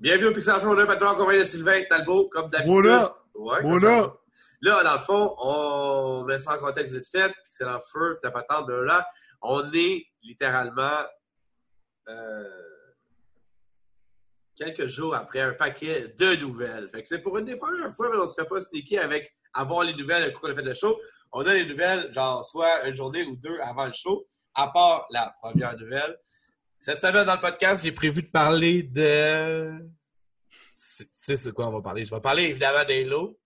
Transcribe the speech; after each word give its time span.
Bienvenue 0.00 0.26
au 0.26 0.32
Pixel 0.32 0.60
Show. 0.60 0.66
On 0.66 0.78
est 0.78 0.86
maintenant 0.86 1.12
en 1.12 1.14
compagnie 1.14 1.40
de 1.40 1.44
Sylvain 1.44 1.82
Talbot, 1.88 2.28
comme 2.28 2.48
d'habitude. 2.48 2.72
Voilà. 2.74 3.14
Ouais, 3.34 3.60
Voilà. 3.62 4.14
Là, 4.60 4.84
dans 4.84 4.94
le 4.94 5.00
fond, 5.00 5.34
on 5.38 6.24
met 6.24 6.38
ça 6.38 6.54
en 6.54 6.58
contexte 6.58 6.94
vite 6.94 7.08
fait, 7.08 7.32
Pixel 7.44 7.68
en 7.68 7.80
feu, 7.80 8.18
puis 8.20 8.24
la 8.24 8.30
patente, 8.30 8.68
là. 8.68 9.06
On 9.42 9.72
est 9.72 10.04
littéralement 10.22 11.04
euh, 12.08 12.44
quelques 14.56 14.86
jours 14.86 15.14
après 15.14 15.40
un 15.40 15.52
paquet 15.52 16.14
de 16.16 16.36
nouvelles. 16.36 16.88
Fait 16.90 17.02
que 17.02 17.08
c'est 17.08 17.20
pour 17.20 17.38
une 17.38 17.44
des 17.44 17.56
premières 17.56 17.92
fois, 17.92 18.08
mais 18.10 18.16
on 18.18 18.22
ne 18.22 18.28
se 18.28 18.40
fait 18.40 18.48
pas 18.48 18.60
sneaker 18.60 19.02
avec 19.02 19.32
avoir 19.54 19.84
les 19.84 19.94
nouvelles 19.94 20.32
coup 20.32 20.42
qu'on 20.42 20.52
a 20.52 20.54
fait 20.54 20.62
le 20.62 20.74
show. 20.74 20.98
On 21.32 21.46
a 21.46 21.54
les 21.54 21.66
nouvelles, 21.66 22.12
genre, 22.12 22.44
soit 22.44 22.86
une 22.86 22.94
journée 22.94 23.24
ou 23.24 23.36
deux 23.36 23.58
avant 23.60 23.86
le 23.86 23.92
show, 23.92 24.26
à 24.54 24.68
part 24.68 25.06
la 25.10 25.34
première 25.42 25.76
nouvelle. 25.76 26.16
Cette 26.82 27.00
semaine, 27.00 27.24
dans 27.24 27.36
le 27.36 27.40
podcast, 27.40 27.84
j'ai 27.84 27.92
prévu 27.92 28.24
de 28.24 28.28
parler 28.28 28.82
de. 28.82 29.78
Tu 30.74 31.06
sais 31.12 31.36
c'est 31.36 31.52
quoi 31.52 31.68
on 31.68 31.70
va 31.70 31.80
parler? 31.80 32.04
Je 32.04 32.12
vais 32.12 32.20
parler 32.20 32.42
évidemment 32.42 32.84
d'Halo. 32.84 33.38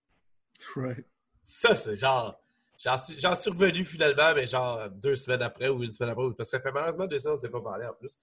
Right. 0.75 1.05
Ça, 1.43 1.75
c'est 1.75 1.95
genre. 1.95 2.41
J'en 2.83 2.97
suis, 2.97 3.13
suis 3.19 3.49
revenu 3.51 3.85
finalement, 3.85 4.33
mais 4.33 4.47
genre 4.47 4.89
deux 4.89 5.15
semaines 5.15 5.43
après 5.43 5.67
ou 5.67 5.83
une 5.83 5.91
semaine 5.91 6.09
après. 6.09 6.23
Parce 6.35 6.49
que 6.49 6.57
ça 6.57 6.59
fait 6.59 6.71
malheureusement 6.71 7.05
deux 7.05 7.19
semaines, 7.19 7.33
on 7.33 7.35
ne 7.35 7.41
s'est 7.41 7.51
pas 7.51 7.61
parlé 7.61 7.85
en 7.85 7.93
plus. 7.93 8.17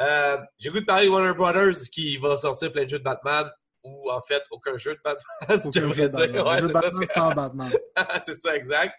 Euh, 0.00 0.38
j'ai 0.58 0.70
goût 0.70 0.80
de 0.80 0.86
parler 0.86 1.08
de 1.08 1.10
Warner 1.10 1.34
Brothers 1.34 1.82
qui 1.92 2.16
va 2.16 2.38
sortir 2.38 2.72
plein 2.72 2.84
de 2.84 2.88
jeux 2.88 2.98
de 2.98 3.04
Batman 3.04 3.50
ou 3.82 4.10
en 4.10 4.22
fait 4.22 4.44
aucun 4.50 4.78
jeu 4.78 4.94
de 4.94 5.00
Batman. 5.04 5.72
J'aimerais 5.74 6.08
dire. 6.32 6.46
Ouais, 6.46 6.60
jeu 6.60 6.68
de 6.68 6.72
c'est 6.72 6.72
ça, 6.72 6.80
Batman 6.80 7.08
sans 7.12 7.34
Batman. 7.34 7.72
c'est 8.22 8.34
ça, 8.34 8.56
exact. 8.56 8.94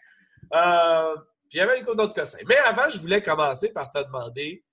Euh, 0.54 1.16
puis 1.50 1.58
il 1.58 1.58
y 1.58 1.62
avait 1.62 1.80
une 1.80 1.86
couple 1.86 1.98
d'autres 1.98 2.14
cossins. 2.14 2.38
Mais 2.48 2.58
avant, 2.58 2.88
je 2.92 3.00
voulais 3.00 3.24
commencer 3.24 3.70
par 3.70 3.92
te 3.92 4.04
demander, 4.04 4.64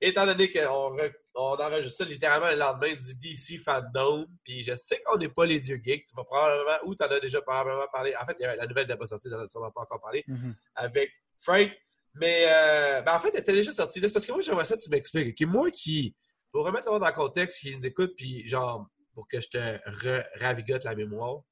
étant 0.00 0.26
donné 0.26 0.50
qu'on 0.50 0.94
re- 0.96 1.14
on 1.34 1.54
enregistre 1.56 1.98
ça 1.98 2.04
littéralement 2.04 2.48
le 2.50 2.56
lendemain 2.56 2.94
du 2.94 3.14
DC 3.14 3.60
Fandom, 3.62 4.26
puis 4.44 4.62
je 4.62 4.74
sais 4.74 5.00
qu'on 5.04 5.16
n'est 5.18 5.28
pas 5.28 5.46
les 5.46 5.60
dieux 5.60 5.80
geeks, 5.82 6.06
tu 6.06 6.14
vas 6.16 6.24
probablement, 6.24 6.78
ou 6.84 6.94
tu 6.94 7.02
en 7.02 7.08
as 7.08 7.20
déjà 7.20 7.40
probablement 7.42 7.86
parlé, 7.92 8.14
en 8.16 8.24
fait, 8.26 8.36
la 8.40 8.66
nouvelle 8.66 8.86
n'est 8.88 8.96
pas 8.96 9.06
sortie, 9.06 9.28
on 9.32 9.60
n'en 9.60 9.66
a 9.66 9.70
pas 9.70 9.80
encore 9.82 10.00
parlé, 10.00 10.24
Mhm. 10.28 10.54
avec 10.74 11.10
Frank. 11.38 11.70
Mais 12.14 12.46
euh, 12.48 13.02
ben, 13.02 13.14
en 13.14 13.20
fait, 13.20 13.28
elle 13.34 13.40
était 13.40 13.52
déjà 13.52 13.72
sortie. 13.72 14.00
C'est 14.00 14.10
parce 14.12 14.24
que 14.24 14.32
moi, 14.32 14.40
j'aimerais 14.40 14.64
ça 14.64 14.74
que 14.76 14.80
tu 14.82 14.88
m'expliques. 14.88 15.40
Moi 15.46 15.70
qui, 15.70 16.16
pour 16.50 16.64
remettre 16.64 16.86
le 16.86 16.92
monde 16.92 17.02
dans 17.02 17.06
le 17.08 17.12
contexte, 17.12 17.58
qui 17.60 17.74
nous 17.76 17.84
écoute, 17.86 18.14
puis 18.16 18.48
genre, 18.48 18.88
pour 19.12 19.28
que 19.28 19.38
je 19.40 19.48
te 19.48 20.38
ravigote 20.42 20.84
la 20.84 20.94
mémoire, 20.94 21.42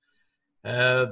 euh, 0.66 1.06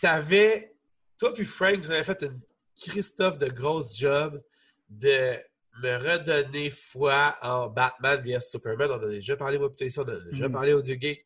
t'avais, 0.00 0.74
toi 1.18 1.32
puis 1.34 1.44
Frank, 1.44 1.76
vous 1.78 1.90
avez 1.90 2.04
fait 2.04 2.22
une 2.22 2.40
Christophe 2.80 3.38
de 3.38 3.48
grosse 3.48 3.96
job 3.96 4.42
de 4.88 5.34
me 5.82 5.96
redonner 5.96 6.70
foi 6.70 7.36
en 7.42 7.68
Batman 7.68 8.20
vs 8.24 8.50
Superman. 8.50 8.90
On 8.92 8.94
en 8.94 9.02
a 9.02 9.08
déjà 9.08 9.36
parlé, 9.36 9.58
moi, 9.58 9.70
putain, 9.70 9.86
ici, 9.86 9.98
on 9.98 10.02
en 10.02 10.08
a 10.08 10.20
déjà 10.30 10.46
Mhm. 10.48 10.52
parlé 10.52 10.72
au 10.72 10.80
Dieu 10.82 10.96
Geek. 11.00 11.24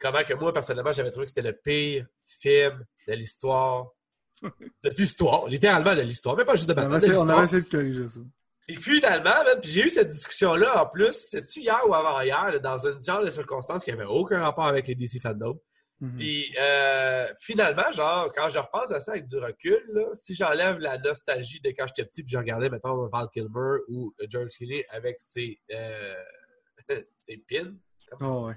Comment 0.00 0.22
que 0.24 0.34
moi, 0.34 0.52
personnellement, 0.52 0.92
j'avais 0.92 1.10
trouvé 1.10 1.26
que 1.26 1.32
c'était 1.32 1.48
le 1.48 1.56
pire 1.56 2.06
film 2.40 2.84
de 3.08 3.12
l'histoire. 3.14 3.86
De 4.84 4.90
l'histoire, 4.90 5.46
littéralement 5.46 5.94
de 5.94 6.02
l'histoire. 6.02 6.36
Mais 6.36 6.44
pas 6.44 6.56
juste 6.56 6.68
de 6.68 6.74
On 6.74 6.76
Batman, 6.76 6.96
avait, 7.02 7.08
de 7.08 7.16
on 7.16 7.28
avait 7.30 7.44
essayé 7.44 7.62
de 7.62 7.68
corriger 7.70 8.08
ça. 8.10 8.20
Puis 8.66 8.76
finalement, 8.76 9.30
puis 9.62 9.70
j'ai 9.70 9.84
eu 9.86 9.88
cette 9.88 10.08
discussion-là 10.08 10.82
en 10.82 10.86
plus, 10.88 11.14
c'est-tu 11.30 11.60
hier 11.60 11.80
ou 11.88 11.94
avant-hier, 11.94 12.60
dans 12.60 12.76
une 12.86 13.00
genre 13.00 13.24
de 13.24 13.30
circonstance 13.30 13.82
qui 13.82 13.92
avait 13.92 14.04
aucun 14.04 14.40
rapport 14.42 14.66
avec 14.66 14.86
les 14.88 14.94
DC 14.94 15.20
Fandom. 15.22 15.58
Mhm. 16.00 16.16
Puis 16.16 16.54
euh, 16.60 17.32
finalement, 17.40 17.90
genre, 17.92 18.30
quand 18.34 18.50
je 18.50 18.58
repense 18.58 18.92
à 18.92 19.00
ça 19.00 19.12
avec 19.12 19.26
du 19.26 19.38
recul, 19.38 19.82
là, 19.94 20.02
si 20.12 20.34
j'enlève 20.34 20.78
la 20.78 20.98
nostalgie 20.98 21.60
de 21.60 21.70
quand 21.70 21.86
j'étais 21.86 22.04
petit, 22.04 22.22
puis 22.22 22.32
je 22.32 22.36
regardais, 22.38 22.68
mettons, 22.68 23.06
Val 23.08 23.28
Kilmer 23.32 23.78
ou 23.88 24.14
George 24.28 24.50
Clooney 24.58 24.84
avec 24.90 25.16
ses, 25.18 25.58
euh, 25.72 26.14
ses 27.26 27.38
pins, 27.48 27.74
Oh, 28.20 28.46
ouais. 28.46 28.54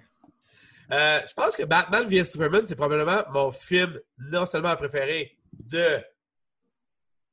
euh, 0.91 1.21
je 1.27 1.33
pense 1.33 1.55
que 1.55 1.63
Batman 1.63 2.07
vs 2.07 2.25
Superman, 2.25 2.65
c'est 2.67 2.75
probablement 2.75 3.23
mon 3.31 3.51
film 3.51 3.99
non 4.17 4.45
seulement 4.45 4.75
préféré 4.75 5.37
de 5.53 5.99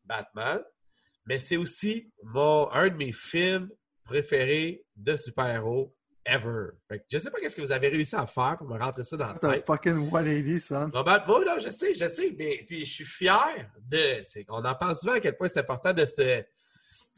Batman, 0.04 0.62
mais 1.26 1.38
c'est 1.38 1.56
aussi 1.56 2.12
mon, 2.22 2.70
un 2.70 2.88
de 2.88 2.94
mes 2.94 3.12
films 3.12 3.70
préférés 4.04 4.84
de 4.94 5.16
super-héros 5.16 5.95
ever. 6.26 6.70
Fait 6.88 6.98
que 6.98 7.04
je 7.10 7.18
sais 7.18 7.30
pas 7.30 7.38
qu'est-ce 7.40 7.56
que 7.56 7.60
vous 7.62 7.72
avez 7.72 7.88
réussi 7.88 8.14
à 8.16 8.26
faire 8.26 8.56
pour 8.58 8.66
me 8.68 8.78
rentrer 8.78 9.04
ça 9.04 9.16
dans 9.16 9.28
la 9.28 9.34
C'est 9.34 9.46
un 9.46 9.52
tête. 9.52 9.66
fucking 9.66 10.10
180, 10.10 10.58
son. 10.60 10.90
Robert, 10.92 11.24
moi, 11.26 11.44
là, 11.44 11.58
je 11.58 11.70
sais, 11.70 11.94
je 11.94 12.08
sais, 12.08 12.34
mais 12.38 12.64
puis 12.66 12.84
je 12.84 12.92
suis 12.92 13.04
fier 13.04 13.70
de. 13.88 14.22
On 14.50 14.64
en 14.64 14.74
parle 14.74 14.96
souvent 14.96 15.12
à 15.14 15.20
quel 15.20 15.36
point 15.36 15.48
c'est 15.48 15.60
important 15.60 15.92
de 15.92 16.04
se. 16.04 16.42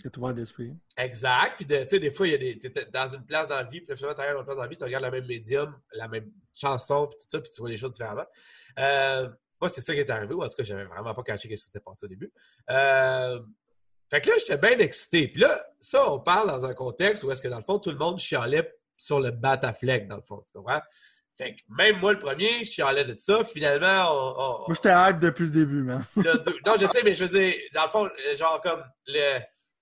C'est 0.01 0.17
ouvert 0.17 0.33
d'esprit. 0.35 0.73
Exact. 0.97 1.55
Puis, 1.57 1.67
de- 1.67 1.83
tu 1.83 1.89
sais, 1.89 1.99
des 1.99 2.13
fois, 2.13 2.27
il 2.29 2.31
y 2.33 2.35
a 2.35 2.39
des. 2.39 2.59
T'es 2.59 2.85
dans 2.93 3.09
une 3.09 3.25
place 3.27 3.49
dans 3.49 3.57
la 3.57 3.65
vie, 3.65 3.81
puis 3.81 3.97
finalement, 3.97 4.15
tu 4.15 4.21
regardes 4.21 4.39
une 4.39 4.45
place 4.45 4.57
dans 4.57 4.63
la 4.63 4.69
vie, 4.69 4.77
tu 4.77 4.85
regardes 4.85 5.05
le 5.05 5.11
même 5.11 5.27
médium, 5.27 5.77
la 5.93 6.07
même 6.09 6.31
chanson, 6.55 7.07
puis 7.09 7.19
tout 7.19 7.27
ça, 7.31 7.41
puis 7.41 7.51
tu 7.51 7.61
vois 7.61 7.71
les 7.71 7.77
choses 7.77 7.93
différemment. 7.93 8.27
Euh, 8.79 9.29
moi, 9.61 9.69
c'est 9.69 9.81
ça 9.81 9.93
qui 9.95 9.99
est 10.01 10.11
arrivé, 10.11 10.35
ou 10.35 10.43
en 10.45 10.49
tout 10.49 10.57
cas, 10.57 10.63
j'avais 10.63 10.85
vraiment 10.85 11.15
pas 11.15 11.23
caché 11.25 11.49
ce 11.49 11.49
qui 11.49 11.57
s'était 11.57 11.81
passé 11.81 12.07
au 12.07 12.09
début. 12.09 12.31
Euh, 12.71 13.41
fait 14.11 14.21
que 14.21 14.31
là, 14.31 14.37
j'étais 14.39 14.57
bien 14.57 14.79
excité. 14.79 15.29
Puis 15.29 15.41
là, 15.41 15.67
ça, 15.81 16.11
on 16.13 16.21
parle 16.21 16.47
dans 16.49 16.65
un 16.65 16.75
contexte 16.75 17.25
où 17.25 17.31
est-ce 17.33 17.43
que, 17.43 17.49
dans 17.49 17.59
le 17.59 17.65
fond, 17.65 17.79
tout 17.81 17.91
le 17.91 17.99
monde 17.99 18.19
chialait 18.19 18.73
sur 18.99 19.21
le 19.21 19.31
Batafleck, 19.31 20.07
dans 20.09 20.17
le 20.17 20.23
fond. 20.23 20.45
Tu 20.53 20.59
comprends? 20.59 20.83
Fait 21.39 21.55
que 21.55 21.61
même 21.69 21.99
moi, 22.01 22.13
le 22.13 22.19
premier, 22.19 22.65
je 22.65 22.71
chialais 22.73 23.05
de 23.05 23.15
ça. 23.17 23.45
Finalement, 23.45 24.11
on- 24.13 24.35
on, 24.43 24.59
Moi, 24.67 24.75
j'étais 24.75 24.93
hype 24.93 25.19
depuis 25.21 25.45
le 25.45 25.51
début, 25.51 25.83
man. 25.85 26.05
le 26.17 26.33
non, 26.67 26.75
je 26.79 26.87
sais, 26.87 27.03
mais 27.05 27.15
je 27.15 27.25
veux 27.25 27.39
dire, 27.39 27.55
dans 27.73 27.85
le 27.85 27.89
fond, 27.89 28.05
euh, 28.07 28.37
genre 28.37 28.61
comme 28.61 28.83
le- 29.07 29.39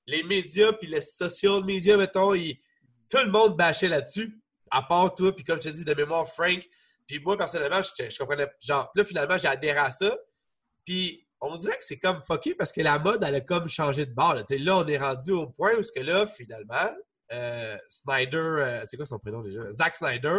les 0.06 0.22
médias 0.22 0.72
puis 0.74 0.86
les 0.86 1.00
social 1.00 1.64
media, 1.64 1.96
mettons, 1.96 2.34
ils- 2.34 2.60
tout 3.10 3.18
le 3.24 3.30
monde 3.30 3.56
bâchait 3.56 3.88
là-dessus, 3.88 4.38
à 4.70 4.82
part 4.82 5.14
toi, 5.14 5.34
puis 5.34 5.44
comme 5.44 5.60
je 5.62 5.70
te 5.70 5.74
dis, 5.74 5.84
de 5.84 5.94
mémoire, 5.94 6.28
Frank. 6.28 6.62
Puis 7.06 7.20
moi, 7.20 7.38
personnellement, 7.38 7.80
je, 7.82 8.10
je 8.10 8.18
comprenais. 8.18 8.48
Genre, 8.62 8.90
là, 8.94 9.04
finalement, 9.04 9.38
j'ai 9.38 9.48
adhéré 9.48 9.78
à 9.78 9.90
ça. 9.90 10.14
Puis 10.84 11.26
on 11.40 11.54
dirait 11.56 11.76
que 11.78 11.84
c'est 11.84 11.98
comme 11.98 12.20
fucké 12.22 12.54
parce 12.54 12.72
que 12.72 12.80
la 12.80 12.98
mode, 12.98 13.22
elle 13.22 13.34
a 13.36 13.40
comme 13.40 13.68
changé 13.68 14.04
de 14.06 14.12
bord. 14.12 14.34
Là, 14.34 14.42
là 14.50 14.76
on 14.78 14.86
est 14.86 14.98
rendu 14.98 15.30
au 15.32 15.46
point 15.48 15.74
où, 15.78 15.82
ce 15.82 15.92
que 15.92 16.00
là, 16.00 16.26
finalement, 16.26 16.90
Snyder, 17.88 18.36
euh, 18.36 18.82
c'est 18.84 18.96
quoi 18.96 19.06
son 19.06 19.18
prénom 19.18 19.42
déjà? 19.42 19.72
Zack 19.72 19.96
Snyder, 19.96 20.38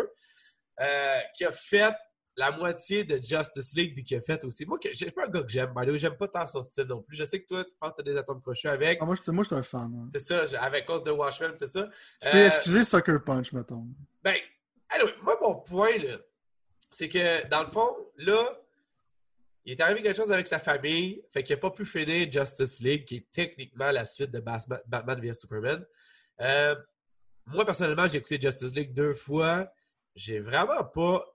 euh, 0.79 1.19
qui 1.35 1.45
a 1.45 1.51
fait 1.51 1.93
la 2.39 2.51
moitié 2.51 3.03
de 3.03 3.15
Justice 3.15 3.73
League, 3.75 3.95
puis 3.95 4.03
qui 4.03 4.15
a 4.15 4.21
fait 4.21 4.43
aussi. 4.43 4.63
Moi, 4.65 4.77
j'ai 4.93 5.09
pas 5.09 5.25
un 5.25 5.29
gars 5.29 5.41
que 5.41 5.49
j'aime, 5.49 5.73
way, 5.75 5.97
j'aime 5.97 6.15
pas 6.15 6.27
tant 6.27 6.45
son 6.45 6.61
style 6.61 6.83
non 6.85 7.01
plus. 7.01 7.15
Je 7.17 7.23
sais 7.23 7.41
que 7.41 7.47
toi, 7.47 7.63
tu 7.65 7.71
penses 7.79 7.93
que 7.93 7.97
t'as 8.03 8.11
des 8.11 8.15
atomes 8.17 8.41
crochus 8.41 8.67
avec. 8.67 8.99
Ah, 9.01 9.05
moi, 9.05 9.15
moi, 9.27 9.43
j'étais 9.43 9.55
un 9.55 9.63
fan. 9.63 9.91
hein. 10.05 10.09
C'est 10.11 10.19
ça, 10.19 10.43
avec 10.61 10.85
cause 10.85 11.03
de 11.03 11.09
Watchmen 11.09 11.55
tout 11.57 11.65
ça. 11.65 11.89
Je 12.23 12.29
peux 12.29 12.37
Euh, 12.37 12.45
excuser 12.45 12.83
Sucker 12.83 13.17
Punch, 13.25 13.53
mettons. 13.53 13.87
ben, 14.21 14.35
anyway, 14.89 15.13
moi, 15.23 15.35
mon 15.41 15.55
point, 15.55 15.97
là, 15.97 16.17
c'est 16.91 17.09
que, 17.09 17.47
dans 17.47 17.63
le 17.63 17.71
fond, 17.71 17.95
là, 18.17 18.61
il 19.65 19.73
est 19.73 19.81
arrivé 19.81 20.03
quelque 20.03 20.15
chose 20.15 20.31
avec 20.31 20.45
sa 20.45 20.59
famille, 20.59 21.23
fait 21.33 21.41
qu'il 21.43 21.55
n'a 21.55 21.59
pas 21.59 21.71
pu 21.71 21.85
finir 21.85 22.31
Justice 22.31 22.79
League, 22.81 23.03
qui 23.05 23.15
est 23.17 23.31
techniquement 23.31 23.89
la 23.91 24.05
suite 24.05 24.29
de 24.31 24.39
Bas- 24.39 24.59
Batman 24.85 25.19
vs 25.19 25.33
Superman. 25.39 25.83
Euh, 26.41 26.75
moi, 27.45 27.65
personnellement, 27.65 28.07
j'ai 28.07 28.17
écouté 28.17 28.39
Justice 28.41 28.73
League 28.73 28.93
deux 28.93 29.13
fois. 29.13 29.71
J'ai 30.15 30.39
vraiment 30.39 30.83
pas 30.83 31.25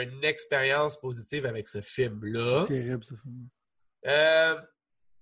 une 0.00 0.24
expérience 0.24 0.98
positive 0.98 1.46
avec 1.46 1.68
ce 1.68 1.80
film-là. 1.80 2.64
C'est 2.66 2.74
terrible, 2.74 3.04
ce 3.04 3.14
film. 3.14 3.48
Euh, 4.06 4.60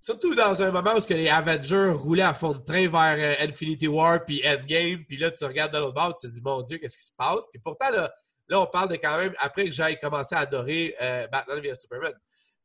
surtout 0.00 0.34
dans 0.34 0.62
un 0.62 0.70
moment 0.70 0.94
où 0.94 1.00
que 1.00 1.14
les 1.14 1.28
Avengers 1.28 1.92
roulaient 1.94 2.22
à 2.22 2.34
fond 2.34 2.52
de 2.52 2.62
train 2.62 2.88
vers 2.88 3.16
euh, 3.18 3.44
Infinity 3.46 3.88
War 3.88 4.24
puis 4.24 4.42
Endgame, 4.46 5.04
puis 5.04 5.16
là 5.16 5.30
tu 5.30 5.44
regardes 5.44 5.72
de 5.72 5.78
l'autre 5.78 5.94
bord, 5.94 6.14
tu 6.14 6.26
te 6.26 6.32
dis 6.32 6.40
mon 6.40 6.62
Dieu, 6.62 6.78
qu'est-ce 6.78 6.96
qui 6.96 7.04
se 7.04 7.12
passe? 7.16 7.46
Puis 7.52 7.60
pourtant 7.60 7.90
là, 7.90 8.12
là 8.48 8.60
on 8.60 8.66
parle 8.66 8.88
de 8.88 8.96
quand 8.96 9.18
même 9.18 9.34
après 9.38 9.66
que 9.66 9.72
j'aille 9.72 9.98
commencer 10.00 10.34
à 10.34 10.40
adorer 10.40 10.96
euh, 11.00 11.26
Batman 11.28 11.60
vs 11.60 11.74
Superman. 11.74 12.14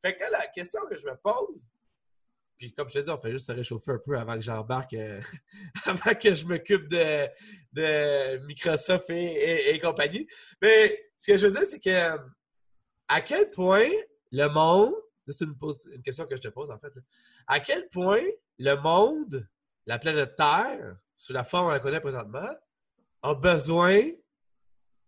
Fait 0.01 0.15
que 0.15 0.21
là, 0.21 0.29
la 0.31 0.47
question 0.47 0.81
que 0.89 0.95
je 0.97 1.05
me 1.05 1.15
pose, 1.17 1.67
puis 2.57 2.73
comme 2.73 2.89
je 2.89 2.99
te 2.99 3.03
dis, 3.03 3.09
on 3.09 3.17
fait 3.19 3.31
juste 3.31 3.47
se 3.47 3.51
réchauffer 3.51 3.91
un 3.91 3.99
peu 4.03 4.17
avant 4.17 4.35
que 4.35 4.41
j'embarque, 4.41 4.93
euh, 4.93 5.21
avant 5.85 6.15
que 6.15 6.33
je 6.33 6.45
m'occupe 6.45 6.87
de, 6.87 8.45
Microsoft 8.45 9.09
et, 9.09 9.79
compagnie. 9.81 10.27
Mais 10.61 11.05
ce 11.17 11.31
que 11.31 11.37
je 11.37 11.47
veux 11.47 11.53
dire, 11.53 11.65
c'est 11.65 11.79
que 11.79 11.89
euh, 11.89 12.17
à 13.07 13.21
quel 13.21 13.49
point 13.49 13.89
le 14.31 14.47
monde, 14.47 14.93
c'est 15.27 15.45
une, 15.45 16.01
question 16.03 16.25
que 16.25 16.35
je 16.35 16.41
te 16.41 16.47
pose 16.49 16.69
en 16.71 16.79
fait, 16.79 16.93
à 17.47 17.59
quel 17.59 17.87
point 17.89 18.23
le 18.59 18.75
monde, 18.75 19.47
la 19.85 19.99
planète 19.99 20.35
Terre, 20.35 20.97
sous 21.17 21.33
la 21.33 21.43
forme 21.43 21.67
qu'on 21.67 21.73
la 21.73 21.79
connaît 21.79 22.01
présentement, 22.01 22.49
a 23.21 23.33
besoin 23.33 24.01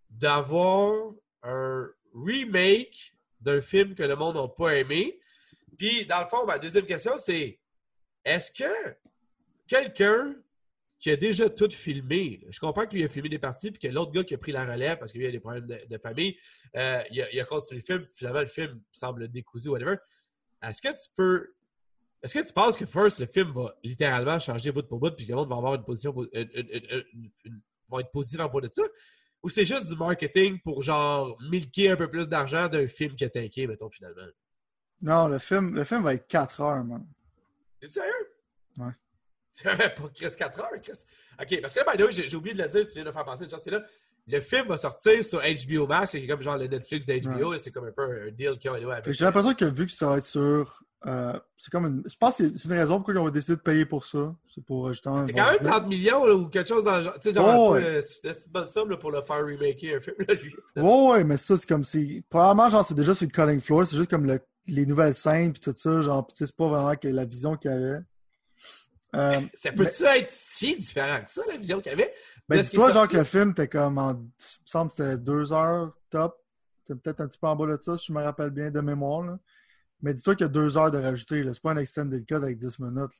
d'avoir 0.09 1.11
un 1.43 1.87
remake 2.13 3.13
d'un 3.39 3.61
film 3.61 3.95
que 3.95 4.03
le 4.03 4.15
monde 4.15 4.35
n'a 4.35 4.47
pas 4.47 4.75
aimé. 4.75 5.19
Puis, 5.77 6.05
dans 6.05 6.21
le 6.21 6.27
fond, 6.27 6.45
ma 6.45 6.57
deuxième 6.57 6.85
question, 6.85 7.13
c'est 7.17 7.59
est-ce 8.25 8.51
que 8.51 8.95
quelqu'un 9.67 10.35
qui 10.99 11.11
a 11.11 11.15
déjà 11.15 11.49
tout 11.49 11.69
filmé, 11.69 12.41
je 12.49 12.59
comprends 12.59 12.87
qu'il 12.87 13.03
a 13.03 13.09
filmé 13.09 13.29
des 13.29 13.39
parties, 13.39 13.71
puis 13.71 13.79
que 13.79 13.87
l'autre 13.87 14.11
gars 14.11 14.23
qui 14.23 14.33
a 14.33 14.37
pris 14.37 14.51
la 14.51 14.65
relève 14.65 14.97
parce 14.97 15.11
qu'il 15.11 15.23
a 15.25 15.31
des 15.31 15.39
problèmes 15.39 15.67
de, 15.67 15.97
famille, 15.99 16.35
euh, 16.75 17.03
il, 17.11 17.39
a, 17.39 17.45
continué 17.45 17.81
le 17.81 17.85
film, 17.85 18.07
finalement, 18.13 18.41
le 18.41 18.47
film 18.47 18.81
semble 18.91 19.27
décousu, 19.27 19.69
whatever. 19.69 19.97
Est-ce 20.63 20.81
que 20.81 20.89
tu 20.89 21.09
peux. 21.15 21.53
Est-ce 22.23 22.39
que 22.39 22.47
tu 22.47 22.51
penses 22.51 22.75
que 22.75 22.85
First, 22.87 23.19
le 23.19 23.27
film 23.27 23.51
va 23.51 23.75
littéralement 23.83 24.39
changer 24.39 24.71
bout 24.71 24.87
pour 24.87 24.99
bout, 24.99 25.11
puis 25.11 25.27
que 25.27 25.31
le 25.31 25.37
monde 25.37 25.49
va 25.49 25.57
avoir 25.57 25.75
une 25.75 25.83
position, 25.83 26.11
vont 26.13 27.99
être 27.99 28.11
positifs 28.11 28.39
en 28.39 28.49
propos 28.49 28.61
de 28.61 28.73
ça? 28.73 28.81
Ou 29.43 29.49
c'est 29.49 29.65
juste 29.65 29.87
du 29.87 29.95
marketing 29.95 30.59
pour 30.61 30.81
genre 30.81 31.37
milquer 31.51 31.91
un 31.91 31.95
peu 31.95 32.09
plus 32.09 32.27
d'argent 32.27 32.67
d'un 32.67 32.87
film 32.87 33.15
que 33.15 33.25
t'inquiète, 33.25 33.69
mettons, 33.69 33.91
finalement? 33.91 34.25
Non, 35.01 35.27
le 35.27 35.37
film, 35.37 35.73
le 35.75 35.83
film 35.83 36.01
va 36.03 36.13
être 36.15 36.27
4 36.27 36.61
heures, 36.61 36.83
man. 36.83 37.05
T'es 37.79 37.87
sérieux? 37.89 38.11
Ouais. 38.79 38.85
C'est 39.51 39.63
pas 39.75 40.09
Chris 40.13 40.33
4 40.37 40.59
heures, 40.59 40.69
Chris. 40.81 40.93
Ok, 41.41 41.61
parce 41.61 41.73
que 41.73 41.79
là, 41.79 41.85
by 41.91 41.97
the 41.97 42.05
way, 42.05 42.11
j'ai 42.11 42.35
oublié 42.35 42.55
de 42.55 42.61
le 42.63 42.67
dire, 42.69 42.87
tu 42.87 42.93
viens 42.93 43.03
de 43.05 43.11
faire 43.11 43.23
penser 43.25 43.43
une 43.43 43.49
chose, 43.49 43.61
c'est 43.63 43.71
là. 43.71 43.81
Le 44.29 44.41
film 44.41 44.67
va 44.67 44.77
sortir 44.77 45.23
sur 45.23 45.39
HBO 45.41 45.87
Max, 45.87 46.11
c'est 46.11 46.27
comme 46.27 46.41
genre 46.41 46.57
le 46.57 46.67
Netflix 46.67 47.05
d'HBO, 47.05 47.53
et 47.53 47.59
c'est 47.59 47.71
comme 47.71 47.85
un 47.85 47.91
peu 47.91 48.01
un 48.27 48.31
deal 48.31 48.57
qu'ils 48.59 48.71
ont 48.71 48.89
avec. 48.91 49.13
J'ai 49.13 49.23
l'impression 49.23 49.53
que 49.53 49.63
vu 49.65 49.85
que 49.85 49.91
ça 49.93 50.09
va 50.09 50.17
être 50.17 50.25
sur. 50.25 50.83
euh, 51.05 51.39
c'est 51.57 51.71
comme 51.71 51.85
une. 51.85 52.03
Je 52.05 52.17
pense 52.17 52.37
que 52.39 52.57
c'est 52.57 52.65
une 52.65 52.73
raison 52.73 52.97
pourquoi 52.97 53.13
ils 53.13 53.17
ont 53.19 53.29
décidé 53.29 53.55
de 53.55 53.61
payer 53.61 53.85
pour 53.85 54.03
ça. 54.05 54.35
C'est 54.53 54.65
pour 54.65 54.87
euh, 54.87 54.91
justement. 54.91 55.23
C'est 55.25 55.31
quand 55.31 55.49
même 55.49 55.61
30 55.61 55.87
millions 55.87 56.25
là, 56.25 56.33
ou 56.35 56.49
quelque 56.49 56.67
chose 56.67 56.83
dans 56.83 56.97
le 56.97 57.03
genre. 57.03 57.13
Tu 57.13 57.29
sais, 57.29 57.33
genre, 57.35 57.55
Oh, 57.69 57.73
ouais. 57.75 57.83
euh, 57.85 58.01
c'est 58.01 58.27
une 58.27 58.33
petite 58.33 58.51
bonne 58.51 58.67
somme 58.67 58.89
là, 58.89 58.97
pour 58.97 59.11
le 59.11 59.21
faire 59.21 59.37
remaker 59.45 59.95
un 59.97 60.01
film. 60.01 60.15
Là, 60.27 60.33
lui. 60.33 60.55
Ouais, 60.75 61.07
ouais, 61.11 61.23
mais 61.23 61.37
ça, 61.37 61.55
c'est 61.55 61.67
comme 61.69 61.85
si. 61.85 62.21
Probablement, 62.29 62.67
genre, 62.67 62.83
c'est 62.85 62.95
déjà 62.95 63.15
sur 63.15 63.25
le 63.27 63.31
cutting 63.31 63.61
floor, 63.61 63.87
c'est 63.87 63.95
juste 63.95 64.09
comme 64.09 64.25
le- 64.25 64.41
les 64.67 64.85
nouvelles 64.85 65.13
scènes 65.13 65.53
puis 65.53 65.61
tout 65.61 65.73
ça. 65.75 66.01
Genre, 66.01 66.27
c'est 66.33 66.55
pas 66.55 66.67
vraiment 66.67 66.95
que 66.95 67.07
la 67.07 67.25
vision 67.25 67.55
qu'il 67.57 67.71
y 67.71 67.73
avait. 67.73 67.99
Euh, 69.15 69.41
Ça 69.53 69.71
peut-tu 69.71 70.03
être 70.03 70.29
si 70.31 70.77
différent 70.77 71.23
que 71.23 71.29
ça, 71.31 71.41
la 71.47 71.57
vision 71.57 71.79
qu'il 71.79 71.91
y 71.91 71.93
avait? 71.93 72.13
ben, 72.49 72.61
dis-toi, 72.61 72.91
genre, 72.91 73.07
que 73.07 73.17
le 73.17 73.23
film, 73.23 73.53
t'es 73.53 73.67
comme 73.67 73.97
en. 73.97 74.11
Il 74.11 74.17
me 74.17 74.29
semble 74.65 74.89
que 74.91 74.97
c'était 74.97 75.17
deux 75.17 75.53
heures 75.53 75.91
top. 76.09 76.37
C'était 76.85 76.99
peut-être 76.99 77.21
un 77.21 77.27
petit 77.27 77.37
peu 77.39 77.47
en 77.47 77.55
bas 77.55 77.65
de 77.67 77.81
ça, 77.81 77.97
si 77.97 78.07
je 78.07 78.13
me 78.13 78.21
rappelle 78.21 78.49
bien 78.49 78.69
de 78.69 78.79
mémoire, 78.81 79.21
là. 79.23 79.39
Mais 80.01 80.13
dis-toi 80.13 80.35
qu'il 80.35 80.45
y 80.45 80.49
a 80.49 80.51
deux 80.51 80.77
heures 80.77 80.91
de 80.91 80.97
rajouter. 80.99 81.43
C'est 81.51 81.61
pas 81.61 81.71
un 81.71 81.77
extended 81.77 82.25
cut 82.25 82.35
avec 82.35 82.57
10 82.57 82.79
minutes. 82.79 83.11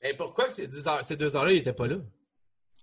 Et 0.00 0.14
pourquoi 0.16 0.46
que 0.48 0.54
ces, 0.54 0.66
10 0.66 0.86
heures- 0.86 1.04
ces 1.04 1.16
deux 1.16 1.36
heures-là, 1.36 1.52
il 1.52 1.58
était 1.58 1.72
pas 1.74 1.86
là? 1.88 1.96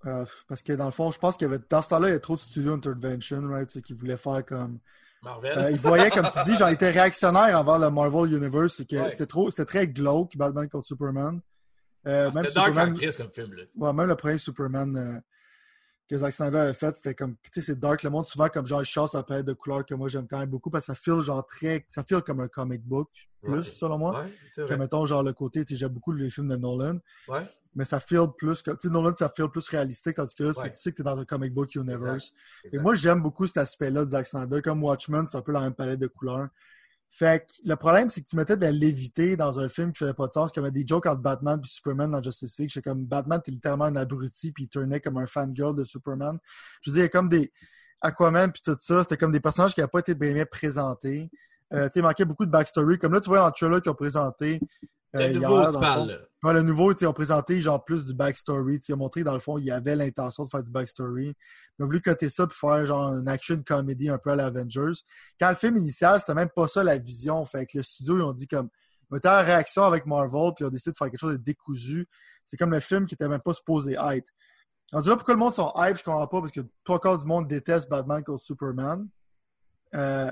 Euh, 0.06 0.26
parce 0.48 0.62
que 0.62 0.74
dans 0.74 0.86
le 0.86 0.92
fond, 0.92 1.12
je 1.12 1.18
pense 1.18 1.38
qu'il 1.38 1.48
y 1.48 1.52
avait. 1.54 1.64
Dans 1.70 1.82
ce 1.82 1.90
temps-là, 1.90 2.10
il 2.10 2.12
y 2.12 2.16
a 2.16 2.20
trop 2.20 2.36
de 2.36 2.42
studio 2.42 2.74
intervention, 2.74 3.42
right? 3.48 3.68
Tu 3.68 3.74
sais, 3.76 3.82
qui 3.82 3.94
voulaient 3.94 4.18
faire 4.18 4.46
comme. 4.46 4.80
Marvel? 5.24 5.58
Euh, 5.58 5.72
ils 5.72 5.78
voyaient, 5.80 6.10
comme 6.12 6.28
tu 6.28 6.40
dis, 6.44 6.56
genre, 6.56 6.70
ils 6.70 6.74
étaient 6.74 6.90
réactionnaires 6.92 7.58
envers 7.60 7.80
le 7.80 7.90
Marvel 7.90 8.34
Universe. 8.34 8.76
C'est 8.78 8.92
Ouais. 9.00 9.10
c'était 9.12 9.26
trop, 9.26 9.50
c'était 9.50 9.66
très 9.66 9.88
glauque, 9.88 10.36
Batman 10.38 10.68
contre 10.70 10.88
Superman. 10.88 11.40
Euh, 12.06 12.30
Ah, 12.30 12.36
même 12.36 12.48
c'est 12.48 12.56
dark 12.56 12.68
Superman, 12.68 12.94
Chris 12.96 13.16
comme 13.18 13.32
film, 13.32 13.54
là. 13.54 13.64
ouais, 13.76 13.94
même 13.94 14.08
le 14.08 14.16
premier 14.16 14.38
Superman 14.38 14.98
euh, 14.98 15.20
que 16.10 16.18
Zack 16.18 16.34
Snyder 16.34 16.58
avait 16.58 16.74
fait, 16.74 16.94
c'était 16.98 17.16
comme, 17.16 17.36
tu 17.44 17.50
sais, 17.54 17.62
c'est 17.62 17.80
dark. 17.80 18.04
Le 18.04 18.10
monde, 18.10 18.26
souvent, 18.26 18.50
comme 18.50 18.66
genre, 18.66 18.82
il 18.82 18.86
chasse 18.86 19.14
la 19.14 19.24
palette 19.24 19.46
de 19.46 19.54
couleurs 19.54 19.86
que 19.86 19.96
moi, 19.96 20.10
j'aime 20.10 20.28
quand 20.28 20.38
même 20.40 20.50
beaucoup 20.50 20.70
parce 20.70 20.86
que 20.88 20.94
ça 20.94 20.96
feel 21.02 21.22
genre 21.22 21.46
très, 21.46 21.86
ça 21.88 22.04
feel 22.04 22.22
comme 22.22 22.42
un 22.42 22.50
comic 22.50 22.84
book, 22.84 23.10
plus, 23.42 23.54
Ouais. 23.54 23.64
selon 23.64 23.98
moi. 23.98 24.20
Ouais, 24.24 24.34
c'est 24.54 24.66
Que, 24.68 24.74
mettons, 24.74 25.06
genre, 25.06 25.24
le 25.24 25.32
côté, 25.32 25.64
tu 25.64 25.74
sais, 25.74 25.80
j'aime 25.80 25.94
beaucoup 25.94 26.12
les 26.12 26.30
films 26.30 26.50
de 26.50 26.58
Nolan, 26.58 26.98
Ouais. 27.30 27.48
Mais 27.76 27.86
ça 27.86 28.00
feel 28.00 28.28
plus, 28.38 28.62
que- 28.62 28.72
tu 28.72 28.88
sais, 28.88 28.90
Nolan, 28.90 29.14
ça 29.16 29.32
feel 29.36 29.48
plus 29.50 29.68
réalistique, 29.70 30.16
tandis 30.16 30.36
que 30.36 30.44
là, 30.44 30.52
Ouais. 30.58 30.72
tu 30.72 30.80
sais 30.82 30.92
que 30.92 30.98
t'es 30.98 31.04
dans 31.04 31.18
un 31.18 31.26
comic 31.26 31.54
book 31.54 31.74
universe. 31.76 32.32
Et 32.64 32.68
Exact. 32.68 32.82
moi, 32.84 32.96
j'aime 32.96 33.22
beaucoup 33.22 33.48
cet 33.48 33.58
aspect-là 33.58 34.06
de 34.06 34.10
Zack 34.12 34.28
Snyder. 34.28 34.62
Comme 34.62 34.84
Watchmen, 34.84 35.28
c'est 35.28 35.38
un 35.38 35.42
peu 35.42 35.52
la 35.52 35.62
même 35.62 35.74
palette 35.74 36.00
de 36.00 36.08
couleurs. 36.08 36.48
Fait 37.10 37.46
que 37.46 37.54
le 37.64 37.76
problème, 37.76 38.10
c'est 38.10 38.22
que 38.22 38.28
tu 38.28 38.36
mettais 38.36 38.58
de 38.58 38.62
la 38.64 38.72
lévité 38.72 39.38
dans 39.38 39.60
un 39.60 39.70
film 39.70 39.92
qui 39.94 40.00
faisait 40.00 40.16
pas 40.16 40.26
de 40.28 40.32
sens, 40.34 40.52
comme 40.52 40.68
des 40.72 40.84
jokes 40.88 41.06
entre 41.06 41.22
Batman 41.22 41.60
et 41.64 41.68
Superman 41.68 42.10
dans 42.10 42.24
Justice 42.24 42.58
League. 42.58 42.70
J'étais 42.74 42.90
comme 42.90 43.06
Batman, 43.06 43.40
t'es 43.44 43.52
littéralement 43.52 43.86
un 43.86 43.96
abruti, 43.96 44.52
puis 44.52 44.64
il 44.64 44.68
tournait 44.68 45.00
comme 45.00 45.18
un 45.18 45.28
fangirl 45.28 45.76
de 45.76 45.84
Superman. 45.84 46.40
Je 46.82 46.90
veux 46.90 46.96
dire, 46.96 47.04
il 47.04 47.06
y 47.06 47.06
a 47.06 47.10
comme 47.10 47.30
des 47.30 47.52
Aquaman 48.02 48.52
puis 48.52 48.62
tout 48.66 48.76
ça, 48.80 49.04
c'était 49.04 49.16
comme 49.18 49.32
des 49.32 49.40
personnages 49.40 49.74
qui 49.76 49.80
n'avaient 49.80 49.92
pas 49.92 50.00
été 50.00 50.16
bien, 50.16 50.44
présentés. 50.46 51.30
Euh, 51.72 51.88
il 51.96 52.02
manquait 52.02 52.26
beaucoup 52.26 52.46
de 52.46 52.52
backstory. 52.52 52.98
Comme 52.98 53.14
là, 53.14 53.22
tu 53.22 53.30
vois, 53.30 53.40
dans 53.40 53.46
le 53.48 53.52
trailer 53.54 53.82
qu'ils 53.82 53.92
ont 53.92 53.96
présenté. 53.96 54.60
Euh, 55.16 55.28
Le 55.28 55.40
nouveau, 55.40 55.66
tu 55.68 55.74
le 55.74 55.80
parles, 55.80 56.00
fond. 56.00 56.06
là. 56.08 56.18
Ouais, 56.44 56.54
le 56.54 56.62
nouveau, 56.62 56.94
ils 56.94 57.06
ont 57.06 57.14
présenté 57.14 57.62
genre 57.62 57.84
plus 57.84 58.04
du 58.06 58.14
backstory. 58.14 58.80
Ils 58.88 58.94
ont 58.94 58.98
montré 58.98 59.24
dans 59.24 59.34
le 59.34 59.40
fond, 59.40 59.58
il 59.58 59.66
y 59.66 59.72
avait 59.72 59.96
l'intention 59.96 60.44
de 60.44 60.50
faire 60.50 60.64
du 60.64 60.72
backstory. 60.72 61.36
Ils 61.80 61.84
ont 61.84 61.86
voulu 61.86 62.02
coter 62.02 62.30
ça 62.30 62.48
puis 62.48 62.58
faire 62.58 62.86
genre 62.86 63.14
une 63.14 63.28
action 63.28 63.62
comedy 63.66 64.10
un 64.10 64.18
peu 64.18 64.32
à 64.32 64.36
l'Avengers. 64.36 64.94
Quand 65.40 65.50
le 65.50 65.56
film 65.56 65.78
initial, 65.78 66.20
c'était 66.20 66.34
même 66.34 66.50
pas 66.50 66.68
ça 66.68 66.84
la 66.84 66.98
vision. 66.98 67.46
Fait 67.46 67.66
que 67.66 67.78
le 67.78 67.84
studio, 67.84 68.18
ils 68.18 68.24
ont 68.24 68.34
dit 68.34 68.48
comme. 68.48 68.70
Ils 69.12 69.18
étaient 69.18 69.30
en 69.30 69.44
réaction 69.44 69.84
avec 69.84 70.08
Marvel 70.08 70.54
puis 70.56 70.64
ils 70.64 70.66
ont 70.66 70.72
décidé 70.72 70.92
de 70.94 70.98
faire 70.98 71.10
quelque 71.12 71.20
chose 71.20 71.34
de 71.38 71.44
décousu. 71.44 72.08
C'est 72.46 72.58
comme 72.58 72.72
le 72.72 72.80
film 72.80 73.06
qui 73.06 73.14
était 73.14 73.28
même 73.28 73.42
pas 73.42 73.54
supposé 73.54 73.94
être. 73.94 74.28
Rendu 74.92 75.10
là, 75.10 75.16
pourquoi 75.16 75.36
le 75.36 75.40
monde 75.40 75.54
sont 75.54 75.72
hype, 75.76 75.98
je 75.98 76.04
comprends 76.04 76.28
pas, 76.28 76.40
parce 76.40 76.52
que 76.52 76.62
trois 76.84 77.00
quarts 77.00 77.18
du 77.20 77.26
monde 77.26 77.48
déteste 77.48 77.90
Batman 77.90 78.24
contre 78.24 78.44
Superman. 78.44 79.08
Euh, 79.96 80.32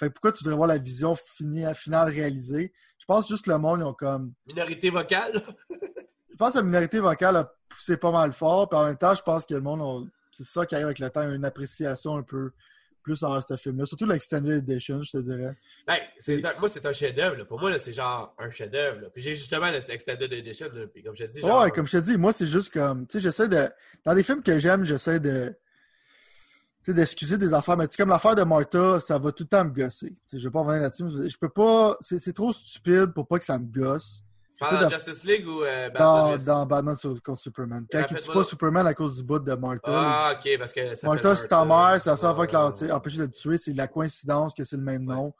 fait 0.00 0.08
que 0.08 0.14
pourquoi 0.14 0.32
tu 0.32 0.42
voudrais 0.42 0.56
voir 0.56 0.66
la 0.68 0.78
vision 0.78 1.14
finie, 1.14 1.64
finale 1.74 2.08
réalisée? 2.08 2.72
Je 2.98 3.04
pense 3.06 3.28
juste 3.28 3.44
que 3.44 3.50
le 3.50 3.58
monde, 3.58 3.80
ils 3.80 3.84
ont 3.84 3.94
comme. 3.94 4.32
Minorité 4.46 4.90
vocale. 4.90 5.42
Je 6.30 6.36
pense 6.36 6.52
que 6.54 6.58
la 6.58 6.64
minorité 6.64 7.00
vocale 7.00 7.36
a 7.36 7.52
poussé 7.68 7.96
pas 7.98 8.10
mal 8.10 8.32
fort, 8.32 8.66
puis 8.68 8.78
en 8.78 8.86
même 8.86 8.96
temps, 8.96 9.14
je 9.14 9.20
pense 9.20 9.44
que 9.44 9.52
le 9.52 9.60
monde, 9.60 9.82
a- 9.82 10.08
c'est 10.32 10.44
ça 10.46 10.64
qui 10.64 10.74
arrive 10.74 10.86
avec 10.86 10.98
le 10.98 11.10
temps, 11.10 11.20
une 11.30 11.44
appréciation 11.44 12.16
un 12.16 12.22
peu 12.22 12.52
plus 13.02 13.22
envers 13.24 13.42
ce 13.46 13.56
film-là. 13.58 13.84
Surtout 13.84 14.06
l'Extended 14.06 14.66
Edition, 14.66 15.02
je 15.02 15.10
te 15.12 15.18
dirais. 15.18 15.54
Ben, 15.86 15.98
c'est 16.18 16.42
un- 16.42 16.58
moi, 16.58 16.70
c'est 16.70 16.86
un 16.86 16.92
chef-d'œuvre. 16.94 17.44
Pour 17.44 17.60
moi, 17.60 17.76
c'est 17.76 17.92
genre 17.92 18.34
un 18.38 18.50
chef-d'œuvre. 18.50 19.10
Puis 19.12 19.22
j'ai 19.22 19.34
justement 19.34 19.70
l'Extended 19.70 20.32
Edition. 20.32 20.68
Là. 20.72 20.86
Puis 20.86 21.02
comme 21.02 21.14
je 21.14 21.24
te 21.24 21.30
dis, 21.30 21.40
genre. 21.40 21.62
Ouais, 21.62 21.70
comme 21.70 21.86
je 21.86 21.98
te 21.98 22.02
dis, 22.04 22.16
moi, 22.16 22.32
c'est 22.32 22.46
juste 22.46 22.72
comme. 22.72 23.06
Tu 23.06 23.14
sais, 23.18 23.20
j'essaie 23.20 23.48
de. 23.48 23.68
Dans 24.06 24.14
les 24.14 24.22
films 24.22 24.42
que 24.42 24.58
j'aime, 24.58 24.82
j'essaie 24.84 25.20
de. 25.20 25.54
D'excuser 26.86 27.36
des 27.38 27.52
affaires. 27.54 27.76
Mais 27.76 27.86
tu 27.86 27.94
sais, 27.94 28.02
comme 28.02 28.08
l'affaire 28.10 28.34
de 28.34 28.42
Martha, 28.42 29.00
ça 29.00 29.18
va 29.18 29.30
tout 29.32 29.44
le 29.44 29.48
temps 29.48 29.64
me 29.64 29.70
gosser. 29.70 30.08
Tu 30.10 30.16
sais, 30.26 30.38
je 30.38 30.48
vais 30.48 30.52
pas 30.52 30.60
revenir 30.60 30.80
là-dessus. 30.82 31.04
mais 31.04 31.28
Je 31.28 31.38
peux 31.38 31.48
pas. 31.50 31.96
C'est 32.00 32.18
c'est 32.18 32.32
trop 32.32 32.52
stupide 32.52 33.12
pour 33.14 33.28
pas 33.28 33.38
que 33.38 33.44
ça 33.44 33.58
me 33.58 33.66
gosse. 33.66 34.22
J'essaie 34.62 34.80
dans 34.80 34.88
de- 34.88 34.92
Justice 34.94 35.24
League 35.24 35.46
ou 35.46 35.62
euh, 35.62 35.88
Batman 35.90 36.38
Dans, 36.38 36.44
dans 36.44 36.66
Batman 36.66 36.96
contre 37.24 37.40
Superman. 37.40 37.86
Quand 37.90 38.04
il 38.10 38.16
tue 38.18 38.30
pas. 38.32 38.44
Superman 38.44 38.86
à 38.86 38.94
cause 38.94 39.14
du 39.14 39.22
bout 39.22 39.38
de 39.38 39.54
Martha. 39.54 39.80
Ah, 39.86 40.34
ok, 40.38 40.58
parce 40.58 40.72
que 40.72 40.94
ça 40.94 41.06
Martha, 41.06 41.36
c'est 41.36 41.48
ta 41.48 41.64
mère, 41.64 42.00
c'est 42.00 42.10
la 42.10 42.16
seule 42.16 42.34
fois 42.34 42.46
qu'elle 42.46 42.58
a 42.58 42.66
Ouais, 42.66 42.72
tu 42.72 42.78
sais, 42.86 42.90
empêché 42.92 43.18
de 43.18 43.22
le 43.24 43.30
tuer, 43.30 43.56
c'est 43.58 43.72
de 43.72 43.76
la 43.78 43.86
coïncidence 43.88 44.52
que 44.54 44.64
c'est 44.64 44.76
le 44.76 44.82
même 44.82 45.04
nom. 45.04 45.32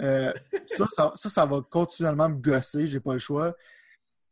Euh, 0.00 0.32
ça, 0.66 0.86
ça, 0.92 1.12
ça, 1.14 1.28
ça 1.28 1.46
va 1.46 1.60
continuellement 1.68 2.28
me 2.28 2.36
gosser, 2.36 2.86
j'ai 2.86 3.00
pas 3.00 3.12
le 3.12 3.18
choix. 3.18 3.54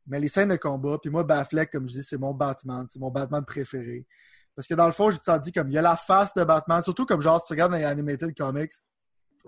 Mais 0.07 0.19
les 0.21 0.29
scènes 0.29 0.51
de 0.51 0.57
combat, 0.57 0.99
puis 1.01 1.11
moi, 1.11 1.23
Batfleck, 1.25 1.71
comme 1.71 1.89
je 1.89 1.95
dis, 1.95 2.03
c'est 2.03 2.19
mon 2.19 2.35
Batman, 2.35 2.87
c'est 2.89 2.99
mon 2.99 3.11
Batman 3.11 3.45
préféré. 3.45 4.05
Parce 4.57 4.69
que 4.69 4.75
dans 4.75 4.87
le 4.87 4.93
fond, 4.93 5.11
j'ai 5.11 5.17
tout 5.19 5.25
le 5.27 5.33
temps 5.33 5.39
dit, 5.39 5.53
comme 5.53 5.69
il 5.71 5.75
y 5.75 5.79
a 5.79 5.83
la 5.83 5.97
face 5.97 6.33
de 6.35 6.45
Batman, 6.45 6.83
surtout 6.83 7.07
comme 7.07 7.21
genre, 7.21 7.41
si 7.41 7.47
tu 7.49 7.53
regardes 7.55 7.73
dans 7.73 7.79
les 7.79 7.85
animated 7.85 8.37
comics, 8.37 8.73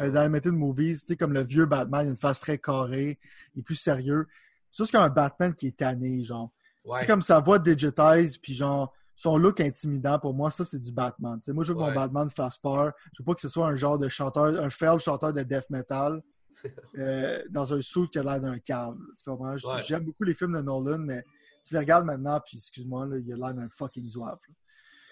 euh, 0.01 0.07
dans 0.09 0.13
les 0.13 0.19
animated 0.19 0.53
movies, 0.53 1.01
tu 1.01 1.07
sais, 1.07 1.17
comme 1.17 1.33
le 1.33 1.43
vieux 1.43 1.67
Batman, 1.67 2.03
il 2.05 2.09
a 2.09 2.11
une 2.11 2.17
face 2.17 2.41
très 2.41 2.59
carrée, 2.59 3.19
il 3.55 3.61
est 3.61 3.63
plus 3.63 3.77
sérieux. 3.77 4.27
Ça, 4.73 4.85
c'est 4.85 4.93
comme 4.93 5.03
un 5.05 5.09
Batman 5.11 5.55
qui 5.55 5.69
est 5.69 5.77
tanné, 5.77 6.25
genre. 6.25 6.51
Ouais. 6.85 7.01
C'est 7.01 7.07
comme 7.07 7.23
sa 7.23 7.41
voix 7.41 7.59
digitise, 7.59 8.37
puis 8.39 8.53
genre, 8.55 8.93
son 9.15 9.39
look 9.39 9.61
intimidant, 9.61 10.19
pour 10.19 10.35
moi, 10.35 10.51
ça, 10.51 10.65
c'est 10.65 10.79
du 10.81 10.93
Batman. 10.93 11.41
Moi, 11.49 11.65
je 11.65 11.73
veux 11.73 11.79
que 11.79 11.83
Ouais. 11.83 11.89
mon 11.89 11.95
Batman 11.95 12.29
fasse 12.29 12.59
peur. 12.59 12.93
Je 13.15 13.23
veux 13.23 13.25
pas 13.25 13.35
que 13.35 13.41
ce 13.41 13.49
soit 13.49 13.67
un 13.67 13.75
genre 13.77 13.99
de 13.99 14.09
chanteur, 14.09 14.61
un 14.61 14.69
fail 14.71 14.99
chanteur 14.99 15.33
de 15.33 15.43
death 15.43 15.71
metal 15.71 16.21
euh, 16.99 17.43
dans 17.51 17.73
un 17.73 17.81
suit 17.81 18.09
qui 18.11 18.19
a 18.19 18.23
l'air 18.23 18.41
d'un 18.41 18.59
câble. 18.59 18.99
Tu 19.17 19.31
comprends? 19.31 19.55
Ouais. 19.55 19.83
J'aime 19.83 20.05
beaucoup 20.05 20.25
les 20.25 20.35
films 20.35 20.53
de 20.57 20.61
Nolan, 20.61 20.99
mais 20.99 21.23
tu 21.65 21.75
les 21.75 21.81
regardes 21.81 22.05
maintenant, 22.05 22.41
puis 22.45 22.59
excuse-moi, 22.59 23.09
il 23.25 23.33
a 23.33 23.37
l'air 23.37 23.55
d'un 23.55 23.69
fucking 23.69 24.09
zouave. 24.09 24.39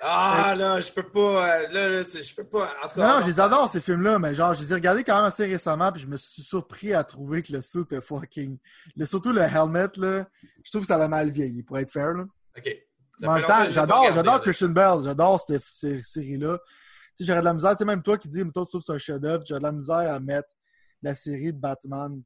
Ah, 0.07 0.55
là, 0.55 0.81
je 0.83 0.93
peux 0.93 1.09
pas. 1.09 1.61
euh, 1.61 1.69
Là, 1.73 1.89
là, 1.89 2.03
je 2.03 2.35
peux 2.35 2.45
pas. 2.45 2.65
En 2.83 2.89
tout 2.89 2.99
Non, 3.01 3.05
cas, 3.07 3.15
non, 3.17 3.21
je 3.23 3.27
les 3.29 3.41
adore, 3.41 3.69
ces 3.71 3.81
films-là, 3.81 4.19
mais 4.19 4.35
genre, 4.35 4.53
je 4.53 4.61
les 4.61 4.71
ai 4.73 4.75
regardés 4.75 5.03
quand 5.03 5.17
même 5.17 5.25
assez 5.25 5.47
récemment, 5.47 5.91
puis 5.91 6.03
je 6.03 6.07
me 6.07 6.19
suis 6.19 6.43
surpris 6.43 6.93
à 6.93 7.03
trouver 7.05 7.43
que 7.43 7.53
le 7.53 7.63
suit 7.63 7.85
est 7.91 8.01
fucking. 8.03 8.59
Le, 8.97 9.07
surtout 9.07 9.33
le 9.33 9.41
helmet, 9.41 9.89
là, 9.97 10.27
je 10.63 10.71
trouve 10.71 10.83
que 10.83 10.87
ça 10.89 10.99
l'a 10.99 11.09
mal 11.09 11.31
vieilli, 11.31 11.63
pour 11.63 11.79
être 11.79 11.91
fair, 11.91 12.13
là. 12.13 12.25
Ok. 12.57 12.69
Ça 13.19 13.29
en 13.29 13.35
même 13.35 13.47
temps, 13.47 13.65
j'adore, 13.71 14.13
j'adore. 14.13 14.41
Christian 14.43 14.69
Bell, 14.69 14.99
j'adore 15.05 15.41
cette, 15.41 15.63
cette 15.73 16.05
série-là. 16.05 16.59
Tu 17.17 17.25
sais, 17.25 17.25
j'aurais 17.25 17.41
de 17.41 17.45
la 17.45 17.55
misère, 17.55 17.71
tu 17.71 17.77
sais, 17.79 17.85
même 17.85 18.03
toi 18.03 18.19
qui 18.19 18.29
dis, 18.29 18.45
mais 18.45 18.51
toi, 18.51 18.65
tu 18.65 18.71
trouves 18.71 18.81
que 18.81 18.87
c'est 18.87 18.93
un 18.93 18.99
chef-d'œuvre, 18.99 19.43
j'aurais 19.47 19.61
de 19.61 19.65
la 19.65 19.73
misère 19.73 20.13
à 20.13 20.21
mettre 20.21 20.49
la 21.01 21.15
série 21.15 21.53
de 21.53 21.59
Batman, 21.59 22.21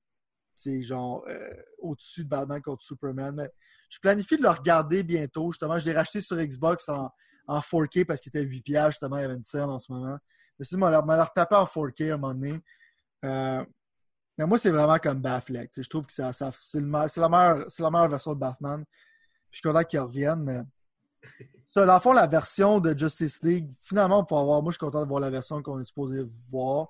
c'est 0.57 0.83
genre, 0.83 1.25
euh, 1.29 1.51
au-dessus 1.79 2.25
de 2.25 2.29
Batman 2.29 2.61
contre 2.61 2.83
Superman. 2.83 3.35
Mais 3.37 3.51
je 3.91 3.99
planifie 4.01 4.37
de 4.37 4.43
le 4.43 4.49
regarder 4.49 5.03
bientôt, 5.03 5.53
justement. 5.53 5.79
Je 5.79 5.85
l'ai 5.85 5.93
racheté 5.95 6.21
sur 6.21 6.37
Xbox 6.37 6.89
en, 6.89 7.11
en 7.49 7.61
4K 7.61 8.05
parce 8.05 8.21
qu'il 8.21 8.31
était 8.31 8.43
8 8.43 8.63
piastres, 8.63 8.93
justement, 8.93 9.17
il 9.19 9.23
y 9.23 9.25
avait 9.25 9.35
une 9.37 9.45
scène 9.45 9.71
en 9.71 9.79
ce 9.81 9.93
moment. 9.93 10.19
Mais 10.59 10.65
si, 10.67 10.77
moi, 10.77 10.91
me 10.91 11.17
le 11.17 11.23
retaper 11.23 11.57
en 11.57 11.67
4K 11.67 12.11
à 12.13 12.15
un 12.15 12.19
moment 12.19 12.35
donné. 12.35 12.61
Euh, 13.25 13.65
mais 14.39 14.47
moi, 14.47 14.59
c'est 14.59 14.71
vraiment 14.71 14.99
comme 14.99 15.21
Batfleck. 15.21 15.73
Je 15.77 15.89
trouve 15.89 16.07
que 16.07 16.13
ça, 16.13 16.33
ça- 16.33 16.53
c'est, 16.59 16.81
le 16.81 16.87
me- 16.87 17.09
c'est 17.09 17.21
la 17.21 17.29
meilleure, 17.29 17.67
c'est 17.71 17.83
la 17.83 17.91
meilleure 17.91 18.09
version 18.11 18.35
de 18.35 18.39
Batman. 18.41 18.85
Puis 18.87 19.05
je 19.53 19.57
suis 19.59 19.63
content 19.63 19.85
qu'il 19.85 20.01
revienne, 20.01 20.43
mais. 20.43 20.63
Ça, 21.69 21.85
dans 21.87 21.95
le 21.95 22.01
fond, 22.01 22.13
la 22.13 22.27
version 22.27 22.81
de 22.81 22.99
Justice 22.99 23.43
League, 23.43 23.69
finalement, 23.83 24.21
on 24.21 24.25
peut 24.25 24.35
avoir. 24.37 24.63
Moi, 24.63 24.73
je 24.73 24.77
suis 24.79 24.87
content 24.87 25.03
de 25.03 25.09
voir 25.09 25.21
la 25.21 25.31
version 25.31 25.63
qu'on 25.63 25.79
est 25.81 25.85
supposé 25.85 26.25
voir. 26.51 26.89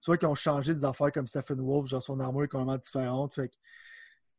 Tu 0.00 0.06
vois 0.06 0.16
qu'ils 0.18 0.28
ont 0.28 0.34
changé 0.36 0.74
des 0.74 0.84
affaires 0.84 1.12
comme 1.12 1.26
Stephen 1.26 1.60
Wolf, 1.60 1.88
genre 1.88 2.02
son 2.02 2.20
armure 2.20 2.44
est 2.44 2.48
complètement 2.48 2.78
différente. 2.78 3.34
Fait 3.34 3.50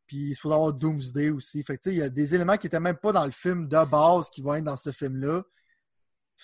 Puis 0.08 0.18
il 0.18 0.32
est 0.32 0.34
supposé 0.34 0.56
avoir 0.56 0.74
Doomsday 0.74 1.30
aussi. 1.30 1.64
Fait 1.64 1.78
que, 1.78 1.90
il 1.90 1.98
y 1.98 2.02
a 2.02 2.10
des 2.10 2.36
éléments 2.36 2.58
qui 2.58 2.68
n'étaient 2.68 2.80
même 2.80 2.98
pas 2.98 3.12
dans 3.12 3.26
le 3.26 3.32
film 3.32 3.68
de 3.68 3.86
base 3.86 4.30
qui 4.30 4.42
vont 4.42 4.56
être 4.56 4.64
dans 4.66 4.76
ce 4.78 4.92
film-là. 4.92 5.44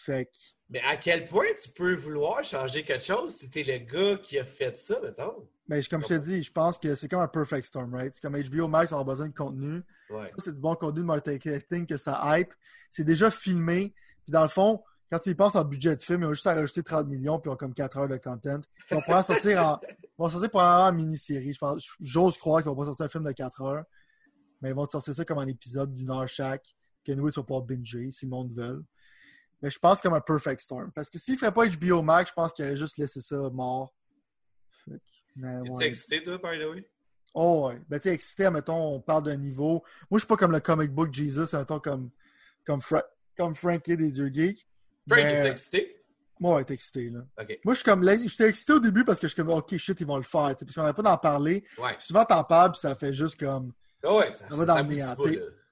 Fait 0.06 0.26
que. 0.26 0.38
Mais 0.70 0.82
à 0.82 0.98
quel 0.98 1.26
point 1.26 1.48
tu 1.62 1.70
peux 1.70 1.96
vouloir 1.96 2.44
changer 2.44 2.84
quelque 2.84 3.04
chose 3.04 3.36
si 3.36 3.50
t'es 3.50 3.64
le 3.64 3.78
gars 3.78 4.18
qui 4.18 4.38
a 4.38 4.44
fait 4.44 4.78
ça, 4.78 5.00
mettons? 5.02 5.48
Mais 5.68 5.84
comme 5.84 6.02
je 6.02 6.08
te 6.08 6.14
dis, 6.14 6.44
je 6.44 6.52
pense 6.52 6.78
que 6.78 6.96
c'est 6.96 7.08
comme 7.08 7.22
un 7.22 7.28
perfect 7.28 7.66
storm, 7.66 7.94
right? 7.94 8.14
C'est 8.14 8.22
comme 8.22 8.38
HBO 8.40 8.68
Max, 8.68 8.92
on 8.92 9.00
a 9.00 9.04
besoin 9.04 9.28
de 9.28 9.34
contenu. 9.34 9.84
Ouais. 10.10 10.28
Ça, 10.30 10.36
c'est 10.40 10.54
du 10.54 10.62
bon 10.62 10.76
contenu 10.76 11.02
de 11.02 11.06
marketing 11.06 11.86
que 11.86 11.98
ça 11.98 12.22
hype. 12.38 12.54
C'est 12.90 13.04
déjà 13.04 13.32
filmé. 13.32 13.94
Puis 14.24 14.32
dans 14.32 14.44
le 14.44 14.48
fond, 14.48 14.82
quand 15.10 15.26
ils 15.26 15.36
pensent 15.36 15.56
en 15.56 15.64
budget 15.64 15.96
de 15.96 16.02
film, 16.02 16.22
ils 16.22 16.26
ont 16.26 16.34
juste 16.34 16.48
à 16.48 16.54
rajouter 16.54 16.84
30 16.84 17.08
millions 17.08 17.40
puis 17.40 17.50
ils 17.50 17.54
ont 17.54 17.58
comme 17.58 17.74
4 17.74 17.98
heures 17.98 18.08
de 18.10 18.18
content. 18.18 18.62
Ils 18.92 18.96
vont 18.96 19.02
pouvoir 19.02 19.24
sortir 19.24 19.66
en, 19.66 19.80
ils 19.92 20.18
vont 20.18 20.30
sortir 20.30 20.50
en 20.56 20.94
mini-série. 20.94 21.54
Je 21.54 21.60
pense, 21.60 21.86
j'ose 22.00 22.38
croire 22.38 22.62
qu'ils 22.62 22.70
vont 22.70 22.76
pas 22.76 22.86
sortir 22.86 23.06
un 23.06 23.10
film 23.10 23.24
de 23.24 23.32
4 23.32 23.62
heures, 23.62 23.84
mais 24.62 24.70
ils 24.70 24.76
vont 24.76 24.88
sortir 24.88 25.16
ça 25.16 25.26
comme 25.26 25.40
un 25.40 25.48
épisode 25.48 25.94
d'une 25.94 26.12
heure 26.12 26.28
chaque. 26.28 26.76
Que 27.06 27.14
nous, 27.14 27.30
ils 27.30 27.32
sont 27.32 27.44
pas 27.44 27.62
binger 27.62 28.12
si 28.12 28.26
le 28.26 28.32
monde 28.32 28.52
veut. 28.52 28.84
Mais 29.62 29.72
je 29.72 29.80
pense 29.80 30.02
comme 30.02 30.14
un 30.14 30.22
perfect 30.22 30.62
storm. 30.62 30.92
Parce 30.94 31.10
que 31.10 31.18
s'ils 31.18 31.34
ne 31.34 31.40
feraient 31.40 31.54
pas 31.54 31.66
HBO 31.68 32.02
Max, 32.02 32.30
je 32.30 32.34
pense 32.34 32.54
qu'ils 32.54 32.66
auraient 32.66 32.76
juste 32.76 32.98
laissé 32.98 33.22
ça 33.22 33.50
mort. 33.52 33.94
Fait 34.86 35.00
que, 35.36 35.84
excité, 35.84 36.22
toi, 36.24 36.40
par 36.40 36.54
the 36.54 36.70
way? 36.74 36.90
Oh, 37.34 37.68
ouais. 37.68 37.82
Ben, 37.88 38.00
tu 38.00 38.10
excité, 38.10 38.50
mettons, 38.50 38.96
on 38.96 39.02
parle 39.02 39.24
d'un 39.24 39.38
niveau. 39.38 39.84
Moi, 40.10 40.18
je 40.18 40.20
suis 40.20 40.28
pas 40.28 40.38
comme 40.38 40.52
le 40.52 40.60
comic 40.60 40.92
book 40.92 41.14
Jesus, 41.14 41.56
mettons, 41.56 41.80
comme, 41.80 42.10
comme, 42.66 42.82
Fra 42.82 43.04
comme 43.38 43.54
Frankie 43.54 43.98
des 43.98 44.10
Dieux 44.10 44.32
Geeks. 44.34 44.68
Frank, 45.08 45.24
mais... 45.24 45.48
excité? 45.48 45.94
Moi, 46.40 46.56
ouais, 46.56 46.64
t'es 46.64 46.76
excité, 46.76 47.10
là. 47.10 47.22
Moi, 47.66 47.74
je 47.74 47.74
suis 47.74 47.84
comme. 47.84 48.08
J'étais 48.08 48.50
excité 48.50 48.74
au 48.74 48.80
début 48.80 49.04
parce 49.04 49.20
que 49.20 49.28
je 49.28 49.34
suis 49.34 49.42
comme, 49.42 49.54
OK, 49.54 49.76
shit, 49.78 50.00
ils 50.00 50.08
vont 50.08 50.18
le 50.18 50.24
faire. 50.24 50.56
Parce 50.60 50.74
qu'on 50.74 50.82
n'avait 50.82 50.94
pas 50.94 51.02
d'en 51.02 51.18
parler. 51.18 51.64
Ouais. 51.80 51.96
Souvent, 52.00 52.26
t'en 52.26 52.44
parles, 52.44 52.72
puis 52.72 52.80
ça 52.80 52.96
fait 52.96 53.14
juste 53.14 53.40
comme. 53.40 53.74
Oh 54.04 54.20
ouais, 54.20 54.34
ça, 54.34 54.48
ça 54.48 54.56
va 54.56 54.66
dans 54.66 54.78
le 54.78 54.84
néant. 54.84 55.16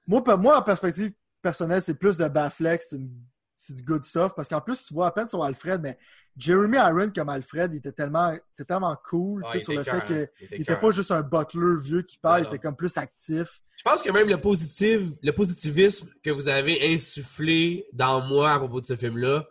Moi, 0.06 0.22
moi, 0.36 0.58
en 0.58 0.62
perspective 0.62 1.12
personnelle, 1.40 1.82
c'est 1.82 1.94
plus 1.94 2.16
de 2.16 2.26
Baflex, 2.28 2.88
c'est 2.90 2.96
une 2.96 3.10
c'est 3.58 3.74
du 3.74 3.82
good 3.82 4.04
stuff. 4.04 4.32
Parce 4.34 4.48
qu'en 4.48 4.60
plus, 4.60 4.84
tu 4.84 4.94
vois 4.94 5.06
à 5.06 5.10
peine 5.10 5.28
sur 5.28 5.42
Alfred, 5.42 5.80
mais 5.80 5.98
Jeremy 6.36 6.76
Iron 6.76 7.10
comme 7.14 7.28
Alfred, 7.28 7.72
il 7.72 7.78
était 7.78 7.92
tellement, 7.92 8.32
était 8.32 8.64
tellement 8.66 8.96
cool 9.08 9.44
sur 9.60 9.72
le 9.72 9.82
fait 9.82 10.04
qu'il 10.04 10.58
n'était 10.58 10.76
pas 10.76 10.90
juste 10.90 11.10
un 11.10 11.22
butler 11.22 11.80
vieux 11.80 12.02
qui 12.02 12.18
parle, 12.18 12.42
il 12.42 12.46
était 12.48 12.58
comme 12.58 12.76
plus 12.76 12.96
actif. 12.96 13.60
Je 13.76 13.82
pense 13.82 14.02
que 14.02 14.10
même 14.10 14.28
le, 14.28 14.40
positif, 14.40 15.02
le 15.22 15.32
positivisme 15.32 16.08
que 16.22 16.30
vous 16.30 16.48
avez 16.48 16.94
insufflé 16.94 17.86
dans 17.92 18.20
moi 18.22 18.52
à 18.52 18.58
propos 18.58 18.80
de 18.80 18.86
ce 18.86 18.96
film-là 18.96 19.46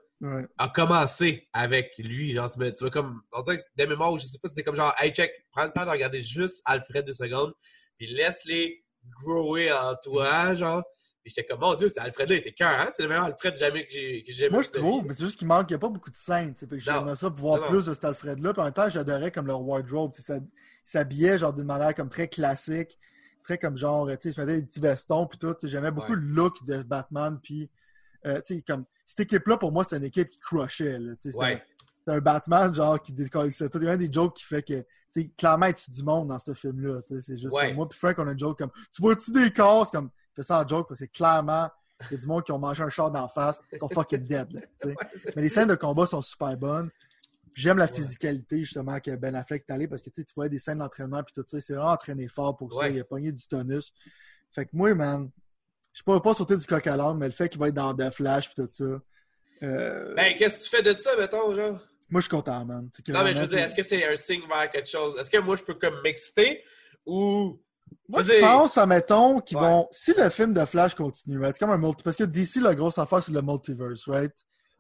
a 0.58 0.70
commencé 0.70 1.48
avec 1.54 1.94
lui. 2.00 2.32
Genre, 2.32 2.52
tu 2.52 2.72
vois, 2.80 2.90
comme, 2.90 3.22
on 3.32 3.42
dirait 3.42 3.58
que 3.58 3.64
des 3.76 3.86
mémoires, 3.86 4.18
je 4.18 4.26
sais 4.26 4.40
pas, 4.42 4.48
c'était 4.48 4.64
comme 4.64 4.76
genre, 4.76 4.94
hey, 5.00 5.12
check, 5.12 5.32
prends 5.52 5.66
le 5.66 5.72
temps 5.72 5.86
de 5.86 5.92
regarder 5.92 6.22
juste 6.24 6.62
Alfred 6.66 7.06
deux 7.06 7.14
secondes, 7.14 7.54
puis 7.98 8.08
laisse-les 8.08 8.84
grower 9.22 9.72
en 9.72 9.96
toi, 10.02 10.56
genre 10.56 10.84
j'étais 11.26 11.46
comme, 11.46 11.60
mon 11.60 11.74
Dieu, 11.74 11.88
Alfred 11.98 12.30
là, 12.30 12.36
il 12.36 12.40
était 12.40 12.52
cœur, 12.52 12.80
hein? 12.80 12.90
C'est 12.92 13.04
le 13.04 13.10
meilleur 13.10 13.26
Alfred 13.26 13.58
jamais 13.58 13.86
que 13.86 13.94
j'ai 13.94 14.24
jamais 14.28 14.52
Moi, 14.52 14.62
je 14.62 14.70
trouve, 14.70 15.06
mais 15.06 15.14
c'est 15.14 15.26
juste 15.26 15.38
qu'il 15.38 15.48
manque, 15.48 15.70
il 15.70 15.74
n'y 15.74 15.76
a 15.76 15.80
pas 15.80 15.90
beaucoup 15.90 16.12
de 16.12 16.16
scènes. 16.16 16.54
J'aimerais 16.74 17.16
ça 17.16 17.30
pour 17.30 17.40
voir 17.40 17.68
plus 17.70 17.86
de 17.86 17.94
cet 17.94 18.06
Alfred-là. 18.06 18.54
Puis 18.54 18.62
en 18.62 18.66
même 18.66 18.74
temps, 18.74 18.90
j'adorais 18.90 19.32
comme 19.32 19.48
leur 19.48 19.62
wardrobe. 19.62 20.14
Ça, 20.14 20.38
il 20.38 20.44
s'habillait 20.84 21.38
genre 21.38 21.54
d'une 21.54 21.66
manière 21.66 21.96
comme 21.96 22.10
très 22.10 22.28
classique, 22.28 22.98
très 23.44 23.58
comme 23.58 23.78
genre, 23.78 24.08
tu 24.08 24.14
sais, 24.20 24.30
il 24.30 24.36
faisait 24.36 24.58
des 24.58 24.64
petits 24.64 24.80
vestons 24.80 25.26
puis 25.28 25.40
tout. 25.40 25.56
J'aimais 25.64 25.92
beaucoup 25.92 26.14
le 26.14 26.22
look 26.22 26.64
de 26.66 26.84
Batman. 26.84 27.40
Puis, 27.42 27.70
euh, 28.26 28.42
tu 28.42 28.56
sais, 28.56 28.62
comme, 28.62 28.86
cette 29.06 29.22
équipe-là, 29.22 29.58
pour 29.58 29.72
moi, 29.72 29.84
c'est 29.84 29.98
une 29.98 30.04
équipe 30.04 30.30
qui 30.30 30.40
crushait. 30.40 31.00
C'était 31.20 31.62
un 32.08 32.20
Batman, 32.20 32.74
genre, 32.74 33.02
qui 33.02 33.14
décolle 33.14 33.54
tout. 33.54 33.70
Il 33.76 33.84
y 33.84 33.88
a 33.88 33.98
des 33.98 34.12
jokes 34.12 34.36
qui 34.36 34.46
fait 34.46 34.64
que, 34.64 34.80
tu 34.80 34.86
sais, 35.10 35.32
clairement, 35.38 35.72
tu 35.74 35.90
du 35.92 36.04
monde 36.04 36.28
dans 36.28 36.40
ce 36.40 36.54
film-là. 36.54 37.02
C'est 37.06 37.38
juste 37.38 37.56
comme 37.56 37.74
moi, 37.74 37.90
puis 37.90 37.98
Frank, 37.98 38.20
on 38.20 38.28
a 38.28 38.32
un 38.32 38.38
joke 38.38 38.60
comme, 38.60 38.72
tu 38.94 39.02
vois-tu 39.02 39.32
des 39.32 39.52
comme, 39.52 40.10
fais 40.36 40.44
ça 40.44 40.62
en 40.62 40.68
joke 40.68 40.88
parce 40.88 41.00
que 41.00 41.06
clairement, 41.06 41.70
il 42.10 42.14
y 42.14 42.16
a 42.16 42.18
du 42.18 42.28
monde 42.28 42.44
qui 42.44 42.52
ont 42.52 42.60
mangé 42.60 42.84
un 42.84 42.90
char 42.90 43.12
d'en 43.12 43.28
face, 43.28 43.62
ils 43.72 43.80
sont 43.80 43.90
fucking 43.90 44.26
dead. 44.26 44.48
Mais 45.36 45.42
les 45.42 45.50
scènes 45.50 45.68
de 45.68 45.76
combat 45.76 46.06
sont 46.06 46.22
super 46.22 46.56
bonnes. 46.58 46.90
J'aime 47.54 47.78
la 47.78 47.88
physicalité, 47.88 48.60
justement, 48.60 49.00
que 49.00 49.16
Ben 49.16 49.34
Affleck 49.34 49.64
est 49.68 49.72
allé 49.72 49.88
parce 49.88 50.02
que 50.02 50.10
tu 50.10 50.24
vois 50.36 50.50
des 50.50 50.60
scènes 50.60 50.80
d'entraînement 50.80 51.24
puis 51.24 51.34
tout 51.34 51.46
ça. 51.48 51.62
C'est 51.62 51.74
vraiment 51.74 51.92
entraîné 51.92 52.28
fort 52.28 52.58
pour 52.58 52.74
ça. 52.74 52.90
Il 52.90 53.00
a 53.00 53.06
pogné 53.06 53.32
du 53.32 53.48
tonus. 53.48 53.94
Fait 54.52 54.66
que 54.66 54.72
moi, 54.74 54.94
man, 54.94 55.30
je 55.94 56.04
pourrais 56.04 56.22
pas 56.22 56.34
sauter 56.34 56.58
du 56.58 56.66
coq 56.66 56.86
à 56.86 56.98
l'âme, 56.98 57.18
mais 57.18 57.28
le 57.28 57.32
fait 57.32 57.48
qu'il 57.48 57.60
va 57.60 57.70
être 57.70 57.74
dans 57.74 57.96
The 57.96 58.10
Flash 58.10 58.54
puis 58.54 58.66
tout 58.66 58.70
ça. 58.70 59.02
Euh... 59.64 60.14
Ben, 60.16 60.36
qu'est-ce 60.36 60.56
que 60.56 60.64
tu 60.64 60.70
fais 60.70 60.82
de 60.82 61.00
ça, 61.00 61.16
mettons, 61.16 61.56
genre? 61.56 61.80
Moi, 62.10 62.22
je 62.22 62.28
suis 62.28 62.30
content, 62.30 62.66
man. 62.66 62.90
Non, 63.08 63.24
mais 63.24 63.34
je 63.34 63.40
veux 63.40 63.48
dire, 63.48 63.60
est-ce 63.60 63.74
que 63.74 63.84
c'est 63.84 64.06
un 64.06 64.16
signe 64.18 64.46
vers 64.48 64.70
quelque 64.70 64.90
chose? 64.90 65.18
Est-ce 65.18 65.30
que 65.30 65.38
moi, 65.38 65.56
je 65.56 65.64
peux 65.64 65.74
comme 65.76 66.02
m'exciter 66.04 66.62
ou 67.06 67.62
moi, 68.08 68.22
je 68.22 68.40
pense, 68.40 68.78
admettons, 68.78 69.40
qu'ils 69.40 69.58
vont. 69.58 69.88
Si 69.92 70.14
le 70.14 70.30
film 70.30 70.54
de 70.54 70.64
Flash 70.66 70.94
continue, 70.94 71.40
right? 71.40 71.56
C'est 71.56 71.66
comme 71.66 71.74
un 71.74 71.78
multi. 71.78 72.04
Parce 72.04 72.16
que 72.16 72.24
DC, 72.24 72.58
la 72.58 72.76
grosse 72.76 72.98
affaire, 72.98 73.24
c'est 73.24 73.32
le 73.32 73.42
multiverse, 73.42 74.08
right? 74.08 74.34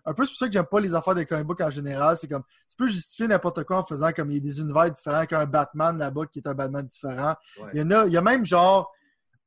Un 0.06 0.14
peu, 0.14 0.24
c'est 0.26 0.32
pour 0.32 0.38
ça 0.38 0.48
que 0.48 0.54
j'aime 0.54 0.66
pas 0.66 0.80
les 0.80 0.94
affaires 0.94 1.16
des 1.16 1.26
comic 1.26 1.46
books 1.46 1.62
en 1.62 1.72
général. 1.72 2.18
C'est 2.18 2.28
comme. 2.28 2.44
Tu 2.70 2.78
peux 2.78 2.88
justifier 2.88 3.28
n'importe 3.28 3.64
quoi 3.64 3.78
en 3.80 3.84
faisant 3.84 4.12
comme 4.12 4.30
il 4.30 4.36
y 4.36 4.38
a 4.38 4.42
des 4.42 4.60
univers 4.60 4.92
différents 4.92 5.26
qu'un 5.26 5.46
Batman 5.46 5.98
là-bas 5.98 6.28
qui 6.32 6.40
est 6.40 6.48
un 6.48 6.54
Batman 6.54 6.86
différent. 6.86 7.36
Il, 7.74 7.80
y 7.80 7.82
en 7.82 7.92
a, 7.92 8.06
il 8.06 8.14
y 8.14 8.18
a 8.18 8.22
même 8.22 8.46
genre 8.46 8.92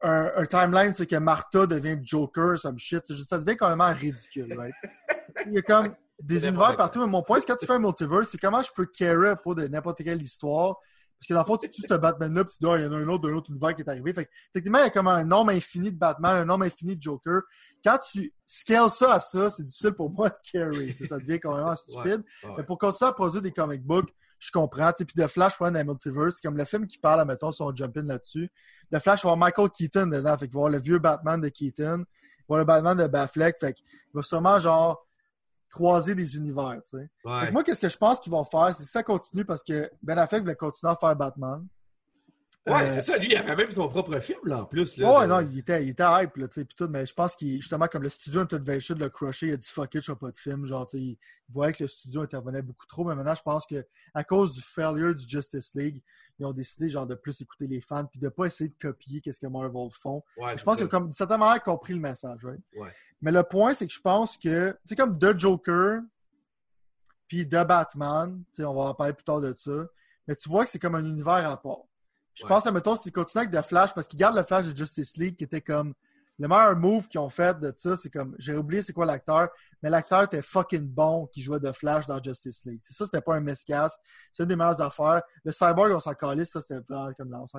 un, 0.00 0.30
un 0.36 0.46
timeline 0.46 0.94
c'est 0.94 1.06
que 1.06 1.16
Martha 1.16 1.66
devient 1.66 1.98
Joker, 2.02 2.58
ça 2.58 2.72
me 2.72 2.78
shit. 2.78 3.04
Ça 3.24 3.38
devient 3.38 3.56
quand 3.56 3.74
même 3.74 3.96
ridicule, 3.96 4.52
right? 4.58 4.74
il 5.46 5.52
y 5.52 5.58
a 5.58 5.62
comme 5.62 5.94
des 6.20 6.44
univers 6.46 6.74
partout. 6.74 7.00
Mais 7.00 7.06
mon 7.06 7.22
point, 7.22 7.38
c'est 7.38 7.46
quand 7.46 7.56
tu 7.56 7.66
fais 7.66 7.74
un 7.74 7.78
multiverse, 7.78 8.30
c'est 8.30 8.38
comment 8.38 8.62
je 8.62 8.70
peux 8.74 8.86
carry 8.86 9.36
pour 9.40 9.54
n'importe 9.54 10.02
quelle 10.02 10.20
histoire 10.20 10.76
parce 11.18 11.26
que 11.26 11.34
dans 11.34 11.40
le 11.40 11.46
fond, 11.46 11.56
tu 11.56 11.68
tues 11.68 11.82
ce 11.88 11.94
Batman-là, 11.94 12.44
puis 12.44 12.54
tu 12.56 12.64
dis, 12.64 12.70
ah, 12.70 12.78
il 12.78 12.84
y 12.84 12.86
en 12.86 12.92
a 12.92 12.96
un 12.96 13.08
autre 13.08 13.28
d'un 13.28 13.34
autre 13.34 13.50
univers 13.50 13.74
qui 13.74 13.82
est 13.82 13.88
arrivé. 13.88 14.12
Fait 14.12 14.26
que, 14.26 14.30
techniquement, 14.52 14.78
il 14.78 14.84
y 14.84 14.86
a 14.86 14.90
comme 14.90 15.08
un 15.08 15.24
nombre 15.24 15.50
infini 15.50 15.90
de 15.90 15.98
Batman, 15.98 16.36
un 16.36 16.44
nombre 16.44 16.64
infini 16.64 16.94
de 16.94 17.02
Joker. 17.02 17.42
Quand 17.84 17.98
tu 17.98 18.32
scales 18.46 18.90
ça 18.90 19.14
à 19.14 19.20
ça, 19.20 19.50
c'est 19.50 19.64
difficile 19.64 19.92
pour 19.92 20.10
moi 20.10 20.28
de 20.28 20.36
carry. 20.52 20.94
ça 21.08 21.18
devient 21.18 21.40
quand 21.40 21.56
même 21.56 21.74
stupide. 21.74 22.22
Mais 22.56 22.62
pour 22.62 22.78
continuer 22.78 23.08
à 23.08 23.12
produire 23.12 23.42
des 23.42 23.50
comic 23.50 23.82
books, 23.82 24.14
je 24.38 24.52
comprends. 24.52 24.92
Puis 24.92 25.06
de 25.16 25.26
Flash, 25.26 25.56
pour 25.56 25.66
un 25.66 25.84
multiverse, 25.84 26.36
c'est 26.36 26.46
comme 26.46 26.56
le 26.56 26.64
film 26.64 26.86
qui 26.86 26.98
parle, 26.98 27.26
mettons, 27.26 27.50
son 27.50 27.74
jump-in 27.74 28.04
là-dessus. 28.04 28.48
De 28.92 28.98
Flash, 29.00 29.24
va 29.24 29.30
voir 29.30 29.36
Michael 29.36 29.70
Keaton 29.70 30.06
dedans. 30.06 30.38
Fait 30.38 30.46
qu'il 30.46 30.54
va 30.54 30.60
voir 30.60 30.70
le 30.70 30.80
vieux 30.80 31.00
Batman 31.00 31.40
de 31.40 31.48
Keaton. 31.48 32.04
Il 32.04 32.42
va 32.42 32.44
voir 32.46 32.58
le 32.60 32.64
Batman 32.64 32.96
de 32.96 33.06
Batfleck. 33.08 33.56
Fait 33.58 33.72
qu'il 33.72 33.84
va 34.14 34.22
sûrement, 34.22 34.60
genre, 34.60 35.04
croiser 35.70 36.14
des 36.14 36.36
univers. 36.36 36.80
Tu 36.82 36.98
sais. 36.98 37.10
Moi, 37.52 37.62
qu'est-ce 37.64 37.80
que 37.80 37.88
je 37.88 37.98
pense 37.98 38.20
qu'ils 38.20 38.32
vont 38.32 38.44
faire, 38.44 38.74
c'est 38.74 38.84
que 38.84 38.90
ça 38.90 39.02
continue 39.02 39.44
parce 39.44 39.62
que 39.62 39.90
Ben 40.02 40.18
Affleck 40.18 40.42
voulait 40.42 40.56
continuer 40.56 40.92
à 40.92 40.96
faire 40.96 41.14
Batman. 41.16 41.66
Ouais, 42.68 42.88
euh, 42.88 42.94
c'est 42.94 43.00
ça. 43.00 43.18
Lui, 43.18 43.28
il 43.30 43.36
avait 43.36 43.56
même 43.56 43.70
son 43.70 43.88
propre 43.88 44.18
film, 44.20 44.40
là, 44.44 44.62
en 44.62 44.64
plus. 44.64 44.96
Là, 44.96 45.20
ouais, 45.20 45.26
non, 45.26 45.40
il 45.40 45.58
était, 45.58 45.82
il 45.84 45.90
était 45.90 46.04
hype, 46.04 46.36
là, 46.36 46.48
tu 46.48 46.60
sais, 46.60 46.66
tout. 46.66 46.88
Mais 46.88 47.06
je 47.06 47.14
pense 47.14 47.34
qu'il, 47.36 47.60
justement, 47.60 47.86
comme 47.86 48.02
le 48.02 48.08
studio 48.08 48.40
Intervention 48.40 48.94
l'a 48.98 49.08
crushé, 49.08 49.48
il 49.48 49.52
a 49.54 49.56
dit 49.56 49.68
fuck 49.68 49.94
it, 49.94 50.02
je 50.02 50.12
pas 50.12 50.30
de 50.30 50.36
film. 50.36 50.66
Genre, 50.66 50.86
tu 50.86 50.98
sais, 50.98 51.02
il 51.02 51.18
voyait 51.48 51.72
que 51.72 51.84
le 51.84 51.88
studio 51.88 52.22
intervenait 52.22 52.62
beaucoup 52.62 52.86
trop. 52.86 53.04
Mais 53.04 53.14
maintenant, 53.14 53.34
je 53.34 53.42
pense 53.42 53.66
que 53.66 53.86
à 54.14 54.24
cause 54.24 54.52
du 54.52 54.62
failure 54.62 55.14
du 55.14 55.28
Justice 55.28 55.74
League, 55.74 56.02
ils 56.38 56.46
ont 56.46 56.52
décidé, 56.52 56.88
genre, 56.88 57.06
de 57.06 57.14
plus 57.14 57.40
écouter 57.40 57.66
les 57.66 57.80
fans 57.80 58.04
puis 58.04 58.20
de 58.20 58.28
pas 58.28 58.46
essayer 58.46 58.70
de 58.70 58.76
copier 58.80 59.20
qu'est-ce 59.20 59.40
que 59.40 59.46
Marvel 59.46 59.90
font. 59.90 60.22
je 60.36 60.62
pense 60.62 60.76
qu'ils 60.76 60.86
ont, 60.86 60.88
comme, 60.88 61.04
d'une 61.04 61.12
certaine 61.12 61.40
manière, 61.40 61.62
compris 61.62 61.94
le 61.94 62.00
message, 62.00 62.44
right? 62.44 62.60
Ouais. 62.76 62.90
Mais 63.20 63.32
le 63.32 63.42
point, 63.42 63.74
c'est 63.74 63.86
que 63.86 63.92
je 63.92 64.00
pense 64.00 64.36
que, 64.36 64.76
c'est 64.84 64.94
comme 64.94 65.18
The 65.18 65.36
Joker, 65.36 66.00
puis 67.26 67.46
The 67.46 67.64
Batman, 67.66 68.42
on 68.58 68.74
va 68.74 68.82
en 68.82 68.94
parler 68.94 69.12
plus 69.12 69.24
tard 69.24 69.40
de 69.40 69.52
ça, 69.54 69.86
mais 70.26 70.34
tu 70.36 70.48
vois 70.48 70.64
que 70.64 70.70
c'est 70.70 70.78
comme 70.78 70.94
un 70.94 71.04
univers 71.04 71.48
à 71.48 71.60
part. 71.60 71.82
Je 72.38 72.46
pense, 72.46 72.66
à 72.66 72.72
mettons, 72.72 72.96
s'ils 72.96 73.12
continuent 73.12 73.42
avec 73.42 73.52
The 73.52 73.66
Flash, 73.66 73.94
parce 73.94 74.06
qu'ils 74.06 74.18
gardent 74.18 74.36
le 74.36 74.44
Flash 74.44 74.66
de 74.66 74.76
Justice 74.76 75.16
League, 75.16 75.36
qui 75.36 75.44
était 75.44 75.60
comme 75.60 75.94
le 76.38 76.46
meilleur 76.46 76.76
move 76.76 77.08
qu'ils 77.08 77.18
ont 77.18 77.28
fait 77.28 77.58
de 77.58 77.72
ça, 77.76 77.96
c'est 77.96 78.10
comme, 78.10 78.36
j'ai 78.38 78.54
oublié 78.54 78.80
c'est 78.80 78.92
quoi 78.92 79.04
l'acteur, 79.04 79.48
mais 79.82 79.90
l'acteur 79.90 80.22
était 80.22 80.40
fucking 80.40 80.86
bon 80.86 81.26
qui 81.26 81.42
jouait 81.42 81.58
de 81.58 81.72
Flash 81.72 82.06
dans 82.06 82.22
Justice 82.22 82.64
League. 82.64 82.80
ça, 82.84 83.04
c'était 83.06 83.20
pas 83.20 83.34
un 83.34 83.40
miscast. 83.40 83.98
C'est 84.30 84.44
une 84.44 84.48
des 84.48 84.54
meilleures 84.54 84.80
affaires. 84.80 85.22
Le 85.44 85.50
Cyborg, 85.50 85.92
on 85.92 85.98
s'en 85.98 86.14
calisse, 86.14 86.50
ça, 86.50 86.60
c'était 86.60 86.78
vraiment 86.88 87.12
comme 87.14 87.32
là, 87.32 87.40
on 87.40 87.46
s'en 87.48 87.58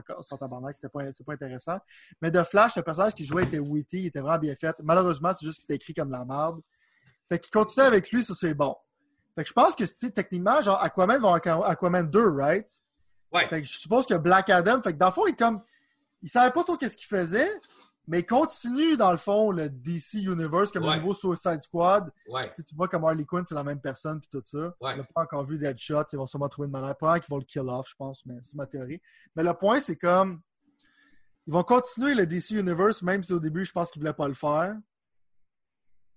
c'était 0.73 0.87
pas, 0.87 1.01
pas 1.25 1.33
intéressant. 1.33 1.77
Mais 2.21 2.31
de 2.31 2.41
Flash, 2.43 2.77
le 2.77 2.83
personnage 2.83 3.15
qui 3.15 3.25
jouait 3.25 3.43
était 3.43 3.59
witty, 3.59 3.99
il 3.99 4.05
était 4.05 4.21
vraiment 4.21 4.39
bien 4.39 4.55
fait. 4.55 4.75
Malheureusement, 4.81 5.33
c'est 5.33 5.45
juste 5.45 5.57
que 5.57 5.63
c'était 5.63 5.75
écrit 5.75 5.93
comme 5.93 6.11
la 6.11 6.23
merde. 6.23 6.61
Fait 7.27 7.37
qu'il 7.37 7.51
continue 7.51 7.85
avec 7.85 8.09
lui, 8.11 8.23
ça, 8.23 8.33
c'est 8.33 8.53
bon. 8.53 8.77
Fait 9.35 9.43
que 9.43 9.49
je 9.49 9.53
pense 9.53 9.75
que, 9.75 9.83
techniquement, 10.09 10.61
genre, 10.61 10.81
Aquaman 10.81 11.19
va 11.21 11.35
avoir 11.35 11.69
Aquaman 11.69 12.09
2, 12.09 12.29
right? 12.29 12.67
Ouais. 13.31 13.47
Fait 13.47 13.61
que 13.61 13.67
je 13.67 13.77
suppose 13.77 14.05
que 14.05 14.15
Black 14.15 14.49
Adam, 14.49 14.81
fait 14.81 14.93
que 14.93 14.97
dans 14.97 15.07
le 15.07 15.11
fond, 15.11 15.27
il 15.27 15.35
comme, 15.35 15.61
il 16.21 16.29
savait 16.29 16.51
pas 16.51 16.63
trop 16.63 16.77
qu'est-ce 16.77 16.97
qu'il 16.97 17.07
faisait, 17.07 17.49
mais 18.09 18.23
continue, 18.23 18.97
dans 18.97 19.11
le 19.11 19.17
fond, 19.17 19.51
le 19.51 19.69
DC 19.69 20.15
Universe 20.15 20.71
comme 20.71 20.83
le 20.83 20.95
nouveau 20.95 21.13
Suicide 21.13 21.59
Squad. 21.59 22.11
Tu 22.55 22.75
vois 22.75 22.87
comme 22.87 23.05
Harley 23.05 23.23
Quinn, 23.23 23.45
c'est 23.45 23.53
la 23.53 23.63
même 23.63 23.79
personne, 23.79 24.19
puis 24.19 24.29
tout 24.31 24.41
ça. 24.43 24.73
On 24.81 24.97
n'a 24.97 25.03
pas 25.03 25.21
encore 25.21 25.45
vu 25.45 25.59
Deadshot. 25.59 26.05
Ils 26.11 26.15
vont 26.17 26.25
sûrement 26.25 26.49
trouver 26.49 26.65
une 26.65 26.71
manière. 26.71 26.97
Pas 26.97 27.19
qu'ils 27.19 27.29
vont 27.29 27.37
le 27.37 27.43
kill 27.43 27.69
off, 27.69 27.87
je 27.87 27.95
pense, 27.95 28.25
mais 28.25 28.33
c'est 28.41 28.55
ma 28.55 28.65
théorie. 28.65 28.99
Mais 29.35 29.43
le 29.43 29.53
point, 29.53 29.79
c'est 29.79 29.95
comme. 29.95 30.41
Ils 31.45 31.53
vont 31.53 31.61
continuer 31.61 32.15
le 32.15 32.25
DC 32.25 32.51
Universe, 32.51 33.03
même 33.03 33.21
si 33.21 33.31
au 33.31 33.39
début, 33.39 33.63
je 33.63 33.71
pense 33.71 33.91
qu'ils 33.91 34.01
ne 34.01 34.05
voulaient 34.07 34.17
pas 34.17 34.27
le 34.27 34.33
faire. 34.33 34.75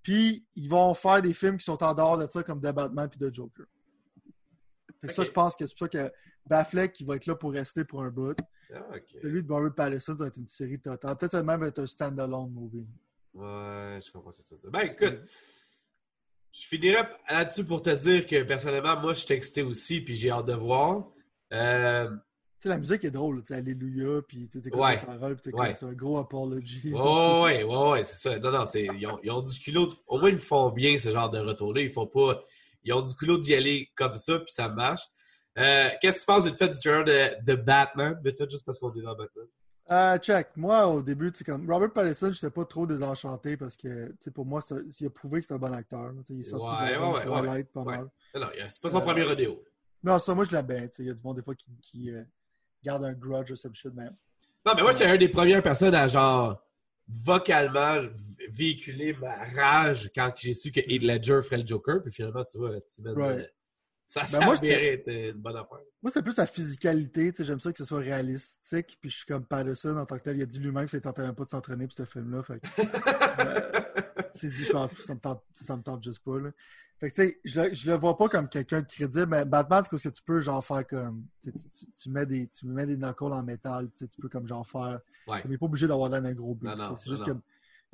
Puis, 0.02 0.46
ils 0.56 0.68
vont 0.68 0.94
faire 0.94 1.20
des 1.20 1.34
films 1.34 1.58
qui 1.58 1.64
sont 1.64 1.82
en 1.82 1.92
dehors 1.92 2.16
de 2.16 2.26
ça, 2.26 2.42
comme 2.42 2.60
The 2.60 2.72
Batman 2.72 3.08
puis 3.10 3.20
The 3.20 3.32
Joker. 3.34 3.66
Ça, 5.08 5.24
je 5.24 5.30
pense 5.30 5.56
que 5.56 5.66
c'est 5.66 5.76
pour 5.76 5.86
ça 5.86 5.88
que 5.88 6.12
Baffleck, 6.46 6.92
qui 6.92 7.04
va 7.04 7.16
être 7.16 7.26
là 7.26 7.34
pour 7.36 7.52
rester 7.52 7.84
pour 7.84 8.02
un 8.02 8.10
bout. 8.10 8.36
Ah, 8.74 8.80
Celui 9.20 9.42
de 9.42 9.48
Barry 9.48 9.70
Pallison, 9.70 10.16
ça 10.16 10.24
va 10.24 10.28
être 10.28 10.36
une 10.38 10.46
série 10.46 10.78
totale. 10.80 11.16
Peut-être 11.16 11.32
ça 11.32 11.42
va 11.42 11.56
même 11.56 11.66
être 11.68 11.78
un 11.80 11.86
stand-alone 11.86 12.50
movie. 12.50 12.86
Ouais, 13.34 13.98
je 14.04 14.10
comprends 14.12 14.32
ce 14.32 14.42
que 14.42 14.48
tu 14.48 14.54
veux 14.54 14.60
dire. 14.60 14.70
Ben, 14.70 14.80
écoute, 14.80 15.20
je 16.52 16.66
finirais 16.66 17.08
là-dessus 17.28 17.64
pour 17.64 17.82
te 17.82 17.90
dire 17.90 18.26
que 18.26 18.42
personnellement, 18.42 18.98
moi, 19.00 19.14
je 19.14 19.20
suis 19.20 19.34
excité 19.34 19.62
aussi, 19.62 20.00
puis 20.00 20.14
j'ai 20.14 20.30
hâte 20.30 20.46
de 20.46 20.54
voir. 20.54 21.08
Euh, 21.52 22.10
sais, 22.58 22.68
la 22.68 22.78
musique 22.78 23.04
est 23.04 23.10
drôle, 23.10 23.40
tu 23.42 23.48
sais, 23.48 23.54
Alléluia, 23.54 24.20
puis 24.26 24.48
tu 24.48 24.60
sais, 24.62 24.74
Ouais. 24.74 25.00
les 25.00 25.06
paroles, 25.06 25.36
puis 25.36 25.50
t'es 25.50 25.58
Ouais. 25.58 25.66
comme 25.68 25.74
c'est 25.74 25.86
un 25.86 25.92
gros 25.92 26.18
apology. 26.18 26.92
Oh, 26.94 27.42
ouais, 27.44 27.62
ouais, 27.64 27.90
ouais, 27.90 28.04
c'est 28.04 28.18
ça. 28.30 28.38
Non, 28.38 28.50
non, 28.52 28.66
c'est, 28.66 28.84
ils, 28.84 29.06
ont, 29.06 29.18
ils 29.22 29.30
ont 29.30 29.42
du 29.42 29.58
culot. 29.60 29.90
au 30.06 30.18
moins, 30.18 30.30
ils 30.30 30.38
font 30.38 30.70
bien 30.70 30.98
ce 30.98 31.10
genre 31.10 31.28
de 31.30 31.38
retour-là. 31.38 31.80
Ils 31.82 31.90
font 31.90 32.06
pas. 32.06 32.42
Ils 32.84 32.92
ont 32.92 33.02
du 33.02 33.14
culot 33.14 33.38
d'y 33.38 33.54
aller 33.54 33.90
comme 33.96 34.16
ça, 34.16 34.38
puis 34.38 34.52
ça 34.52 34.68
marche. 34.68 35.02
Euh, 35.58 35.88
qu'est-ce 36.00 36.14
que 36.16 36.20
tu 36.20 36.26
penses 36.26 36.46
vite 36.46 36.58
fait 36.58 36.68
du 36.70 36.78
trailer 36.78 37.04
de, 37.04 37.44
de 37.44 37.54
Batman? 37.54 38.18
Vite 38.24 38.38
fait, 38.38 38.50
juste 38.50 38.64
parce 38.64 38.78
qu'on 38.78 38.92
est 38.94 39.02
dans 39.02 39.14
Batman. 39.14 39.46
Euh, 39.90 40.16
check. 40.18 40.48
Moi, 40.56 40.86
au 40.86 41.02
début, 41.02 41.30
tu 41.32 41.38
sais, 41.38 41.44
comme 41.44 41.70
Robert 41.70 41.92
Pattinson, 41.92 42.32
j'étais 42.32 42.50
pas 42.50 42.64
trop 42.64 42.86
désenchanté 42.86 43.56
parce 43.56 43.76
que, 43.76 44.14
pour 44.30 44.46
moi, 44.46 44.60
ça- 44.62 44.76
il 45.00 45.06
a 45.06 45.10
prouvé 45.10 45.40
que 45.40 45.46
c'est 45.46 45.54
un 45.54 45.58
bon 45.58 45.72
acteur. 45.72 46.12
Il 46.30 46.40
est 46.40 46.42
sorti 46.44 46.70
Ouais, 46.82 46.88
de 46.88 46.92
la 46.92 46.98
zone 46.98 47.12
ouais, 47.48 47.64
pas 47.64 47.84
mal. 47.84 48.08
C'est 48.68 48.80
pas 48.80 48.88
son 48.90 48.98
Euh, 48.98 49.00
premier 49.00 49.24
rodéo. 49.24 49.62
Non, 50.04 50.18
ça, 50.18 50.34
moi, 50.34 50.44
je 50.44 50.52
l'aime 50.52 50.66
bien. 50.66 50.86
Il 50.98 51.06
y 51.06 51.10
a 51.10 51.14
du 51.14 51.22
monde, 51.22 51.36
des 51.36 51.42
fois, 51.42 51.54
qui, 51.54 51.66
qui 51.82 52.10
euh, 52.10 52.22
garde 52.82 53.04
un 53.04 53.12
grudge 53.12 53.50
ou 53.50 53.56
some 53.56 53.74
shit, 53.74 53.92
mais 53.94 54.06
Non, 54.64 54.72
mais 54.76 54.82
moi, 54.82 54.92
j'étais 54.92 55.10
une 55.10 55.18
des 55.18 55.28
premières 55.28 55.62
personnes 55.62 55.94
à, 55.94 56.08
genre, 56.08 56.62
vocalement 57.24 58.00
véhiculer 58.50 59.14
ma 59.14 59.44
rage 59.44 60.10
quand 60.14 60.32
j'ai 60.36 60.54
su 60.54 60.72
que 60.72 60.80
Heath 60.80 61.02
Ledger 61.02 61.40
ferait 61.44 61.58
le 61.58 61.66
Joker. 61.66 62.02
Puis 62.02 62.12
finalement, 62.12 62.44
tu 62.44 62.58
vois, 62.58 62.80
tu 62.80 63.02
mets 63.02 63.12
Right. 63.12 63.50
ça, 64.06 64.22
Ben, 64.22 64.26
ça 64.26 64.44
moi, 64.44 64.56
une 64.62 65.32
bonne 65.32 65.56
affaire. 65.56 65.78
Moi, 66.02 66.10
c'est 66.12 66.22
plus 66.22 66.36
la 66.36 66.46
physicalité. 66.46 67.32
J'aime 67.38 67.60
ça 67.60 67.72
que 67.72 67.78
ce 67.78 67.84
soit 67.84 68.00
réalistique. 68.00 68.98
Puis 69.00 69.10
je 69.10 69.16
suis 69.18 69.26
comme 69.26 69.44
Patterson 69.46 69.96
en 69.96 70.06
tant 70.06 70.16
que 70.18 70.22
tel. 70.22 70.36
Il 70.36 70.42
a 70.42 70.46
dit 70.46 70.58
lui-même 70.58 70.86
qu'il 70.86 70.96
ne 70.98 71.02
tentait 71.02 71.22
même 71.22 71.34
pas 71.34 71.44
de 71.44 71.48
s'entraîner 71.48 71.86
pour 71.86 71.96
ce 71.96 72.04
film-là. 72.04 72.42
Fait 72.42 72.60
que, 72.60 72.66
euh, 73.40 73.80
c'est 74.34 74.50
dit, 74.50 74.64
ça 74.64 74.88
me 74.88 75.18
tente, 75.18 75.42
ça 75.52 75.76
me 75.76 75.82
tente 75.82 76.02
juste 76.04 76.22
pas. 76.24 76.38
Là. 76.38 76.50
Fait 77.02 77.10
que, 77.10 77.16
tu 77.16 77.22
sais, 77.28 77.40
je, 77.44 77.60
le- 77.60 77.74
je 77.74 77.90
le 77.90 77.96
vois 77.96 78.16
pas 78.16 78.28
comme 78.28 78.48
quelqu'un 78.48 78.80
de 78.80 78.86
crédible. 78.86 79.26
Mais 79.26 79.44
Batman, 79.44 79.82
c'est 79.82 79.90
parce 79.90 80.02
que 80.02 80.08
tu 80.08 80.22
peux, 80.22 80.38
genre, 80.38 80.64
faire 80.64 80.86
comme. 80.86 81.24
Tu, 81.42 81.50
tu- 81.52 81.86
tu- 82.00 82.08
mets 82.10 82.24
des, 82.26 82.46
tu 82.46 82.64
mets 82.64 82.86
des 82.86 82.96
knuckles 82.96 83.24
en 83.32 83.42
métal. 83.42 83.88
Tu 83.98 84.06
peux, 84.20 84.28
comme, 84.28 84.46
genre, 84.46 84.64
faire. 84.64 85.00
Ouais. 85.26 85.42
N'est 85.48 85.58
pas 85.58 85.66
obligé 85.66 85.88
d'avoir 85.88 86.08
l'air 86.10 86.22
d'un 86.22 86.32
gros 86.32 86.54
but. 86.54 86.68
C'est 86.96 87.10
juste 87.10 87.26
non. 87.26 87.34
que 87.34 87.40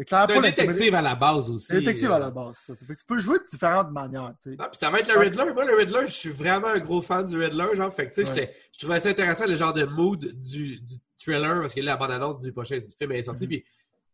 C'est 0.06 0.12
un 0.14 0.40
détective 0.42 0.94
à 0.94 1.00
la 1.00 1.14
base 1.14 1.48
aussi. 1.48 1.74
Un 1.74 1.78
détective 1.78 2.12
à 2.12 2.18
la 2.18 2.26
euh, 2.26 2.30
base. 2.30 2.58
Ça. 2.66 2.76
Fait 2.76 2.84
que 2.94 3.00
tu 3.00 3.06
peux 3.06 3.18
jouer 3.18 3.38
de 3.38 3.44
différentes 3.50 3.90
manières. 3.92 4.34
Non, 4.44 4.66
puis 4.70 4.78
ça 4.78 4.90
va 4.90 5.00
être 5.00 5.10
le 5.10 5.18
Riddler. 5.18 5.52
Moi, 5.54 5.64
le 5.64 5.74
Riddler, 5.74 6.02
je 6.06 6.12
suis 6.12 6.30
vraiment 6.30 6.68
un 6.68 6.78
gros 6.78 7.00
fan 7.00 7.24
du 7.24 7.38
Riddler. 7.38 7.64
Genre, 7.76 7.92
fait 7.94 8.10
que, 8.10 8.20
Ouais. 8.20 8.54
je 8.72 8.78
trouvais 8.78 9.00
ça 9.00 9.08
intéressant, 9.08 9.46
le 9.46 9.54
genre 9.54 9.72
de 9.72 9.84
mood 9.86 10.20
du, 10.38 10.80
du 10.80 10.94
thriller, 11.16 11.60
parce 11.60 11.72
que 11.74 11.80
là, 11.80 11.92
la 11.92 11.96
bande-annonce 11.96 12.42
du 12.42 12.52
prochain 12.52 12.78
film 12.98 13.12
est 13.12 13.22
sortie, 13.22 13.44
Mhm. 13.44 13.48
puis 13.48 13.64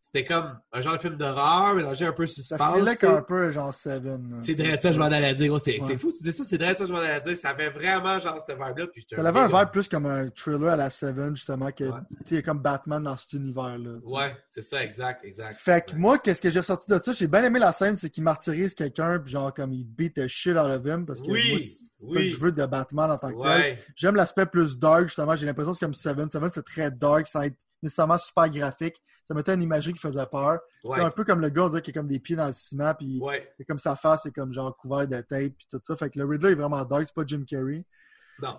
c'était 0.05 0.23
comme 0.23 0.59
un 0.71 0.81
genre 0.81 0.93
de 0.93 1.01
film 1.01 1.15
d'horreur, 1.15 1.75
mélangé 1.75 2.05
un 2.05 2.11
peu 2.13 2.27
Ça 2.27 2.35
suspense. 2.35 2.87
sais. 2.89 2.95
comme 2.97 3.15
un 3.15 3.21
peu 3.23 3.51
genre 3.51 3.73
Seven. 3.73 4.29
là. 4.31 4.37
C'est 4.41 4.53
vrai, 4.53 4.79
ça, 4.79 4.91
je 4.91 4.99
m'en 4.99 5.05
allais 5.05 5.33
dire. 5.33 5.51
Oh, 5.51 5.57
c'est 5.57 5.79
Ouais. 5.79 5.87
c'est 5.87 5.97
fou, 5.97 6.11
tu 6.11 6.21
dis 6.23 6.31
ça, 6.31 6.43
c'est 6.45 6.57
vrai, 6.57 6.75
ça, 6.75 6.85
je 6.85 6.93
m'en 6.93 6.99
allais 6.99 7.19
dire. 7.21 7.35
Ça 7.35 7.55
fait 7.55 7.69
vraiment 7.71 8.19
genre 8.19 8.39
cette 8.45 8.55
vibe-là. 8.57 8.85
Ça 9.13 9.27
avait 9.27 9.39
un 9.39 9.47
vibe 9.47 9.71
plus 9.71 9.87
comme 9.87 10.05
un 10.05 10.27
thriller 10.29 10.69
à 10.73 10.75
la 10.75 10.89
Seven, 10.91 11.35
justement, 11.35 11.71
que 11.71 11.85
Ouais. 11.85 11.99
tu 12.25 12.35
sais, 12.35 12.43
comme 12.43 12.59
Batman 12.59 13.01
dans 13.01 13.17
cet 13.17 13.33
univers-là. 13.33 13.97
Ouais, 14.05 14.35
c'est 14.49 14.61
ça, 14.61 14.83
exact, 14.83 15.25
exact. 15.25 15.55
Fait 15.55 15.81
que 15.81 15.85
exact. 15.87 15.99
moi, 15.99 16.19
qu'est-ce 16.19 16.41
que 16.41 16.49
j'ai 16.51 16.59
ressorti 16.59 16.91
de 16.91 16.99
ça? 16.99 17.11
J'ai 17.11 17.27
bien 17.27 17.43
aimé 17.43 17.57
la 17.59 17.71
scène, 17.71 17.95
c'est 17.95 18.09
qu'il 18.11 18.23
martyrise 18.23 18.75
quelqu'un, 18.75 19.17
puis 19.19 19.31
genre, 19.31 19.53
comme 19.53 19.73
il 19.73 19.85
beat 19.85 20.13
the 20.15 20.27
shit 20.27 20.53
out 20.55 20.69
of 20.71 20.85
him, 20.85 21.05
parce 21.07 21.21
que 21.21 21.31
Oui, 21.31 21.49
moi, 21.49 21.59
c'est 21.59 21.65
ça 22.05 22.19
oui. 22.19 22.29
que 22.29 22.29
je 22.29 22.39
veux 22.39 22.51
de 22.51 22.65
Batman 22.65 23.09
en 23.09 23.17
tant 23.17 23.29
que 23.31 23.33
tel. 23.41 23.41
Ouais, 23.61 23.79
J'aime 23.95 24.15
l'aspect 24.15 24.45
plus 24.45 24.77
dark, 24.77 25.07
justement. 25.07 25.35
J'ai 25.35 25.45
l'impression 25.47 25.71
que 25.71 25.77
c'est 25.79 25.85
comme 25.85 25.93
Seven. 25.95 26.29
Seven, 26.29 26.49
c'est 26.53 26.63
très 26.65 26.91
dark, 26.91 27.25
sans 27.27 27.41
être 27.41 27.55
nécessairement 27.85 28.17
super 28.17 28.49
graphique. 28.49 29.01
Ça 29.23 29.33
mettait 29.33 29.53
une 29.53 29.63
imagerie 29.63 29.93
qui 29.93 29.99
faisait 29.99 30.25
peur. 30.27 30.59
ouais, 30.83 30.97
C'est 30.99 31.03
un 31.05 31.09
peu 31.09 31.23
comme 31.23 31.39
le 31.41 31.49
gars, 31.49 31.69
qu'il 31.81 31.91
a 31.97 31.99
comme 31.99 32.07
des 32.07 32.19
pieds 32.19 32.35
dans 32.35 32.47
le 32.47 32.53
ciment, 32.53 32.93
puis 32.93 33.19
ouais. 33.21 33.51
et 33.59 33.65
comme 33.65 33.79
sa 33.79 33.95
face 33.95 34.25
est 34.25 34.31
comme 34.31 34.51
genre 34.53 34.75
couvert 34.77 35.07
de 35.07 35.21
tape, 35.21 35.53
puis 35.57 35.67
tout 35.71 35.79
ça. 35.83 35.95
Fait 35.95 36.09
que 36.09 36.19
le 36.19 36.25
Riddler 36.25 36.51
est 36.51 36.55
vraiment 36.55 36.83
dark, 36.83 37.03
c'est 37.05 37.15
pas 37.15 37.23
Jim 37.25 37.43
Carrey. 37.47 37.83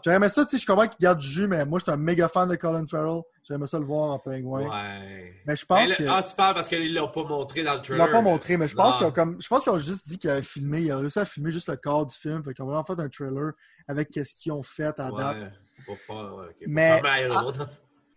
J'aurais 0.02 0.16
aimé 0.16 0.30
ça, 0.30 0.42
tu 0.46 0.52
sais, 0.56 0.62
je 0.62 0.66
comprends 0.66 0.88
qu'il 0.88 0.96
garde 1.00 1.18
du 1.18 1.26
jus, 1.28 1.46
mais 1.46 1.62
moi, 1.66 1.78
je 1.78 1.84
suis 1.84 1.92
un 1.92 1.98
méga 1.98 2.28
fan 2.28 2.48
de 2.48 2.56
Colin 2.56 2.86
Farrell. 2.86 3.20
J'aurais 3.46 3.58
aimé 3.58 3.66
ça 3.66 3.78
le 3.78 3.84
voir 3.84 4.10
en 4.12 4.18
pingouin. 4.18 4.62
Ouais. 4.62 5.34
Mais 5.46 5.54
je 5.54 5.66
Mais 5.68 5.76
pense 5.86 5.92
que. 5.92 6.02
Ah, 6.08 6.22
tu 6.22 6.34
parles 6.34 6.54
parce 6.54 6.66
qu'ils 6.66 6.94
l'ont 6.94 7.10
pas 7.10 7.22
montré 7.24 7.62
dans 7.62 7.74
le 7.74 7.80
Ils 7.80 7.82
trailer. 7.82 8.06
l'ont 8.06 8.12
pas 8.12 8.22
montré, 8.22 8.56
mais 8.56 8.68
je 8.68 8.74
pense 8.74 8.96
qu'ils 8.96 9.06
ont 9.06 9.12
comme. 9.12 9.36
Je 9.38 9.46
pense 9.46 9.62
qu'ils 9.64 9.72
ont 9.72 9.78
juste 9.78 10.08
dit 10.08 10.16
qu'ils 10.18 10.30
avaient 10.30 10.42
filmé. 10.42 10.80
Ils 10.80 10.92
ont 10.94 11.00
réussi 11.00 11.18
à 11.18 11.26
filmer 11.26 11.52
juste 11.52 11.68
le 11.68 11.76
corps 11.76 12.06
du 12.06 12.16
film. 12.16 12.42
Fait 12.42 12.54
qu'ils 12.54 12.64
ont 12.64 12.68
vraiment 12.68 12.84
fait 12.84 12.98
un 12.98 13.08
trailer 13.10 13.52
avec 13.86 14.08
ce 14.14 14.34
qu'ils 14.34 14.52
ont 14.52 14.62
fait 14.62 14.98
à 14.98 15.10
date. 15.10 15.36
Ouais, 15.42 15.50
pour 15.84 15.98
faire, 15.98 16.16
ouais, 16.16 16.46
ok. 16.46 16.56
Pour 16.56 16.68
Mais- 16.68 17.00
faire. 17.02 17.68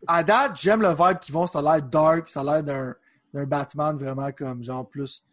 À 0.07 0.23
date, 0.23 0.55
j'aime 0.55 0.81
le 0.81 0.89
vibe 0.89 1.19
qu'ils 1.19 1.33
vont. 1.33 1.47
Ça 1.47 1.59
a 1.59 1.61
l'air 1.61 1.81
dark. 1.81 2.29
Ça 2.29 2.41
a 2.41 2.61
l'air 2.61 2.63
d'un, 2.63 3.45
Batman 3.45 3.97
vraiment 3.97 4.31
comme 4.31 4.63
genre 4.63 4.87
plus. 4.87 5.23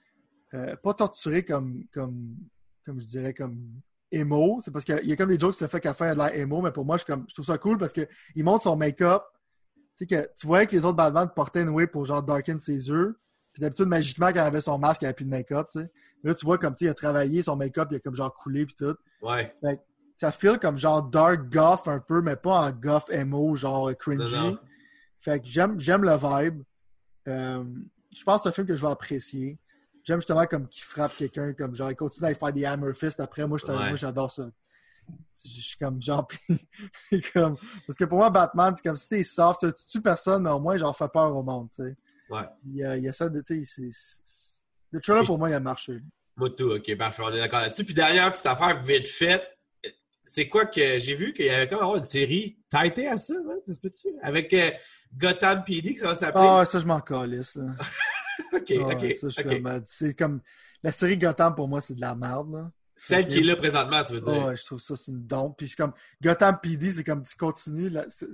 euh, 0.54 0.76
pas 0.76 0.94
torturé 0.94 1.44
comme, 1.44 1.84
comme. 1.92 2.36
Comme 2.84 3.00
je 3.00 3.04
dirais, 3.04 3.34
comme 3.34 3.58
emo. 4.12 4.60
C'est 4.64 4.70
parce 4.70 4.84
qu'il 4.84 5.04
y 5.04 5.12
a 5.12 5.16
comme 5.16 5.28
des 5.28 5.38
jokes 5.38 5.54
sur 5.54 5.64
le 5.64 5.68
fait 5.68 5.80
qu'à 5.80 5.90
a 5.90 6.14
de 6.14 6.18
l'air 6.18 6.34
emo. 6.34 6.62
Mais 6.62 6.70
pour 6.70 6.84
moi, 6.84 6.96
je, 6.96 7.04
comme, 7.04 7.24
je 7.28 7.34
trouve 7.34 7.46
ça 7.46 7.58
cool 7.58 7.78
parce 7.78 7.92
qu'il 7.92 8.08
montre 8.44 8.64
son 8.64 8.76
make-up. 8.76 9.22
Tu 9.96 10.04
sais, 10.04 10.06
que 10.06 10.28
tu 10.36 10.46
voyais 10.46 10.66
que 10.66 10.72
les 10.72 10.84
autres 10.84 10.96
Batman 10.96 11.28
portaient 11.34 11.62
une 11.62 11.70
way 11.70 11.86
pour 11.86 12.04
genre 12.04 12.22
darken 12.22 12.60
ses 12.60 12.88
yeux. 12.88 13.18
Puis 13.52 13.62
d'habitude, 13.62 13.86
magiquement, 13.86 14.26
quand 14.26 14.34
il 14.34 14.40
avait 14.40 14.60
son 14.60 14.78
masque, 14.78 15.00
il 15.02 15.06
avait 15.06 15.14
plus 15.14 15.24
de 15.24 15.30
make-up, 15.30 15.68
tu 15.72 15.80
sais. 15.80 15.90
Mais 16.22 16.30
là, 16.30 16.34
tu 16.34 16.44
vois 16.44 16.58
comme, 16.58 16.74
tu 16.74 16.80
sais, 16.80 16.84
il 16.84 16.88
a 16.88 16.94
travaillé, 16.94 17.42
son 17.42 17.56
make-up, 17.56 17.88
il 17.90 17.96
a 17.96 18.00
comme 18.00 18.14
genre 18.14 18.32
coulé, 18.34 18.66
puis 18.66 18.74
tout. 18.74 18.94
Ouais. 19.22 19.50
Ça 20.16 20.32
feel 20.32 20.58
comme 20.58 20.78
genre 20.78 21.02
dark 21.02 21.50
goth 21.52 21.86
un 21.88 22.00
peu, 22.00 22.22
mais 22.22 22.36
pas 22.36 22.68
en 22.68 22.72
goth 22.72 23.10
emo, 23.10 23.54
genre 23.56 23.90
cringy. 23.98 24.34
Non, 24.34 24.50
non. 24.52 24.58
Fait 25.20 25.40
que 25.40 25.46
j'aime, 25.46 25.78
j'aime 25.78 26.04
le 26.04 26.16
vibe. 26.16 26.62
Euh, 27.28 27.64
je 28.16 28.24
pense 28.24 28.40
que 28.40 28.44
c'est 28.44 28.48
un 28.48 28.52
film 28.52 28.66
que 28.66 28.74
je 28.74 28.80
vais 28.86 28.90
apprécier. 28.92 29.58
J'aime 30.04 30.20
justement 30.20 30.46
comme 30.46 30.68
qu'il 30.68 30.84
frappe 30.84 31.14
quelqu'un, 31.16 31.52
comme 31.52 31.74
genre, 31.74 31.90
il 31.90 31.96
continue 31.96 32.30
à 32.30 32.34
faire 32.34 32.52
des 32.52 32.64
hammer 32.64 32.94
fists 32.94 33.20
après. 33.20 33.46
Moi, 33.46 33.58
je- 33.58 33.66
Ouais. 33.66 33.76
moi, 33.88 33.96
j'adore 33.96 34.30
ça. 34.30 34.48
Je 35.34 35.48
suis 35.60 35.76
comme 35.76 36.00
genre, 36.00 36.26
comme, 37.34 37.56
parce 37.86 37.98
que 37.98 38.04
pour 38.04 38.18
moi, 38.18 38.30
Batman, 38.30 38.72
c'est 38.76 38.82
comme 38.88 38.96
si 38.96 39.08
t'es 39.08 39.22
soft, 39.22 39.60
tu 39.76 39.84
tues 39.86 40.00
personne, 40.00 40.44
mais 40.44 40.50
au 40.50 40.60
moins, 40.60 40.76
j'en 40.76 40.92
fais 40.92 41.08
peur 41.08 41.34
au 41.36 41.42
monde, 41.42 41.68
tu 41.74 41.82
sais. 41.82 41.96
Ouais. 42.30 42.42
Il 42.64 42.76
y 42.76 42.84
a, 42.84 42.96
il 42.96 43.04
y 43.04 43.08
a 43.08 43.12
ça 43.12 43.28
de, 43.28 43.42
le 44.92 45.00
trailer 45.00 45.24
pour 45.24 45.38
moi, 45.38 45.50
il 45.50 45.54
a 45.54 45.60
marché. 45.60 46.00
Moi, 46.36 46.50
tout, 46.50 46.70
ok, 46.70 46.96
parfait, 46.96 47.22
on 47.24 47.32
est 47.32 47.38
d'accord 47.38 47.60
là-dessus. 47.60 47.84
Puis 47.84 47.94
dernière 47.94 48.32
petite 48.32 48.46
affaire 48.46 48.82
vite 48.82 49.08
faite, 49.08 49.42
c'est 50.26 50.48
quoi 50.48 50.66
que 50.66 50.98
j'ai 50.98 51.14
vu 51.14 51.32
qu'il 51.32 51.46
y 51.46 51.50
avait 51.50 51.68
comme 51.68 51.78
avoir 51.78 51.96
une 51.96 52.06
série 52.06 52.58
titée 52.70 53.08
à 53.08 53.16
ça, 53.16 53.34
hein? 53.34 53.58
ça 53.66 53.74
se 53.74 53.80
peut-tu? 53.80 54.08
Avec 54.22 54.52
euh, 54.52 54.70
Gotham 55.16 55.64
PD, 55.64 55.94
que 55.94 56.00
ça 56.00 56.08
va 56.08 56.16
s'appeler? 56.16 56.46
Ah, 56.46 56.64
ça, 56.66 56.78
je 56.78 56.86
m'en 56.86 57.00
calisse, 57.00 57.54
là. 57.54 57.74
ok, 58.52 58.72
Ah, 58.80 58.94
ok. 58.94 59.30
ça, 59.30 59.42
comme, 59.42 59.82
c'est 59.86 60.14
comme, 60.14 60.40
la 60.82 60.92
série 60.92 61.16
Gotham, 61.16 61.54
pour 61.54 61.68
moi, 61.68 61.80
c'est 61.80 61.94
de 61.94 62.00
la 62.00 62.14
merde, 62.14 62.52
là. 62.52 62.70
Celle 62.96 63.28
qui 63.28 63.40
est 63.40 63.42
là 63.42 63.56
présentement, 63.56 64.02
tu 64.04 64.14
veux 64.14 64.20
dire? 64.20 64.46
Ouais, 64.46 64.56
je 64.56 64.64
trouve 64.64 64.80
ça, 64.80 64.96
c'est 64.96 65.12
une 65.12 65.26
dompe. 65.26 65.58
Puis 65.58 65.68
c'est 65.68 65.76
comme 65.76 65.92
Gotham 66.22 66.58
PD, 66.62 66.90
c'est 66.90 67.04
comme 67.04 67.22
tu 67.22 67.36
continues. 67.36 67.90
Là, 67.90 68.06
c'est, 68.08 68.26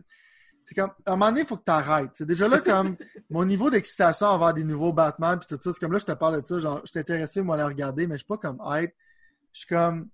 c'est 0.64 0.74
comme, 0.76 0.90
à 1.04 1.12
un 1.12 1.16
moment 1.16 1.30
donné, 1.30 1.40
il 1.40 1.46
faut 1.46 1.56
que 1.56 1.64
tu 1.64 1.72
arrêtes. 1.72 2.10
C'est 2.14 2.26
déjà 2.26 2.46
là 2.46 2.60
comme 2.60 2.96
mon 3.30 3.44
niveau 3.44 3.70
d'excitation 3.70 4.28
envers 4.28 4.54
des 4.54 4.62
nouveaux 4.62 4.92
Batman, 4.92 5.38
puis 5.38 5.48
tout 5.48 5.60
ça. 5.60 5.72
C'est 5.72 5.80
comme 5.80 5.92
là, 5.92 5.98
je 5.98 6.04
te 6.04 6.12
parle 6.12 6.40
de 6.40 6.46
ça. 6.46 6.60
Genre, 6.60 6.80
je 6.84 6.90
suis 6.90 7.00
intéressé, 7.00 7.42
moi, 7.42 7.56
à 7.56 7.58
la 7.58 7.66
regarder, 7.66 8.06
mais 8.06 8.14
je 8.14 8.18
suis 8.18 8.26
pas 8.26 8.38
comme 8.38 8.62
hype. 8.64 8.92
Je 9.52 9.58
suis 9.58 9.66
comme. 9.68 10.08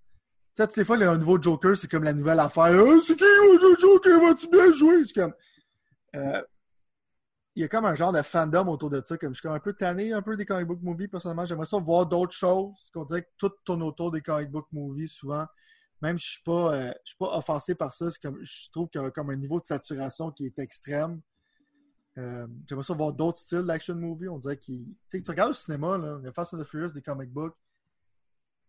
Sais, 0.59 0.66
toutes 0.66 0.79
les 0.79 0.85
fois, 0.85 0.97
un 0.97 1.18
nouveau 1.18 1.40
Joker, 1.40 1.77
c'est 1.77 1.88
comme 1.88 2.03
la 2.03 2.12
nouvelle 2.12 2.40
affaire. 2.40 2.64
Ah, 2.64 2.99
c'est 3.07 3.14
qui 3.14 3.23
le 3.23 3.79
Joker? 3.79 4.21
Vas-tu 4.21 4.49
bien 4.49 4.73
jouer? 4.73 5.05
C'est 5.05 5.12
comme. 5.12 5.33
euh, 6.16 6.42
il 7.55 7.62
y 7.62 7.64
a 7.64 7.68
comme 7.68 7.85
un 7.85 7.94
genre 7.94 8.11
de 8.11 8.21
fandom 8.23 8.66
autour 8.66 8.90
de 8.90 9.01
ça. 9.05 9.16
Comme 9.16 9.37
je 9.37 9.38
suis 9.38 9.42
comme 9.47 9.55
un 9.55 9.61
peu 9.61 9.73
tanné 9.73 10.12
un 10.12 10.21
peu 10.21 10.37
des 10.37 10.44
comic 10.44 10.66
book 10.66 10.81
movies, 10.83 11.07
personnellement. 11.07 11.47
J'aimerais 11.47 11.66
ça 11.66 11.79
voir 11.79 12.07
d'autres 12.07 12.33
choses. 12.33 12.75
Qu'on 12.92 13.05
dirait 13.05 13.23
que 13.23 13.29
tout 13.38 13.53
tourne 13.64 13.85
autour 13.85 14.11
des 14.11 14.21
comic 14.21 14.51
book 14.51 14.66
movies 14.73 15.07
souvent. 15.07 15.47
Même 16.03 16.18
si 16.18 16.27
je 16.27 16.33
suis 16.33 16.42
euh, 16.49 16.90
suis 17.05 17.16
pas 17.16 17.38
offensé 17.38 17.77
par 17.77 17.94
ça, 17.94 18.07
comme, 18.21 18.40
je 18.42 18.68
trouve 18.73 18.88
qu'il 18.88 19.01
y 19.01 19.05
a 19.05 19.12
comme 19.12 19.31
un 19.31 19.37
niveau 19.37 19.61
de 19.61 19.66
saturation 19.66 20.33
qui 20.33 20.47
est 20.47 20.59
extrême. 20.59 21.21
Euh, 22.16 22.49
J'aimerais 22.68 22.83
ça 22.83 22.94
voir 22.94 23.12
d'autres 23.12 23.38
styles 23.38 23.62
d'action 23.62 23.94
movie. 23.94 24.29
On 24.29 24.38
dirait 24.38 24.59
qu'il. 24.59 24.87
Tu 25.09 25.23
regardes 25.29 25.53
au 25.53 25.55
cinéma, 25.55 25.99
là, 25.99 26.18
Fast 26.35 26.55
and 26.55 26.59
the 26.59 26.64
Furious, 26.64 26.90
des 26.90 27.03
comic 27.03 27.31
books. 27.31 27.55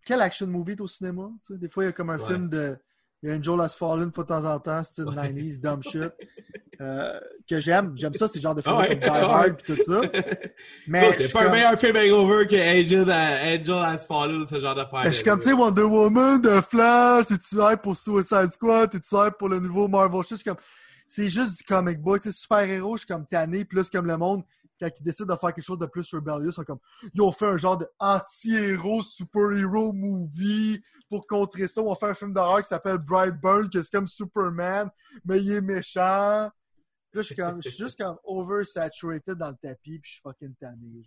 Quel 0.06 0.22
action 0.22 0.48
movie 0.48 0.74
est 0.74 0.82
au 0.82 0.88
cinéma? 0.88 1.30
Tu 1.46 1.54
sais, 1.54 1.60
des 1.60 1.70
fois, 1.70 1.84
il 1.84 1.88
y 1.88 1.90
a 1.90 1.94
comme 1.94 2.10
un 2.10 2.18
Ouais. 2.18 2.26
film 2.26 2.50
de. 2.50 2.78
Il 3.22 3.30
y 3.30 3.32
a 3.34 3.36
Angel 3.36 3.60
Has 3.60 3.76
Fallen 3.78 4.10
de 4.10 4.24
temps 4.24 4.46
en 4.46 4.60
temps, 4.60 4.84
style 4.84 5.04
Ouais. 5.06 5.14
90s, 5.16 5.60
dumb 5.60 5.84
shit. 5.84 6.12
euh, 6.82 7.20
que 7.50 7.60
j'aime. 7.60 7.92
J'aime 7.98 8.14
ça, 8.14 8.30
ces 8.30 8.40
genres 8.40 8.56
de 8.56 8.62
Ah 8.66 8.78
ouais, 8.78 8.88
comme 8.88 9.00
Die 9.00 9.06
ah. 9.10 9.40
Hard 9.40 9.56
et 9.60 9.64
tout 9.76 9.84
ça. 9.84 10.02
Mais 10.88 11.12
c'est 11.12 11.30
pas 11.34 11.48
un 11.48 11.52
meilleur 11.52 11.78
film 11.78 11.98
hangover 11.98 12.48
que 12.48 12.56
Angel, 12.56 13.02
Angel 13.12 13.76
Has 13.84 14.06
Fallen, 14.08 14.46
ce 14.46 14.60
genre 14.62 14.76
d'affaire. 14.76 15.04
Ben, 15.04 15.10
je 15.12 15.16
suis 15.16 15.24
comme, 15.26 15.40
tu 15.40 15.48
sais, 15.50 15.54
Wonder 15.54 15.82
Woman, 15.82 16.42
The 16.42 16.62
Flash, 16.62 17.26
t'es-tu 17.28 17.56
hype 17.60 17.82
pour 17.82 17.98
Suicide 17.98 18.50
Squad, 18.54 18.92
t'es-tu 18.92 19.14
hype 19.14 19.38
pour 19.38 19.50
le 19.50 19.60
nouveau 19.60 19.90
Marvel 19.90 20.22
shit? 20.24 20.32
Je 20.32 20.36
suis 20.36 20.44
comme, 20.46 20.58
c'est 21.06 21.28
juste 21.28 21.58
du 21.58 21.64
comic 21.66 22.00
book, 22.00 22.22
tu 22.22 22.32
sais, 22.32 22.38
super-héros, 22.40 22.96
je 22.96 23.00
suis 23.00 23.08
comme 23.14 23.26
tanné, 23.28 23.66
plus 23.66 23.90
comme 23.90 24.06
le 24.06 24.16
monde, 24.16 24.44
quand 24.80 24.90
ils 25.00 25.04
décident 25.04 25.34
de 25.34 25.40
faire 25.40 25.54
quelque 25.54 25.66
chose 25.66 25.78
de 25.80 25.86
plus 25.86 26.14
rebellious, 26.14 26.50
ils 26.50 26.54
sont 26.54 26.64
comme, 26.64 26.80
ils 27.14 27.22
ont 27.22 27.32
fait 27.32 27.48
un 27.48 27.58
genre 27.58 27.78
de 27.78 27.88
anti-héros, 28.00 29.04
super-héros 29.04 29.94
movie 29.94 30.82
pour 31.10 31.28
contrer 31.28 31.68
ça. 31.68 31.82
On 31.82 31.90
va 31.90 31.96
faire 31.96 32.10
un 32.10 32.14
film 32.14 32.34
d'horreur 32.34 32.62
qui 32.62 32.68
s'appelle 32.68 32.98
Brightburn, 32.98 33.70
que 33.70 33.82
c'est 33.82 33.92
comme 33.92 34.08
Superman, 34.08 34.90
mais 35.26 35.40
il 35.40 35.52
est 35.52 35.62
méchant. 35.62 36.50
Puis 37.12 37.18
là, 37.18 37.22
je 37.22 37.28
suis 37.28 37.36
comme, 37.36 37.62
je 37.62 37.70
suis 37.70 37.78
juste 37.84 38.00
comme 38.02 38.18
oversaturated 38.24 39.38
dans 39.38 39.50
le 39.50 39.56
tapis, 39.62 40.00
puis 40.00 40.10
je 40.10 40.12
suis 40.14 40.22
fucking 40.22 40.56
tanné. 40.56 41.04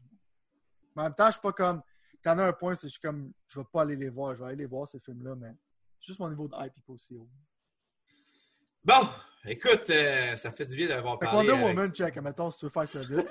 Mais 0.95 1.03
en 1.03 1.05
même 1.05 1.15
temps, 1.15 1.27
je 1.27 1.33
suis 1.33 1.41
pas 1.41 1.53
comme, 1.53 1.83
T'en 2.23 2.39
as 2.39 2.45
un 2.47 2.53
point, 2.53 2.77
c'est 2.77 2.83
que 2.83 2.87
je 2.87 2.93
suis 2.93 3.01
comme, 3.01 3.33
je 3.49 3.59
vais 3.59 3.67
pas 3.73 3.83
aller 3.83 3.97
les 3.97 4.09
voir, 4.09 4.37
je 4.37 4.43
vais 4.45 4.51
aller 4.51 4.59
les 4.59 4.67
voir 4.67 4.87
ces 4.87 5.01
films-là, 5.01 5.35
mais 5.35 5.53
c'est 5.99 6.07
juste 6.07 6.21
mon 6.21 6.31
niveau 6.31 6.47
de 6.47 6.55
hype 6.55 6.73
pas 6.87 6.93
aussi 6.93 7.17
haut. 7.17 7.29
Bon, 8.85 9.09
Écoute, 9.45 9.91
euh, 9.91 10.37
ça 10.37 10.53
fait 10.53 10.65
du 10.67 10.77
bien 10.77 10.87
d'avoir 10.87 11.19
parlé. 11.19 11.37
Wonder 11.39 11.53
avec- 11.53 11.77
Woman, 11.77 11.93
check, 11.93 12.17
mettons, 12.19 12.53
si 12.53 12.59
tu 12.59 12.67
veux 12.67 12.71
faire 12.71 12.87
ça 12.87 13.01
vite. 13.01 13.27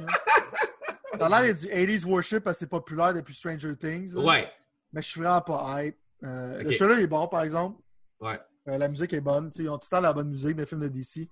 Là. 1.22 1.30
Dans 1.30 1.36
l'air, 1.36 1.46
il 1.46 1.48
y 1.68 1.72
a 1.72 1.86
du 1.86 1.92
80s 1.92 2.06
worship 2.06 2.48
assez 2.48 2.68
populaire 2.68 3.14
depuis 3.14 3.34
Stranger 3.36 3.76
Things. 3.78 4.14
là. 4.16 4.22
Ouais, 4.22 4.52
Mais 4.94 5.02
je 5.02 5.08
suis 5.10 5.22
vraiment 5.22 5.42
pas 5.42 5.84
hype. 5.84 5.98
Euh, 6.24 6.62
Le 6.62 6.76
trailer 6.76 7.00
est 7.00 7.08
bon, 7.08 7.28
par 7.28 7.44
exemple. 7.44 7.80
ouais. 8.20 8.40
Euh, 8.68 8.78
la 8.78 8.88
musique 8.90 9.12
est 9.14 9.22
bonne. 9.22 9.50
Ils 9.56 9.68
ont 9.70 9.78
tout 9.80 9.88
le 9.92 9.96
temps 9.98 10.02
la 10.02 10.14
bonne 10.14 10.30
musique 10.30 10.56
des 10.56 10.68
films 10.68 10.82
de 10.82 10.88
DC. 10.88 11.28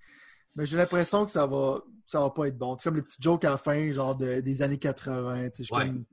Mais 0.55 0.65
j'ai 0.65 0.77
l'impression 0.77 1.25
que 1.27 1.31
ça 1.31 1.45
va, 1.45 1.79
ça 2.07 2.19
va 2.21 2.31
pas 2.31 2.47
être 2.47 2.57
bon. 2.57 2.75
C'est 2.77 2.85
comme 2.89 2.95
les 2.95 3.03
petits 3.03 3.17
jokes 3.19 3.45
à 3.45 3.51
la 3.51 3.57
fin, 3.57 3.91
genre 3.91 4.15
de- 4.15 4.39
des 4.41 4.61
années 4.63 4.79
80. 4.79 5.49
tu 5.51 5.57
sais, 5.57 5.63
je 5.63 5.63
suis 5.65 5.75
Ouais. 5.75 5.85
comme- 5.85 6.05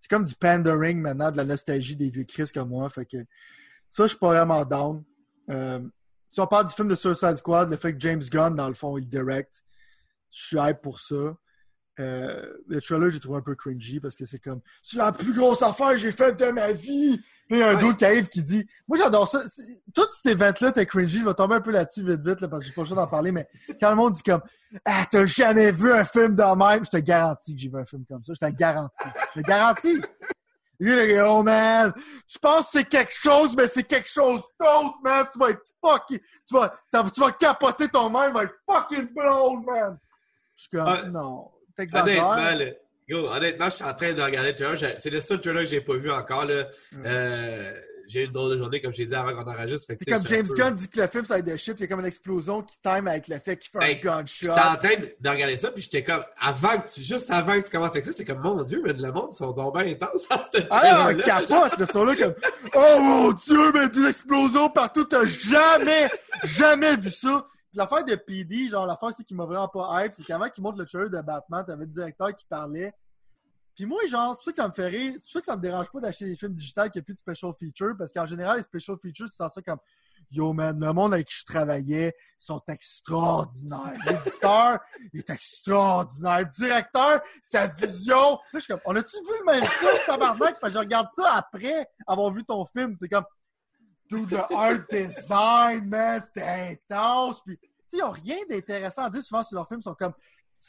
C'est 0.00 0.08
comme 0.08 0.24
du 0.24 0.34
pandering 0.34 0.98
maintenant, 0.98 1.30
de 1.30 1.36
la 1.36 1.44
nostalgie 1.44 1.94
des 1.94 2.08
vieux 2.08 2.24
Chris 2.24 2.50
comme 2.54 2.70
moi. 2.70 2.88
Fait 2.88 3.04
que 3.04 3.18
ça, 3.90 4.04
je 4.04 4.08
suis 4.08 4.18
pas 4.18 4.28
vraiment 4.28 4.64
down. 4.64 5.04
Euh, 5.50 5.80
si 6.30 6.40
on 6.40 6.46
parle 6.46 6.66
du 6.66 6.72
film 6.74 6.88
de 6.88 6.94
Suicide 6.94 7.36
Squad, 7.36 7.68
le 7.70 7.76
fait 7.76 7.92
que 7.92 8.00
James 8.00 8.22
Gunn, 8.22 8.56
dans 8.56 8.66
le 8.68 8.74
fond, 8.74 8.96
il 8.96 9.06
direct, 9.06 9.62
je 10.30 10.46
suis 10.46 10.56
hype 10.58 10.80
pour 10.80 10.98
ça. 11.00 11.36
Euh, 12.00 12.52
le 12.68 12.80
trailer, 12.80 13.10
j'ai 13.10 13.20
trouvé 13.20 13.38
un 13.38 13.42
peu 13.42 13.54
cringy 13.54 14.00
parce 14.00 14.16
que 14.16 14.24
c'est 14.24 14.38
comme 14.38 14.60
c'est 14.82 14.96
la 14.96 15.12
plus 15.12 15.34
grosse 15.34 15.60
affaire 15.62 15.90
que 15.90 15.98
j'ai 15.98 16.10
faite 16.12 16.38
de 16.38 16.46
ma 16.46 16.72
vie. 16.72 17.18
Puis 17.48 17.58
il 17.58 17.58
y 17.58 17.62
a 17.62 17.68
un 17.68 17.74
Ouais. 17.74 17.80
d'autre 17.82 17.98
qui 17.98 18.04
arrive 18.06 18.28
qui 18.28 18.42
dit 18.42 18.66
Moi 18.88 18.96
j'adore 18.96 19.28
ça. 19.28 19.42
Tout 19.94 20.06
cet 20.14 20.32
event-là, 20.32 20.72
t'es 20.72 20.86
cringy. 20.86 21.18
Je 21.20 21.24
vais 21.26 21.34
tomber 21.34 21.56
un 21.56 21.60
peu 21.60 21.70
là-dessus 21.70 22.02
vite 22.02 22.26
vite 22.26 22.40
là, 22.40 22.48
parce 22.48 22.62
que 22.62 22.68
j'ai 22.68 22.74
pas 22.74 22.80
le 22.80 22.86
choix 22.86 22.96
d'en 22.96 23.06
parler, 23.06 23.30
mais 23.30 23.46
quand 23.78 23.90
le 23.90 23.96
monde 23.96 24.14
dit 24.14 24.22
comme 24.22 24.40
Ah, 24.86 25.04
t'as 25.10 25.26
jamais 25.26 25.70
vu 25.70 25.92
un 25.92 26.04
film 26.04 26.34
de 26.34 26.56
même, 26.56 26.82
je 26.82 26.90
te 26.90 26.96
garantis 26.96 27.54
que 27.54 27.60
j'ai 27.60 27.68
vu 27.68 27.78
un 27.78 27.84
film 27.84 28.04
comme 28.08 28.24
ça. 28.24 28.32
Je 28.40 28.46
te 28.46 28.52
garantis. 28.56 29.08
Je 29.34 29.40
te 29.42 29.46
garantis. 29.46 30.00
Lui, 30.80 30.92
il 30.92 30.98
est 31.10 31.20
oh 31.20 31.42
man, 31.42 31.92
tu 32.26 32.38
penses 32.38 32.72
que 32.72 32.78
c'est 32.78 32.84
quelque 32.88 33.12
chose, 33.14 33.54
mais 33.54 33.68
c'est 33.68 33.84
quelque 33.84 34.08
chose 34.08 34.42
d'autre, 34.58 34.96
man. 35.04 35.26
Tu 35.30 35.38
vas 35.38 35.50
être 35.50 35.62
fucking. 35.84 36.18
Tu 36.48 36.54
vas, 36.54 36.74
tu 36.90 37.20
vas 37.20 37.32
capoter 37.32 37.88
ton 37.88 38.08
mind, 38.08 38.32
va 38.32 38.44
être 38.44 38.54
fucking 38.66 39.08
blown, 39.14 39.62
man. 39.66 39.98
Je 40.56 40.62
suis 40.62 40.70
comme 40.70 41.10
Non. 41.12 41.50
Honnêtement, 41.78 42.34
là, 42.58 42.64
go, 43.10 43.28
honnêtement, 43.28 43.64
je 43.66 43.74
suis 43.76 43.84
en 43.84 43.94
train 43.94 44.12
de 44.12 44.22
regarder 44.22 44.50
le 44.52 44.54
trailer. 44.54 44.94
C'est 44.98 45.10
le 45.10 45.20
seul 45.20 45.40
trailer 45.40 45.62
que 45.64 45.68
j'ai 45.68 45.80
pas 45.80 45.94
vu 45.96 46.10
encore. 46.10 46.44
Là. 46.46 46.66
Euh, 47.04 47.72
j'ai 48.08 48.22
eu 48.22 48.26
une 48.26 48.32
drôle 48.32 48.50
de 48.52 48.56
journée, 48.58 48.82
comme 48.82 48.92
je 48.92 48.98
t'ai 48.98 49.06
dit 49.06 49.14
avant 49.14 49.32
qu'on 49.32 49.48
enregistre. 49.50 49.86
C'est 49.98 50.10
comme 50.10 50.26
James 50.26 50.46
peu- 50.46 50.54
Gunn 50.54 50.74
dit 50.74 50.88
que 50.88 51.00
le 51.00 51.06
film, 51.06 51.24
ça 51.24 51.34
va 51.34 51.38
être 51.38 51.46
de 51.46 51.56
shit, 51.56 51.74
il 51.78 51.80
y 51.82 51.84
a 51.84 51.86
comme 51.86 52.00
une 52.00 52.06
explosion 52.06 52.60
qui 52.60 52.76
time 52.82 53.06
avec 53.06 53.28
le 53.28 53.38
fait 53.38 53.56
qu'il 53.56 53.70
fait 53.70 53.78
Ben, 53.78 53.96
un 53.96 54.18
gunshot. 54.20 54.46
J'étais 54.48 54.50
en 54.60 54.76
train 54.76 54.96
de 55.00 55.14
de 55.18 55.28
regarder 55.30 55.56
ça, 55.56 55.70
puis 55.70 55.82
j'étais 55.82 56.02
comme, 56.02 56.22
avant 56.38 56.78
que 56.80 56.90
tu, 56.90 57.00
juste 57.02 57.30
avant 57.30 57.58
que 57.58 57.64
tu 57.64 57.70
commences 57.70 57.92
avec 57.92 58.04
ça, 58.04 58.10
j'étais 58.10 58.24
comme, 58.30 58.42
mon 58.42 58.62
Dieu, 58.64 58.82
mais 58.84 58.92
le 58.92 59.12
monde 59.12 59.32
sont 59.32 59.52
donc 59.52 59.74
bien 59.78 59.86
intenses 59.92 60.28
dans 60.28 60.36
ce 60.42 60.62
Ah, 60.70 61.06
un 61.08 61.14
trailer-là. 61.14 61.22
capote, 61.46 61.72
ils 61.78 61.86
sont 61.86 62.04
là 62.04 62.16
comme 62.16 62.34
Oh 62.74 62.98
mon 63.00 63.32
dieu, 63.32 63.72
mais 63.72 63.88
des 63.88 64.08
explosions 64.08 64.68
partout, 64.68 65.04
t'as 65.04 65.24
jamais, 65.24 66.10
jamais 66.44 66.96
vu 66.96 67.10
ça. 67.10 67.46
L'affaire 67.74 68.04
de 68.04 68.14
PD, 68.14 68.68
genre 68.68 68.86
l'affaire 68.86 69.12
c'est 69.12 69.24
qui 69.24 69.34
m'a 69.34 69.46
vraiment 69.46 69.68
pas 69.68 70.04
hype, 70.04 70.14
c'est 70.14 70.24
qu'avant 70.24 70.48
qu'il 70.48 70.62
montre 70.62 70.78
le 70.78 70.86
trailer 70.86 71.10
de 71.10 71.20
Batman, 71.20 71.64
t'avais 71.66 71.84
le 71.84 71.90
directeur 71.90 72.34
qui 72.34 72.44
parlait. 72.46 72.92
Puis 73.74 73.86
moi, 73.86 74.06
genre, 74.06 74.34
c'est 74.34 74.38
pour 74.38 74.44
ça 74.44 74.50
que 74.52 74.56
ça 74.56 74.68
me 74.68 74.72
fait 74.74 74.88
rire, 74.88 75.14
c'est 75.14 75.24
pour 75.24 75.32
ça 75.32 75.40
que 75.40 75.46
ça 75.46 75.56
me 75.56 75.62
dérange 75.62 75.90
pas 75.90 76.00
d'acheter 76.00 76.26
des 76.26 76.36
films 76.36 76.52
digitales 76.52 76.90
qui 76.90 76.98
a 76.98 77.02
plus 77.02 77.14
de 77.14 77.18
special 77.18 77.52
features, 77.58 77.94
parce 77.96 78.12
qu'en 78.12 78.26
général, 78.26 78.58
les 78.58 78.62
special 78.62 78.98
features, 79.00 79.30
tu 79.30 79.36
sens 79.36 79.54
ça 79.54 79.62
comme 79.62 79.78
Yo 80.30 80.52
man, 80.54 80.78
le 80.78 80.92
monde 80.92 81.12
avec 81.12 81.28
qui 81.28 81.36
je 81.36 81.44
travaillais, 81.44 82.14
ils 82.16 82.44
sont 82.44 82.62
extraordinaires. 82.68 83.92
L'éditeur, 84.06 84.78
il 85.12 85.20
est 85.20 85.30
extraordinaire. 85.30 86.40
Le 86.40 86.44
directeur, 86.46 87.20
sa 87.42 87.66
vision. 87.66 88.16
Là, 88.16 88.38
je 88.54 88.58
suis 88.60 88.72
comme, 88.72 88.80
on 88.86 88.96
a-tu 88.96 89.16
vu 89.16 89.32
le 89.40 89.52
même 89.52 89.64
film, 89.64 89.92
tabarnak? 90.06 90.58
Parce 90.58 90.72
que 90.72 90.78
je 90.78 90.84
regarde 90.84 91.08
ça 91.14 91.34
après 91.34 91.86
avoir 92.06 92.32
vu 92.32 92.44
ton 92.44 92.64
film. 92.64 92.96
C'est 92.96 93.08
comme, 93.08 93.24
tout 94.12 94.26
le 94.30 94.54
art 94.54 94.80
design, 94.90 95.88
man, 95.88 96.22
c'était 96.22 96.76
intense. 96.90 97.42
Puis, 97.42 97.58
tu 97.58 97.66
sais, 97.88 97.96
ils 97.98 98.02
ont 98.02 98.10
rien 98.10 98.36
d'intéressant 98.48 99.04
à 99.04 99.10
dire 99.10 99.22
souvent 99.22 99.42
sur 99.42 99.56
leurs 99.56 99.68
films. 99.68 99.80
Ils 99.80 99.84
sont 99.84 99.94
comme, 99.94 100.12
tu 100.12 100.20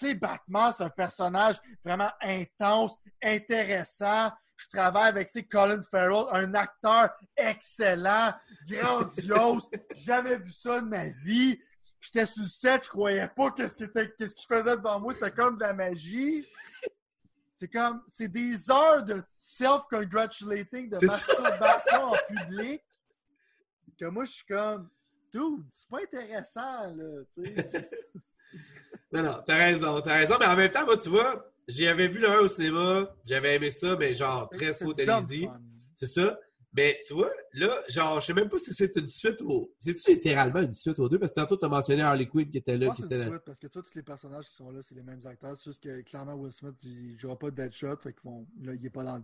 sais, 0.08 0.16
Batman, 0.16 0.72
c'est 0.76 0.84
un 0.84 0.90
personnage 0.90 1.58
vraiment 1.84 2.12
intense, 2.22 2.96
intéressant. 3.22 4.32
Je 4.56 4.70
travaille 4.70 5.10
avec, 5.10 5.32
tu 5.32 5.40
sais, 5.40 5.46
Colin 5.46 5.82
Farrell, 5.82 6.26
un 6.32 6.54
acteur 6.54 7.10
excellent, 7.36 8.34
grandiose. 8.70 9.70
Jamais 9.92 10.38
vu 10.38 10.52
ça 10.52 10.80
de 10.80 10.88
ma 10.88 11.10
vie. 11.10 11.60
J'étais 12.00 12.26
sur 12.26 12.44
le 12.44 12.48
set, 12.48 12.86
je 12.86 12.90
croyais 12.90 13.28
pas 13.28 13.52
qu'est-ce 13.52 13.78
qu'il 13.78 13.92
qu'est-ce 13.92 14.36
qu'il 14.36 14.48
faisait 14.48 14.78
devant 14.78 15.00
moi. 15.00 15.14
C'était 15.14 15.32
comme 15.32 15.58
de 15.58 15.64
la 15.64 15.74
magie. 15.74 16.48
C'est 17.58 17.68
comme, 17.68 18.02
c'est 18.08 18.28
des 18.28 18.70
heures 18.72 19.04
de 19.04 19.22
self-congratulating, 19.40 20.90
de 20.90 21.06
masturbation 21.06 22.12
en 22.12 22.16
public. 22.28 22.82
Que 23.98 24.06
moi, 24.06 24.26
je 24.26 24.32
suis 24.32 24.46
comme, 24.46 24.90
dude, 25.32 25.66
c'est 25.72 25.90
pas 25.90 26.00
intéressant, 26.02 26.96
là, 26.96 27.24
tu 27.34 27.46
sais. 27.46 27.90
Non, 29.12 29.24
non, 29.24 29.38
t'as 29.46 29.58
raison, 29.58 30.02
t'as 30.02 30.18
raison, 30.18 30.36
mais 30.40 30.46
en 30.46 30.56
même 30.56 30.72
temps, 30.72 30.86
moi, 30.86 30.98
tu 30.98 31.10
vois, 31.10 31.52
j'avais 31.68 32.08
vu 32.08 32.20
le 32.20 32.30
1 32.30 32.40
au 32.40 32.48
cinéma, 32.48 33.16
j'avais 33.26 33.56
aimé 33.56 33.70
ça, 33.72 33.96
mais 33.96 34.16
genre, 34.16 34.50
très 34.50 34.72
dumb 34.74 34.94
télévisé. 34.96 35.48
C'est 35.96 36.08
ça. 36.08 36.40
Mais 36.76 37.00
tu 37.06 37.14
vois, 37.14 37.32
là, 37.54 37.84
genre, 37.88 38.20
je 38.20 38.26
sais 38.26 38.34
même 38.34 38.50
pas 38.50 38.58
si 38.58 38.74
c'est 38.74 38.96
une 38.96 39.08
suite 39.08 39.42
au. 39.44 39.72
C'est-tu 39.78 40.12
littéralement 40.12 40.62
une 40.62 40.72
suite 40.72 40.98
aux 40.98 41.08
deux? 41.08 41.20
Parce 41.20 41.32
que 41.32 41.40
tantôt, 41.40 41.56
t'as 41.56 41.68
mentionné 41.68 42.02
Harley 42.02 42.28
Quinn 42.28 42.50
qui 42.50 42.58
était 42.58 42.78
là, 42.78 42.92
qui 42.96 43.04
était 43.04 43.16
une 43.16 43.22
là. 43.22 43.30
suite, 43.30 43.44
parce 43.46 43.60
que 43.60 43.68
tu 43.68 43.74
vois, 43.74 43.84
tous 43.84 43.96
les 43.96 44.02
personnages 44.02 44.50
qui 44.50 44.56
sont 44.56 44.72
là, 44.72 44.82
c'est 44.82 44.96
les 44.96 45.04
mêmes 45.04 45.22
acteurs. 45.26 45.56
C'est 45.56 45.70
juste 45.70 45.84
que 45.84 46.02
clairement, 46.02 46.34
Will 46.34 46.52
Smith, 46.52 46.76
il 46.84 47.16
jouera 47.20 47.38
pas 47.38 47.52
de 47.52 47.56
Deadshot, 47.56 47.98
fait 47.98 48.14
qu'ils 48.14 48.24
vont, 48.24 48.48
là, 48.64 48.74
il 48.74 48.84
est 48.84 48.90
pas 48.90 49.04
dans 49.04 49.18
le. 49.18 49.24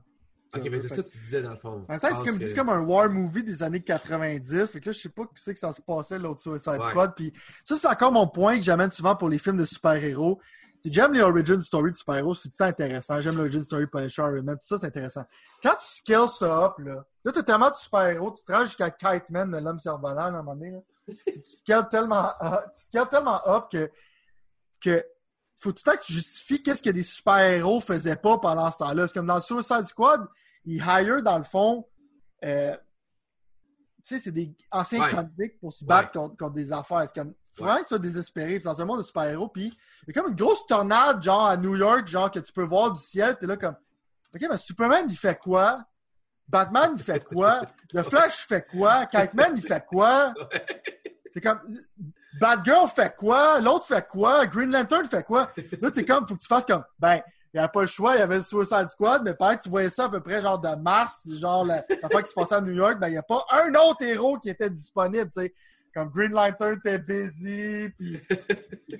Ok, 0.56 0.64
mais 0.72 0.80
c'est 0.80 0.88
Fait 0.88 0.96
ça 0.96 1.04
que 1.04 1.10
tu 1.10 1.18
disais 1.20 1.42
dans 1.42 1.52
le 1.52 1.58
fond. 1.58 1.70
En 1.70 1.92
même 1.92 2.00
temps, 2.00 2.08
c'est 2.18 2.26
comme, 2.30 2.40
que- 2.40 2.48
c'est 2.48 2.56
comme 2.56 2.70
un 2.70 2.80
war 2.82 3.10
movie 3.10 3.44
des 3.44 3.62
années 3.62 3.82
90. 3.84 4.66
Fait 4.72 4.80
que 4.80 4.88
là, 4.88 4.92
je 4.92 5.00
sais 5.00 5.10
pas 5.10 5.26
que 5.26 5.32
c'est 5.36 5.54
que 5.54 5.60
ça 5.60 5.72
se 5.72 5.82
passait 5.82 6.18
l'autre 6.18 6.42
Suicide 6.42 6.80
Ouais. 6.80 6.90
Squad. 6.90 7.14
Puis 7.16 7.32
ça, 7.64 7.76
c'est 7.76 7.88
encore 7.88 8.12
mon 8.12 8.28
point 8.28 8.58
que 8.58 8.64
j'amène 8.64 8.90
souvent 8.92 9.16
pour 9.16 9.30
les 9.30 9.38
films 9.38 9.58
de 9.58 9.66
super-héros. 9.66 10.40
J'aime 10.86 11.14
les 11.14 11.22
origin 11.22 11.62
story 11.62 11.92
de 11.92 11.98
super-héros, 11.98 12.34
c'est 12.36 12.50
tout 12.50 12.64
intéressant. 12.64 13.20
J'aime 13.20 13.36
l'origin 13.36 13.62
story 13.64 13.84
de 13.84 13.90
Punisher, 13.90 14.24
Man, 14.42 14.58
tout 14.58 14.66
ça, 14.66 14.78
c'est 14.80 14.88
intéressant. 14.88 15.26
Quand 15.62 15.76
tu 15.76 15.86
scales 15.86 16.30
ça 16.30 16.66
up, 16.68 16.74
là, 16.80 17.06
là, 17.26 17.32
t'as 17.34 17.44
tellement 17.44 17.70
de 17.70 17.76
super-héros, 17.76 18.32
tu 18.32 18.46
te 18.46 18.52
rends 18.54 18.66
jusqu'à 18.66 18.90
Kite 18.90 19.30
Man 19.30 19.52
l'homme 19.62 19.78
cerf-volant, 19.78 20.22
à 20.22 20.26
un 20.28 20.32
moment 20.32 20.56
donné, 20.56 20.72
là. 20.72 20.80
tu 21.26 21.42
scales 21.60 21.90
tellement, 21.90 22.32
tu 22.74 22.82
scales 22.82 23.10
tellement 23.10 23.42
up 23.46 23.66
que, 23.70 23.92
que 24.80 25.04
faut 25.60 25.72
tout 25.72 25.82
le 25.86 25.92
temps 25.92 25.98
que 25.98 26.06
tu 26.06 26.14
justifies 26.14 26.64
qu'est-ce 26.64 26.82
que 26.82 26.90
des 26.90 27.04
super-héros 27.04 27.82
faisaient 27.82 28.16
pas 28.16 28.38
pendant 28.38 28.70
ce 28.72 28.78
temps-là. 28.80 29.08
C'est 29.08 29.14
comme 29.14 29.28
dans 29.28 29.40
Suicide 29.40 29.86
Squad, 29.86 30.26
ils 30.66 30.78
hire 30.78 31.22
dans 31.22 31.38
le 31.38 31.44
fond, 31.44 31.86
euh, 32.46 32.76
tu 34.02 34.16
sais, 34.16 34.20
c'est 34.20 34.32
des 34.32 34.56
anciens 34.72 35.04
Ouais. 35.04 35.12
convicts 35.12 35.60
pour 35.60 35.74
se 35.74 35.84
battre 35.84 36.12
contre, 36.12 36.38
contre 36.38 36.54
des 36.54 36.72
affaires. 36.72 37.04
C'est 37.06 37.14
comme, 37.14 37.34
faut 37.54 37.66
vraiment 37.66 37.86
sois 37.86 38.00
désespéré. 38.00 38.58
Dans 38.60 38.82
un 38.82 38.86
monde 38.86 39.00
de 39.00 39.04
super-héros, 39.04 39.50
puis 39.50 39.66
il 40.08 40.16
y 40.16 40.18
a 40.18 40.22
comme 40.22 40.32
une 40.32 40.38
grosse 40.38 40.66
tornade, 40.66 41.22
genre 41.22 41.48
à 41.48 41.58
New 41.58 41.76
York, 41.76 42.08
genre 42.08 42.32
que 42.32 42.40
tu 42.40 42.54
peux 42.54 42.64
voir 42.64 42.94
du 42.94 43.04
ciel, 43.04 43.38
t'es 43.38 43.46
là 43.46 43.58
comme, 43.58 43.76
ok, 44.34 44.42
mais 44.50 44.58
Superman, 44.58 45.06
il 45.10 45.18
fait 45.18 45.38
quoi? 45.38 45.84
Batman, 46.48 46.94
il 46.96 47.04
fait 47.04 47.24
quoi? 47.24 47.62
Le 47.94 48.04
Flash, 48.04 48.44
il 48.46 48.48
fait 48.48 48.66
quoi? 48.66 49.06
Catman, 49.08 49.52
il 49.56 49.62
fait 49.62 49.86
quoi? 49.86 50.34
C'est 51.32 51.42
comme, 51.42 51.60
Batgirl 52.40 52.88
fait 52.90 53.16
quoi? 53.16 53.60
L'autre 53.60 53.86
fait 53.86 54.08
quoi? 54.08 54.46
Green 54.46 54.72
Lantern 54.72 55.06
fait 55.06 55.24
quoi? 55.24 55.50
Là, 55.82 55.92
t'es 55.92 56.06
comme, 56.06 56.28
faut 56.28 56.36
que 56.36 56.42
tu 56.42 56.48
fasses 56.48 56.66
comme, 56.66 56.84
ben, 57.00 57.22
il 57.54 57.58
n'y 57.58 57.60
avait 57.60 57.72
pas 57.72 57.82
le 57.82 57.88
choix, 57.88 58.16
il 58.16 58.20
y 58.20 58.22
avait 58.22 58.36
le 58.36 58.42
Suicide 58.42 58.90
Squad, 58.90 59.24
mais 59.24 59.34
pareil, 59.34 59.58
tu 59.62 59.70
voyais 59.70 59.90
ça 59.90 60.06
à 60.06 60.10
peu 60.10 60.20
près 60.22 60.42
genre 60.42 60.60
de 60.60 60.76
mars, 60.76 61.28
genre 61.32 61.66
la, 61.66 61.84
la 62.02 62.10
fois 62.10 62.22
qui 62.22 62.30
se 62.30 62.36
passait 62.36 62.56
à 62.56 62.62
New 62.62 62.74
York, 62.74 63.00
ben, 63.00 63.08
il 63.08 63.12
n'y 63.12 63.18
a 63.18 63.24
pas 63.24 63.44
un 63.52 63.74
autre 63.74 64.04
héros 64.04 64.38
qui 64.38 64.50
était 64.50 64.70
disponible, 64.70 65.32
tu 65.32 65.42
sais. 65.42 65.54
Comme 65.94 66.10
Green 66.10 66.32
Lantern 66.32 66.78
était 66.78 67.00
busy, 67.00 67.90
puis 67.98 68.22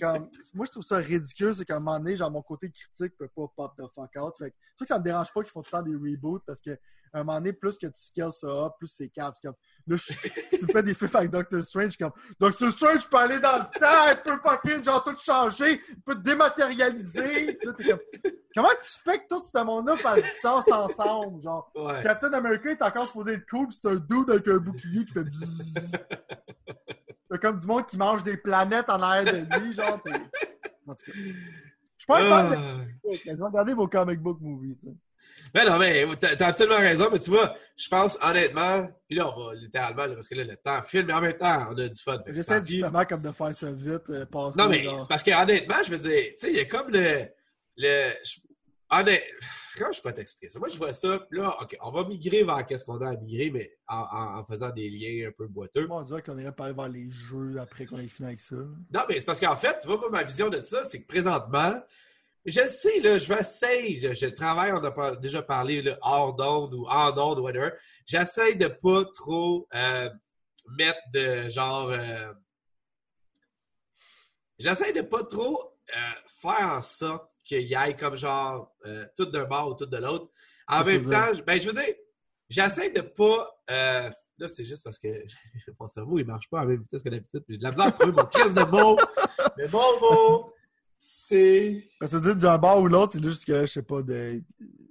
comme, 0.02 0.30
moi, 0.56 0.66
je 0.66 0.72
trouve 0.72 0.84
ça 0.84 0.98
ridicule, 0.98 1.54
c'est 1.54 1.66
qu'à 1.66 1.76
un 1.76 1.80
moment 1.80 2.00
donné, 2.00 2.16
genre, 2.16 2.32
mon 2.32 2.42
côté 2.42 2.72
critique 2.72 3.16
peut 3.18 3.28
pas 3.28 3.48
pop 3.56 3.74
the 3.78 3.84
fuck 3.94 4.10
out. 4.20 4.34
Fait 4.38 4.50
que, 4.52 4.56
que 4.80 4.86
ça 4.88 4.98
me 4.98 5.04
dérange 5.04 5.32
pas 5.34 5.42
qu'ils 5.42 5.52
font 5.52 5.62
tout 5.62 5.70
le 5.74 5.78
temps 5.80 5.84
des 5.84 5.96
reboots, 5.96 6.42
parce 6.48 6.62
que, 6.62 6.72
à 7.12 7.20
un 7.20 7.24
moment 7.24 7.40
donné, 7.40 7.54
plus 7.54 7.78
que 7.78 7.88
tu 7.88 7.94
scales 8.02 8.32
ça 8.32 8.48
up, 8.48 8.74
plus 8.80 8.88
c'est. 8.88 9.12
C'est 9.14 9.20
comme, 9.44 9.56
là, 9.88 9.96
je- 9.98 10.58
tu 10.58 10.66
fais 10.72 10.84
des 10.84 10.94
films 10.94 11.12
avec 11.16 11.32
Doctor 11.32 11.64
Strange, 11.66 11.98
comme, 11.98 12.12
Doctor 12.40 12.72
Strange 12.72 13.08
peut 13.10 13.18
aller 13.18 13.40
dans 13.40 13.58
le 13.58 13.80
temps, 13.80 14.12
il 14.12 14.22
peut 14.24 14.40
fucking, 14.42 14.84
genre, 14.84 15.04
tout 15.04 15.16
changer, 15.18 15.82
il 15.90 16.02
peut 16.02 16.16
te 16.16 16.22
dématérialiser. 16.22 17.58
Là, 17.64 17.74
t'es 17.74 17.84
comme, 17.90 18.00
comment 18.56 18.70
tu 18.82 19.00
fais 19.04 19.20
que 19.20 19.28
tout 19.30 19.44
ce 19.46 19.64
monde-là 19.64 19.96
fasse 19.98 20.22
du 20.24 20.30
sens 20.42 20.72
ensemble, 20.72 21.42
genre? 21.42 21.72
Ouais. 21.76 22.02
Captain 22.04 22.32
America 22.34 22.70
est 22.72 22.82
encore 22.82 23.08
supposé 23.08 23.34
être 23.34 23.50
cool, 23.50 23.68
pis 23.68 23.80
c'est 23.82 23.90
un 23.90 23.96
dude 23.96 24.30
avec 24.30 24.48
un 24.48 24.58
bouclier 24.58 25.06
qui 25.06 25.14
fait. 25.14 25.26
T'as 27.30 27.38
comme 27.38 27.60
du 27.60 27.68
monde 27.68 27.86
qui 27.86 27.98
mange 27.98 28.24
des 28.24 28.38
planètes 28.38 28.90
en 28.90 29.02
arrière 29.02 29.26
de 29.34 29.60
lui, 29.60 29.74
genre. 29.74 30.02
t'es- 30.04 30.12
En 30.88 30.96
tout 30.96 31.06
cas. 31.06 31.12
Je 31.16 32.04
suis 32.04 32.08
pas 32.08 32.22
un 32.24 32.30
fan 32.30 32.50
de. 32.50 32.56
Ah. 32.56 33.12
Je 33.26 33.30
vais 33.36 33.44
regarder 33.44 33.74
vos 33.74 33.88
comic 33.88 34.20
book 34.20 34.40
movies, 34.42 34.78
tu 34.80 34.88
sais. 34.88 34.94
Mais 35.54 35.66
non, 35.66 35.78
mais 35.78 36.06
t'as 36.20 36.48
absolument 36.48 36.78
raison, 36.80 37.08
mais 37.12 37.20
tu 37.20 37.30
vois, 37.30 37.56
je 37.78 37.88
pense 37.88 38.18
honnêtement, 38.22 38.88
puis 39.08 39.18
là, 39.18 39.32
on 39.36 39.48
va 39.48 39.54
littéralement, 39.56 40.06
là, 40.06 40.16
parce 40.16 40.28
que 40.28 40.36
là, 40.36 40.44
le 40.44 40.56
temps 40.58 40.82
file, 40.82 41.06
mais 41.06 41.14
en 41.14 41.22
même 41.22 41.38
temps, 41.38 41.68
on 41.72 41.78
a 41.78 41.88
du 41.88 42.00
fun. 42.00 42.18
J'essaie 42.28 42.64
justement 42.66 43.06
comme 43.06 43.22
de 43.22 43.32
faire 43.32 43.56
ça 43.56 43.72
vite, 43.72 44.10
euh, 44.10 44.26
passer. 44.26 44.60
Non, 44.60 44.70
mais 44.70 44.80
genre. 44.82 45.02
c'est 45.02 45.08
parce 45.08 45.24
que 45.24 45.32
honnêtement, 45.32 45.76
je 45.86 45.92
veux 45.92 45.98
dire, 45.98 46.24
tu 46.32 46.34
sais, 46.40 46.50
il 46.52 46.56
y 46.58 46.60
a 46.60 46.66
comme 46.66 46.90
le. 46.90 47.26
le 47.78 48.10
je- 48.24 48.40
honnête- 48.90 49.24
Comment 49.80 49.92
je 49.94 50.02
peux 50.02 50.14
t'expliquer 50.14 50.50
ça? 50.52 50.60
Moi, 50.60 50.68
je 50.70 50.78
vois 50.78 50.92
ça, 50.94 51.26
là, 51.32 51.58
OK, 51.62 51.78
on 51.82 51.92
va 51.92 52.04
migrer 52.04 52.44
vers 52.44 52.66
qu'est-ce 52.66 52.84
qu'on 52.86 53.00
a 53.02 53.12
à 53.12 53.16
migrer, 53.16 53.50
mais 53.50 53.72
en, 53.88 53.98
en- 54.12 54.40
en 54.40 54.44
faisant 54.44 54.70
des 54.72 54.90
liens 54.90 55.30
un 55.30 55.32
peu 55.32 55.48
boiteux. 55.48 55.88
Moi, 55.88 56.02
on 56.02 56.04
dirait 56.04 56.22
qu'on 56.22 56.38
irait 56.38 56.54
parler 56.54 56.74
vers 56.74 56.90
les 56.90 57.10
jeux 57.10 57.56
après 57.60 57.86
qu'on 57.86 57.98
ait 57.98 58.08
fini 58.10 58.28
avec 58.28 58.40
ça. 58.42 58.58
Non, 58.58 59.02
mais 59.08 59.20
c'est 59.20 59.26
parce 59.26 59.40
qu'en 59.40 59.56
fait, 59.56 59.80
tu 59.80 59.88
vois, 59.88 59.98
moi, 59.98 60.10
ma 60.10 60.24
vision 60.24 60.50
de 60.50 60.62
ça, 60.64 60.84
c'est 60.84 61.02
que 61.02 61.08
présentement, 61.08 61.82
je 62.46 62.66
sais, 62.68 63.00
là, 63.00 63.18
je 63.18 63.28
vais 63.34 63.40
essayer, 63.42 64.00
je, 64.02 64.14
je 64.14 64.26
travaille, 64.34 64.72
on 64.74 64.84
a 64.84 65.16
déjà 65.16 65.42
parlé, 65.42 65.82
là, 65.82 65.98
hors 66.02 66.36
d'onde 66.36 66.74
ou 66.74 66.86
en 66.88 67.18
onde, 67.18 67.40
whatever. 67.40 67.72
J'essaie 68.06 68.56
de 68.56 68.68
pas 68.68 69.06
trop 69.14 69.68
euh, 69.74 70.10
mettre 70.78 71.00
de 71.14 71.48
genre. 71.50 71.90
euh, 71.92 72.34
J'essaie 74.58 74.92
de 74.92 75.02
pas 75.02 75.24
trop 75.24 75.74
euh, 75.96 76.00
faire 76.28 76.60
en 76.74 76.82
sorte 76.82 77.29
qu'il 77.50 77.68
y 77.68 77.74
ait 77.74 77.96
comme 77.96 78.16
genre 78.16 78.72
euh, 78.86 79.06
tout 79.18 79.26
d'un 79.26 79.46
bord 79.46 79.70
ou 79.70 79.74
tout 79.74 79.88
de 79.88 79.98
l'autre. 79.98 80.30
En 80.68 80.84
même 80.84 81.04
temps, 81.10 81.34
je- 81.34 81.42
ben, 81.42 81.60
je 81.60 81.68
veux 81.70 81.74
dire, 81.74 81.96
j'essaie 82.48 82.92
de 82.92 83.02
pas. 83.02 83.50
euh, 83.72 84.10
là, 84.38 84.48
c'est 84.48 84.64
juste 84.66 84.84
parce 84.84 85.00
que 85.00 85.08
mon 85.80 85.88
cerveau, 85.88 86.20
il 86.20 86.26
marche 86.26 86.48
pas 86.50 86.60
à 86.60 86.62
la 86.62 86.68
même 86.70 86.82
vitesse 86.82 87.02
que 87.02 87.10
d'habitude. 87.10 87.44
J'ai 87.50 87.58
de 87.58 87.64
la 87.64 87.72
misère 87.72 87.86
à 87.88 87.92
trouver 87.92 88.12
mon 88.14 88.26
caisse 88.26 88.54
de 88.54 88.64
mots. 88.66 88.98
Mais 89.58 89.68
mon 89.70 90.00
mot, 90.00 90.54
c'est. 90.98 91.88
Parce 92.00 92.12
que 92.12 92.34
dis 92.34 92.40
d'un 92.42 92.58
bar 92.60 92.80
ou 92.80 92.88
l'autre, 92.88 93.14
c'est 93.14 93.24
juste 93.24 93.46
que 93.46 93.62
je 93.62 93.72
sais 93.72 93.82
pas 93.84 94.04
de. 94.04 94.42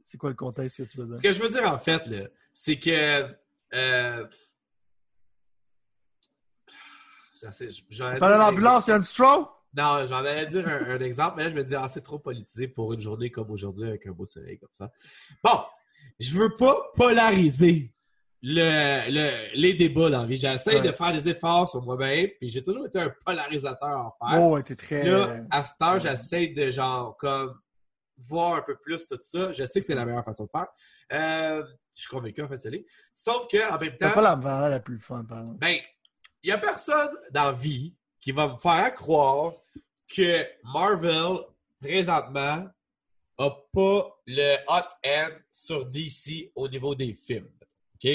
C'est 0.05 0.19
quoi 0.19 0.31
le 0.31 0.37
contexte 0.37 0.79
que 0.79 0.83
tu 0.83 0.99
veux 0.99 1.07
Ce 1.17 1.21
dire? 1.21 1.23
que 1.23 1.33
je 1.37 1.43
veux 1.43 1.51
dire, 1.51 1.65
en 1.73 1.79
fait, 1.79 2.07
là, 2.09 2.27
c'est 2.53 2.79
que. 2.79 3.37
Euh... 3.75 4.27
j'essaie- 7.41 7.69
dire 7.69 8.19
l'ambulance, 8.21 8.87
il 8.87 8.91
y 8.91 8.93
a 8.95 8.97
une 8.97 9.05
straw? 9.05 9.49
Non, 9.77 10.07
j'en 10.07 10.17
allais 10.25 10.47
dire 10.47 10.67
un, 10.67 10.91
un 10.97 11.01
exemple, 11.01 11.35
mais 11.37 11.45
là, 11.45 11.51
je 11.51 11.55
me 11.55 11.63
dis, 11.65 11.75
ah, 11.75 11.89
c'est 11.89 12.01
trop 12.01 12.19
politisé 12.19 12.69
pour 12.69 12.93
une 12.95 13.01
journée 13.01 13.31
comme 13.31 13.51
aujourd'hui 13.51 13.87
avec 13.89 14.07
un 14.07 14.13
beau 14.13 14.25
soleil 14.27 14.59
comme 14.59 14.71
ça. 14.73 14.91
Bon, 15.45 15.61
je 16.19 16.37
veux 16.37 16.57
pas 16.57 16.91
polariser 16.97 17.93
le, 18.41 19.11
le- 19.11 19.55
les 19.61 19.75
débats 19.75 20.11
dans 20.11 20.21
la 20.23 20.27
vie. 20.27 20.37
J'essaie 20.37 20.77
Ouais. 20.77 20.81
de 20.87 20.93
faire 20.93 21.13
des 21.13 21.29
efforts 21.29 21.69
sur 21.69 21.83
moi-même, 21.83 22.29
puis 22.39 22.49
j'ai 22.49 22.63
toujours 22.63 22.87
été 22.87 22.99
un 23.01 23.13
polarisateur 23.25 23.99
en 23.99 24.17
pair. 24.21 24.41
Oh, 24.43 24.61
t'es 24.63 24.77
très. 24.77 25.05
Là, 25.05 25.41
à 25.51 25.65
cette 25.65 25.83
heure, 25.83 25.95
ouais. 25.95 26.01
j'essaie 26.01 26.49
de 26.49 26.71
genre 26.71 27.17
comme 27.19 27.59
voir 28.17 28.55
un 28.55 28.63
peu 28.63 28.77
plus 28.77 29.07
tout 29.07 29.19
ça. 29.21 29.53
Je 29.53 29.65
sais 29.65 29.81
que 29.81 29.87
c'est 29.87 29.95
la 29.95 30.05
meilleure 30.05 30.25
façon 30.25 30.45
de 30.45 30.51
faire. 30.51 30.67
Euh, 31.13 31.65
je 31.95 32.01
suis 32.03 32.09
convaincu, 32.09 32.43
en 32.43 32.49
fait, 32.49 32.57
c'est. 32.59 32.85
Sauf 33.15 33.49
que 33.49 33.71
en 33.73 33.79
même 33.79 33.97
temps, 33.97 34.13
pas 34.13 34.23
la 34.23 34.37
valeur 34.37 34.71
la 34.71 34.81
plus 34.81 34.99
fun, 35.01 35.25
par 35.25 35.41
exemple. 35.41 35.59
ben, 35.59 35.77
il 36.43 36.49
y 36.51 36.53
a 36.53 36.59
personne 36.59 37.11
dans 37.33 37.47
la 37.47 37.53
vie 37.53 37.95
qui 38.29 38.33
va 38.33 38.47
me 38.47 38.59
faire 38.59 38.95
croire 38.95 39.55
que 40.15 40.47
Marvel, 40.63 41.39
présentement, 41.81 42.69
a 43.39 43.51
pas 43.73 44.21
le 44.27 44.57
hot 44.69 44.89
end 45.03 45.31
sur 45.51 45.87
DC 45.87 46.53
au 46.55 46.69
niveau 46.69 46.95
des 46.95 47.15
films. 47.15 47.49
OK? 47.95 48.11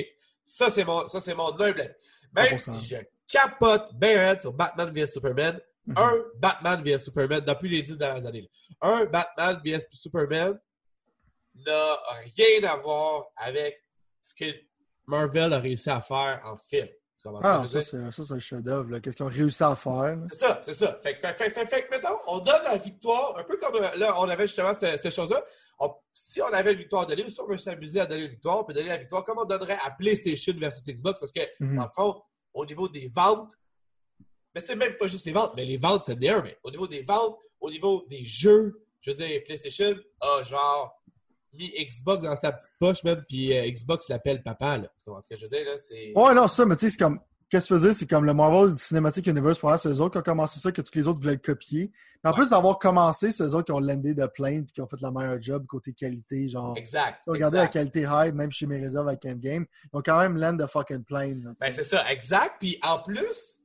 Ça, 0.45 0.69
c'est 0.69 0.83
mon, 0.83 1.07
ça, 1.07 1.19
c'est 1.19 1.33
mon 1.33 1.47
humble. 1.59 1.97
Même 2.31 2.57
100%. 2.57 2.79
si 2.79 2.85
je 2.89 2.97
capote 3.27 3.91
bien 3.95 4.37
sur 4.37 4.53
Batman 4.53 4.93
vs 4.93 5.07
Superman, 5.13 5.59
Mhm. 5.87 5.97
un 5.97 6.23
Batman 6.35 6.83
vs 6.83 6.99
Superman 7.05 7.41
depuis 7.41 7.69
les 7.69 7.81
dix 7.81 7.97
dernières 7.97 8.25
années. 8.27 8.47
Un 8.81 9.05
Batman 9.05 9.59
vs 9.65 9.87
Superman 9.93 10.59
n'a 11.55 11.97
rien 12.37 12.69
à 12.69 12.75
voir 12.77 13.25
avec 13.35 13.83
ce 14.21 14.35
que 14.35 14.45
Marvel 15.07 15.51
a 15.53 15.59
réussi 15.59 15.89
à 15.89 15.99
faire 16.01 16.39
en 16.45 16.55
film. 16.55 16.87
Ah, 17.41 17.65
ça, 17.67 17.81
c'est 17.81 18.11
ça, 18.11 18.11
c'est 18.11 18.33
un 18.33 18.39
chef-d'œuvre. 18.39 18.99
Qu'est-ce 18.99 19.15
qu'ils 19.17 19.25
ont 19.25 19.29
réussi 19.29 19.63
à 19.63 19.75
faire? 19.75 20.17
C'est 20.31 20.39
ça, 20.39 20.59
c'est 20.63 20.73
ça. 20.73 20.99
Fait 21.01 21.17
que, 21.17 21.27
fait, 21.33 21.49
fait, 21.49 21.65
fait, 21.65 21.87
mettons, 21.89 22.17
on 22.27 22.39
donne 22.39 22.63
la 22.63 22.77
victoire, 22.77 23.37
un 23.37 23.43
peu 23.43 23.57
comme 23.57 23.75
là, 23.81 24.15
on 24.19 24.27
avait 24.29 24.47
justement 24.47 24.73
cette, 24.73 25.01
cette 25.01 25.13
chose-là. 25.13 25.43
Si 26.13 26.41
on 26.41 26.47
avait 26.47 26.73
une 26.73 26.79
victoire 26.79 27.03
à 27.03 27.05
donner, 27.05 27.25
ou 27.25 27.29
si 27.29 27.39
on 27.41 27.47
veut 27.47 27.57
s'amuser 27.57 27.99
à 27.99 28.05
donner 28.05 28.23
une 28.23 28.29
victoire, 28.31 28.59
on 28.59 28.63
peut 28.63 28.73
donner 28.73 28.89
la 28.89 28.97
victoire 28.97 29.23
comme 29.25 29.37
on 29.39 29.45
donnerait 29.45 29.77
à 29.83 29.91
PlayStation 29.91 30.53
versus 30.57 30.83
Xbox, 30.83 31.19
parce 31.19 31.31
que, 31.31 31.41
Mhm. 31.59 31.77
dans 31.77 31.83
le 31.83 31.89
fond, 31.95 32.21
au 32.53 32.65
niveau 32.65 32.87
des 32.87 33.07
ventes, 33.07 33.57
mais 34.53 34.61
c'est 34.61 34.75
même 34.75 34.95
pas 34.97 35.07
juste 35.07 35.25
les 35.25 35.31
ventes, 35.33 35.53
mais 35.55 35.65
les 35.65 35.77
ventes, 35.77 36.03
c'est 36.03 36.13
le 36.13 36.19
meilleur, 36.19 36.43
mais 36.43 36.57
au 36.63 36.71
niveau 36.71 36.87
des 36.87 37.01
ventes, 37.01 37.37
au 37.59 37.69
niveau 37.71 38.05
des 38.09 38.23
jeux, 38.23 38.85
je 39.01 39.11
veux 39.11 39.17
dire, 39.17 39.41
PlayStation 39.43 39.95
a 40.21 40.43
genre 40.43 41.01
mis 41.53 41.71
Xbox 41.85 42.23
dans 42.23 42.35
sa 42.35 42.51
petite 42.51 42.71
poche 42.79 43.03
même, 43.03 43.23
puis 43.27 43.57
euh, 43.57 43.69
Xbox 43.69 44.09
l'appelle 44.09 44.41
papa, 44.43 44.77
là. 44.77 44.87
Tu 44.97 45.05
comprends 45.05 45.21
ce 45.21 45.29
que 45.29 45.35
je 45.37 45.43
veux 45.43 45.49
dire, 45.49 45.65
là? 45.65 45.77
C'est... 45.77 46.13
Ouais, 46.15 46.33
non, 46.33 46.47
ça, 46.47 46.65
mais 46.65 46.75
tu 46.75 46.85
sais, 46.85 46.91
c'est 46.91 46.97
comme. 47.03 47.19
Qu'est-ce 47.49 47.69
que 47.69 47.75
tu 47.75 47.81
faisais? 47.81 47.93
C'est 47.93 48.07
comme 48.09 48.25
le 48.25 48.33
Marvel 48.33 48.75
Cinematic 48.79 49.27
Universe, 49.27 49.59
pour 49.59 49.77
c'est 49.77 49.87
eux 49.89 50.01
autres 50.01 50.13
qui 50.13 50.17
ont 50.17 50.33
commencé 50.33 50.59
ça, 50.59 50.71
que 50.71 50.81
tous 50.81 50.95
les 50.95 51.07
autres 51.07 51.19
voulaient 51.21 51.33
le 51.33 51.37
copier. 51.39 51.91
Mais 52.23 52.31
en 52.31 52.33
Ouais. 52.33 52.39
plus 52.39 52.49
d'avoir 52.49 52.79
commencé, 52.79 53.31
c'est 53.31 53.43
eux 53.43 53.53
autres 53.53 53.65
qui 53.65 53.71
ont 53.73 53.79
landé 53.79 54.15
de 54.15 54.25
plainte 54.25 54.71
qui 54.71 54.81
ont 54.81 54.87
fait 54.87 54.99
la 55.01 55.11
meilleure 55.11 55.39
job 55.39 55.67
côté 55.67 55.93
qualité. 55.93 56.47
Genre, 56.47 56.73
Exact. 56.75 57.17
tu 57.17 57.25
sais, 57.25 57.31
regardez 57.31 57.57
la 57.57 57.67
qualité 57.67 58.07
high, 58.09 58.33
même 58.33 58.51
chez 58.51 58.65
mes 58.65 58.79
réserves 58.79 59.07
avec 59.07 59.23
Endgame, 59.25 59.67
ils 59.83 59.89
ont 59.95 60.01
quand 60.01 60.17
même 60.19 60.35
land 60.37 60.53
de 60.53 60.65
fucking 60.65 61.03
là, 61.11 61.19
sais. 61.29 61.55
Ben, 61.59 61.71
c'est 61.71 61.83
ça, 61.83 62.11
exact. 62.11 62.55
Puis 62.59 62.79
en 62.81 62.97
plus, 63.03 63.59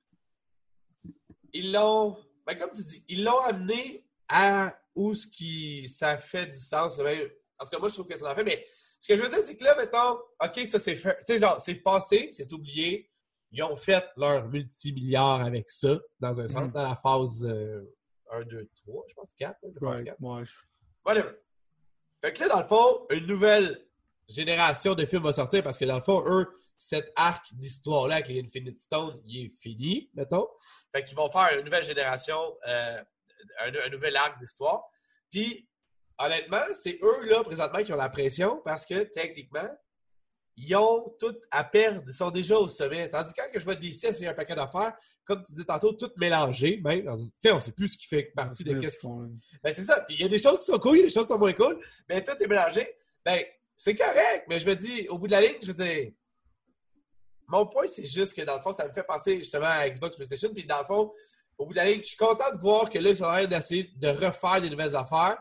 ils 1.54 1.72
l'ont, 1.72 2.18
ben, 2.46 2.58
comme 2.58 2.72
tu 2.72 2.82
dis, 2.82 3.02
ils 3.08 3.24
l'ont 3.24 3.40
amené 3.40 4.04
à 4.28 4.74
où 4.94 5.14
ce 5.14 5.26
qui, 5.26 5.88
ça 5.88 6.18
fait 6.18 6.46
du 6.46 6.58
sens. 6.58 6.98
Ben, 6.98 7.26
parce 7.58 7.68
que 7.70 7.76
moi, 7.76 7.88
je 7.88 7.94
trouve 7.94 8.06
que 8.06 8.16
ça 8.16 8.30
en 8.30 8.34
fait, 8.34 8.44
mais 8.44 8.64
ce 9.00 9.08
que 9.08 9.16
je 9.16 9.22
veux 9.22 9.28
dire, 9.28 9.40
c'est 9.40 9.56
que 9.56 9.64
là, 9.64 9.76
mettons, 9.76 10.18
OK, 10.42 10.66
ça 10.66 10.78
c'est 10.78 10.96
fait, 10.96 11.16
tu 11.18 11.34
sais, 11.34 11.38
genre, 11.38 11.60
c'est 11.60 11.74
passé, 11.76 12.30
c'est 12.32 12.52
oublié. 12.52 13.10
Ils 13.50 13.62
ont 13.62 13.76
fait 13.76 14.04
leur 14.16 14.46
multimilliard 14.48 15.40
avec 15.40 15.70
ça, 15.70 15.98
dans 16.20 16.40
un 16.40 16.48
sens, 16.48 16.66
Mhm. 16.68 16.72
dans 16.72 16.82
la 16.82 16.96
phase 16.96 17.44
euh, 17.44 17.82
1, 18.30 18.42
2, 18.44 18.68
3, 18.84 19.04
je 19.08 19.14
pense 19.14 19.32
4. 19.34 19.56
Je 19.74 19.78
pense 19.80 19.96
Ouais, 19.98 20.04
4. 20.04 20.16
ouais, 20.20 20.42
Whatever. 21.06 21.30
Fait 22.20 22.32
que 22.32 22.40
là, 22.40 22.48
dans 22.48 22.60
le 22.60 22.68
fond, 22.68 23.06
une 23.10 23.26
nouvelle 23.26 23.86
génération 24.28 24.94
de 24.94 25.06
films 25.06 25.22
va 25.22 25.32
sortir 25.32 25.62
parce 25.62 25.78
que 25.78 25.84
dans 25.86 25.96
le 25.96 26.02
fond, 26.02 26.22
eux, 26.26 26.46
cet 26.76 27.10
arc 27.16 27.46
d'histoire-là 27.54 28.16
avec 28.16 28.28
les 28.28 28.40
Infinite 28.40 28.78
Stones, 28.78 29.20
il 29.24 29.46
est 29.46 29.52
fini, 29.60 30.10
mettons. 30.14 30.46
Fait 30.92 31.02
qu'ils 31.04 31.16
vont 31.16 31.30
faire 31.30 31.56
une 31.58 31.64
nouvelle 31.64 31.84
génération, 31.84 32.38
euh, 32.68 33.02
un, 33.60 33.72
un 33.86 33.88
nouvel 33.88 34.14
arc 34.16 34.38
d'histoire. 34.38 34.84
Puis, 35.30 35.66
honnêtement, 36.18 36.62
c'est 36.74 36.98
eux, 37.02 37.24
là, 37.26 37.42
présentement, 37.42 37.82
qui 37.82 37.92
ont 37.92 37.96
la 37.96 38.08
pression 38.08 38.60
parce 38.64 38.84
que, 38.86 39.02
techniquement, 39.04 39.68
ils 40.56 40.74
ont 40.76 41.14
tout 41.20 41.36
à 41.50 41.62
perdre. 41.64 42.02
Ils 42.06 42.12
sont 42.12 42.30
déjà 42.30 42.56
au 42.58 42.68
sommet. 42.68 43.08
Tandis 43.10 43.32
que 43.32 43.40
quand 43.40 43.48
je 43.54 43.64
vois 43.64 43.76
DC 43.76 44.04
essayer 44.08 44.26
un 44.26 44.34
paquet 44.34 44.54
d'affaires, 44.56 44.92
comme 45.24 45.42
tu 45.44 45.52
disais 45.52 45.64
tantôt, 45.64 45.92
tout 45.92 46.10
mélangé, 46.16 46.80
même. 46.82 47.04
dans- 47.04 47.16
Tu 47.16 47.30
sais, 47.38 47.52
on 47.52 47.60
sait 47.60 47.70
plus 47.72 47.88
ce 47.88 47.98
qui 47.98 48.06
fait 48.06 48.24
partie 48.34 48.64
de 48.64 48.74
c'est 48.74 48.80
qu'est-ce 48.80 48.94
ce 48.96 49.00
qu'on- 49.00 49.30
ben, 49.62 49.72
c'est 49.72 49.84
ça. 49.84 50.00
Puis 50.00 50.16
il 50.16 50.22
y 50.22 50.24
a 50.24 50.28
des 50.28 50.38
choses 50.38 50.58
qui 50.60 50.64
sont 50.66 50.78
cool, 50.78 50.96
il 50.96 51.00
y 51.00 51.02
a 51.04 51.06
des 51.06 51.12
choses 51.12 51.24
qui 51.24 51.32
sont 51.32 51.38
moins 51.38 51.52
cool, 51.52 51.78
mais 52.08 52.24
tout 52.24 52.32
est 52.42 52.46
mélangé. 52.46 52.92
Ben, 53.24 53.44
c'est 53.76 53.94
correct, 53.94 54.46
mais 54.48 54.58
je 54.58 54.66
me 54.66 54.74
dis, 54.74 55.06
au 55.08 55.18
bout 55.18 55.26
de 55.28 55.32
la 55.32 55.42
ligne, 55.42 55.58
je 55.62 55.66
veux 55.68 55.74
dire, 55.74 56.10
mon 57.46 57.66
point, 57.66 57.86
c'est 57.86 58.04
juste 58.04 58.34
que 58.36 58.42
dans 58.42 58.56
le 58.56 58.60
fond, 58.62 58.72
ça 58.72 58.86
me 58.86 58.92
fait 58.92 59.02
penser 59.04 59.38
justement 59.38 59.66
à 59.66 59.88
Xbox 59.88 60.16
PlayStation. 60.16 60.52
Puis 60.52 60.64
dans 60.64 60.80
le 60.80 60.84
fond, 60.84 61.12
au 61.56 61.66
bout 61.66 61.72
de 61.72 61.78
la 61.78 61.84
ligne, 61.86 62.00
je 62.00 62.08
suis 62.08 62.16
content 62.16 62.50
de 62.52 62.58
voir 62.58 62.90
que 62.90 62.98
là, 62.98 63.10
ils 63.10 63.16
sont 63.16 63.24
en 63.24 63.28
train 63.28 63.46
d'essayer 63.46 63.90
de 63.96 64.08
refaire 64.08 64.60
des 64.60 64.70
nouvelles 64.70 64.96
affaires, 64.96 65.38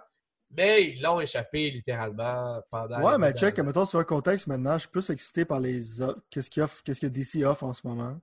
mais 0.49 0.91
ils 0.91 1.01
l'ont 1.01 1.19
échappé 1.19 1.69
littéralement 1.69 2.61
pendant. 2.69 3.01
Ouais, 3.01 3.17
mais 3.17 3.33
check, 3.33 3.59
mettons, 3.59 3.85
sur 3.85 3.99
le 3.99 4.05
contexte 4.05 4.47
maintenant, 4.47 4.73
je 4.73 4.79
suis 4.79 4.89
plus 4.89 5.09
excité 5.09 5.45
par 5.45 5.59
les. 5.59 5.81
Qu'est-ce 6.29 6.49
qu'il 6.49 6.63
offre, 6.63 6.81
qu'est-ce 6.83 7.01
que 7.01 7.07
DC 7.07 7.43
offre 7.43 7.63
en 7.63 7.73
ce 7.73 7.85
moment. 7.85 8.19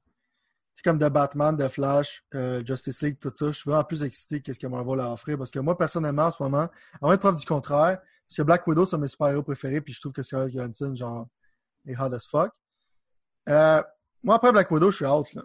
C'est 0.74 0.82
comme 0.82 0.98
de 0.98 1.08
Batman, 1.08 1.56
de 1.56 1.68
Flash, 1.68 2.24
euh, 2.34 2.64
Justice 2.64 3.00
League, 3.02 3.18
tout 3.20 3.32
ça. 3.34 3.46
Je 3.46 3.52
suis 3.52 3.70
vraiment 3.70 3.84
plus 3.84 4.02
excité 4.02 4.40
qu'est-ce 4.40 4.58
que 4.58 4.66
Marvel 4.66 5.00
a 5.00 5.12
offert. 5.12 5.38
Parce 5.38 5.52
que 5.52 5.60
moi, 5.60 5.78
personnellement, 5.78 6.24
en 6.24 6.30
ce 6.32 6.42
moment, 6.42 6.68
en 7.00 7.06
vrai 7.06 7.16
de 7.16 7.20
preuve 7.20 7.38
du 7.38 7.46
contraire, 7.46 8.00
parce 8.28 8.36
que 8.36 8.42
Black 8.42 8.66
Widow, 8.66 8.84
c'est 8.84 8.96
un 8.96 8.98
mes 8.98 9.06
super-héros 9.06 9.44
préférés, 9.44 9.80
puis 9.80 9.92
je 9.92 10.00
trouve 10.00 10.12
que 10.12 10.22
Scarlett 10.22 10.52
Johansson, 10.52 10.96
genre, 10.96 11.28
est 11.86 11.96
hot 11.96 12.12
as 12.12 12.26
fuck. 12.26 12.50
Euh, 13.48 13.82
moi, 14.22 14.34
après 14.34 14.50
Black 14.50 14.68
Widow, 14.70 14.90
je 14.90 14.96
suis 14.96 15.06
out, 15.06 15.32
là. 15.34 15.42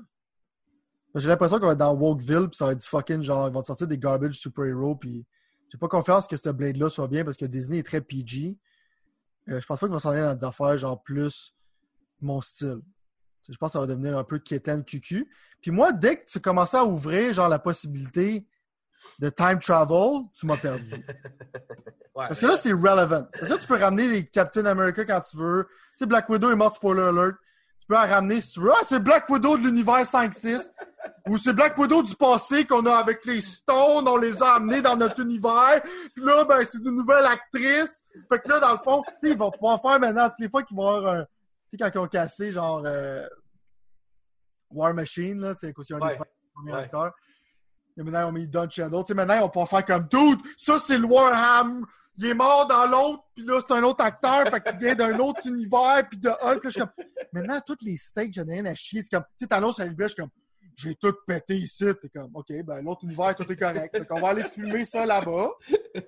J'ai 1.15 1.27
l'impression 1.27 1.59
qu'on 1.59 1.65
va 1.65 1.73
être 1.73 1.79
dans 1.79 1.93
Wokeville, 1.93 2.49
puis 2.49 2.57
ça 2.57 2.65
va 2.65 2.71
être 2.71 2.79
du 2.79 2.87
fucking, 2.87 3.21
genre, 3.21 3.47
ils 3.47 3.53
vont 3.53 3.61
te 3.61 3.67
sortir 3.67 3.87
des 3.87 3.97
garbage 3.97 4.35
super-héros, 4.39 4.95
puis 4.95 5.25
j'ai 5.69 5.77
pas 5.77 5.87
confiance 5.87 6.27
que 6.27 6.37
ce 6.37 6.49
blade-là 6.49 6.89
soit 6.89 7.07
bien, 7.07 7.23
parce 7.23 7.37
que 7.37 7.45
Disney 7.45 7.79
est 7.79 7.83
très 7.83 8.01
PG. 8.01 8.57
Euh, 9.49 9.61
je 9.61 9.65
pense 9.65 9.79
pas 9.79 9.87
qu'il 9.87 9.93
va 9.93 9.99
s'en 9.99 10.09
aller 10.09 10.21
dans 10.21 10.35
des 10.35 10.45
affaires 10.45 10.77
genre 10.77 11.01
plus 11.01 11.53
mon 12.21 12.41
style. 12.41 12.81
Je 13.47 13.57
pense 13.57 13.69
que 13.69 13.73
ça 13.73 13.79
va 13.79 13.87
devenir 13.87 14.17
un 14.17 14.23
peu 14.23 14.37
quétaine 14.37 14.83
cucu. 14.83 15.27
Puis 15.61 15.71
moi, 15.71 15.91
dès 15.91 16.17
que 16.17 16.25
tu 16.25 16.39
commençais 16.39 16.77
à 16.77 16.85
ouvrir 16.85 17.33
genre 17.33 17.49
la 17.49 17.57
possibilité 17.57 18.47
de 19.17 19.29
time 19.29 19.59
travel, 19.59 20.25
tu 20.33 20.45
m'as 20.45 20.57
perdu. 20.57 20.93
Ouais, 22.15 22.25
Parce 22.27 22.39
que 22.41 22.47
là, 22.47 22.57
c'est 22.57 22.73
relevant. 22.73 23.25
Ça, 23.43 23.57
tu 23.57 23.65
peux 23.65 23.77
ramener 23.77 24.09
les 24.09 24.25
Captain 24.25 24.65
America 24.65 25.05
quand 25.05 25.21
tu 25.21 25.37
veux. 25.37 25.67
Tu 25.69 25.99
sais, 25.99 26.05
Black 26.05 26.27
Widow 26.27 26.51
est 26.51 26.55
mort, 26.55 26.73
spoiler 26.73 27.03
alert. 27.03 27.37
Tu 27.79 27.87
peux 27.87 27.95
en 27.95 28.05
ramener 28.05 28.41
si 28.41 28.49
tu 28.49 28.59
veux. 28.59 28.71
Ah, 28.73 28.81
c'est 28.83 29.01
Black 29.01 29.29
Widow 29.29 29.57
de 29.57 29.63
l'univers 29.63 30.01
5-6. 30.01 30.69
Ou 31.27 31.37
c'est 31.37 31.53
Black 31.53 31.77
Widow 31.77 32.03
du 32.03 32.15
passé 32.15 32.65
qu'on 32.65 32.85
a 32.85 32.95
avec 32.95 33.23
les 33.25 33.41
Stones, 33.41 34.07
on 34.07 34.17
les 34.17 34.41
a 34.41 34.55
amenés 34.55 34.81
dans 34.81 34.97
notre 34.97 35.21
univers. 35.21 35.81
Puis 36.13 36.23
là, 36.23 36.43
ben, 36.45 36.63
c'est 36.63 36.79
une 36.79 36.95
nouvelle 36.97 37.25
actrice. 37.25 38.03
Fait 38.31 38.39
que 38.39 38.49
là, 38.49 38.59
dans 38.59 38.73
le 38.73 38.79
fond, 38.83 39.01
tu 39.03 39.13
sais, 39.27 39.31
ils 39.33 39.37
vont 39.37 39.51
pouvoir 39.51 39.81
faire 39.81 39.99
maintenant, 39.99 40.27
toutes 40.29 40.39
les 40.39 40.49
fois 40.49 40.63
qu'ils 40.63 40.75
vont 40.77 40.87
avoir 40.87 41.13
un. 41.13 41.23
Tu 41.23 41.29
sais, 41.71 41.77
quand 41.77 41.89
ils 41.93 41.97
ont 41.99 42.07
casté, 42.07 42.51
genre. 42.51 42.83
euh, 42.85 43.25
War 44.71 44.93
Machine, 44.93 45.39
là, 45.41 45.55
tu 45.55 45.67
sais, 45.67 45.93
un 45.93 45.99
Ouais. 45.99 46.13
des 46.17 46.23
premiers 46.53 46.71
Ouais. 46.73 46.79
acteurs. 46.79 47.11
Et 47.97 48.03
maintenant, 48.03 48.29
on 48.29 48.31
met 48.31 48.47
Don 48.47 48.69
Shadow. 48.69 49.01
Tu 49.03 49.07
sais, 49.07 49.13
maintenant, 49.13 49.43
on 49.43 49.49
peut 49.49 49.65
faire 49.65 49.85
comme 49.85 50.07
Dude, 50.07 50.39
ça, 50.57 50.79
c'est 50.79 50.97
le 50.97 51.05
Warhammer 51.05 51.83
il 52.21 52.25
est 52.25 52.33
mort 52.33 52.67
dans 52.67 52.85
l'autre, 52.85 53.23
puis 53.33 53.45
là, 53.45 53.61
c'est 53.65 53.73
un 53.73 53.83
autre 53.83 54.03
acteur, 54.03 54.49
fait 54.49 54.61
qu'il 54.61 54.77
vient 54.77 54.93
d'un 54.93 55.17
autre 55.19 55.39
univers, 55.47 56.05
puis 56.09 56.19
de 56.19 56.27
Hulk. 56.27 56.41
Là, 56.41 56.59
je 56.65 56.69
suis 56.71 56.81
comme, 56.81 56.89
maintenant, 57.31 57.61
toutes 57.65 57.81
les 57.81 57.95
steaks, 57.95 58.33
j'en 58.33 58.45
ai 58.47 58.55
rien 58.55 58.65
à 58.65 58.75
chier. 58.75 59.01
C'est 59.01 59.09
comme, 59.15 59.23
tu 59.23 59.45
sais, 59.45 59.47
Thanos 59.47 59.79
arrivé, 59.79 60.03
je 60.03 60.07
suis 60.09 60.15
comme, 60.17 60.29
j'ai 60.81 60.95
tout 60.95 61.13
pété 61.27 61.55
ici. 61.55 61.85
T'es 62.01 62.09
comme, 62.09 62.31
OK, 62.35 62.47
ben, 62.63 62.81
l'autre 62.81 63.03
univers, 63.03 63.35
tout 63.35 63.49
est 63.51 63.55
correct. 63.57 63.97
Fait 63.97 64.05
qu'on 64.05 64.19
va 64.21 64.29
aller 64.29 64.43
filmer 64.43 64.85
ça 64.85 65.05
là-bas. 65.05 65.49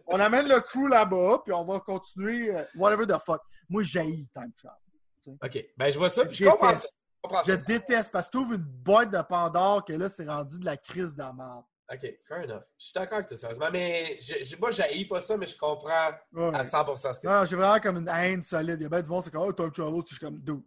On 0.08 0.20
amène 0.20 0.48
le 0.48 0.60
crew 0.62 0.88
là-bas, 0.88 1.42
puis 1.44 1.54
on 1.54 1.66
va 1.66 1.80
continuer, 1.80 2.56
euh, 2.56 2.64
whatever 2.76 3.06
the 3.06 3.18
fuck. 3.24 3.42
Moi, 3.70 3.84
j'haïs 3.84 4.28
Time 4.34 4.52
Travel. 4.56 5.38
OK. 5.44 5.66
Ben, 5.78 5.92
je 5.92 5.98
vois 5.98 6.10
ça, 6.10 6.26
puis 6.26 6.36
je 6.36 6.46
Je 6.46 6.50
comprends 6.50 6.76
ça. 6.76 6.88
Je 6.88 7.22
comprends 7.30 7.44
Je 7.44 7.52
ça. 7.52 7.58
déteste 7.58 8.12
parce 8.12 8.28
que 8.28 8.32
tu 8.32 8.38
ouvres 8.38 8.54
une 8.54 8.62
boîte 8.64 9.12
de 9.12 9.22
Pandore 9.22 9.86
que 9.86 9.94
là, 9.94 10.10
c'est 10.10 10.28
rendu 10.28 10.60
de 10.60 10.66
la 10.66 10.78
crise 10.78 11.14
de 11.16 11.20
la 11.20 11.34
merde. 11.34 11.64
OK, 11.94 12.08
fair 12.26 12.44
enough. 12.46 12.64
Je 12.78 12.86
suis 12.86 12.94
d'accord 12.96 13.16
avec 13.18 13.28
toi, 13.28 13.38
sérieusement. 13.38 13.68
Mais 13.72 14.18
je, 14.22 14.44
je, 14.46 14.56
moi, 14.56 14.72
j'haïs 14.72 15.06
pas 15.06 15.20
ça, 15.22 15.36
mais 15.36 15.46
je 15.46 15.58
comprends 15.58 16.12
Ouais. 16.32 16.56
à 16.56 16.64
100% 16.64 17.14
ce 17.16 17.20
que 17.20 17.28
Non, 17.28 17.40
non, 17.40 17.46
j'ai 17.46 17.56
vraiment 17.58 17.80
comme 17.82 17.98
une 17.98 18.08
haine 18.08 18.42
solide. 18.44 18.78
Il 18.80 18.84
y 18.84 18.86
a 18.86 18.90
bien 18.90 19.02
du 19.02 19.10
monde, 19.10 19.24
c'est 19.26 19.30
comme, 19.32 19.44
oh, 19.44 19.52
Time 19.52 19.72
Travel, 19.72 20.02
je 20.08 20.16
suis 20.16 20.26
comme, 20.26 20.40
dude. 20.40 20.64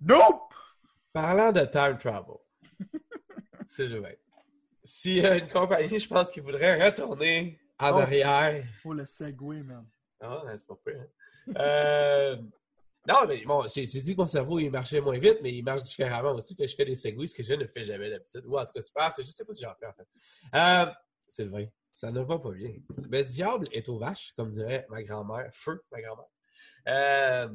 Nope! 0.00 0.51
Parlant 1.12 1.52
de 1.52 1.64
time 1.66 1.98
travel, 1.98 2.36
c'est 3.66 3.88
vrai. 3.88 4.18
S'il 4.84 5.18
y 5.18 5.26
a 5.26 5.36
une 5.38 5.48
compagnie, 5.48 5.98
je 5.98 6.08
pense, 6.08 6.30
qui 6.30 6.40
voudrait 6.40 6.82
retourner 6.84 7.58
en 7.78 7.90
Oh. 7.92 7.98
arrière. 8.00 8.64
Faut 8.82 8.94
le 8.94 9.04
segway, 9.06 9.62
man. 9.62 9.86
Ah, 10.20 10.42
c'est 10.56 10.66
pas 10.66 10.76
pire. 10.84 11.00
hein. 11.48 11.52
Euh, 11.58 12.36
non, 13.08 13.26
mais 13.28 13.44
bon, 13.44 13.64
j'ai 13.66 13.84
dit 13.84 14.14
que 14.16 14.20
mon 14.20 14.26
cerveau, 14.26 14.58
il 14.58 14.70
marchait 14.70 15.00
moins 15.00 15.18
vite, 15.18 15.38
mais 15.42 15.52
il 15.52 15.62
marche 15.62 15.82
différemment 15.82 16.32
aussi. 16.32 16.54
Fait 16.56 16.64
que 16.64 16.70
je 16.70 16.76
fais 16.76 16.84
des 16.84 16.94
segways, 16.94 17.26
ce 17.26 17.34
que 17.34 17.42
je 17.42 17.54
ne 17.54 17.66
fais 17.66 17.84
jamais 17.84 18.08
d'habitude. 18.10 18.44
Ou 18.46 18.56
en 18.58 18.64
tout 18.64 18.72
cas, 18.72 18.80
c'est 18.82 18.92
parce 18.94 19.16
que 19.16 19.22
je 19.22 19.28
sais 19.28 19.44
pas 19.44 19.52
si 19.52 19.62
j'en 19.62 19.74
fais, 19.74 19.86
en 19.86 19.92
fait. 19.92 20.06
Euh, 20.54 20.92
c'est 21.28 21.44
vrai. 21.44 21.72
Ça 21.92 22.10
ne 22.10 22.20
va 22.22 22.38
pas 22.38 22.50
bien. 22.52 22.72
Mais 23.10 23.22
diable 23.24 23.68
est 23.70 23.88
aux 23.88 23.98
vaches, 23.98 24.32
comme 24.36 24.50
dirait 24.50 24.86
ma 24.88 25.02
grand-mère. 25.02 25.50
Feu, 25.52 25.84
ma 25.92 26.00
grand-mère. 26.00 26.26
Euh, 26.88 27.48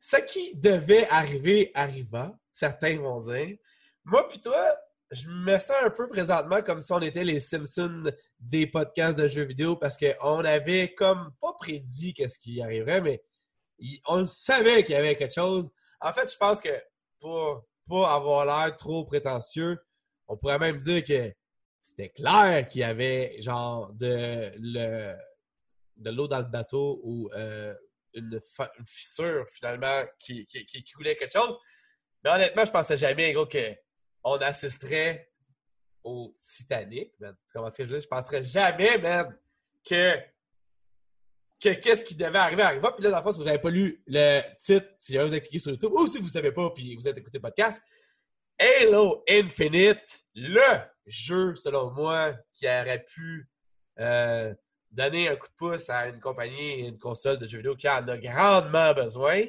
ce 0.00 0.16
qui 0.16 0.54
devait 0.56 1.06
arriver 1.08 1.70
arriva, 1.74 2.38
certains 2.52 2.98
vont 2.98 3.20
dire. 3.20 3.56
Moi, 4.04 4.26
puis 4.28 4.40
toi, 4.40 4.76
je 5.10 5.28
me 5.28 5.58
sens 5.58 5.76
un 5.82 5.90
peu 5.90 6.08
présentement 6.08 6.62
comme 6.62 6.82
si 6.82 6.92
on 6.92 7.00
était 7.00 7.24
les 7.24 7.40
Simpsons 7.40 8.10
des 8.38 8.66
podcasts 8.66 9.18
de 9.18 9.28
jeux 9.28 9.44
vidéo 9.44 9.76
parce 9.76 9.98
qu'on 9.98 10.44
avait 10.44 10.94
comme 10.94 11.32
pas 11.40 11.52
prédit 11.54 12.14
qu'est-ce 12.14 12.38
qui 12.38 12.62
arriverait, 12.62 13.00
mais 13.00 13.22
on 14.06 14.26
savait 14.26 14.84
qu'il 14.84 14.94
y 14.94 14.98
avait 14.98 15.16
quelque 15.16 15.34
chose. 15.34 15.68
En 16.00 16.12
fait, 16.12 16.30
je 16.30 16.36
pense 16.36 16.60
que 16.60 16.70
pour 17.18 17.66
pas 17.88 18.14
avoir 18.14 18.46
l'air 18.46 18.76
trop 18.76 19.04
prétentieux, 19.04 19.78
on 20.28 20.36
pourrait 20.36 20.58
même 20.58 20.78
dire 20.78 21.04
que 21.04 21.32
c'était 21.82 22.10
clair 22.10 22.68
qu'il 22.68 22.82
y 22.82 22.84
avait 22.84 23.36
genre 23.40 23.92
de 23.92 24.52
le 24.56 25.16
de 25.96 26.10
l'eau 26.10 26.28
dans 26.28 26.38
le 26.38 26.44
bateau 26.44 27.00
ou 27.02 27.30
euh, 27.34 27.74
une, 28.14 28.40
fissure 28.84 29.46
finalement 29.50 30.04
qui, 30.18 30.46
qui, 30.46 30.84
coulait 30.92 31.16
quelque 31.16 31.32
chose. 31.32 31.58
Mais 32.24 32.30
honnêtement, 32.30 32.64
je 32.64 32.70
pensais 32.70 32.96
jamais 32.96 33.32
gros, 33.32 33.46
que 33.46 33.74
on 34.24 34.36
assisterait 34.36 35.30
au 36.02 36.34
Titanic. 36.38 37.12
que 37.18 37.24
je 37.78 37.84
dire? 37.84 38.00
Je 38.00 38.08
penserais 38.08 38.42
jamais, 38.42 38.98
même, 38.98 39.36
que 39.84 40.16
que 41.60 41.74
qu'est-ce 41.74 42.04
qui 42.04 42.16
devait 42.16 42.38
arriver 42.38 42.62
arriva. 42.62 42.92
Puis 42.92 43.04
là, 43.04 43.10
dans 43.10 43.22
le 43.22 43.32
si 43.32 43.38
vous 43.38 43.44
n'avez 43.44 43.58
pas 43.58 43.70
lu 43.70 44.02
le 44.06 44.40
titre, 44.58 44.86
si 44.96 45.12
jamais 45.12 45.26
vous 45.26 45.32
avez 45.32 45.42
cliqué 45.42 45.58
sur 45.58 45.70
YouTube, 45.70 45.92
ou 45.92 46.06
si 46.06 46.18
vous 46.18 46.24
ne 46.24 46.30
savez 46.30 46.52
pas, 46.52 46.70
puis 46.70 46.96
vous 46.96 47.06
êtes 47.06 47.18
écouté 47.18 47.36
le 47.38 47.42
podcast, 47.42 47.82
Halo 48.58 49.22
Infinite, 49.28 50.20
le 50.34 50.80
jeu, 51.06 51.54
selon 51.56 51.90
moi, 51.90 52.34
qui 52.54 52.66
aurait 52.66 53.04
pu 53.04 53.48
euh, 53.98 54.54
donner 54.90 55.28
un 55.28 55.36
coup 55.36 55.46
de 55.48 55.52
pouce 55.56 55.88
à 55.88 56.08
une 56.08 56.20
compagnie 56.20 56.70
et 56.80 56.88
une 56.88 56.98
console 56.98 57.38
de 57.38 57.46
jeux 57.46 57.58
vidéo 57.58 57.76
qui 57.76 57.88
en 57.88 58.06
a 58.08 58.18
grandement 58.18 58.92
besoin, 58.94 59.44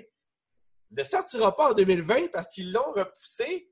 ne 0.92 1.04
sortira 1.04 1.56
pas 1.56 1.72
en 1.72 1.74
2020 1.74 2.32
parce 2.32 2.48
qu'ils 2.50 2.72
l'ont 2.72 2.92
repoussé 2.92 3.68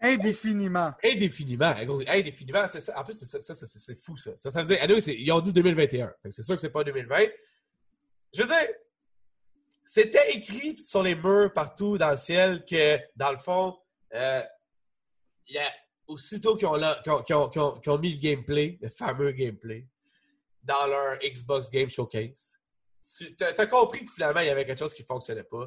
Indéfiniment. 0.00 0.92
indéfiniment. 1.02 1.74
Gros, 1.84 2.00
Indéfiniment, 2.06 2.66
c'est 2.68 2.80
ça. 2.80 2.98
En 3.00 3.04
plus, 3.04 3.14
c'est 3.14 3.26
ça, 3.26 3.40
ça, 3.54 3.66
c'est- 3.66 4.00
fou, 4.00 4.16
ça. 4.16 4.36
Ça, 4.36 4.50
ça 4.50 4.62
veut 4.62 4.68
dire, 4.74 4.82
anyway, 4.82 5.00
ils 5.08 5.32
ont 5.32 5.40
dit 5.40 5.52
2021. 5.52 6.12
Fait 6.22 6.28
que 6.28 6.34
C'est 6.34 6.42
sûr 6.44 6.54
que 6.54 6.60
c'est 6.60 6.70
pas 6.70 6.84
2020. 6.84 7.26
Je 8.32 8.42
veux 8.42 8.48
dire, 8.48 8.68
c'était 9.84 10.30
écrit 10.36 10.78
sur 10.78 11.02
les 11.02 11.16
murs 11.16 11.52
partout 11.52 11.98
dans 11.98 12.10
le 12.10 12.16
ciel 12.16 12.64
que, 12.64 12.98
dans 13.16 13.32
le 13.32 13.38
fond, 13.38 13.76
euh, 14.14 14.42
il 15.48 15.56
y 15.56 15.58
a 15.58 15.72
aussitôt 16.06 16.56
ont, 16.66 17.80
qu'ils 17.80 17.90
ont 17.90 17.98
mis 17.98 18.14
le 18.14 18.20
gameplay, 18.20 18.78
le 18.80 18.90
fameux 18.90 19.32
gameplay, 19.32 19.84
dans 20.68 20.86
leur 20.86 21.18
Xbox 21.18 21.70
Game 21.70 21.88
Showcase, 21.88 22.58
tu 23.18 23.34
as 23.40 23.66
compris 23.66 24.04
que 24.04 24.12
finalement, 24.12 24.40
il 24.40 24.46
y 24.46 24.50
avait 24.50 24.66
quelque 24.66 24.78
chose 24.78 24.92
qui 24.92 25.02
fonctionnait 25.02 25.44
pas. 25.44 25.66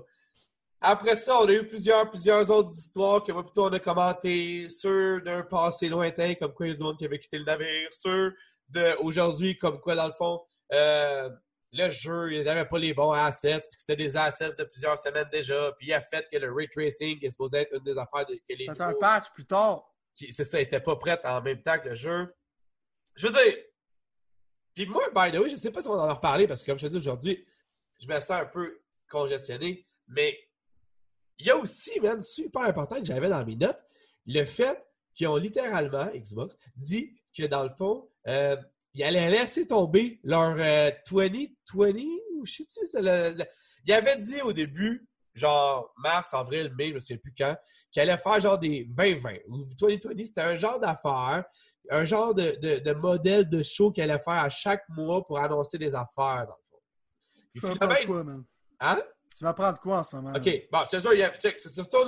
Après 0.79 1.15
ça, 1.15 1.39
on 1.39 1.47
a 1.47 1.51
eu 1.51 1.67
plusieurs, 1.67 2.09
plusieurs 2.09 2.49
autres 2.49 2.71
histoires 2.71 3.23
que 3.23 3.31
moi, 3.31 3.43
plutôt, 3.43 3.65
on 3.65 3.73
a 3.73 3.79
commenté 3.79 4.69
sur 4.69 5.21
d'un 5.21 5.43
passé 5.43 5.89
lointain, 5.89 6.35
comme 6.35 6.53
quoi 6.53 6.67
il 6.67 6.69
y 6.69 6.73
a 6.73 6.77
du 6.77 6.83
monde 6.83 6.97
qui 6.97 7.05
avait 7.05 7.19
quitté 7.19 7.37
le 7.37 7.45
navire, 7.45 7.91
sur 7.91 8.31
de 8.69 8.95
aujourd'hui, 8.99 9.57
comme 9.57 9.79
quoi, 9.79 9.95
dans 9.95 10.07
le 10.07 10.13
fond, 10.13 10.41
euh, 10.73 11.29
le 11.73 11.89
jeu, 11.89 12.33
il 12.33 12.43
n'avait 12.43 12.65
pas 12.65 12.77
les 12.77 12.93
bons 12.93 13.11
assets, 13.11 13.61
puis 13.61 13.79
c'était 13.79 13.95
des 13.95 14.17
assets 14.17 14.55
de 14.57 14.63
plusieurs 14.65 14.97
semaines 14.99 15.29
déjà, 15.31 15.71
puis 15.77 15.87
il 15.87 15.93
a 15.93 16.01
fait 16.01 16.27
que 16.31 16.37
le 16.37 16.51
ray 16.51 16.67
tracing 16.69 17.19
est 17.21 17.29
supposé 17.29 17.59
être 17.59 17.75
une 17.75 17.83
des 17.83 17.97
affaires 17.97 18.25
de, 18.25 18.35
que 18.35 18.55
les 18.57 18.65
C'est 18.65 18.81
un 18.81 18.93
patch 18.93 19.31
plus 19.33 19.45
tard. 19.45 19.83
c'est 20.15 20.45
ça, 20.45 20.59
était 20.59 20.79
pas 20.79 20.95
prête 20.95 21.21
en 21.23 21.41
même 21.41 21.61
temps 21.61 21.79
que 21.79 21.89
le 21.89 21.95
jeu. 21.95 22.33
Je 23.15 23.27
veux 23.27 23.33
dire, 23.33 23.55
puis 24.73 24.85
moi, 24.85 25.03
by 25.13 25.31
the 25.31 25.39
way, 25.39 25.49
je 25.49 25.55
sais 25.55 25.71
pas 25.71 25.81
si 25.81 25.87
on 25.87 25.93
en 25.93 26.07
a 26.07 26.13
reparlé 26.13 26.47
parce 26.47 26.63
que 26.63 26.71
comme 26.71 26.79
je 26.79 26.87
te 26.87 26.91
dis 26.91 26.97
aujourd'hui, 26.97 27.45
je 28.01 28.07
me 28.07 28.19
sens 28.19 28.31
un 28.31 28.45
peu 28.45 28.81
congestionné, 29.09 29.85
mais 30.07 30.37
il 31.39 31.47
y 31.47 31.49
a 31.49 31.57
aussi, 31.57 31.99
man, 31.99 32.21
super 32.21 32.61
important 32.61 32.97
que 32.99 33.05
j'avais 33.05 33.29
dans 33.29 33.45
mes 33.45 33.55
notes, 33.55 33.81
le 34.25 34.45
fait 34.45 34.77
qu'ils 35.13 35.27
ont 35.27 35.35
littéralement, 35.35 36.07
Xbox, 36.13 36.57
dit 36.75 37.13
que 37.35 37.43
dans 37.43 37.63
le 37.63 37.69
fond, 37.69 38.09
euh, 38.27 38.55
ils 38.93 39.03
allaient 39.03 39.29
laisser 39.29 39.67
tomber 39.67 40.19
leur 40.23 40.55
euh, 40.57 40.91
2020 41.11 41.89
ou 42.35 42.45
je 42.45 42.63
sais 42.67 42.81
pas, 42.93 43.01
le, 43.01 43.43
ils 43.85 43.93
avaient 43.93 44.17
dit 44.17 44.41
au 44.41 44.53
début, 44.53 45.07
genre 45.33 45.93
mars, 45.97 46.33
avril, 46.33 46.73
mai, 46.77 46.89
je 46.89 46.93
me 46.95 46.99
souviens 46.99 47.17
plus 47.17 47.33
quand, 47.37 47.55
qu'il 47.91 48.01
allait 48.01 48.17
faire 48.17 48.39
genre 48.39 48.59
des 48.59 48.85
2020 48.85 49.33
ou 49.47 49.63
2020, 49.79 50.25
c'était 50.25 50.41
un 50.41 50.57
genre 50.57 50.79
d'affaires, 50.79 51.45
un 51.91 52.05
genre 52.05 52.33
de, 52.33 52.57
de, 52.61 52.79
de 52.79 52.93
modèle 52.93 53.47
de 53.47 53.61
show 53.61 53.91
qu'il 53.91 54.01
allait 54.01 54.17
faire 54.19 54.33
à 54.33 54.49
chaque 54.49 54.87
mois 54.89 55.25
pour 55.25 55.37
annoncer 55.37 55.77
des 55.77 55.93
affaires, 55.93 56.47
dans 56.47 56.55
le 56.55 57.61
fond. 57.61 57.73
Tu 57.73 57.77
prendre 57.77 58.05
quoi, 58.05 58.23
man? 58.23 58.43
hein? 58.79 59.01
Tu 59.37 59.43
vas 59.43 59.53
prendre 59.53 59.79
quoi 59.79 59.99
en 59.99 60.03
ce 60.03 60.15
moment? 60.15 60.33
OK. 60.35 60.49
Bon, 60.71 60.79
je 60.85 60.97
te 60.97 61.01
jure, 61.01 61.13
il 61.13 61.19
y 61.19 61.23
avait, 61.23 61.37
check, 61.37 61.57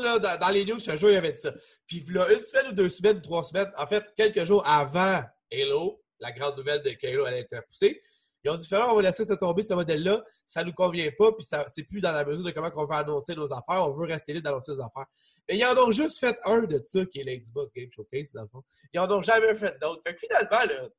là, 0.01 0.19
dans, 0.19 0.39
dans 0.39 0.49
les 0.49 0.65
news, 0.65 0.79
je 0.79 0.91
te 0.91 0.97
jure, 0.97 1.09
il 1.09 1.15
y 1.15 1.17
avait 1.17 1.33
ça. 1.35 1.51
Puis 1.85 2.03
là, 2.09 2.31
une 2.31 2.43
semaine 2.43 2.67
ou 2.67 2.73
deux 2.73 2.89
semaines 2.89 3.17
ou 3.17 3.21
trois 3.21 3.43
semaines, 3.43 3.71
en 3.77 3.85
fait, 3.85 4.05
quelques 4.15 4.45
jours 4.45 4.65
avant 4.67 5.23
Halo, 5.51 6.01
la 6.19 6.31
grande 6.31 6.57
nouvelle 6.57 6.81
de 6.81 6.95
Halo 7.05 7.25
allait 7.25 7.41
être 7.41 7.55
repoussée, 7.55 8.01
ils 8.43 8.51
ont 8.51 8.55
dit, 8.55 8.67
on 8.71 8.95
va 8.95 9.01
laisser 9.01 9.23
ça 9.23 9.37
tomber, 9.37 9.61
ce 9.61 9.73
modèle-là, 9.73 10.23
ça 10.45 10.63
nous 10.63 10.73
convient 10.73 11.09
pas, 11.17 11.31
puis 11.31 11.45
ça, 11.45 11.63
c'est 11.67 11.83
plus 11.83 12.01
dans 12.01 12.11
la 12.11 12.25
mesure 12.25 12.43
de 12.43 12.51
comment 12.51 12.69
on 12.75 12.85
veut 12.85 12.95
annoncer 12.95 13.35
nos 13.35 13.51
affaires, 13.53 13.87
on 13.87 13.91
veut 13.91 14.05
rester 14.05 14.33
libre 14.33 14.43
d'annoncer 14.43 14.73
nos 14.73 14.81
affaires. 14.81 15.05
Mais 15.47 15.57
ils 15.57 15.65
en 15.65 15.77
ont 15.77 15.91
juste 15.91 16.19
fait 16.19 16.37
un 16.43 16.63
de 16.63 16.79
ça, 16.83 17.05
qui 17.05 17.19
est 17.19 17.23
le 17.23 17.35
Xbox 17.35 17.71
Game 17.73 17.89
Showcase, 17.91 18.33
dans 18.33 18.41
le 18.41 18.47
fond. 18.47 18.63
Ils 18.93 18.99
en 18.99 19.09
ont 19.09 19.21
jamais 19.21 19.55
fait 19.55 19.77
d'autres. 19.79 20.01
Fait 20.05 20.13
que 20.13 20.19
finalement, 20.19 20.73
là, 20.73 20.89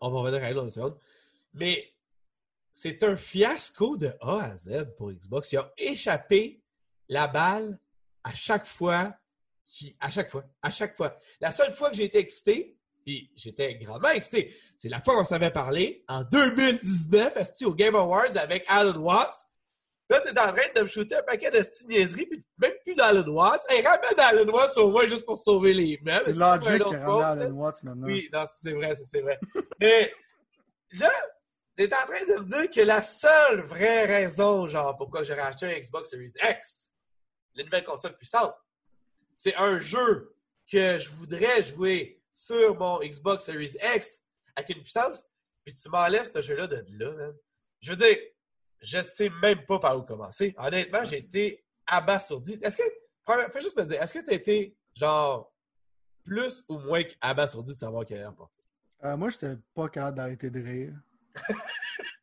on 0.00 0.10
va 0.10 0.18
revenir 0.20 0.42
à 0.42 0.50
une 0.50 0.70
seconde, 0.70 0.96
mais 1.54 1.92
c'est 2.72 3.02
un 3.02 3.16
fiasco 3.16 3.96
de 3.96 4.12
A 4.20 4.52
à 4.52 4.56
Z 4.56 4.94
pour 4.96 5.12
Xbox. 5.12 5.52
Ils 5.52 5.58
ont 5.58 5.70
échappé 5.76 6.62
la 7.08 7.28
balle 7.28 7.78
à 8.24 8.34
chaque 8.34 8.66
fois. 8.66 9.14
Qui, 9.64 9.96
à 10.00 10.10
chaque 10.10 10.30
fois. 10.30 10.44
À 10.60 10.70
chaque 10.70 10.96
fois. 10.96 11.16
La 11.40 11.52
seule 11.52 11.72
fois 11.72 11.90
que 11.90 11.96
j'ai 11.96 12.04
été 12.04 12.18
excité, 12.18 12.76
puis 13.04 13.30
j'étais 13.36 13.74
grandement 13.76 14.08
excité, 14.08 14.54
c'est 14.76 14.88
la 14.88 15.00
fois 15.00 15.14
qu'on 15.16 15.24
s'avait 15.24 15.50
parlé 15.50 16.04
en 16.08 16.22
2019 16.24 17.36
esti, 17.36 17.64
au 17.64 17.74
Game 17.74 17.94
Awards 17.94 18.36
avec 18.36 18.64
Alan 18.68 18.98
Watts. 18.98 19.36
Là, 20.10 20.20
t'es 20.20 20.38
en 20.38 20.52
train 20.52 20.68
de 20.74 20.82
me 20.82 20.86
shooter 20.88 21.16
un 21.16 21.22
paquet 21.22 21.50
de 21.50 21.62
niaiseries, 21.88 22.26
puis 22.26 22.44
même 22.58 22.72
plus 22.84 22.94
d'Alan 22.94 23.26
Watts. 23.28 23.64
Hey, 23.70 23.80
ramène 23.80 24.18
Alan 24.18 24.52
Watts 24.52 24.76
au 24.76 24.90
moins 24.90 25.06
juste 25.06 25.24
pour 25.24 25.38
sauver 25.38 25.72
les 25.72 25.98
meubles. 26.02 26.32
C'est 26.32 26.38
pas 26.38 26.52
un 26.52 26.56
Logic 26.58 26.74
autre 26.74 26.90
qui 26.90 26.96
a 26.96 27.04
faute, 27.04 27.22
ramené 27.22 27.40
là. 27.40 27.46
Alan 27.46 27.56
Watts 27.56 27.82
maintenant. 27.82 28.06
Oui, 28.06 28.28
non, 28.30 28.44
c'est 28.46 28.72
vrai, 28.72 28.94
c'est 28.94 29.20
vrai. 29.20 29.38
Mais, 29.80 30.12
genre, 30.90 31.10
t'es 31.76 31.94
en 31.94 32.06
train 32.06 32.24
de 32.26 32.40
me 32.40 32.44
dire 32.44 32.70
que 32.70 32.80
la 32.82 33.00
seule 33.00 33.62
vraie 33.62 34.04
raison, 34.04 34.66
genre, 34.66 34.96
pourquoi 34.96 35.22
j'aurais 35.22 35.40
acheté 35.40 35.66
un 35.66 35.78
Xbox 35.78 36.10
Series 36.10 36.34
X, 36.42 36.92
la 37.54 37.64
nouvelle 37.64 37.84
console 37.84 38.16
puissante, 38.16 38.54
c'est 39.38 39.56
un 39.56 39.78
jeu 39.78 40.36
que 40.70 40.98
je 40.98 41.08
voudrais 41.10 41.62
jouer 41.62 42.21
sur 42.32 42.76
mon 42.76 43.00
Xbox 43.00 43.44
Series 43.44 43.76
X 43.96 44.20
avec 44.56 44.76
une 44.76 44.82
puissance, 44.82 45.22
puis 45.64 45.74
tu 45.74 45.88
m'enlèves 45.88 46.30
ce 46.30 46.40
jeu-là 46.40 46.66
de 46.66 46.84
là, 46.90 47.12
man. 47.12 47.34
Je 47.80 47.92
veux 47.92 47.96
dire, 47.96 48.16
je 48.80 49.02
sais 49.02 49.30
même 49.40 49.64
pas 49.64 49.78
par 49.78 49.98
où 49.98 50.02
commencer. 50.02 50.54
Honnêtement, 50.58 51.04
j'ai 51.04 51.18
été 51.18 51.64
abasourdi. 51.86 52.58
Est-ce 52.62 52.76
que, 52.76 52.82
fais 53.50 53.60
juste 53.60 53.76
me 53.76 53.84
dire, 53.84 54.02
est-ce 54.02 54.14
que 54.14 54.24
t'as 54.24 54.34
été, 54.34 54.76
genre, 54.94 55.52
plus 56.24 56.64
ou 56.68 56.78
moins 56.78 57.02
abasourdi 57.20 57.72
de 57.72 57.76
savoir 57.76 58.06
qu'elle 58.06 58.18
allait 58.18 58.26
remporter? 58.26 58.62
Euh, 59.04 59.16
moi, 59.16 59.30
j'étais 59.30 59.56
pas 59.74 59.88
capable 59.88 60.16
d'arrêter 60.16 60.50
de 60.50 60.60
rire. 60.60 60.94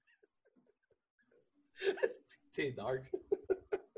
T'es 2.52 2.72
dark. 2.72 3.04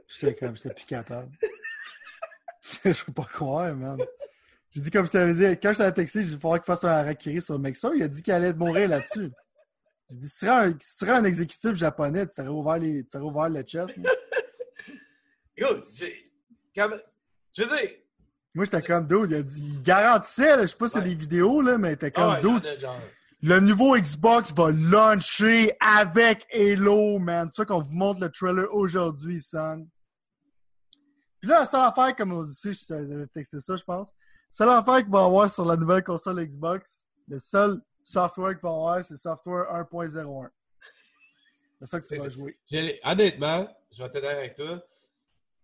J'étais 0.08 0.36
comme, 0.36 0.56
j'étais 0.56 0.74
plus 0.74 0.86
capable. 0.86 1.32
je 2.62 3.06
peux 3.06 3.14
pas 3.14 3.26
croire, 3.26 3.76
man. 3.76 4.00
J'ai 4.72 4.82
dit, 4.82 4.90
comme 4.90 5.06
je 5.06 5.12
t'avais 5.12 5.34
dit, 5.34 5.60
quand 5.62 5.74
je 5.74 5.80
t'avais 5.80 5.92
texté, 5.92 6.20
j'ai 6.22 6.26
dit, 6.28 6.34
il 6.34 6.40
faudrait 6.40 6.60
qu'il 6.60 6.66
fasse 6.66 6.84
un 6.86 6.90
harakiri 6.90 7.42
sur 7.42 7.60
Mexer. 7.60 7.90
Il 7.96 8.04
a 8.04 8.08
dit 8.08 8.22
qu'il 8.24 8.34
allait 8.34 8.54
mourir 8.54 8.88
là-dessus. 8.88 9.30
J'ai 10.10 10.18
dit, 10.18 10.30
si 10.30 10.40
tu 10.40 10.46
serais 10.46 10.52
un, 10.52 10.72
si 10.72 10.78
tu 10.98 11.06
serais 11.06 11.18
un 11.18 11.24
exécutif 11.26 11.74
japonais, 11.74 12.26
tu 12.28 12.36
t'aurais 12.36 12.48
ouvert, 12.50 12.78
les, 12.78 13.04
tu 13.04 13.10
t'aurais 13.12 13.26
ouvert 13.26 13.50
le 13.50 13.62
chest. 13.64 13.98
Écoute. 15.58 15.88
Comme... 16.76 16.96
Je 17.58 17.64
veux 17.64 17.78
dire. 17.78 17.90
Moi, 18.54 18.66
j'étais 18.66 18.82
comme, 18.82 19.06
dude, 19.06 19.32
il, 19.32 19.36
a 19.36 19.42
dit, 19.44 19.62
il 19.76 19.82
garantissait, 19.82 20.56
là, 20.58 20.62
je 20.64 20.68
sais 20.68 20.76
pas 20.78 20.88
si 20.88 20.94
c'est 20.94 21.00
Ouais. 21.00 21.06
des 21.06 21.16
vidéos, 21.16 21.62
là, 21.62 21.78
mais 21.78 21.96
t'es 21.96 22.12
comme, 22.12 22.24
Ah 22.26 22.34
ouais, 22.36 22.42
y'en 22.44 22.56
dude, 22.60 22.66
a 22.66 22.78
genre. 22.80 23.00
le 23.42 23.60
nouveau 23.62 23.96
Xbox 23.98 24.54
va 24.54 24.72
launcher 24.72 25.74
avec 25.80 26.46
Halo, 26.54 27.18
man. 27.20 27.50
C'est 27.50 27.58
ça 27.62 27.66
qu'on 27.66 27.82
vous 27.82 27.94
montre 27.94 28.20
le 28.22 28.30
trailer 28.30 28.74
aujourd'hui, 28.74 29.42
son. 29.42 29.88
Puis 31.40 31.50
là, 31.50 31.60
la 31.60 31.66
seule 31.66 31.82
affaire, 31.82 32.14
comme 32.16 32.34
aussi, 32.34 32.74
je 32.74 32.86
t'avais 32.86 33.28
texté 33.28 33.60
ça, 33.62 33.76
je 33.78 33.84
pense. 33.84 34.10
Seule 34.52 34.70
affaire 34.70 34.98
qu'il 34.98 35.12
va 35.12 35.22
y 35.22 35.26
avoir 35.26 35.50
sur 35.50 35.66
la 35.66 35.76
nouvelle 35.78 36.04
console 36.04 36.46
Xbox, 36.46 37.08
le 37.28 37.40
seul 37.40 37.82
software 38.04 38.52
qu'il 38.54 38.62
va 38.64 38.70
y 38.70 38.74
avoir, 38.74 39.06
c'est 39.06 39.18
software 39.18 39.66
1.01. 39.74 40.50
C'est 41.80 41.86
ça 41.88 42.00
que 42.00 42.06
tu 42.06 42.16
vas 42.18 42.30
jouer. 42.30 42.60
Honnêtement, 43.04 43.68
je 43.92 44.04
vais 44.04 44.10
t'aider 44.10 44.28
avec 44.28 44.56
toi. 44.56 44.82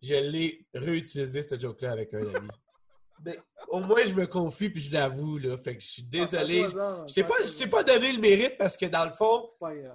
Je 0.02 0.16
l'ai 0.16 0.66
réutilisé, 0.74 1.42
cette 1.42 1.60
joke-là, 1.60 1.92
avec 1.92 2.14
un 2.14 2.22
ami. 2.34 2.48
Mais 3.26 3.38
au 3.70 3.80
moins, 3.80 4.06
je 4.06 4.14
me 4.14 4.28
confie 4.28 4.70
puis 4.70 4.80
je 4.82 4.92
l'avoue, 4.94 5.40
là. 5.40 5.58
Fait 5.58 5.76
que 5.76 5.82
je 5.84 5.88
suis 5.88 6.04
désolé. 6.04 6.62
Je 7.08 7.14
t'ai 7.16 7.24
pas, 7.24 7.36
je 7.46 7.54
t'ai 7.56 7.68
pas 7.68 7.84
donné 7.84 8.12
le 8.12 8.20
mérite 8.20 8.58
parce 8.60 8.78
que 8.78 8.86
dans 8.86 9.06
le 9.06 9.12
fond, 9.12 9.50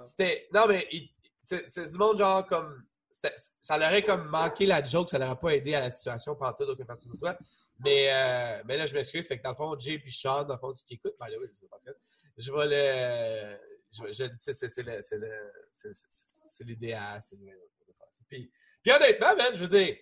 c'était. 0.05 0.49
Non, 0.53 0.66
mais 0.68 0.88
il- 0.90 1.09
c'est 1.40 1.70
c'est 1.70 1.88
du 1.90 1.97
monde 1.99 2.18
genre 2.18 2.45
comme. 2.47 2.82
c'était- 3.12 3.34
Ça 3.61 3.78
leur 3.78 3.90
aurait 3.90 4.03
comme 4.03 4.26
manqué 4.28 4.66
la 4.66 4.82
joke, 4.84 5.09
ça 5.09 5.18
leur 5.20 5.30
a 5.30 5.38
pas 5.38 5.51
aidé 5.55 5.72
à 5.74 5.80
la 5.80 5.90
situation 5.93 6.34
pendant 6.34 6.53
tout, 6.53 6.66
d'aucune 6.66 6.84
façon 6.84 7.09
que 7.11 7.14
ce 7.14 7.20
soit. 7.20 7.38
Mais, 7.82 8.08
euh, 8.12 8.62
mais 8.66 8.76
là, 8.76 8.86
je 8.86 8.94
m'excuse. 8.94 9.26
Fait 9.26 9.38
que 9.38 9.42
dans 9.42 9.50
le 9.50 9.56
fond, 9.56 9.78
Jay 9.78 9.98
puis 9.98 10.12
Sean, 10.12 10.44
dans 10.44 10.54
le 10.54 10.60
fond, 10.60 10.72
ceux 10.72 10.84
qui 10.84 10.94
écoutent, 10.94 11.16
ben 11.18 11.28
là, 11.28 11.36
oui, 11.40 11.46
je 11.50 11.58
sais 11.58 11.66
pas 11.68 11.78
fait. 11.84 11.96
Je 12.38 12.52
vais 12.52 12.66
le. 12.68 13.58
Je, 13.90 14.12
je, 14.12 14.24
c'est 14.36 14.52
c'est- 14.54 14.68
c'est 14.68 14.82
le- 14.82 15.02
c'est 15.02 15.18
le- 15.18 16.64
l'idéal. 16.64 17.20
c'est 17.22 17.36
le- 17.36 17.58
Puis, 18.28 18.50
puis 18.82 18.92
honnêtement, 18.92 19.34
man, 19.36 19.50
je 19.54 19.64
veux 19.64 19.78
dire, 19.78 19.96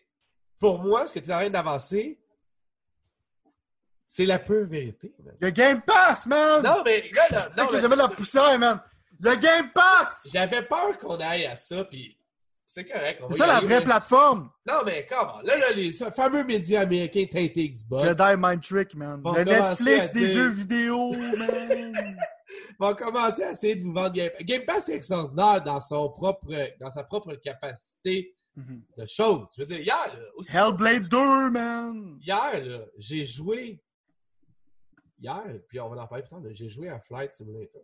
pour 0.59 0.79
moi, 0.79 1.07
ce 1.07 1.15
que 1.15 1.19
tu 1.21 1.31
es 1.31 1.33
en 1.33 1.39
train 1.39 1.51
d'avancer, 1.51 2.21
c'est 4.07 4.27
la 4.27 4.39
pure 4.39 4.67
vérité. 4.67 5.15
man. 5.21 5.37
Le 5.41 5.51
Game 5.51 5.83
Pass, 5.83 6.27
man! 6.27 6.63
Non, 6.63 6.83
mais 6.85 7.09
là, 7.13 7.29
là, 7.31 7.49
non, 7.57 7.67
que 7.67 7.87
mais 7.87 7.97
la 7.97 8.09
poussière, 8.09 8.59
man! 8.59 8.81
Le 9.21 9.35
Game 9.37 9.71
Pass! 9.73 10.23
j'avais 10.33 10.63
peur 10.67 10.99
qu'on 10.99 11.17
aille 11.19 11.47
à 11.47 11.57
ça, 11.57 11.85
puis 11.85 12.17
c'est 12.73 12.85
correct. 12.85 13.23
C'est 13.29 13.35
ça 13.37 13.47
la 13.47 13.61
vraie 13.61 13.83
plateforme! 13.83 14.51
Non, 14.67 14.81
mais 14.85 15.07
comment? 15.09 15.41
Là, 15.43 15.57
là, 15.57 15.73
les 15.75 15.91
fameux 15.93 16.45
médias 16.45 16.83
américains 16.83 17.27
teintés 17.31 17.71
Xbox 17.71 18.05
Jedi 18.05 18.37
Mind 18.39 18.63
Trick, 18.63 18.95
man. 18.95 19.23
Le 19.25 19.45
Netflix 19.45 20.13
des 20.13 20.29
jeux 20.29 20.49
vidéo, 20.49 21.13
man! 21.13 22.17
vont 22.79 22.95
commencer 22.95 23.43
à 23.45 23.51
essayer 23.51 23.77
de 23.77 23.85
vous 23.85 23.93
vendre 23.93 24.13
Game 24.13 24.31
Pass. 24.31 24.45
Game 24.45 24.65
Pass 24.65 24.89
est 24.89 24.95
extraordinaire 24.95 25.63
dans, 25.63 25.81
son 25.81 26.09
propre, 26.09 26.51
dans 26.81 26.91
sa 26.91 27.05
propre 27.05 27.35
capacité 27.35 28.35
Mhm. 28.57 28.83
de 28.99 29.07
choses. 29.07 29.49
Je 29.57 29.63
veux 29.63 29.67
dire, 29.67 29.81
hier, 29.81 30.07
là, 30.13 30.21
aussi, 30.35 30.57
Hellblade 30.57 31.09
2, 31.09 31.51
man! 31.51 32.19
hier, 32.21 32.65
là, 32.65 32.81
j'ai 32.99 33.25
joué. 33.25 33.81
Hier, 35.19 35.45
puis 35.69 35.79
on 35.81 35.89
va 35.89 36.03
en 36.03 36.07
parler 36.07 36.25
plus 36.25 36.31
tard, 36.31 36.41
j'ai 36.51 36.69
joué 36.69 36.89
à 36.89 36.99
Flight 36.99 37.35
Simulator. 37.35 37.83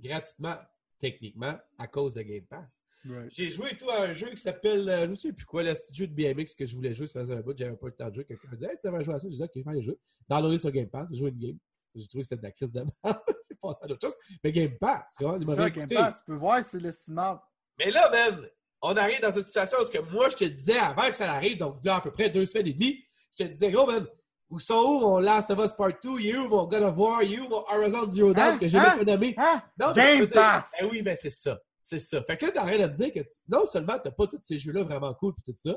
Gratuitement, 0.00 0.56
techniquement, 1.00 1.58
à 1.78 1.86
cause 1.88 2.14
de 2.14 2.22
Game 2.22 2.44
Pass. 2.44 2.80
Right. 3.08 3.32
J'ai 3.34 3.48
joué 3.48 3.76
tout 3.76 3.88
à 3.88 4.02
un 4.02 4.12
jeu 4.12 4.28
qui 4.30 4.36
s'appelle, 4.36 4.88
euh, 4.88 5.06
je 5.06 5.10
ne 5.10 5.14
sais 5.14 5.32
plus 5.32 5.46
quoi, 5.46 5.62
le 5.62 5.72
petit 5.72 5.94
jeu 5.94 6.06
de 6.06 6.14
BMX 6.14 6.54
que 6.54 6.66
je 6.66 6.76
voulais 6.76 6.92
jouer, 6.92 7.06
ça 7.06 7.20
faisait 7.20 7.34
un 7.34 7.40
bout, 7.40 7.56
j'avais 7.56 7.74
pas 7.74 7.86
eu 7.86 7.90
le 7.90 7.96
temps 7.96 8.08
de 8.08 8.14
jouer. 8.14 8.24
Quelqu'un 8.24 8.48
me 8.48 8.56
disait, 8.56 8.66
hey, 8.70 8.76
tu 8.76 8.86
devrais 8.86 9.02
jouer 9.02 9.14
à 9.14 9.18
ça. 9.18 9.28
J'ai 9.30 9.36
dit, 9.36 9.42
ok, 9.42 9.50
je 9.54 9.68
aller 9.68 9.82
jouer. 9.82 9.98
Downloader 10.28 10.58
sur 10.58 10.70
Game 10.70 10.88
Pass, 10.88 11.08
j'ai 11.10 11.16
joué 11.16 11.30
une 11.30 11.38
game. 11.38 11.58
J'ai 11.94 12.06
trouvé 12.06 12.22
que 12.22 12.28
c'était 12.28 12.40
de 12.40 12.46
la 12.46 12.52
crise 12.52 12.70
de. 12.70 12.84
J'ai 13.50 13.56
passé 13.60 13.84
à 13.84 13.88
d'autres 13.88 14.06
choses. 14.06 14.16
Mais 14.44 14.52
Game 14.52 14.78
Pass, 14.78 15.12
tu 15.16 15.24
comprends? 15.24 15.38
Il 15.38 15.46
m'a 15.46 15.56
Ça, 15.56 15.70
Game. 15.70 15.88
Pass, 15.88 16.18
tu 16.18 16.24
peux 16.26 16.36
voir, 16.36 16.64
c'est 16.64 16.78
l'estimable. 16.80 17.40
Mais 17.78 17.90
là, 17.90 18.08
man, 18.10 18.46
on 18.82 18.96
arrive 18.96 19.20
dans 19.20 19.32
cette 19.32 19.44
situation 19.44 19.78
où 19.80 19.84
ce 19.84 19.90
que 19.90 19.98
moi, 19.98 20.28
je 20.28 20.36
te 20.36 20.44
disais 20.44 20.78
avant 20.78 21.08
que 21.08 21.16
ça 21.16 21.32
arrive, 21.32 21.58
donc 21.58 21.84
là, 21.84 21.96
à 21.96 22.00
peu 22.00 22.12
près 22.12 22.30
deux 22.30 22.46
semaines 22.46 22.68
et 22.68 22.74
demie, 22.74 23.02
je 23.38 23.44
te 23.44 23.48
disais, 23.50 23.70
gros, 23.70 23.86
man, 23.86 24.06
où 24.50 24.58
sont 24.58 24.74
où 24.74 25.00
mon 25.00 25.18
Last 25.18 25.50
of 25.50 25.58
Us 25.64 25.72
Part 25.72 25.92
2? 26.02 26.18
Il 26.20 26.26
est 26.28 26.36
où 26.36 26.48
mon 26.48 26.66
God 26.66 26.82
of 26.82 26.96
War? 26.98 27.22
Il 27.22 27.34
est 27.34 27.38
où 27.40 27.48
mon 27.48 27.64
Horizon 27.68 28.10
Zero 28.10 28.34
Dawn 28.34 28.54
Hein? 28.54 28.58
que 28.58 28.68
j'ai 28.68 28.78
Hein? 28.78 28.98
pas 28.98 29.04
nommé? 29.04 29.34
Hein? 29.38 29.62
Non, 29.80 29.92
mais 29.96 30.18
Game 30.18 30.28
Pass! 30.28 30.72
Ben 30.80 30.88
oui, 30.90 31.02
ben 31.02 31.16
c'est 31.16 31.30
ça. 31.30 31.58
C'est 31.82 31.98
ça. 31.98 32.22
Fait 32.24 32.36
que 32.36 32.46
là, 32.46 32.52
t'arrêtes 32.52 32.80
de 32.80 32.86
me 32.86 32.92
dire 32.94 33.12
que 33.12 33.20
tu- 33.20 33.40
non 33.48 33.66
seulement 33.66 33.98
t'as 33.98 34.10
pas 34.10 34.26
tous 34.26 34.38
ces 34.42 34.58
jeux-là 34.58 34.82
vraiment 34.84 35.12
cool 35.14 35.34
et 35.38 35.42
tout 35.52 35.56
ça, 35.56 35.76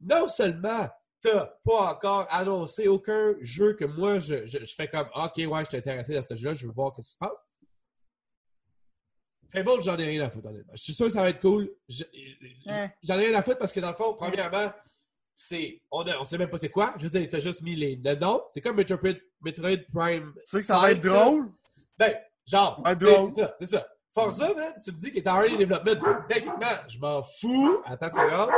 non 0.00 0.28
seulement 0.28 0.88
t'as 1.22 1.46
pas 1.64 1.92
encore 1.92 2.26
annoncé 2.30 2.88
aucun 2.88 3.34
jeu 3.40 3.74
que 3.74 3.84
moi, 3.84 4.18
je, 4.18 4.44
je, 4.46 4.64
je 4.64 4.74
fais 4.74 4.88
comme 4.88 5.08
OK, 5.14 5.36
ouais, 5.36 5.64
je 5.64 5.68
suis 5.68 5.76
intéressé 5.78 6.14
dans 6.14 6.22
ce 6.22 6.34
jeu-là, 6.34 6.54
je 6.54 6.66
veux 6.66 6.72
voir 6.72 6.92
ce 6.96 7.00
qui 7.02 7.12
se 7.12 7.18
passe. 7.18 7.46
Fable, 9.52 9.82
j'en 9.82 9.98
ai 9.98 10.04
rien 10.04 10.24
à 10.24 10.30
foutre, 10.30 10.48
honnêtement. 10.48 10.72
Je 10.76 10.82
suis 10.82 10.94
sûr 10.94 11.06
que 11.06 11.12
ça 11.12 11.22
va 11.22 11.30
être 11.30 11.40
cool. 11.40 11.70
Je- 11.88 12.04
Hein? 12.66 12.88
J'en 13.02 13.18
ai 13.18 13.26
rien 13.26 13.38
à 13.38 13.42
foutre 13.42 13.58
parce 13.58 13.72
que 13.72 13.80
dans 13.80 13.90
le 13.90 13.96
fond, 13.96 14.14
premièrement, 14.14 14.72
c'est. 15.40 15.80
On, 15.90 16.04
on 16.06 16.24
sait 16.26 16.36
même 16.36 16.50
pas 16.50 16.58
c'est 16.58 16.68
quoi. 16.68 16.92
Je 16.98 17.04
veux 17.04 17.18
dire, 17.18 17.26
t'as 17.28 17.40
juste 17.40 17.62
mis 17.62 17.74
les, 17.74 17.96
le 17.96 18.14
nom. 18.16 18.42
C'est 18.50 18.60
comme 18.60 18.76
Metroid, 18.76 19.14
Metroid 19.40 19.78
Prime. 19.92 20.34
Tu 20.34 20.50
sais 20.50 20.60
que 20.60 20.66
ça 20.66 20.74
va 20.74 20.88
5, 20.88 20.90
être 20.90 21.02
drôle? 21.02 21.52
Ben, 21.98 22.14
genre, 22.46 22.82
c'est 22.86 23.40
ça, 23.40 23.54
c'est 23.58 23.66
ça. 23.66 23.88
Forza, 24.12 24.52
man, 24.54 24.74
tu 24.84 24.92
me 24.92 24.98
dis 24.98 25.10
qu'il 25.10 25.20
est 25.20 25.28
en 25.28 25.42
early 25.42 25.56
development. 25.56 26.26
Techniquement, 26.28 26.66
je 26.88 26.98
m'en 26.98 27.22
fous. 27.22 27.80
Attends 27.86 28.08
une 28.08 28.12
seconde. 28.12 28.50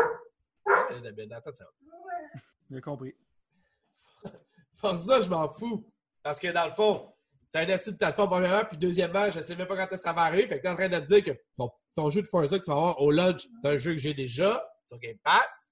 Euh, 0.68 1.37
Attends 1.37 1.51
une 1.51 1.57
seconde. 1.57 1.72
J'ai 2.70 2.80
compris. 2.80 3.14
Forza, 4.74 5.22
je 5.22 5.28
m'en 5.28 5.49
fous. 5.53 5.87
Parce 6.22 6.41
que 6.41 6.49
dans 6.49 6.64
le 6.64 6.72
fond, 6.72 7.12
c'est 7.51 7.61
un 7.61 7.68
acide 7.68 7.93
de 7.93 7.99
plateforme, 7.99 8.30
premièrement, 8.30 8.64
puis 8.64 8.78
deuxièmement, 8.78 9.30
je 9.30 9.41
sais 9.41 9.55
même 9.55 9.68
pas 9.68 9.87
quand 9.87 9.97
ça 9.99 10.12
va 10.12 10.22
arriver. 10.22 10.49
Fait 10.49 10.57
que 10.59 10.62
t'es 10.62 10.68
en 10.68 10.74
train 10.74 10.89
de 10.89 10.99
te 10.99 11.05
dire 11.07 11.22
que 11.22 11.30
ton, 11.57 11.70
ton 11.95 12.11
jeu 12.11 12.22
de 12.22 12.26
Forza 12.26 12.59
que 12.59 12.64
tu 12.64 12.70
vas 12.70 12.76
avoir 12.76 13.01
au 13.03 13.11
launch, 13.11 13.47
c'est 13.61 13.68
un 13.68 13.76
jeu 13.76 13.93
que 13.93 13.99
j'ai 13.99 14.14
déjà 14.14 14.66
sur 14.87 14.99
Game 14.99 15.18
Pass. 15.22 15.72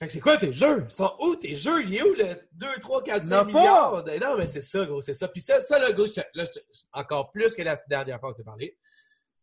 Fait 0.00 0.06
que 0.06 0.12
c'est 0.14 0.20
quoi 0.20 0.38
tes 0.38 0.52
jeux? 0.52 0.86
Ils 0.88 0.90
sont 0.90 1.14
où 1.20 1.36
tes 1.36 1.54
jeux? 1.54 1.84
Il 1.84 1.94
est 1.94 2.02
où 2.02 2.14
le 2.14 2.34
2, 2.52 2.66
3, 2.80 3.02
4, 3.04 3.22
5 3.24 3.28
N'a 3.30 3.38
pas. 3.40 3.44
milliards? 3.46 4.02
de- 4.04 4.18
Non, 4.18 4.36
mais 4.38 4.46
c'est 4.46 4.62
ça, 4.62 4.86
gros, 4.86 5.02
c'est 5.02 5.12
ça. 5.14 5.28
Puis 5.28 5.42
ça, 5.42 5.60
ça 5.60 5.78
là, 5.78 5.92
gros, 5.92 6.06
je 6.06 6.20
là, 6.34 6.44
je 6.46 6.80
encore 6.92 7.30
plus 7.30 7.54
que 7.54 7.60
la 7.62 7.76
dernière 7.86 8.18
fois 8.18 8.30
qu'on 8.30 8.34
s'est 8.36 8.42
parlé, 8.44 8.78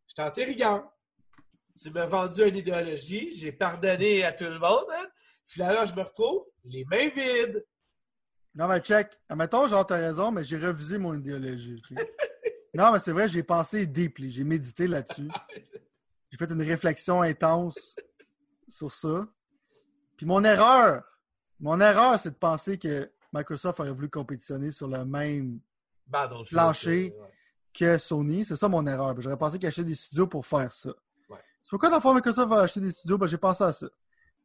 je 0.08 0.16
t'en 0.16 0.30
tiens 0.32 0.45
rigueur. 0.45 0.89
Tu 1.80 1.91
m'as 1.91 2.08
vendu 2.08 2.41
une 2.43 2.55
idéologie, 2.55 3.32
j'ai 3.34 3.51
pardonné 3.51 4.24
à 4.26 4.34
tout 4.34 4.45
le 4.45 4.58
monde, 4.58 4.86
hein? 4.91 5.05
Puis 5.47 5.60
là, 5.62 5.86
je 5.86 5.93
me 5.93 6.01
retrouve 6.01 6.45
les 6.66 6.84
mains 6.86 7.10
vides. 7.10 7.64
Non, 8.55 8.68
mais 8.68 8.80
check. 8.80 9.12
Admettons, 9.30 9.68
genre, 9.68 9.86
t'as 9.86 9.97
raison, 9.97 10.32
mais 10.32 10.43
j'ai 10.43 10.58
revisé 10.58 10.97
mon 10.97 11.14
idéologie. 11.14 11.80
non, 12.74 12.91
mais 12.91 12.97
c'est 12.99 13.12
vrai, 13.12 13.28
j'ai 13.28 13.43
pensé 13.43 13.86
deeply. 13.86 14.32
J'ai 14.32 14.43
médité 14.43 14.88
là-dessus. 14.88 15.30
J'ai 16.32 16.38
fait 16.38 16.51
une 16.51 16.62
réflexion 16.64 17.22
intense 17.22 17.95
sur 18.68 18.93
ça. 18.93 19.26
Puis 20.18 20.26
mon 20.26 20.43
erreur, 20.43 21.03
mon 21.59 21.80
erreur, 21.80 22.20
c'est 22.20 22.32
de 22.32 22.36
penser 22.36 22.78
que 22.78 23.09
Microsoft 23.34 23.80
aurait 23.80 23.91
voulu 23.91 24.09
compétitionner 24.09 24.72
sur 24.72 24.88
le 24.88 25.05
même. 25.05 25.59
Plancher. 26.49 27.13
ouais. 27.20 27.32
que 27.74 27.97
Sony. 27.97 28.45
C'est 28.45 28.55
ça 28.55 28.68
mon 28.68 28.86
erreur. 28.88 29.15
J'aurais 29.22 29.38
pensé 29.38 29.59
qu'ils 29.59 29.68
achetaient 29.68 29.84
des 29.84 29.95
studios 29.95 30.28
pour 30.28 30.45
faire 30.45 30.72
ça. 30.72 30.89
Ouais. 31.30 31.38
C'est 31.63 31.70
pourquoi, 31.70 31.89
dans 31.89 31.97
le 31.97 32.01
fond, 32.01 32.13
Microsoft 32.13 32.49
va 32.49 32.61
acheter 32.61 32.80
des 32.80 32.91
studios? 32.91 33.18
Ben, 33.18 33.28
j'ai 33.28 33.38
pensé 33.38 33.63
à 33.63 33.74
ça. 33.74 33.88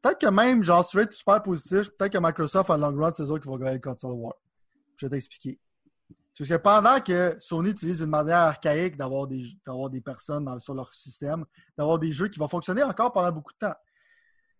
Peut-être 0.03 0.20
que 0.20 0.27
même, 0.27 0.62
genre, 0.64 0.85
si 0.85 0.91
tu 0.91 0.97
veux 0.97 1.05
être 1.05 1.12
super 1.14 1.43
positif, 1.43 1.89
peut-être 1.91 2.12
que 2.12 2.18
Microsoft, 2.18 2.68
en 2.70 2.77
long 2.77 2.95
run, 3.01 3.12
c'est 3.12 3.23
eux 3.23 3.31
autres 3.31 3.43
qui 3.45 3.49
vont 3.49 3.57
gagner 3.57 3.75
le 3.75 3.81
console 3.81 4.12
war. 4.12 4.35
Je 4.97 5.07
vais 5.07 5.11
t'expliquer. 5.11 5.59
Parce 6.37 6.49
que 6.51 6.57
pendant 6.57 7.01
que 7.01 7.37
Sony 7.39 7.70
utilise 7.70 8.01
une 8.01 8.11
manière 8.11 8.39
archaïque 8.39 8.97
d'avoir 8.97 9.27
des, 9.29 9.45
des 9.91 10.01
personnes 10.01 10.45
dans- 10.47 10.59
sur 10.59 10.75
leur 10.75 10.93
système, 10.93 11.45
d'avoir 11.79 11.99
des 11.99 12.11
jeux 12.12 12.29
qui 12.29 12.39
vont 12.41 12.49
fonctionner 12.49 12.83
encore 12.83 13.12
pendant 13.12 13.31
beaucoup 13.31 13.53
de 13.53 13.59
temps, 13.59 13.75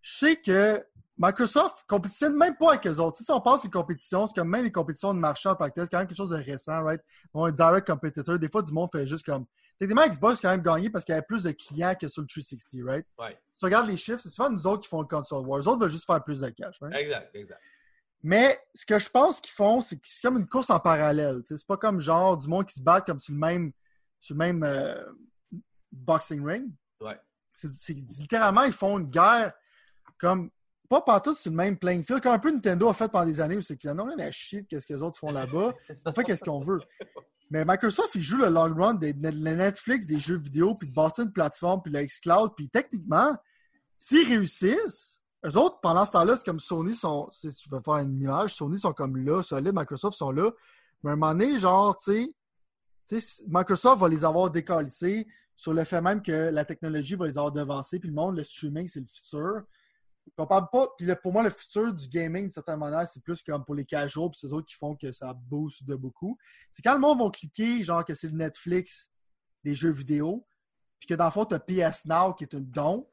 je 0.01 0.19
sais 0.19 0.37
que 0.37 0.87
Microsoft 1.19 1.85
compétitionne 1.89 2.35
même 2.37 2.57
pas 2.57 2.71
avec 2.71 2.87
eux 2.87 2.99
autres. 2.99 3.19
Si 3.19 3.31
on 3.31 3.41
pense 3.41 3.65
une 3.65 3.71
compétition, 3.71 4.27
c'est 4.27 4.35
comme 4.35 4.49
même 4.49 4.65
les 4.65 4.73
compétitions 4.73 5.13
de 5.15 5.19
marché 5.19 5.49
en 5.49 5.55
tant 5.55 5.69
que 5.69 5.75
tel, 5.75 5.85
c'est 5.85 5.91
quand 5.91 5.99
même 5.99 6.07
quelque 6.07 6.17
chose 6.17 6.31
de 6.31 6.37
récent, 6.37 6.83
right? 6.83 7.01
Bon, 7.35 7.45
un 7.45 7.53
direct 7.53 7.87
competitor, 7.87 8.39
des 8.39 8.49
fois, 8.49 8.63
du 8.63 8.73
monde 8.73 8.89
fait 8.93 9.07
juste 9.07 9.25
comme. 9.27 9.45
Techniquement, 9.79 10.07
Xbox 10.07 10.39
a 10.39 10.43
quand 10.43 10.51
même 10.51 10.63
gagné 10.63 10.91
parce 10.91 11.05
qu'il 11.05 11.13
y 11.13 11.17
avait 11.17 11.27
plus 11.27 11.43
de 11.43 11.51
clients 11.51 11.95
que 12.01 12.09
sur 12.09 12.23
le 12.23 12.29
360, 12.29 12.83
right? 12.87 13.07
Ouais. 13.19 13.39
Si 13.51 13.59
tu 13.59 13.65
regardes 13.65 13.89
les 13.89 13.97
chiffres, 13.97 14.21
c'est 14.21 14.31
souvent 14.31 14.49
nous 14.51 14.67
autres 14.67 14.83
qui 14.83 14.89
font 14.89 15.01
le 15.01 15.07
console 15.09 15.45
war. 15.47 15.59
Les 15.59 15.67
autres 15.69 15.81
veulent 15.81 15.91
juste 15.91 16.07
faire 16.07 16.23
plus 16.23 16.41
de 16.41 16.49
cash, 16.51 16.79
right? 16.81 16.95
Exact, 16.97 17.35
exact. 17.35 17.61
Mais 18.23 18.61
ce 18.75 18.87
que 18.87 18.99
je 19.01 19.11
pense 19.11 19.41
qu'ils 19.41 19.53
font, 19.53 19.81
c'est 19.81 19.97
que 19.97 20.03
c'est 20.05 20.23
comme 20.23 20.39
une 20.39 20.47
course 20.49 20.71
en 20.71 20.79
parallèle. 20.79 21.43
C'est 21.45 21.67
pas 21.67 21.77
comme 21.77 21.99
genre 22.01 22.37
du 22.37 22.49
monde 22.49 22.67
qui 22.67 22.75
se 22.79 22.83
bat 22.83 23.01
comme 23.01 23.19
sur 23.19 23.33
le 23.33 23.39
même, 23.41 23.73
sur 24.21 24.35
le 24.35 24.39
même 24.39 24.63
euh, 24.63 25.05
boxing 25.91 26.45
ring. 26.47 26.71
Ouais. 27.01 27.19
C'est 27.53 27.73
c'est- 27.73 27.93
littéralement, 27.95 28.63
ils 28.63 28.73
font 28.73 28.99
une 29.01 29.11
guerre 29.11 29.53
comme 30.19 30.51
pas 30.93 31.01
partout 31.01 31.35
sur 31.35 31.51
le 31.51 31.57
même 31.57 31.79
playing 31.79 32.05
field. 32.05 32.21
Comme 32.21 32.33
un 32.33 32.39
peu 32.39 32.51
Nintendo 32.51 32.87
a 32.91 32.93
fait 32.93 33.11
pendant 33.11 33.25
des 33.25 33.41
années, 33.41 33.57
où 33.57 33.63
c'est 33.63 33.79
qu'ils 33.79 33.91
n'ont 33.93 34.05
rien 34.05 34.19
à 34.19 34.31
chier 34.31 34.67
de 34.71 34.79
ce 34.79 34.87
que 34.87 34.93
les 34.93 35.03
autres 35.03 35.19
font 35.19 35.31
là-bas. 35.31 35.73
On 36.05 36.13
fait 36.13 36.23
qu'est-ce 36.23 36.45
qu'on 36.45 36.61
veut. 36.61 36.81
Mais 37.51 37.65
Microsoft, 37.65 38.15
ils 38.15 38.21
jouent 38.21 38.43
le 38.43 38.51
long 38.51 38.75
run 38.75 38.93
des, 38.95 39.15
de 39.15 39.31
Netflix, 39.31 40.07
des 40.07 40.19
jeux 40.19 40.37
vidéo, 40.37 40.75
puis 40.75 40.89
de 40.89 40.93
bâtir 40.93 41.25
une 41.25 41.33
plateforme, 41.33 41.81
puis 41.83 41.91
le 41.91 42.05
xCloud, 42.05 42.53
puis 42.55 42.69
techniquement, 42.69 43.35
s'ils 43.97 44.29
réussissent, 44.29 45.23
eux 45.47 45.57
autres, 45.57 45.81
pendant 45.81 46.05
ce 46.05 46.13
temps-là, 46.13 46.37
c'est 46.37 46.45
comme 46.45 46.61
Sony 46.61 46.95
sont, 46.95 47.27
si 47.33 47.49
je 47.49 47.75
vais 47.75 47.81
faire 47.83 47.97
une 47.97 48.21
image, 48.21 48.55
Sony 48.55 48.79
sont 48.79 48.93
comme 48.93 49.17
là, 49.17 49.43
solide, 49.43 49.73
Microsoft 49.75 50.17
sont 50.17 50.31
là. 50.31 50.51
Mais 51.03 51.11
à 51.11 51.13
un 51.15 51.17
moment 51.17 51.33
donné, 51.33 51.59
genre, 51.59 51.97
tu 51.97 52.35
sais, 53.07 53.45
Microsoft 53.49 53.99
va 53.99 54.09
les 54.11 54.27
avoir 54.27 54.51
décalissés 54.51 55.27
sur 55.57 55.73
le 55.73 55.85
fait 55.85 56.03
même 56.03 56.21
que 56.21 56.51
la 56.51 56.67
technologie 56.67 57.15
va 57.15 57.25
les 57.25 57.39
avoir 57.39 57.51
devancés, 57.51 57.99
puis 57.99 58.11
le 58.11 58.15
monde, 58.15 58.37
le 58.37 58.45
streaming, 58.45 58.87
c'est 58.87 59.01
le 59.01 59.07
futur. 59.07 59.63
On 60.39 60.47
parle 60.47 60.69
pas. 60.73 60.89
Puis 60.97 61.07
pour 61.23 61.33
moi, 61.33 61.43
le 61.43 61.51
futur 61.51 61.93
du 61.93 62.09
gaming, 62.09 62.45
d'une 62.45 62.51
certaine 62.51 62.79
manière, 62.79 63.07
c'est 63.07 63.23
plus 63.23 63.43
comme 63.43 63.65
pour 63.65 63.75
les 63.75 63.85
casuals, 63.85 64.31
puis 64.31 64.39
c'est 64.41 64.53
autres 64.53 64.67
qui 64.67 64.75
font 64.75 64.97
que 64.97 65.13
ça 65.13 65.35
booste 65.35 65.85
de 65.85 65.95
beaucoup. 65.95 66.39
C'est 66.73 66.83
quand 66.83 66.95
le 66.95 67.01
monde 67.01 67.21
va 67.21 67.31
cliquer, 67.31 67.85
genre 67.85 68.05
que 68.05 68.15
c'est 68.15 68.29
le 68.29 68.37
Netflix 68.37 69.11
des 69.65 69.75
jeux 69.75 69.91
vidéo, 69.91 70.47
puis 70.99 71.09
que 71.09 71.15
dans 71.15 71.27
le 71.27 71.31
fond, 71.31 71.45
tu 71.45 71.55
as 71.55 71.61
PS 71.61 72.07
Now 72.07 72.35
qui 72.35 72.45
est 72.45 72.53
une 72.53 72.71
dompe. 72.71 73.09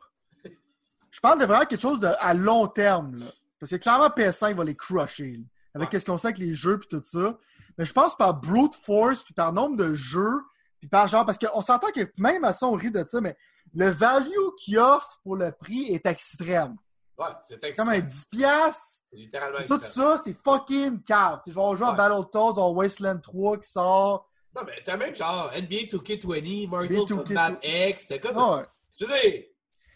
Je 1.12 1.20
parle 1.20 1.40
de 1.40 1.46
vraiment 1.46 1.66
quelque 1.66 1.82
chose 1.82 2.00
de, 2.00 2.10
à 2.20 2.34
long 2.34 2.68
terme. 2.68 3.18
Là. 3.18 3.26
Parce 3.60 3.72
que 3.72 3.76
clairement, 3.76 4.08
PS5 4.08 4.56
va 4.56 4.64
les 4.64 4.76
crusher. 4.76 5.44
avec 5.74 5.92
ce 5.92 6.06
qu'on 6.06 6.18
sait 6.18 6.28
avec 6.28 6.38
les 6.38 6.54
jeux 6.54 6.80
puis 6.80 6.88
tout 6.88 7.04
ça. 7.04 7.38
Mais 7.78 7.86
je 7.86 7.94
pense 7.94 8.16
par 8.16 8.34
brute 8.34 8.76
force, 8.76 9.24
puis 9.24 9.34
par 9.34 9.54
nombre 9.54 9.76
de 9.76 9.94
jeux, 9.94 10.42
puis 10.80 10.88
par 10.88 11.08
genre, 11.08 11.26
parce 11.26 11.38
qu'on 11.38 11.62
s'entend 11.62 11.92
que 11.92 12.10
même 12.18 12.44
à 12.44 12.54
ça, 12.54 12.68
on 12.68 12.74
rit 12.74 12.92
de 12.92 13.04
ça, 13.08 13.22
mais 13.22 13.36
le 13.74 13.90
value 13.90 14.50
qu'il 14.60 14.78
offre 14.80 15.20
pour 15.24 15.36
le 15.36 15.52
prix 15.52 15.94
est 15.94 16.06
extrême. 16.06 16.76
Ouais, 17.20 17.26
c'est. 17.42 17.76
Comme 17.76 17.90
un 17.90 18.00
10 18.00 18.26
piastres. 18.26 19.04
Littéralement 19.12 19.58
Tout 19.68 19.82
ça, 19.82 20.18
c'est 20.24 20.36
fucking 20.44 21.02
carte. 21.02 21.44
Je 21.48 21.56
vais 21.56 21.76
jouer 21.76 21.88
à 21.88 21.94
Battletoads, 21.94 22.60
en 22.60 22.72
Wasteland 22.72 23.20
3 23.20 23.58
qui 23.58 23.70
sort. 23.70 24.30
Non, 24.56 24.62
mais 24.66 24.82
t'as 24.84 24.98
même 24.98 25.16
genre 25.16 25.52
NBA 25.56 25.88
2K20, 25.88 26.68
Mortal 26.70 27.18
Kombat 27.18 27.60
X, 27.64 28.08
t'as 28.08 28.18
comme... 28.20 28.66
Je 29.00 29.06
sais. 29.06 29.52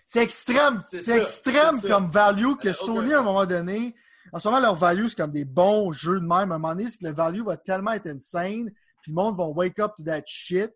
C'est 0.05 0.23
extrême. 0.23 0.81
C'est 0.83 1.17
extrême 1.17 1.81
comme 1.81 2.09
value 2.09 2.55
que 2.61 2.73
Sony, 2.73 3.13
à 3.13 3.19
un 3.19 3.23
moment 3.23 3.45
donné, 3.45 3.95
en 4.31 4.39
ce 4.39 4.47
moment, 4.47 4.59
leur 4.59 4.75
value, 4.75 5.07
c'est 5.07 5.17
comme 5.17 5.31
des 5.31 5.45
bons 5.45 5.91
jeux 5.91 6.19
de 6.19 6.25
même. 6.25 6.31
À 6.31 6.55
un 6.55 6.57
moment 6.57 6.75
donné, 6.75 6.89
c'est 6.89 6.99
que 6.99 7.05
le 7.05 7.13
value 7.13 7.43
va 7.43 7.57
tellement 7.57 7.91
être 7.91 8.07
insane, 8.07 8.71
puis 9.01 9.11
le 9.11 9.13
monde 9.13 9.37
va 9.37 9.45
wake 9.45 9.79
up 9.79 9.93
to 9.97 10.03
that 10.03 10.23
shit. 10.25 10.71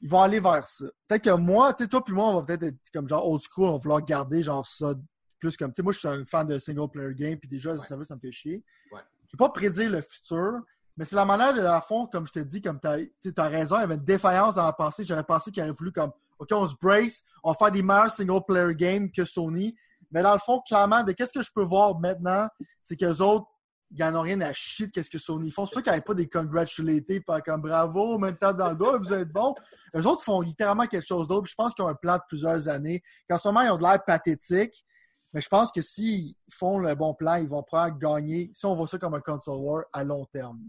Ils 0.00 0.08
vont 0.08 0.22
aller 0.22 0.38
vers 0.38 0.66
ça. 0.66 0.84
Peut-être 1.08 1.24
que 1.24 1.30
moi, 1.30 1.74
tu 1.74 1.84
sais, 1.84 1.88
toi 1.88 2.04
puis 2.04 2.14
moi, 2.14 2.26
on 2.28 2.34
va 2.36 2.42
peut-être 2.44 2.62
être 2.62 2.78
comme 2.92 3.08
genre 3.08 3.28
old 3.28 3.42
school, 3.42 3.68
on 3.68 3.72
va 3.72 3.78
vouloir 3.78 4.04
garder 4.04 4.42
genre 4.42 4.66
ça 4.66 4.94
plus 5.38 5.56
comme, 5.56 5.72
tu 5.72 5.76
sais, 5.76 5.82
moi, 5.82 5.92
je 5.92 5.98
suis 5.98 6.08
un 6.08 6.24
fan 6.24 6.46
de 6.46 6.58
single 6.58 6.88
player 6.90 7.14
game, 7.14 7.38
puis 7.38 7.48
déjà, 7.48 7.76
ça, 7.78 7.96
ça 8.04 8.14
me 8.14 8.20
fait 8.20 8.32
chier. 8.32 8.64
Ouais. 8.92 9.00
Je 9.28 9.36
ne 9.36 9.38
vais 9.38 9.46
pas 9.46 9.48
prédire 9.50 9.90
le 9.90 10.00
futur, 10.00 10.60
mais 10.96 11.04
c'est 11.04 11.16
la 11.16 11.24
manière 11.24 11.54
de 11.54 11.60
la 11.60 11.80
fond, 11.80 12.06
comme 12.06 12.26
je 12.26 12.32
te 12.32 12.38
dis, 12.40 12.60
comme 12.60 12.80
tu 12.80 12.88
as, 13.36 13.48
raison, 13.48 13.76
il 13.76 13.80
y 13.80 13.84
avait 13.84 13.94
une 13.94 14.04
défaillance 14.04 14.56
dans 14.56 14.64
la 14.64 14.72
pensée. 14.72 15.04
J'aurais 15.04 15.22
pensé 15.22 15.52
qu'il 15.52 15.62
aurait 15.62 15.72
voulu 15.72 15.92
comme, 15.92 16.10
OK, 16.38 16.48
on 16.52 16.66
se 16.66 16.74
brace, 16.80 17.22
on 17.44 17.52
va 17.52 17.56
faire 17.56 17.70
des 17.70 17.82
meilleurs 17.82 18.10
single 18.10 18.40
player 18.46 18.74
games 18.74 19.10
que 19.10 19.24
Sony. 19.24 19.76
Mais 20.10 20.22
dans 20.22 20.32
le 20.32 20.38
fond, 20.38 20.60
clairement, 20.66 21.04
de 21.04 21.12
qu'est-ce 21.12 21.32
que 21.32 21.42
je 21.42 21.50
peux 21.54 21.62
voir 21.62 21.98
maintenant, 22.00 22.48
c'est 22.80 22.96
qu'eux 22.96 23.20
autres, 23.20 23.46
ils 23.90 24.04
n'en 24.04 24.16
ont 24.16 24.22
rien 24.22 24.40
à 24.40 24.52
chier 24.52 24.86
de 24.86 24.92
qu'est-ce 24.92 25.10
que 25.10 25.18
Sony 25.18 25.50
font. 25.50 25.66
C'est 25.66 25.72
sûr 25.72 25.82
qu'il 25.82 25.92
n'y 25.92 25.96
avait 25.96 26.04
pas 26.04 26.14
des 26.14 26.28
congratulatés, 26.28 27.20
pas 27.20 27.40
comme 27.40 27.62
bravo, 27.62 28.18
même 28.18 28.36
temps 28.36 28.52
dans 28.52 28.70
le 28.70 28.76
dos, 28.76 28.98
vous 28.98 29.12
êtes 29.12 29.30
bon. 29.30 29.54
Eux 29.96 30.06
autres 30.06 30.22
font 30.22 30.40
littéralement 30.40 30.86
quelque 30.86 31.06
chose 31.06 31.28
d'autre. 31.28 31.48
Je 31.48 31.54
pense 31.54 31.74
qu'ils 31.74 31.84
ont 31.84 31.88
un 31.88 31.94
plan 31.94 32.16
de 32.16 32.22
plusieurs 32.28 32.68
années. 32.68 33.02
Qu'en 33.28 33.38
ce 33.38 33.48
moment, 33.48 33.62
ils 33.62 33.70
ont 33.70 33.78
de 33.78 33.82
l'air 33.82 34.04
pathétique. 34.04 34.84
Mais 35.32 35.40
je 35.40 35.48
pense 35.48 35.70
que 35.72 35.82
s'ils 35.82 36.34
font 36.50 36.78
le 36.78 36.94
bon 36.94 37.14
plan, 37.14 37.34
ils 37.36 37.48
vont 37.48 37.62
prendre 37.62 37.98
gagner, 37.98 38.50
si 38.54 38.64
on 38.66 38.74
voit 38.74 38.88
ça 38.88 38.98
comme 38.98 39.14
un 39.14 39.20
console 39.20 39.58
war, 39.58 39.84
à 39.92 40.04
long 40.04 40.24
terme. 40.26 40.60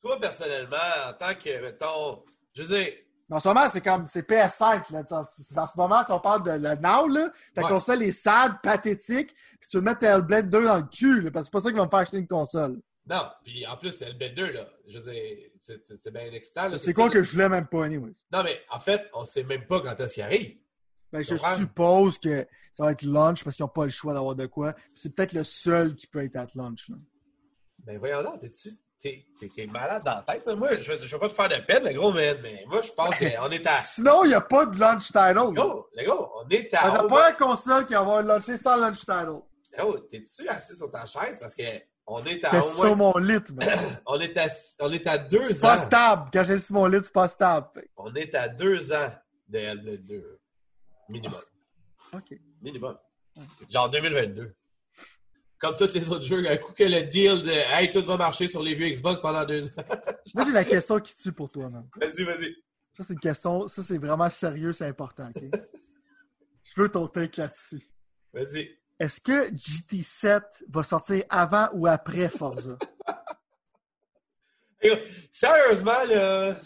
Toi, 0.00 0.20
personnellement, 0.20 0.76
en 1.08 1.12
tant 1.14 1.34
que, 1.34 1.62
mettons, 1.62 2.22
je 2.52 2.62
veux 2.62 2.76
dire, 2.76 2.92
en 3.30 3.40
ce 3.40 3.48
moment, 3.48 3.68
c'est 3.70 3.80
comme 3.80 4.06
c'est 4.06 4.28
PS5. 4.28 4.92
Là. 4.92 5.02
En 5.10 5.24
ce 5.24 5.76
moment, 5.76 6.04
si 6.04 6.12
on 6.12 6.20
parle 6.20 6.42
de 6.42 6.52
le 6.52 6.74
Now, 6.76 7.08
là, 7.08 7.30
ta 7.54 7.62
console 7.62 8.02
est 8.02 8.12
sad, 8.12 8.60
pathétique, 8.62 9.34
puis 9.58 9.68
tu 9.68 9.78
veux 9.78 9.82
mettre 9.82 10.04
Hellblade 10.04 10.50
2 10.50 10.64
dans 10.64 10.76
le 10.76 10.82
cul, 10.82 11.22
là, 11.22 11.30
parce 11.30 11.46
que 11.46 11.50
c'est 11.50 11.52
pas 11.52 11.60
ça 11.60 11.70
qui 11.70 11.78
va 11.78 11.86
me 11.86 11.90
faire 11.90 12.00
acheter 12.00 12.18
une 12.18 12.28
console. 12.28 12.80
Non, 13.06 13.22
puis 13.42 13.66
en 13.66 13.76
plus, 13.76 13.92
c'est 13.92 14.06
Hellblade 14.06 14.34
2, 14.34 14.52
là. 14.52 14.66
Je 14.86 14.98
sais, 14.98 15.52
c'est 15.58 16.12
bien 16.12 16.30
excitant. 16.32 16.70
C'est 16.78 16.92
quoi 16.92 17.08
que 17.08 17.22
je 17.22 17.32
voulais 17.32 17.48
même 17.48 17.66
pas, 17.66 17.86
anyway. 17.86 18.12
Non, 18.30 18.42
mais 18.44 18.60
en 18.70 18.80
fait, 18.80 19.08
on 19.14 19.24
sait 19.24 19.42
même 19.42 19.66
pas 19.66 19.80
quand 19.80 19.98
est-ce 19.98 20.14
qu'il 20.14 20.22
arrive. 20.22 20.58
Ben, 21.14 21.22
je 21.22 21.36
suppose 21.36 22.18
que 22.18 22.44
ça 22.72 22.82
va 22.82 22.90
être 22.90 23.02
lunch 23.02 23.44
parce 23.44 23.54
qu'ils 23.54 23.62
n'ont 23.62 23.68
pas 23.68 23.84
le 23.84 23.90
choix 23.90 24.12
d'avoir 24.14 24.34
de 24.34 24.46
quoi. 24.46 24.74
C'est 24.96 25.14
peut-être 25.14 25.32
le 25.32 25.44
seul 25.44 25.94
qui 25.94 26.08
peut 26.08 26.24
être 26.24 26.34
à 26.34 26.48
lunch. 26.56 26.88
Là. 26.88 26.96
Ben 27.86 27.98
voyons 27.98 28.20
là, 28.20 28.36
t'es-tu 28.40 28.70
T'es 28.98 29.66
malade 29.66 30.02
dans 30.02 30.16
la 30.16 30.22
tête. 30.22 30.44
Moi, 30.56 30.74
je 30.80 30.92
ne 30.92 30.96
vais 30.96 31.18
pas 31.18 31.28
te 31.28 31.34
faire 31.34 31.48
de 31.50 31.66
peine, 31.66 31.84
le 31.84 31.92
gros, 31.92 32.12
mais, 32.12 32.36
mais 32.42 32.64
moi, 32.66 32.80
je 32.82 32.90
pense 32.90 33.16
qu'on 33.16 33.50
est 33.50 33.66
à. 33.66 33.76
Sinon, 33.80 34.24
il 34.24 34.28
n'y 34.28 34.34
a 34.34 34.40
pas 34.40 34.66
de 34.66 34.76
lunch 34.76 35.06
title. 35.06 35.52
Le 35.54 36.04
gars, 36.04 36.14
on 36.16 36.48
est 36.48 36.74
à. 36.74 36.90
On 36.90 37.02
n'a 37.04 37.08
pas 37.08 37.28
un 37.28 37.32
console 37.34 37.86
qui 37.86 37.92
va 37.92 38.00
avoir 38.00 38.22
lunché 38.22 38.56
sans 38.56 38.74
lunch 38.74 39.00
title. 39.00 39.42
Oh, 39.80 39.96
t'es-tu 40.10 40.48
assis 40.48 40.74
sur 40.74 40.90
ta 40.90 41.04
chaise? 41.04 41.38
Parce 41.38 41.54
que 41.54 41.62
on 42.08 42.24
est 42.24 42.44
à. 42.44 42.62
C'est 42.62 42.80
sur 42.80 42.96
mon 42.96 43.16
lit, 43.18 43.38
man. 43.52 43.68
on, 44.06 44.18
est 44.18 44.36
à, 44.36 44.48
on 44.80 44.90
est 44.90 45.06
à 45.06 45.18
deux 45.18 45.42
ans. 45.42 45.48
C'est 45.48 45.60
pas 45.60 45.78
stable. 45.78 46.30
Quand 46.32 46.42
j'ai 46.42 46.58
sur 46.58 46.74
mon 46.74 46.86
lit, 46.86 46.98
c'est 47.04 47.12
pas 47.12 47.28
stable. 47.28 47.68
On 47.96 48.12
est 48.14 48.34
à 48.34 48.48
deux 48.48 48.92
ans 48.92 49.12
de 49.48 49.58
Hellblade 49.58 50.06
2. 50.06 50.40
Minimum. 51.08 51.42
OK. 52.12 52.38
Minimum. 52.62 52.98
Genre 53.68 53.90
2022 53.90 54.54
comme 55.64 55.76
tous 55.76 55.94
les 55.94 56.08
autres 56.10 56.24
jeux, 56.24 56.46
un 56.46 56.56
coup 56.58 56.72
que 56.72 56.84
le 56.84 57.02
deal 57.04 57.40
de 57.40 57.50
Hey, 57.50 57.90
tout 57.90 58.02
va 58.02 58.18
marcher 58.18 58.46
sur 58.46 58.62
les 58.62 58.74
vieux 58.74 58.90
Xbox 58.90 59.20
pendant 59.20 59.46
deux 59.46 59.66
ans. 59.68 59.84
Moi, 60.34 60.44
j'ai 60.44 60.52
la 60.52 60.64
question 60.64 61.00
qui 61.00 61.14
tue 61.14 61.32
pour 61.32 61.50
toi, 61.50 61.70
man. 61.70 61.88
Vas-y, 61.96 62.22
vas-y. 62.22 62.54
Ça, 62.92 63.02
c'est 63.02 63.14
une 63.14 63.20
question, 63.20 63.66
ça, 63.68 63.82
c'est 63.82 63.96
vraiment 63.96 64.28
sérieux, 64.28 64.74
c'est 64.74 64.86
important, 64.86 65.30
OK? 65.34 65.42
Je 66.62 66.80
veux 66.80 66.88
ton 66.88 67.06
take 67.08 67.40
là-dessus. 67.40 67.82
Vas-y. 68.32 68.78
Est-ce 68.98 69.20
que 69.20 69.50
GT7 69.52 70.42
va 70.68 70.82
sortir 70.82 71.24
avant 71.30 71.68
ou 71.72 71.86
après 71.86 72.28
Forza? 72.28 72.78
Sérieusement, 75.32 76.04
là. 76.08 76.60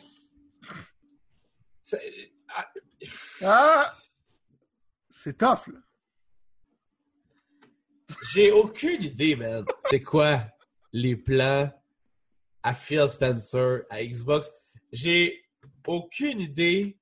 Ah! 3.43 3.97
C'est 5.21 5.37
tough, 5.37 5.66
là. 5.66 5.81
J'ai 8.33 8.53
aucune 8.53 9.03
idée, 9.03 9.35
man. 9.35 9.64
C'est 9.81 10.01
quoi 10.01 10.45
les 10.93 11.16
plans 11.16 11.69
à 12.62 12.75
Phil 12.75 13.09
Spencer, 13.09 13.81
à 13.91 14.05
Xbox? 14.05 14.49
J'ai 14.93 15.45
aucune 15.89 16.39
idée. 16.39 17.01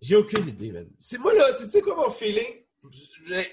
J'ai 0.00 0.16
aucune 0.16 0.48
idée, 0.48 0.72
man. 0.72 0.88
C'est 0.98 1.18
moi, 1.18 1.34
là, 1.34 1.52
tu 1.52 1.64
sais 1.64 1.82
quoi 1.82 1.94
mon 1.94 2.08
feeling? 2.08 2.64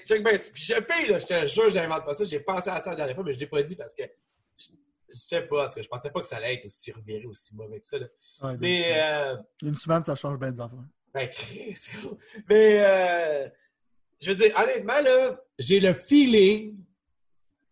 Check 0.06 0.24
bien, 0.24 0.32
je 0.34 0.80
paye, 0.80 1.08
là, 1.10 1.18
je 1.18 1.26
te 1.26 1.46
jure, 1.46 1.68
j'invente 1.68 2.04
pas 2.06 2.14
ça. 2.14 2.24
J'ai 2.24 2.40
pensé 2.40 2.70
à 2.70 2.80
ça 2.80 2.90
la 2.90 2.96
dernière 2.96 3.14
fois, 3.14 3.24
mais 3.24 3.34
je 3.34 3.40
l'ai 3.40 3.46
pas 3.46 3.62
dit 3.62 3.76
parce 3.76 3.92
que 3.92 4.04
je, 4.56 4.68
sais 5.10 5.42
pas, 5.42 5.66
en 5.66 5.68
tout 5.68 5.74
cas, 5.74 5.82
je 5.82 5.88
pensais 5.88 6.10
pas 6.10 6.22
que 6.22 6.26
ça 6.26 6.38
allait 6.38 6.54
être 6.54 6.64
aussi 6.64 6.92
reviré, 6.92 7.26
aussi 7.26 7.54
mauvais 7.54 7.78
que 7.78 7.86
ça. 7.86 7.98
Là. 7.98 8.56
mais. 8.58 9.02
Euh, 9.02 9.36
une 9.62 9.76
semaine, 9.76 10.02
ça 10.02 10.16
change 10.16 10.38
bien 10.38 10.50
des 10.50 10.60
affaires. 10.60 10.78
Ben, 11.16 11.30
Mais. 12.48 12.84
Euh, 12.84 13.48
je 14.20 14.30
veux 14.32 14.36
dire, 14.36 14.58
honnêtement, 14.58 15.00
là, 15.00 15.40
j'ai 15.58 15.80
le 15.80 15.92
feeling. 15.92 16.76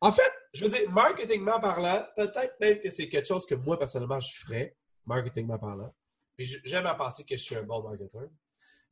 En 0.00 0.12
fait, 0.12 0.32
je 0.52 0.64
veux 0.64 0.70
dire, 0.70 0.90
marketingment 0.90 1.60
parlant, 1.60 2.06
peut-être 2.16 2.58
même 2.60 2.78
que 2.80 2.90
c'est 2.90 3.08
quelque 3.08 3.26
chose 3.26 3.46
que 3.46 3.54
moi, 3.54 3.78
personnellement, 3.78 4.20
je 4.20 4.34
ferais, 4.36 4.76
marketingment 5.06 5.58
parlant. 5.58 5.94
Puis 6.36 6.60
j'aime 6.64 6.86
à 6.86 6.94
penser 6.94 7.24
que 7.24 7.36
je 7.36 7.42
suis 7.42 7.56
un 7.56 7.62
bon 7.62 7.82
marketeur. 7.82 8.28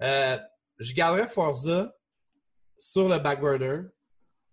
Euh, 0.00 0.38
je 0.78 0.94
garderais 0.94 1.28
Forza 1.28 1.94
sur 2.78 3.08
le 3.08 3.18
back 3.18 3.40
burner 3.40 3.82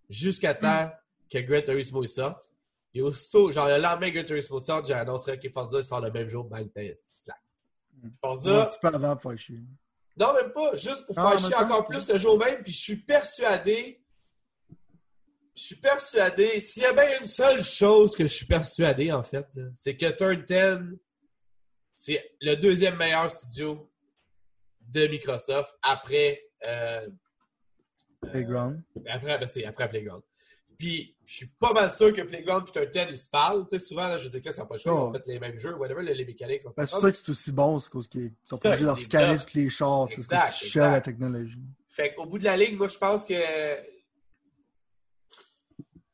jusqu'à 0.10 0.54
temps 0.54 0.92
que 1.32 1.40
Gran 1.40 1.62
Turismo 1.62 2.06
sorte. 2.06 2.52
Et 2.94 3.02
aussitôt, 3.02 3.52
genre 3.52 3.68
le 3.68 3.78
lendemain 3.78 4.10
que 4.10 4.16
Gran 4.16 4.26
Turismo 4.26 4.60
sorte, 4.60 4.88
j'annoncerais 4.88 5.40
que 5.40 5.50
Forza 5.50 5.82
sort 5.82 6.02
le 6.02 6.12
même 6.12 6.30
jour, 6.30 6.44
bang, 6.46 6.72
test. 6.72 7.14
Forza. 8.20 8.64
Un 8.64 8.66
petit 8.66 8.80
peu 8.82 8.88
avant. 8.88 9.18
Non, 10.20 10.34
même 10.34 10.52
pas. 10.52 10.76
Juste 10.76 11.06
pour 11.06 11.16
faire 11.16 11.40
chier 11.40 11.56
encore 11.56 11.86
plus 11.86 12.08
le 12.10 12.18
jour 12.18 12.38
même. 12.38 12.62
Puis 12.62 12.74
je 12.74 12.80
suis 12.80 12.98
persuadé. 12.98 14.04
Je 15.56 15.62
suis 15.62 15.76
persuadé. 15.76 16.60
S'il 16.60 16.84
y 16.84 16.86
a 16.86 16.94
bien 16.94 17.20
une 17.20 17.26
seule 17.26 17.64
chose 17.64 18.16
que 18.16 18.24
je 18.24 18.34
suis 18.34 18.46
persuadé, 18.46 19.12
en 19.12 19.24
fait, 19.24 19.48
c'est 19.76 19.96
que 19.96 20.10
Turn 20.12 20.44
10, 20.44 21.00
c'est 21.96 22.32
le 22.42 22.56
deuxième 22.56 22.98
meilleur 22.98 23.30
studio 23.32 23.90
de 24.82 25.08
Microsoft 25.08 25.74
après. 25.82 26.42
Euh, 26.68 27.08
Playground. 28.22 28.84
Euh, 28.98 29.02
après, 29.10 29.38
ben, 29.38 29.48
c'est 29.48 29.66
après 29.66 29.88
Playground. 29.88 30.24
Puis, 30.80 31.14
je 31.26 31.36
suis 31.36 31.48
pas 31.60 31.74
mal 31.74 31.92
sûr 31.92 32.14
que 32.14 32.22
Playground 32.22 32.66
et 32.70 32.72
Turn 32.72 32.88
10, 32.90 33.12
ils 33.12 33.18
se 33.18 33.30
parlent. 33.30 33.66
Tu 33.68 33.78
sais, 33.78 33.86
souvent, 33.86 34.08
là, 34.08 34.18
je 34.18 34.30
dis 34.30 34.42
que 34.42 34.50
ça 34.50 34.62
n'a 34.62 34.66
pas 34.66 34.76
le 34.76 34.80
choix, 34.80 34.94
ils 34.94 34.96
ont 34.96 35.14
fait 35.14 35.28
les 35.28 35.38
mêmes 35.38 35.58
jeux, 35.58 35.76
whatever, 35.76 36.02
les 36.02 36.26
mécaniques 36.26 36.62
sont 36.62 36.72
ben, 36.76 36.86
C'est 36.86 36.98
sûr 36.98 37.12
que 37.12 37.18
c'est 37.18 37.30
aussi 37.30 37.52
bon, 37.52 37.80
c'est 37.82 37.92
parce 37.92 38.08
qu'ils 38.08 38.32
sont 38.46 38.56
obligés 38.56 38.80
de 38.80 38.86
leur 38.86 39.46
tous 39.46 39.54
les 39.56 39.70
chars, 39.70 40.08
c'est 40.10 40.22
ce 40.22 40.80
la 40.80 41.02
technologie. 41.02 41.60
Fait 41.90 42.14
qu'au 42.14 42.26
bout 42.26 42.40
de 42.40 42.46
la 42.46 42.56
ligne, 42.56 42.78
moi, 42.78 42.88
je 42.88 42.98
pense 42.98 43.26
que 43.26 43.34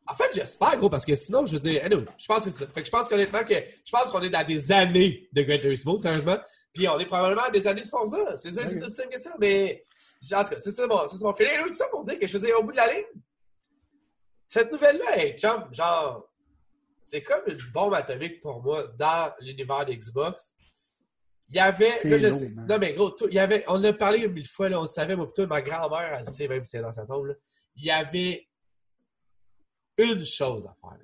En 0.08 0.16
fait, 0.16 0.34
j'espère, 0.34 0.76
gros, 0.78 0.90
parce 0.90 1.06
que 1.06 1.14
sinon, 1.14 1.46
je 1.46 1.54
veux 1.54 1.60
dire, 1.60 1.86
anyway, 1.86 2.06
je 2.18 2.26
pense 2.26 2.46
que 2.46 2.50
c'est 2.50 2.66
ça. 2.66 2.68
Fait 2.68 2.82
que 2.82 2.88
je 2.88 2.92
pense 2.92 3.08
qu'honnêtement, 3.08 3.44
que 3.44 3.54
je 3.54 3.92
pense 3.92 4.10
qu'on 4.10 4.22
est 4.24 4.32
dans 4.32 4.46
des 4.46 4.72
années 4.72 5.30
de 5.32 5.44
Gran 5.44 5.60
Turismo, 5.60 6.00
sérieusement. 6.00 6.40
Puis 6.74 6.88
on 6.88 7.00
est 7.00 7.06
probablement 7.06 7.44
à 7.44 7.52
des 7.52 7.68
années 7.68 7.84
de 7.84 7.88
Forza. 7.88 8.36
C'est 8.36 8.50
c'est 8.50 8.80
tout 8.80 8.90
simple 8.90 9.10
que 9.10 9.20
ça. 9.20 9.32
Mais, 9.40 9.84
en 10.34 10.44
tout 10.44 10.50
cas, 10.50 10.60
c'est 10.60 10.72
ça 10.72 10.88
mon, 10.88 11.08
c'est 11.08 11.22
mon 11.22 11.36
feeling. 11.36 11.68
Tout 11.68 11.76
ça 11.76 11.88
pour 11.90 12.04
dire 12.04 12.18
que 12.18 12.26
je 12.26 12.34
veux 12.36 12.46
dire, 12.48 12.60
au 12.60 12.64
bout 12.64 12.72
de 12.72 12.78
la 12.78 12.92
ligne, 12.92 13.06
cette 14.48 14.72
nouvelle-là 14.72 15.18
est 15.26 15.40
chum, 15.40 15.68
genre, 15.74 16.30
c'est 17.04 17.22
comme 17.24 17.42
une 17.48 17.60
bombe 17.74 17.94
atomique 17.94 18.42
pour 18.42 18.62
moi 18.64 18.84
dans 18.98 19.32
l'univers 19.40 19.86
d'Xbox. 19.86 20.54
Il 21.50 21.56
y 21.56 21.60
avait. 21.60 21.98
Là, 22.10 22.18
je 22.18 22.28
sais- 22.32 22.50
non, 22.68 22.78
mais 22.80 22.94
gros, 22.94 23.12
tout- 23.12 23.28
il 23.28 23.36
y 23.36 23.40
avait, 23.40 23.64
on 23.68 23.84
a 23.84 23.94
parlé 23.94 24.28
mille 24.28 24.48
fois, 24.48 24.68
là, 24.70 24.80
on 24.80 24.84
le 24.84 24.88
savait, 24.88 25.16
moi, 25.16 25.26
plutôt, 25.32 25.48
ma 25.48 25.62
grand-mère, 25.62 26.14
elle 26.16 26.26
le 26.26 26.32
sait, 26.32 26.48
même 26.48 26.64
si 26.66 26.72
c'est 26.72 26.82
dans 26.82 26.92
sa 26.94 27.06
tombe, 27.06 27.26
là. 27.28 27.34
Il 27.76 27.84
y 27.86 27.92
avait 27.92 28.48
une 29.98 30.26
chose 30.26 30.66
à 30.66 30.76
faire. 30.82 30.98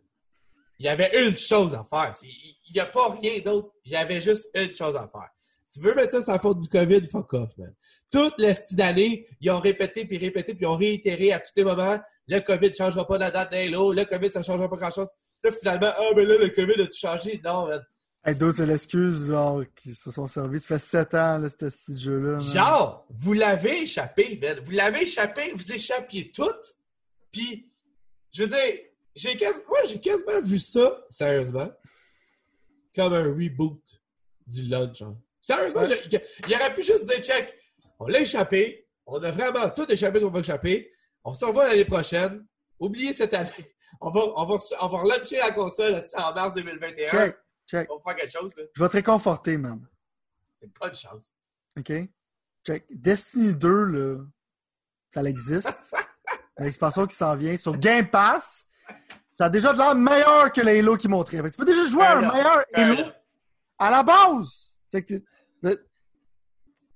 Il 0.79 0.85
y 0.85 0.89
avait 0.89 1.27
une 1.27 1.37
chose 1.37 1.75
à 1.75 1.85
faire. 1.87 2.11
Il 2.23 2.73
n'y 2.73 2.79
a 2.79 2.85
pas 2.87 3.11
rien 3.11 3.39
d'autre. 3.39 3.71
J'avais 3.83 4.19
juste 4.19 4.47
une 4.55 4.73
chose 4.73 4.95
à 4.95 5.07
faire. 5.07 5.29
Tu 5.71 5.79
veux 5.79 5.95
mettre 5.95 6.11
ça 6.11 6.21
sur 6.21 6.33
la 6.33 6.39
faute 6.39 6.59
du 6.59 6.67
COVID, 6.67 7.07
fuck 7.07 7.33
off, 7.33 7.57
man. 7.57 7.73
Toute 8.11 8.33
style 8.55 8.77
d'année, 8.77 9.27
ils 9.39 9.51
ont 9.51 9.59
répété, 9.59 10.05
puis 10.05 10.17
répété, 10.17 10.53
puis 10.53 10.63
ils 10.63 10.67
ont 10.67 10.75
réitéré 10.75 11.31
à 11.31 11.39
tous 11.39 11.51
les 11.55 11.63
moments, 11.63 11.97
le 12.27 12.39
COVID 12.39 12.69
ne 12.69 12.73
changera 12.73 13.07
pas 13.07 13.17
la 13.17 13.31
date 13.31 13.51
d'Halo, 13.51 13.93
le 13.93 14.03
COVID, 14.03 14.29
ça 14.29 14.39
ne 14.39 14.43
changera 14.43 14.69
pas 14.69 14.75
grand-chose. 14.75 15.11
Là, 15.43 15.51
finalement, 15.51 15.91
ah, 15.97 16.09
mais 16.15 16.25
là, 16.25 16.37
le 16.37 16.49
COVID 16.49 16.81
a 16.81 16.85
tout 16.85 16.97
changé. 16.97 17.41
Non, 17.43 17.67
man. 17.67 17.83
Hey, 18.23 18.35
d'autres, 18.35 18.57
c'est 18.57 18.65
l'excuse, 18.67 19.27
genre, 19.29 19.63
qui 19.75 19.95
se 19.95 20.11
sont 20.11 20.27
servis. 20.27 20.59
Ça 20.59 20.67
fait 20.67 20.79
7 20.79 21.13
ans, 21.15 21.37
là, 21.39 21.49
ce 21.49 21.55
petit 21.55 21.97
jeu-là. 21.97 22.33
man. 22.33 22.41
Genre, 22.41 23.05
vous 23.09 23.33
l'avez 23.33 23.83
échappé, 23.83 24.37
man. 24.41 24.59
Vous 24.63 24.71
l'avez 24.71 25.03
échappé, 25.03 25.53
vous 25.55 25.71
échappiez 25.71 26.31
toutes. 26.31 26.75
Puis, 27.31 27.71
je 28.31 28.43
veux 28.43 28.49
dire, 28.49 28.79
j'ai 29.15 29.35
quasiment, 29.35 29.65
moi, 29.69 29.79
j'ai 29.87 29.99
quasiment 29.99 30.39
vu 30.41 30.59
ça, 30.59 31.01
sérieusement, 31.09 31.69
comme 32.95 33.13
un 33.13 33.23
reboot 33.23 33.81
du 34.45 34.63
lunch. 34.63 34.99
genre. 34.99 35.15
Sérieusement, 35.41 35.81
Ouais. 35.81 36.01
j'ai- 36.09 36.21
il 36.47 36.53
aurait 36.55 36.73
pu 36.73 36.83
juste 36.83 37.05
dire, 37.09 37.19
check, 37.19 37.53
on 37.99 38.05
l'a 38.07 38.19
échappé, 38.21 38.87
on 39.05 39.21
a 39.23 39.31
vraiment 39.31 39.69
tout 39.71 39.91
échappé 39.91 40.19
ce 40.19 40.25
qu'on 40.25 40.31
va 40.31 40.39
échapper, 40.39 40.91
on 41.23 41.33
se 41.33 41.43
revoit 41.45 41.67
l'année 41.67 41.85
prochaine, 41.85 42.45
oubliez 42.79 43.11
cette 43.11 43.33
année, 43.33 43.49
on 43.99 44.11
va, 44.11 44.21
on 44.35 44.45
va, 44.45 44.55
on 44.81 44.87
va 44.87 44.97
reluncher 44.99 45.37
la 45.37 45.51
console 45.51 45.99
en 46.15 46.33
mars 46.33 46.53
2021, 46.53 47.07
Check, 47.07 47.37
check. 47.67 47.91
on 47.91 47.97
va 47.97 48.01
faire 48.13 48.15
quelque 48.21 48.31
chose, 48.39 48.55
là. 48.55 48.63
Je 48.75 48.81
vais 48.83 48.87
te 48.89 48.93
réconforter, 48.93 49.57
man. 49.57 49.85
C'est 50.61 50.71
pas 50.77 50.89
de 50.89 50.95
chance. 50.95 51.33
OK? 51.77 51.91
Check. 52.65 52.85
Destiny 52.91 53.55
2, 53.55 53.83
là, 53.85 54.23
ça 55.09 55.23
existe. 55.23 55.73
L'expansion 56.59 57.07
qui 57.07 57.15
s'en 57.15 57.35
vient 57.35 57.57
sur 57.57 57.75
Game 57.77 58.07
Pass. 58.07 58.67
Ça 59.33 59.45
a 59.45 59.49
déjà 59.49 59.73
de 59.73 59.77
l'air 59.79 59.95
meilleur 59.95 60.51
que 60.51 60.61
les 60.61 60.79
Halo 60.79 60.95
qui 60.97 61.07
montraient. 61.07 61.41
Tu 61.49 61.57
peux 61.57 61.65
déjà 61.65 61.83
jouer 61.85 62.03
à 62.05 62.19
Fair 62.19 62.29
un 62.29 62.33
meilleur 62.33 62.63
Fair 62.75 62.89
Halo 62.91 63.11
à 63.79 63.89
la 63.89 64.03
base. 64.03 64.77
Fait 64.91 65.03
que 65.03 65.23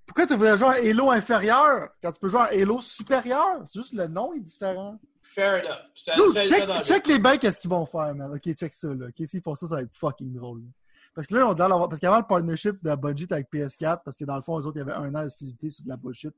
pourquoi 0.05 0.27
tu 0.27 0.33
voudrais 0.35 0.57
jouer 0.57 0.67
un 0.67 0.89
Halo 0.89 1.11
inférieur 1.11 1.89
quand 2.01 2.11
tu 2.11 2.19
peux 2.19 2.27
jouer 2.27 2.41
un 2.41 2.61
Halo 2.61 2.81
supérieur? 2.81 3.61
C'est 3.65 3.79
juste 3.79 3.93
le 3.93 4.07
nom 4.07 4.33
est 4.33 4.39
différent. 4.39 4.99
Fair 5.21 5.63
enough. 5.63 6.83
Check, 6.83 7.07
les 7.07 7.19
bains, 7.19 7.37
qu'est-ce 7.37 7.59
qu'ils 7.59 7.69
vont 7.69 7.85
faire, 7.85 8.13
man. 8.13 8.31
Ok, 8.33 8.53
check 8.53 8.73
ça, 8.73 8.93
là. 8.93 9.07
Ok, 9.07 9.27
s'ils 9.27 9.41
font 9.41 9.55
ça, 9.55 9.67
ça 9.67 9.75
va 9.75 9.81
être 9.81 9.95
fucking 9.95 10.33
drôle. 10.33 10.61
là. 10.61 10.67
Parce 11.15 11.27
que 11.27 11.35
là, 11.35 11.47
on 11.47 11.53
doit. 11.53 11.89
Parce 11.89 11.99
qu'avant 11.99 12.17
le 12.19 12.27
partnership 12.27 12.83
de 12.83 13.23
était 13.23 13.33
avec 13.33 13.51
PS4, 13.51 14.01
parce 14.03 14.17
que 14.17 14.25
dans 14.25 14.35
le 14.35 14.43
fond, 14.43 14.59
eux 14.59 14.65
autres, 14.65 14.77
il 14.77 14.79
y 14.79 14.81
avait 14.81 14.93
un 14.93 15.15
an 15.15 15.23
d'exclusivité 15.23 15.69
sur 15.69 15.83
de 15.85 15.89
la 15.89 15.97
bullshit, 15.97 16.35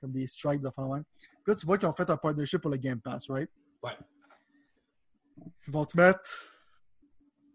comme 0.00 0.12
des 0.12 0.26
stripes, 0.26 0.62
de. 0.62 0.70
Puis 0.70 1.04
là, 1.46 1.54
tu 1.54 1.66
vois 1.66 1.76
qu'ils 1.76 1.88
ont 1.88 1.92
fait 1.92 2.08
un 2.08 2.16
partnership 2.16 2.62
pour 2.62 2.70
le 2.70 2.76
Game 2.76 3.00
Pass, 3.00 3.28
right? 3.28 3.50
Ouais. 3.82 3.96
Ils 5.66 5.72
vont 5.72 5.84
te 5.84 5.96
mettre 5.96 6.54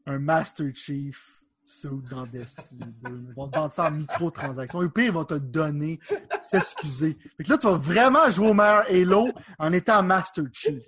un 0.05 0.19
Master 0.19 0.67
Chief 0.75 1.36
suit 1.68 1.89
dans 2.09 2.26
Destiny 2.26 2.80
2. 3.03 3.26
Ils 3.30 3.36
vont 3.36 3.47
te 3.47 3.57
vendre 3.57 3.72
ça 3.72 3.88
en 3.88 3.91
microtransactions. 3.91 4.82
Et 4.82 4.89
pire, 4.89 5.05
ils 5.05 5.11
vont 5.11 5.26
te 5.26 5.36
donner, 5.36 5.99
s'excuser. 6.41 7.18
Fait 7.38 7.43
que 7.43 7.49
là, 7.49 7.57
tu 7.57 7.68
vas 7.68 7.76
vraiment 7.76 8.30
jouer 8.30 8.49
au 8.49 8.53
meilleur 8.53 8.86
Halo 8.89 9.30
en 9.59 9.74
étant 9.74 10.01
Master 10.01 10.45
Chief. 10.53 10.84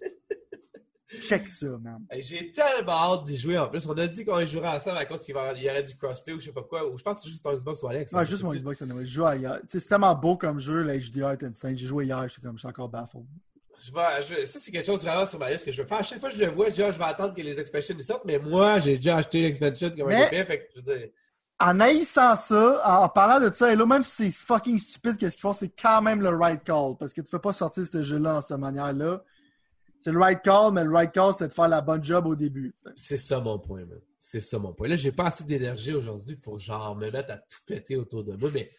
Check 1.22 1.50
ça, 1.50 1.78
man. 1.80 2.06
J'ai 2.20 2.52
tellement 2.52 2.92
hâte 2.92 3.26
d'y 3.26 3.38
jouer 3.38 3.58
en 3.58 3.68
plus. 3.68 3.86
On 3.88 3.98
a 3.98 4.08
dit 4.08 4.24
qu'on 4.24 4.46
jouerait 4.46 4.68
ensemble 4.68 5.00
à 5.00 5.06
cause 5.06 5.24
qu'il 5.24 5.36
y 5.36 5.38
aurait 5.70 5.84
du 5.84 5.96
crossplay 5.96 6.34
ou 6.34 6.40
je 6.40 6.46
sais 6.46 6.52
pas 6.52 6.62
quoi. 6.62 6.88
Ou 6.88 6.98
je 6.98 7.04
pense 7.04 7.18
que 7.18 7.24
c'est 7.24 7.30
juste 7.30 7.44
ton 7.44 7.54
Xbox 7.54 7.82
ou 7.82 7.88
Alex. 7.88 8.14
Ouais, 8.14 8.28
juste 8.28 8.44
mon 8.44 8.54
Xbox. 8.54 8.84
Je 8.84 9.06
joue 9.06 9.28
hier. 9.34 9.60
C'est 9.68 9.86
tellement 9.88 10.14
beau 10.16 10.38
comme 10.38 10.60
jeu, 10.60 10.84
la 10.84 10.98
HDR 10.98 11.32
est 11.32 11.44
insane. 11.44 11.76
J'ai 11.76 11.88
joué 11.88 12.06
hier, 12.06 12.28
j'étais 12.28 12.42
comme, 12.42 12.58
je 12.58 12.60
suis 12.60 12.68
encore 12.68 12.90
baffled. 12.90 13.26
Je 13.86 13.92
vais, 13.94 14.42
je- 14.42 14.46
ça, 14.46 14.60
c'est 14.60 14.72
quelque 14.72 14.86
chose 14.86 15.04
vraiment 15.04 15.26
sur 15.26 15.40
ma 15.40 15.50
liste 15.52 15.66
que 15.66 15.72
je 15.72 15.82
veux 15.82 15.88
faire. 15.88 16.00
À 16.00 16.04
chaque 16.04 16.20
fois 16.20 16.30
que 16.30 16.36
je 16.36 16.44
le 16.44 16.52
vois, 16.52 16.68
je 16.70 16.74
dis, 16.74 16.84
ah, 16.84 16.92
je 16.92 16.98
vais 16.98 17.04
attendre 17.06 17.34
que 17.34 17.42
les 17.42 17.60
expansions 17.60 17.96
sortent. 18.00 18.26
Mais 18.26 18.38
moi, 18.40 18.80
j'ai 18.80 18.96
déjà 18.98 19.18
acheté 19.18 19.42
l'expansion 19.42 19.90
comme 19.92 20.08
Mais- 20.08 20.24
un 20.24 20.28
épée. 20.28 20.46
Fait 20.46 20.60
que, 20.60 20.64
je 20.76 20.82
veux 20.82 20.98
dire, 20.98 21.08
En 21.60 21.80
haïssant 21.80 22.36
ça, 22.36 22.82
en, 22.86 23.04
en 23.04 23.10
parlant 23.10 23.46
de 23.46 23.54
ça, 23.54 23.72
et 23.72 23.76
là, 23.76 23.86
même 23.86 24.04
si 24.04 24.12
c'est 24.26 24.32
fucking 24.32 24.80
stupide, 24.80 25.18
qu'est-ce 25.18 25.36
qu'ils 25.36 25.42
font, 25.42 25.54
c'est 25.54 25.70
quand 25.70 26.02
même 26.02 26.22
le 26.22 26.30
right 26.30 26.64
call. 26.64 26.96
Parce 27.00 27.14
que 27.14 27.22
tu 27.22 27.30
peux 27.30 27.40
pas 27.40 27.54
sortir 27.54 27.86
ce 27.92 28.02
jeu-là 28.04 28.38
en 28.38 28.42
cette 28.42 28.58
manière-là. 28.60 29.24
C'est 30.00 30.14
le 30.14 30.20
right 30.20 30.42
call, 30.42 30.72
mais 30.74 30.86
le 30.86 30.92
right 30.94 31.12
call, 31.12 31.34
c'est 31.34 31.50
de 31.50 31.54
faire 31.54 31.68
la 31.68 31.82
bonne 31.82 32.02
job 32.02 32.26
au 32.28 32.36
début. 32.36 32.74
c'est 32.96 33.18
ça 33.18 33.42
mon 33.42 33.60
point, 33.60 33.82
man. 33.86 34.00
C'est 34.18 34.40
ça 34.40 34.58
mon 34.60 34.74
point. 34.74 34.88
Là, 34.88 34.96
j'ai 34.96 35.12
pas 35.12 35.26
assez 35.28 35.44
d'énergie 35.44 35.94
aujourd'hui 35.94 36.36
pour 36.38 36.58
genre 36.60 36.96
me 36.96 37.12
mettre 37.12 37.34
à 37.34 37.38
tout 37.38 37.60
péter 37.66 37.98
autour 37.98 38.24
de 38.24 38.34
moi. 38.38 38.50
Mais 38.54 38.70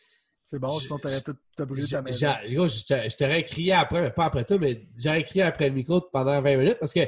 C'est 0.51 0.59
bon, 0.59 0.80
sinon 0.80 0.98
t'aurais 0.98 1.20
tout 1.20 1.36
t'as 1.57 1.64
brûlé 1.64 1.82
ta 1.82 1.98
J'ai- 1.98 2.03
maison. 2.03 2.18
j'ai- 2.48 2.55
gros, 2.57 2.66
je 2.66 3.16
t'aurais 3.16 3.44
crié 3.44 3.72
après, 3.72 4.03
mais 4.03 4.11
pas 4.11 4.24
après 4.24 4.44
toi, 4.44 4.59
mais 4.59 4.82
j'aurais 4.98 5.22
crié 5.22 5.42
après 5.44 5.68
le 5.68 5.74
micro 5.76 6.01
pendant 6.01 6.42
20 6.42 6.57
minutes 6.57 6.78
parce 6.80 6.92
que 6.92 7.01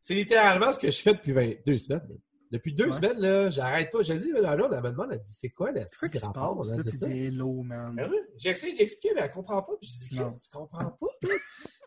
c'est 0.00 0.14
littéralement 0.14 0.72
ce 0.72 0.78
que 0.78 0.90
je 0.90 0.98
fais 0.98 1.12
depuis 1.12 1.32
22 1.32 1.76
semaines. 1.76 2.08
Depuis 2.50 2.72
deux 2.72 2.86
Ouais. 2.86 2.92
semaine, 2.92 3.18
là, 3.20 3.50
j'arrête 3.50 3.90
pas. 3.90 4.00
Je 4.00 4.14
le 4.14 4.18
dis, 4.18 4.30
là, 4.32 4.56
là, 4.56 4.66
on 4.66 4.68
me 4.82 4.90
demande, 4.90 5.08
elle 5.12 5.18
dit, 5.20 5.30
c'est 5.30 5.50
quoi 5.50 5.72
la 5.72 5.86
C'est 5.86 6.10
qui 6.10 6.18
se 6.18 6.24
passe? 6.26 6.68
là, 6.70 6.76
Là, 6.78 6.82
c'est 6.90 7.16
hello, 7.18 7.62
man. 7.62 7.94
Ben 7.94 8.08
oui, 8.10 8.16
J'ai 8.38 8.48
essayé 8.50 8.74
d'expliquer, 8.74 9.14
mais 9.14 9.20
elle 9.24 9.30
comprend 9.30 9.62
pas. 9.62 9.72
Puis 9.78 9.90
je 9.90 10.08
dis, 10.08 10.16
que 10.16 10.42
tu 10.42 10.48
comprends 10.50 10.90
pas? 10.90 11.06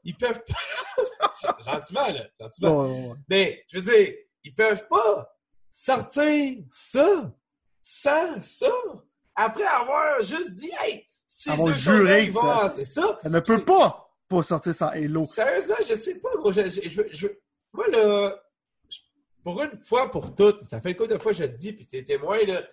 Ils 0.04 0.16
peuvent 0.16 0.44
pas. 0.46 0.54
Gentiment, 1.66 2.08
là. 2.08 2.28
Gentiment. 2.40 2.84
Ouais, 2.86 2.92
ouais, 2.94 3.08
ouais. 3.10 3.16
Mais, 3.30 3.64
je 3.68 3.80
veux 3.80 3.92
dire, 3.92 4.14
ils 4.44 4.54
peuvent 4.54 4.88
pas 4.88 5.36
sortir 5.72 6.58
ça 6.70 7.34
sans 7.82 8.42
ça. 8.44 8.72
Après 9.36 9.64
avoir 9.66 10.22
juste 10.22 10.52
dit, 10.54 10.72
hey, 10.80 11.06
deux 11.58 11.74
juré 11.74 12.30
que 12.30 12.36
ça- 12.36 12.70
c'est 12.70 12.86
ça. 12.86 13.18
Ça 13.22 13.30
ne 13.30 13.40
peut 13.40 13.58
C'est- 13.58 13.66
pas 13.66 14.00
pas 14.30 14.42
sortir 14.44 14.74
sans 14.74 14.92
hello. 14.94 15.26
Sérieusement, 15.26 15.76
je 15.88 15.94
sais 15.96 16.16
pas, 16.16 16.30
gros. 16.38 16.52
Je, 16.52 16.62
je, 16.64 16.90
je, 16.90 17.02
je- 17.12 17.28
moi, 17.74 17.88
là, 17.90 18.36
pour 19.44 19.62
une 19.62 19.82
fois 19.84 20.10
pour 20.10 20.34
toutes, 20.34 20.64
ça 20.66 20.82
fait 20.82 20.92
une 20.92 20.96
couple 20.96 21.14
de 21.14 21.18
fois 21.20 21.32
que 21.32 21.38
je 21.38 21.44
le 21.44 21.50
dis, 21.50 21.74
puis 21.74 21.86
t'es 21.86 22.04
témoin, 22.04 22.40
là, 22.46 22.64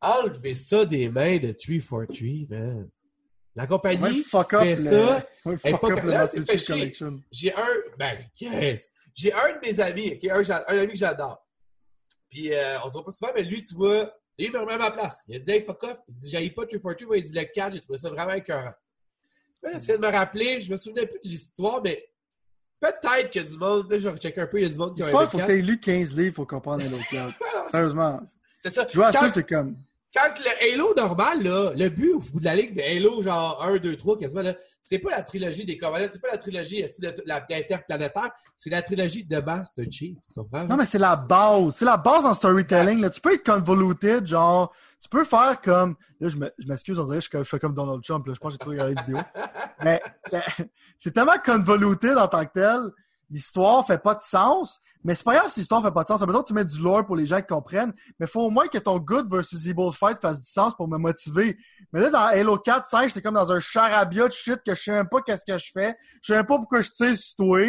enlevez 0.00 0.54
ça 0.54 0.84
des 0.84 1.08
mains 1.08 1.38
de 1.38 1.52
343, 1.52 2.46
man. 2.56 2.88
La 3.56 3.64
Ouais, 3.64 3.68
compagnie 3.68 4.20
up 4.20 4.50
fait 4.62 4.70
le, 4.70 4.76
ça. 4.76 5.26
ouais, 5.44 5.54
est 5.54 5.70
fuck 5.70 5.80
pas- 5.80 5.92
up 5.92 6.02
le 6.04 6.10
là, 6.10 6.26
c'est. 6.26 6.66
Collection. 6.66 7.20
J'ai 7.30 7.52
un. 7.54 7.66
Ben, 7.98 8.18
yes! 8.40 8.90
J'ai 9.14 9.32
un 9.32 9.52
de 9.54 9.58
mes 9.60 9.80
amis, 9.80 10.12
ok, 10.14 10.30
un, 10.30 10.50
un 10.68 10.78
ami 10.78 10.92
que 10.92 10.98
j'adore. 10.98 11.44
Puis, 12.30 12.54
euh, 12.54 12.78
on 12.84 12.88
se 12.88 12.92
voit 12.94 13.04
pas 13.04 13.10
souvent, 13.10 13.32
mais 13.34 13.42
lui, 13.42 13.60
tu 13.62 13.74
vois, 13.74 14.12
lui, 14.38 14.46
il 14.46 14.52
me 14.52 14.58
remet 14.58 14.72
à 14.74 14.78
ma 14.78 14.90
place. 14.90 15.22
Il 15.28 15.36
a 15.36 15.38
dit, 15.38 15.50
hey, 15.50 15.62
fuck 15.64 15.82
off. 15.84 15.98
Il 16.08 16.14
dit, 16.14 16.30
j'aille 16.30 16.50
pas 16.50 16.62
342, 16.62 17.06
moi, 17.06 17.16
il 17.18 17.22
dit, 17.22 17.32
le 17.32 17.44
4, 17.44 17.72
j'ai 17.74 17.80
trouvé 17.80 17.98
ça 17.98 18.08
vraiment 18.10 18.32
écœurant. 18.32 18.72
Là, 19.62 19.70
J'essaie 19.74 19.98
de 19.98 20.02
me 20.06 20.08
rappeler, 20.10 20.60
je 20.60 20.70
me 20.70 20.76
souvenais 20.76 21.06
plus 21.06 21.20
de 21.22 21.28
l'histoire, 21.28 21.82
mais 21.82 22.08
peut-être 22.80 23.30
qu'il 23.30 23.42
y 23.42 23.44
a 23.44 23.48
du 23.48 23.56
monde, 23.58 23.90
là, 23.90 23.98
je 23.98 24.08
recheck 24.08 24.38
un 24.38 24.46
peu, 24.46 24.58
il 24.58 24.62
y 24.62 24.66
a 24.66 24.70
du 24.70 24.76
monde 24.78 24.96
qui 24.96 25.02
a 25.02 25.06
L'histoire, 25.06 25.24
il 25.24 25.28
faut 25.28 25.38
que 25.38 25.44
tu 25.44 25.58
aies 25.58 25.62
lu 25.62 25.78
15 25.78 26.16
livres 26.16 26.34
pour 26.36 26.46
comprendre 26.46 26.84
Halo 26.84 26.96
4. 27.10 27.14
Alors, 27.20 27.34
c'est- 27.66 27.70
Sérieusement. 27.72 28.20
C'est 28.58 28.70
ça. 28.70 28.86
Je 28.90 28.96
vois 28.96 29.12
ça, 29.12 29.26
j'étais 29.26 29.42
comme. 29.44 29.76
Quand 30.14 30.32
le 30.38 30.72
Halo 30.74 30.92
normal, 30.96 31.42
là, 31.42 31.72
le 31.74 31.88
but 31.88 32.12
au 32.12 32.20
bout 32.20 32.40
de 32.40 32.44
la 32.44 32.56
ligue 32.56 32.74
de 32.76 32.82
Halo, 32.82 33.22
genre 33.22 33.62
1, 33.64 33.76
2, 33.78 33.96
3, 33.96 34.18
quasiment, 34.18 34.42
là, 34.42 34.54
c'est 34.82 34.98
pas 34.98 35.10
la 35.10 35.22
trilogie 35.22 35.64
des 35.64 35.78
Covenants, 35.78 36.08
c'est 36.10 36.20
pas 36.20 36.30
la 36.32 36.38
trilogie 36.38 36.84
la- 37.26 37.46
interplanétaire, 37.50 38.30
c'est 38.56 38.70
la 38.70 38.82
trilogie 38.82 39.24
de 39.24 39.38
Master 39.38 39.84
Chief, 39.90 40.16
tu 40.26 40.34
comprends? 40.34 40.64
Non, 40.64 40.76
mais 40.76 40.86
c'est 40.86 40.98
la 40.98 41.14
base. 41.16 41.76
C'est 41.76 41.84
la 41.84 41.96
base 41.96 42.26
en 42.26 42.34
storytelling. 42.34 43.00
Là. 43.00 43.10
Tu 43.10 43.20
peux 43.20 43.34
être 43.34 43.44
convoluted, 43.44 44.26
genre, 44.26 44.72
tu 45.00 45.08
peux 45.08 45.24
faire 45.24 45.60
comme. 45.60 45.94
Là, 46.18 46.28
je 46.28 46.36
me- 46.36 46.50
je 46.58 46.66
m'excuse, 46.66 46.98
on 46.98 47.04
dirait 47.04 47.20
que 47.20 47.38
je 47.38 47.44
fais 47.48 47.58
comme 47.58 47.74
Donald 47.74 48.02
Trump. 48.02 48.26
Là. 48.26 48.34
Je 48.34 48.40
pense 48.40 48.52
que 48.52 48.54
j'ai 48.54 48.58
trop 48.58 48.70
regardé 48.70 48.94
la 48.94 49.02
vidéo. 49.02 49.18
Mais 49.84 50.02
euh, 50.34 50.38
c'est 50.98 51.12
tellement 51.12 51.38
convoluted 51.44 52.18
en 52.18 52.26
tant 52.28 52.44
que 52.44 52.52
tel. 52.54 52.80
L'histoire 53.30 53.86
fait 53.86 54.02
pas 54.02 54.14
de 54.14 54.20
sens. 54.20 54.80
Mais 55.02 55.14
c'est 55.14 55.24
pas 55.24 55.34
grave 55.36 55.50
si 55.50 55.60
l'histoire 55.60 55.82
fait 55.82 55.90
pas 55.92 56.02
de 56.02 56.08
sens. 56.08 56.20
Que 56.20 56.42
tu 56.44 56.52
mets 56.52 56.64
du 56.64 56.78
lore 56.80 57.06
pour 57.06 57.16
les 57.16 57.24
gens 57.24 57.40
qui 57.40 57.46
comprennent. 57.46 57.94
Mais 58.18 58.26
faut 58.26 58.42
au 58.42 58.50
moins 58.50 58.66
que 58.66 58.76
ton 58.78 58.98
good 58.98 59.30
versus 59.32 59.66
evil 59.66 59.90
fight 59.94 60.20
fasse 60.20 60.38
du 60.40 60.46
sens 60.46 60.74
pour 60.74 60.88
me 60.88 60.98
motiver. 60.98 61.56
Mais 61.92 62.00
là, 62.00 62.10
dans 62.10 62.18
Halo 62.24 62.58
4, 62.58 62.86
5, 62.86 63.08
j'étais 63.08 63.22
comme 63.22 63.34
dans 63.34 63.50
un 63.50 63.60
charabia 63.60 64.26
de 64.26 64.32
shit 64.32 64.58
que 64.66 64.74
je 64.74 64.82
sais 64.82 64.90
même 64.92 65.08
pas 65.08 65.22
qu'est-ce 65.22 65.46
que 65.50 65.56
je 65.56 65.70
fais. 65.72 65.96
Je 66.22 66.26
sais 66.32 66.36
même 66.36 66.46
pas 66.46 66.58
pourquoi 66.58 66.82
je 66.82 66.90
tire 66.90 67.16
sur 67.16 67.36
toi. 67.36 67.60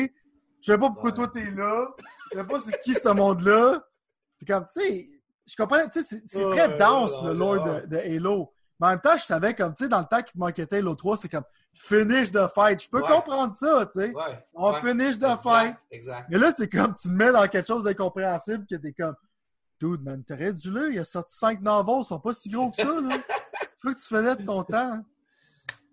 Je 0.62 0.72
sais 0.74 0.78
pas 0.78 0.89
pourquoi 0.89 1.09
Ouais. 1.12 1.16
toi 1.16 1.28
t'es 1.30 1.49
là. 1.51 1.88
Je 2.34 2.38
sais 2.39 2.43
pas 2.45 2.59
c'est 2.59 2.80
qui 2.84 2.93
ce 2.93 3.09
monde-là. 3.09 3.82
C'est 4.38 4.45
comme, 4.47 4.66
tu 4.76 4.82
sais, 4.82 5.07
je 5.47 5.55
comprends, 5.55 5.88
tu 5.88 6.01
sais, 6.01 6.22
c'est 6.26 6.43
Ouais, 6.43 6.49
très 6.55 6.78
dense 6.78 7.16
ouais, 7.22 7.28
le 7.30 7.34
lore 7.34 7.64
de 7.88 7.97
Halo. 7.97 8.51
Mais 8.82 8.88
en 8.88 8.90
même 8.90 9.00
temps, 9.02 9.16
je 9.16 9.24
savais 9.24 9.54
comme, 9.54 9.74
tu 9.76 9.84
sais, 9.84 9.90
dans 9.90 10.00
le 10.00 10.06
temps 10.06 10.24
qu'il 10.24 10.34
te 10.34 10.38
manquait 10.40 10.82
l'autre 10.82 10.98
3, 10.98 11.18
c'est 11.18 11.30
comme 11.30 11.44
finish 11.74 12.32
de 12.32 12.46
fight. 12.54 12.82
Je 12.84 12.90
peux 12.90 13.02
Ouais. 13.02 13.08
comprendre 13.08 13.56
ça, 13.56 13.86
tu 13.94 14.02
sais. 14.02 14.10
Ouais. 14.10 14.46
On 14.56 14.74
ouais. 14.74 14.82
finish 14.82 15.20
de 15.20 15.28
fight. 15.42 15.76
Exact. 15.92 16.26
Mais 16.30 16.40
là, 16.40 16.52
c'est 16.58 16.68
comme, 16.68 16.94
tu 16.96 17.08
me 17.10 17.16
mets 17.16 17.32
dans 17.32 17.48
quelque 17.48 17.68
chose 17.68 17.84
d'incompréhensible 17.84 18.66
que 18.68 18.76
t'es 18.76 18.92
comme, 18.92 19.16
dude, 19.80 20.02
man, 20.04 20.24
t'aurais 20.24 20.52
dû 20.54 20.72
là, 20.72 20.88
il 20.90 20.98
a 21.00 21.06
sorti 21.06 21.36
5 21.38 21.62
novels, 21.62 21.96
ils 22.02 22.06
sont 22.06 22.20
pas 22.20 22.34
si 22.34 22.50
gros 22.50 22.72
que 22.72 22.78
ça, 22.78 22.86
là. 22.86 22.92
tu 23.62 23.82
vois 23.84 23.94
que 23.94 24.00
tu 24.00 24.08
faisais 24.08 24.36
de 24.36 24.44
ton 24.46 24.64
temps. 24.64 24.76
hein? 24.78 25.04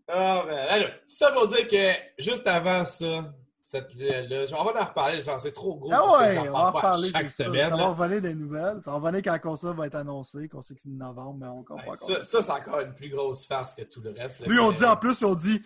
Ah, 0.09 0.43
ben, 0.47 0.57
alors, 0.71 0.89
ça 1.07 1.31
veut 1.31 1.47
dire 1.49 1.69
que 1.69 2.23
juste 2.23 2.47
avant 2.47 2.85
ça, 2.87 3.31
cette 3.71 3.95
là, 3.97 4.45
on 4.59 4.65
va 4.65 4.81
en 4.81 4.85
reparler, 4.87 5.21
genre, 5.21 5.39
c'est 5.39 5.53
trop 5.53 5.77
gros. 5.77 5.93
Ah 5.93 6.19
ouais, 6.21 6.39
on 6.39 6.53
va 6.53 6.59
en 6.59 6.73
reparler. 6.73 7.11
chaque 7.11 7.29
semaine. 7.29 7.69
Ça 7.69 7.77
va 7.77 7.89
revenir 7.89 8.23
des 8.23 8.35
nouvelles. 8.35 8.79
Ça 8.83 8.93
va 8.93 8.97
revenir 8.97 9.23
quand 9.23 9.33
la 9.33 9.39
console 9.39 9.77
va 9.77 9.87
être 9.89 9.95
annoncée, 9.97 10.49
qu'on 10.49 10.63
sait 10.63 10.75
que 10.75 10.81
c'est 10.81 10.89
novembre, 10.89 11.37
mais 11.39 11.49
on 11.49 11.63
comprend 11.63 11.77
Ouais, 11.77 11.85
pas 11.99 12.03
encore. 12.03 12.25
ça, 12.25 12.25
ça, 12.25 12.43
c'est 12.43 12.51
encore 12.51 12.81
une 12.81 12.95
plus 12.95 13.11
grosse 13.11 13.47
farce 13.47 13.75
que 13.75 13.83
tout 13.83 14.01
le 14.01 14.13
reste. 14.13 14.47
Lui, 14.47 14.59
on 14.59 14.73
dit 14.73 14.87
en 14.87 14.97
plus, 14.97 15.23
on 15.23 15.35
dit, 15.35 15.61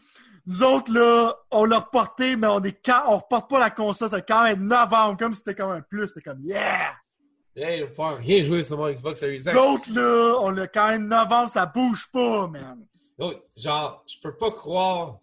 nous 0.47 0.65
autres, 0.65 0.93
là, 0.93 1.33
on 1.53 1.65
l'a 1.65 1.79
reporté, 1.79 2.35
mais 2.35 2.49
on 2.49 2.61
est 2.65 2.77
quand, 2.85 3.05
on 3.07 3.19
reporte 3.19 3.49
pas 3.49 3.61
la 3.61 3.71
console, 3.71 4.11
c'est 4.11 4.27
quand 4.27 4.43
même 4.43 4.67
novembre, 4.67 5.17
comme 5.17 5.33
si 5.33 5.39
c'était 5.39 5.55
comme 5.55 5.71
un 5.71 5.81
plus, 5.83 6.09
c'était 6.09 6.23
comme, 6.23 6.41
yeah! 6.41 6.95
Hey, 7.55 7.83
va 7.83 7.87
pouvoir 7.87 8.17
rien 8.17 8.43
jouer 8.43 8.65
sur 8.65 8.79
mon 8.79 8.91
Xbox 8.91 9.21
Series 9.21 9.37
X. 9.37 9.47
Nous 9.55 9.61
autres, 9.61 9.95
là, 9.95 10.39
on 10.41 10.51
l'a 10.51 10.67
quand 10.67 10.89
même 10.89 11.07
novembre, 11.07 11.51
ça 11.51 11.67
bouge 11.67 12.09
pas, 12.13 12.49
man. 12.49 12.85
Donc, 13.17 13.37
genre, 13.57 14.03
je 14.09 14.17
peux 14.21 14.37
pas 14.37 14.51
croire. 14.51 15.19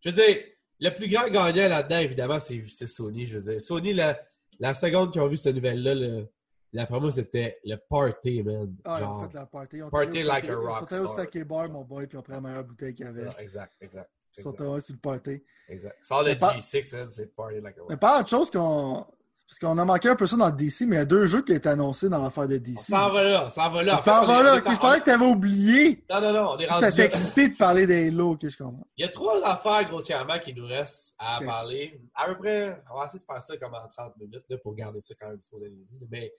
Je 0.00 0.10
veux 0.10 0.14
dire, 0.14 0.36
le 0.80 0.90
plus 0.90 1.08
grand 1.08 1.28
gagnant 1.28 1.68
là-dedans, 1.68 1.98
évidemment, 1.98 2.38
c'est 2.40 2.64
Sony. 2.86 3.26
Je 3.26 3.38
veux 3.38 3.52
dire, 3.52 3.62
Sony, 3.62 3.92
la, 3.94 4.18
la 4.60 4.74
seconde 4.74 5.12
qu'ils 5.12 5.20
ont 5.22 5.28
vu 5.28 5.36
cette 5.36 5.54
nouvelle-là, 5.54 5.94
le- 5.94 6.28
d'après 6.72 7.00
moi, 7.00 7.10
c'était 7.10 7.58
le 7.64 7.76
party, 7.76 8.42
man. 8.42 8.74
Ah, 8.84 8.98
genre, 9.00 9.18
ont 9.20 9.28
fait 9.28 9.34
la 9.34 9.46
party. 9.46 9.82
On 9.82 9.90
Party 9.90 10.22
like 10.22 10.48
a 10.48 10.56
rock 10.56 10.78
sont 10.90 10.96
allés 10.96 11.04
au 11.04 11.08
sake 11.08 11.44
bar, 11.46 11.68
mon 11.68 11.82
boy, 11.84 12.06
puis 12.06 12.16
ont 12.18 12.22
pris 12.22 12.32
la 12.32 12.40
meilleure 12.40 12.64
bouteille 12.64 12.94
qu'il 12.94 13.06
y 13.06 13.08
avait. 13.08 13.26
Ah, 13.36 13.42
exact, 13.42 13.74
exact. 13.80 14.10
Ils 14.36 14.42
sont 14.42 14.54
sur 14.80 14.94
le 14.94 15.00
party. 15.00 15.42
exact. 15.68 15.96
Sans 16.04 16.20
le 16.22 16.28
Mais 16.30 16.36
pas- 16.38 16.54
G6, 16.54 16.96
man, 16.96 17.08
c'est 17.08 17.34
party 17.34 17.60
like 17.60 17.76
a 17.76 17.80
Mais 17.88 17.94
rock. 17.94 18.00
pas 18.00 18.20
autre 18.20 18.28
chose 18.28 18.50
qu'on. 18.50 19.06
Parce 19.48 19.60
qu'on 19.60 19.78
a 19.78 19.84
manqué 19.86 20.10
un 20.10 20.14
peu 20.14 20.26
ça 20.26 20.36
dans 20.36 20.50
DC, 20.50 20.82
mais 20.82 20.96
il 20.96 20.98
y 20.98 21.02
a 21.02 21.04
deux 21.06 21.26
jeux 21.26 21.40
qui 21.40 21.52
ont 21.52 21.56
été 21.56 21.70
annoncés 21.70 22.10
dans 22.10 22.22
l'affaire 22.22 22.46
de 22.46 22.58
DC. 22.58 22.80
s'en 22.80 23.10
va 23.10 23.22
là, 23.22 23.48
s'en 23.48 23.70
va 23.70 23.82
là. 23.82 23.98
On 23.98 24.26
va 24.26 24.42
là, 24.42 24.56
je 24.56 24.78
parlais 24.78 25.00
que 25.00 25.06
t'avais 25.06 25.24
oublié. 25.24 26.04
Non, 26.10 26.20
non, 26.20 26.32
non, 26.34 26.50
on 26.50 26.58
est 26.58 26.66
rendu 26.66 26.84
T'étais 26.84 27.06
excité 27.06 27.48
de 27.48 27.56
parler 27.56 27.86
des 27.86 28.10
lots, 28.10 28.32
ok, 28.32 28.46
je 28.46 28.58
comprends. 28.58 28.86
Il 28.98 29.06
y 29.06 29.08
a 29.08 29.10
trois 29.10 29.42
affaires 29.42 29.88
grossièrement 29.88 30.38
qui 30.38 30.52
nous 30.52 30.66
restent 30.66 31.14
à 31.18 31.40
parler. 31.40 31.98
À 32.14 32.26
peu 32.26 32.36
près, 32.36 32.82
on 32.92 32.98
va 32.98 33.06
essayer 33.06 33.20
de 33.20 33.24
faire 33.24 33.40
ça 33.40 33.56
comme 33.56 33.72
en 33.72 33.88
30 33.88 34.18
minutes 34.18 34.44
là, 34.50 34.58
pour 34.58 34.74
garder 34.74 35.00
ça 35.00 35.14
quand 35.18 35.30
même 35.30 35.40
sur 35.40 35.58
l'énergie. 35.58 35.96
Mais 36.10 36.30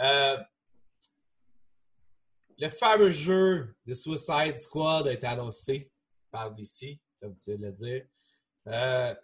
euh, 0.00 0.38
le 2.58 2.68
fameux 2.70 3.10
jeu 3.10 3.74
de 3.86 3.92
Suicide 3.92 4.56
Squad 4.56 5.06
a 5.06 5.12
été 5.12 5.26
annoncé 5.26 5.90
par 6.30 6.50
DC, 6.50 6.98
comme 7.20 7.36
tu 7.36 7.50
viens 7.50 7.58
de 7.58 7.66
le 7.66 7.72
dire. 7.72 8.02
Euh, 8.68 9.14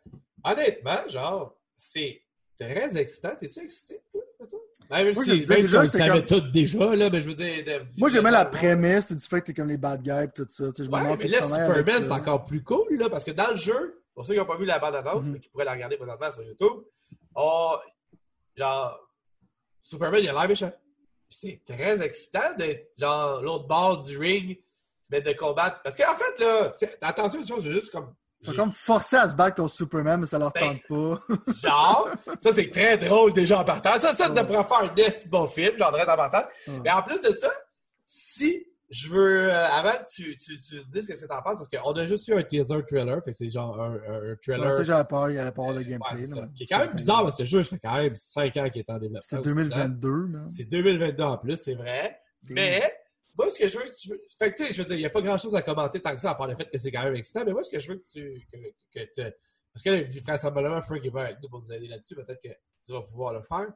honnêtement, 0.44 1.08
genre, 1.08 1.56
c'est 1.74 2.22
très 2.60 2.96
excitant. 2.96 3.32
T'es-tu 3.40 3.60
excité? 3.64 4.00
mettons? 4.38 4.58
Même 4.90 5.14
Moi, 5.14 5.24
si, 5.24 5.40
je 5.42 5.46
même 5.48 5.56
si 5.58 5.62
déjà, 5.62 5.78
on 5.78 5.82
le 5.82 5.88
c'était 5.88 5.98
savait 6.08 6.26
comme- 6.26 6.40
tout 6.40 6.50
déjà, 6.50 6.96
là, 6.96 7.10
mais 7.10 7.20
je 7.20 7.28
veux 7.28 7.34
dire. 7.34 7.64
de- 7.64 7.82
Moi, 7.98 8.08
j'aimais 8.08 8.30
la 8.30 8.44
prémisse 8.44 9.12
du 9.12 9.24
fait 9.26 9.40
que 9.40 9.46
t'es 9.46 9.54
comme 9.54 9.68
les 9.68 9.76
bad 9.76 10.02
guys 10.02 10.24
et 10.24 10.28
tout 10.34 10.46
ça. 10.48 10.66
Tu 10.72 10.76
sais, 10.76 10.84
je 10.84 10.90
me 10.90 10.94
Ouais, 10.96 11.02
demande 11.04 11.18
mais 11.20 11.28
là, 11.28 11.42
Superman, 11.44 12.02
c'est 12.02 12.10
encore 12.12 12.44
plus 12.44 12.62
cool, 12.64 12.86
là, 12.98 13.08
parce 13.08 13.22
que 13.24 13.30
dans 13.30 13.50
le 13.50 13.56
jeu, 13.56 14.02
pour 14.14 14.26
ceux 14.26 14.34
qui 14.34 14.40
n'ont 14.40 14.46
pas 14.46 14.56
vu 14.56 14.64
la 14.64 14.78
bande-annonce, 14.80 15.24
Mhm. 15.24 15.32
mais 15.32 15.38
qui 15.40 15.48
pourraient 15.48 15.64
la 15.64 15.72
regarder 15.72 15.96
présentement 15.96 16.32
sur 16.32 16.42
YouTube, 16.42 16.82
on- 17.36 17.76
genre, 18.56 18.98
Superman, 19.82 20.20
il 20.22 20.28
a 20.28 20.32
l'air 20.32 20.48
méchant. 20.48 20.72
C'est 21.28 21.60
très 21.64 22.02
excitant 22.02 22.54
d'être, 22.58 22.90
genre, 22.98 23.40
l'autre 23.40 23.66
bord 23.68 23.98
du 23.98 24.18
ring, 24.18 24.58
mais 25.08 25.20
de 25.22 25.32
combattre. 25.32 25.80
Parce 25.84 25.96
qu'en 25.96 26.16
fait, 26.16 26.38
là, 26.42 26.72
tu 26.76 26.86
sais, 26.86 26.98
attention 27.00 27.38
à 27.38 27.42
une 27.42 27.48
chose, 27.48 27.62
j'ai 27.64 27.72
juste 27.72 27.92
comme. 27.92 28.12
Ils 28.42 28.46
sont 28.46 28.54
comme 28.54 28.72
forcés 28.72 29.16
à 29.16 29.28
se 29.28 29.34
battre 29.34 29.56
contre 29.56 29.72
Superman, 29.72 30.20
mais 30.20 30.26
ça 30.26 30.38
leur 30.38 30.50
Ben, 30.52 30.78
tente 30.78 30.80
pas. 30.88 31.20
Genre, 31.62 32.08
ça 32.38 32.52
c'est 32.52 32.70
très 32.70 32.96
drôle 32.98 33.32
déjà 33.34 33.60
en 33.60 33.64
partant. 33.64 33.92
Ça, 34.00 34.14
ça, 34.14 34.14
ça 34.14 34.30
Ouais. 34.32 34.44
pourrait 34.44 34.64
faire 34.64 34.90
un 34.90 34.94
de 34.94 35.28
bon 35.30 35.46
film, 35.46 35.76
genre, 35.78 35.94
en 35.94 36.04
partant. 36.16 36.44
Ouais. 36.66 36.80
Mais 36.84 36.90
en 36.90 37.02
plus 37.02 37.20
de 37.20 37.34
ça, 37.34 37.50
si 38.06 38.66
je 38.88 39.08
veux, 39.08 39.44
euh, 39.48 39.66
avant 39.68 39.92
que 39.92 40.10
tu, 40.12 40.36
tu, 40.36 40.58
tu 40.58 40.82
dises 40.90 41.06
ce 41.06 41.22
que 41.22 41.28
t'en 41.28 41.42
penses, 41.42 41.56
parce 41.56 41.68
qu'on 41.68 41.92
a 41.92 42.06
juste 42.06 42.26
eu 42.26 42.34
un 42.34 42.42
teaser 42.42 42.82
trailer, 42.88 43.22
fait 43.24 43.32
c'est 43.32 43.48
genre 43.48 43.80
un, 43.80 43.92
un, 44.08 44.32
un 44.32 44.36
trailer. 44.42 44.66
Ouais, 44.70 44.76
ça, 44.78 44.82
j'avais 44.82 45.04
peur, 45.04 45.30
il 45.30 45.38
allait 45.38 45.52
pas 45.52 45.62
avoir 45.62 45.74
de 45.76 45.80
euh, 45.80 45.84
gameplay. 45.84 46.10
ouais, 46.10 46.16
c'est 46.16 46.26
ça. 46.26 46.48
Qui 46.56 46.64
est 46.64 46.66
quand 46.66 46.80
même 46.80 46.94
bizarre 46.94 47.22
parce 47.22 47.36
que 47.36 47.44
ce 47.44 47.48
jeu, 47.50 47.62
ça 47.62 47.76
fait 47.76 47.80
quand 47.84 47.94
même 48.02 48.16
5 48.16 48.56
ans 48.56 48.68
qu'il 48.70 48.80
est 48.80 48.90
en 48.90 48.98
développement. 48.98 49.38
Ans. 49.38 49.42
2022, 49.42 50.08
man. 50.10 50.48
C'est 50.48 50.64
2022 50.64 51.22
en 51.22 51.38
plus, 51.38 51.56
c'est 51.56 51.74
vrai. 51.74 52.18
Mais, 52.48 52.92
moi, 53.40 53.50
ce 53.50 53.58
que 53.58 53.68
je 53.68 53.78
veux 53.78 53.84
que 53.84 53.90
tu. 53.96 54.08
Fait 54.38 54.52
que, 54.52 54.56
tu 54.58 54.66
sais, 54.66 54.72
je 54.72 54.82
veux 54.82 54.86
dire, 54.86 54.96
il 54.96 55.00
n'y 55.00 55.06
a 55.06 55.10
pas 55.10 55.22
grand 55.22 55.38
chose 55.38 55.54
à 55.54 55.62
commenter 55.62 56.00
tant 56.00 56.14
que 56.14 56.20
ça, 56.20 56.30
à 56.30 56.34
part 56.34 56.46
le 56.46 56.56
fait 56.56 56.68
que 56.70 56.76
c'est 56.78 56.90
quand 56.92 57.04
même 57.04 57.14
excitant. 57.14 57.44
Mais 57.44 57.52
moi, 57.52 57.62
ce 57.62 57.70
que 57.70 57.80
je 57.80 57.88
veux 57.88 57.96
que 57.98 58.04
tu. 58.04 58.46
Que, 58.52 58.58
que 58.98 59.04
te- 59.12 59.34
Parce 59.72 59.82
que 59.82 59.90
là, 59.90 60.02
vraisemblablement, 60.22 60.80
Frank 60.82 61.04
est 61.04 61.16
avec 61.16 61.40
nous 61.42 61.48
pour 61.48 61.60
nous 61.60 61.72
aider 61.72 61.88
là-dessus. 61.88 62.14
Peut-être 62.14 62.42
que 62.42 62.48
tu 62.86 62.92
vas 62.92 63.02
pouvoir 63.02 63.32
le 63.32 63.42
faire. 63.42 63.68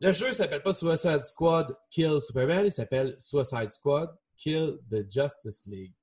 Le 0.00 0.12
jeu 0.12 0.32
s'appelle 0.32 0.62
pas 0.62 0.74
Suicide 0.74 1.22
Squad 1.22 1.76
Kill 1.90 2.20
Superman, 2.20 2.66
il 2.66 2.72
s'appelle 2.72 3.14
Suicide 3.18 3.70
Squad 3.70 4.10
Kill 4.36 4.78
the 4.90 5.08
Justice 5.10 5.64
League. 5.66 5.94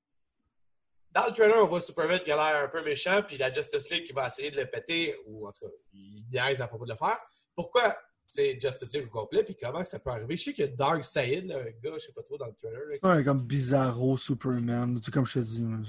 Dans 1.11 1.25
le 1.25 1.33
trailer, 1.33 1.57
on 1.61 1.67
voit 1.67 1.81
Superman 1.81 2.19
qui 2.23 2.31
a 2.31 2.35
l'air 2.35 2.63
un 2.63 2.67
peu 2.69 2.81
méchant, 2.83 3.21
puis 3.27 3.37
la 3.37 3.51
Justice 3.51 3.89
League 3.89 4.05
qui 4.05 4.13
va 4.13 4.27
essayer 4.27 4.51
de 4.51 4.55
le 4.57 4.69
péter, 4.69 5.17
ou 5.25 5.47
en 5.47 5.51
tout 5.51 5.65
cas, 5.65 5.71
il 5.91 6.23
niaise 6.31 6.61
à 6.61 6.67
propos 6.67 6.85
de 6.85 6.91
le 6.91 6.95
faire. 6.97 7.17
Pourquoi 7.55 7.97
Justice 8.29 8.93
League 8.93 9.05
au 9.07 9.09
complet, 9.09 9.43
puis 9.43 9.55
comment 9.59 9.83
ça 9.85 9.99
peut 9.99 10.11
arriver? 10.11 10.37
Je 10.37 10.43
sais 10.43 10.53
qu'il 10.53 10.65
y 10.65 10.67
a 10.67 10.71
Dark 10.71 11.03
Side, 11.03 11.47
là, 11.47 11.55
un 11.57 11.63
gars, 11.83 11.95
je 11.97 12.05
sais 12.05 12.11
pas 12.13 12.21
trop, 12.21 12.37
dans 12.37 12.45
le 12.47 12.53
trailer. 12.61 12.79
là. 13.01 13.15
Ouais, 13.17 13.23
comme 13.23 13.41
Bizarro, 13.41 14.17
Superman, 14.17 14.99
tout 15.01 15.11
comme 15.11 15.25
je 15.25 15.33
te 15.33 15.39
dis. 15.39 15.61
moi. 15.63 15.79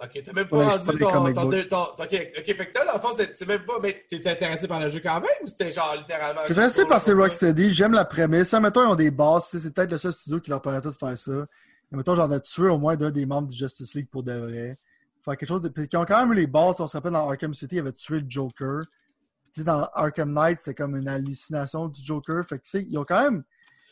Ok, 0.00 0.22
t'as 0.24 0.32
même 0.32 0.44
Ouais, 0.52 0.58
pas 0.64 0.68
rendu 0.76 0.86
des 0.92 0.98
ton, 0.98 1.10
ton, 1.10 1.32
ton- 1.50 1.50
ton- 1.64 2.04
ok, 2.04 2.30
ok, 2.38 2.44
fait 2.44 2.66
que 2.68 2.72
toi, 2.72 2.84
dans 2.86 2.92
le 2.94 3.00
fond, 3.00 3.24
c'est 3.34 3.46
même 3.48 3.64
pas, 3.64 3.80
mais 3.82 4.04
t'es 4.08 4.28
intéressé 4.28 4.68
par 4.68 4.80
le 4.80 4.88
jeu 4.88 5.00
quand 5.02 5.20
même, 5.20 5.28
ou 5.42 5.46
c'était 5.48 5.72
genre 5.72 5.96
littéralement. 5.98 6.40
Je 6.42 6.46
suis 6.46 6.52
intéressé 6.52 6.84
par 6.86 7.00
ces 7.00 7.12
Rocksteady, 7.14 7.72
j'aime 7.72 7.92
la 7.92 8.04
prémisse. 8.04 8.52
Mettons, 8.54 8.82
ils 8.84 8.92
ont 8.92 8.94
des 8.94 9.10
bases, 9.10 9.46
c'est 9.48 9.74
peut-être 9.74 9.90
le 9.90 9.98
seul 9.98 10.12
studio 10.12 10.38
qui 10.40 10.50
leur 10.50 10.62
permettrait 10.62 10.90
de 10.92 10.96
faire 10.96 11.18
ça. 11.18 11.46
Et 11.92 11.96
mettons, 11.96 12.14
j'en 12.14 12.30
ai 12.30 12.40
tué 12.40 12.68
au 12.68 12.78
moins 12.78 12.94
d'un 12.96 13.10
des 13.10 13.26
membres 13.26 13.48
du 13.48 13.56
Justice 13.56 13.94
League 13.94 14.08
pour 14.08 14.22
de 14.22 14.32
vrai. 14.34 14.78
Faire 15.24 15.36
quelque 15.36 15.48
chose 15.48 15.62
de. 15.62 15.68
Puis 15.68 15.88
qui 15.88 15.96
ont 15.96 16.04
quand 16.04 16.20
même 16.20 16.32
eu 16.32 16.36
les 16.42 16.46
bases, 16.46 16.80
on 16.80 16.86
se 16.86 16.96
rappelle 16.96 17.12
dans 17.12 17.28
Arkham 17.28 17.52
City, 17.52 17.74
ils 17.76 17.78
avaient 17.80 17.92
tué 17.92 18.20
le 18.20 18.26
Joker. 18.28 18.82
Puis 19.52 19.64
dans 19.64 19.88
Arkham 19.94 20.32
Knight, 20.32 20.58
c'était 20.58 20.74
comme 20.74 20.96
une 20.96 21.08
hallucination 21.08 21.88
du 21.88 22.02
Joker. 22.04 22.44
Fait 22.48 22.58
que 22.58 22.64
tu 22.64 22.70
sais, 22.70 22.86
ils 22.88 22.98
ont 22.98 23.04
quand 23.04 23.22
même. 23.22 23.44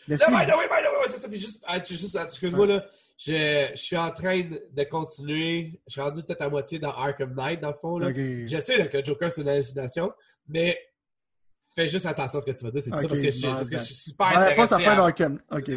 laissé- 0.09 0.31
Non, 0.31 0.39
by 0.39 0.47
the 0.47 0.51
way, 0.51 0.65
by 0.69 0.83
the 0.83 0.91
way, 0.93 0.99
ouais, 1.01 1.09
c'est 1.09 1.19
ça. 1.19 1.29
Puis 1.29 1.41
juste, 1.41 1.63
ah, 1.67 1.83
juste 1.83 2.17
excuse-moi, 2.17 2.67
là. 2.67 2.85
Je, 3.19 3.69
je 3.75 3.77
suis 3.81 3.97
en 3.97 4.11
train 4.11 4.43
de 4.43 4.85
continuer. 4.85 5.81
Je 5.87 5.93
suis 5.93 6.01
rendu 6.03 6.23
peut-être 6.23 6.43
à 6.43 6.51
moitié 6.51 6.79
dans 6.79 6.91
Arkham 6.91 7.35
Knight, 7.35 7.61
dans 7.61 7.71
le 7.71 7.77
fond. 7.77 7.99
Là. 7.99 8.13
Je 8.13 8.59
sais 8.61 8.77
là, 8.77 8.87
que 8.89 8.99
le 8.99 9.05
Joker, 9.05 9.33
c'est 9.33 9.41
une 9.41 9.49
hallucination, 9.49 10.13
mais 10.49 10.79
fais 11.75 11.89
juste 11.89 12.05
attention 12.07 12.39
à 12.39 12.43
ce 12.43 12.47
que 12.47 12.57
tu 12.57 12.63
vas 12.65 12.71
dire. 12.71 12.83
C'est 12.83 12.91
ça, 12.91 13.09
parce 13.09 13.21
que, 13.21 13.31
je, 13.31 13.47
my 13.47 13.53
parce 13.55 13.69
que 13.69 13.75
bad. 13.75 13.81
je 13.81 13.85
suis 13.87 13.95
super 13.95 14.27
Ouais, 14.29 14.35
pas 14.35 14.41
intéressé. 14.51 14.67
sa 14.75 14.79
fin 14.81 14.91
à- 14.93 14.97
d'Arkham. 14.97 15.41
Ok. 15.51 15.71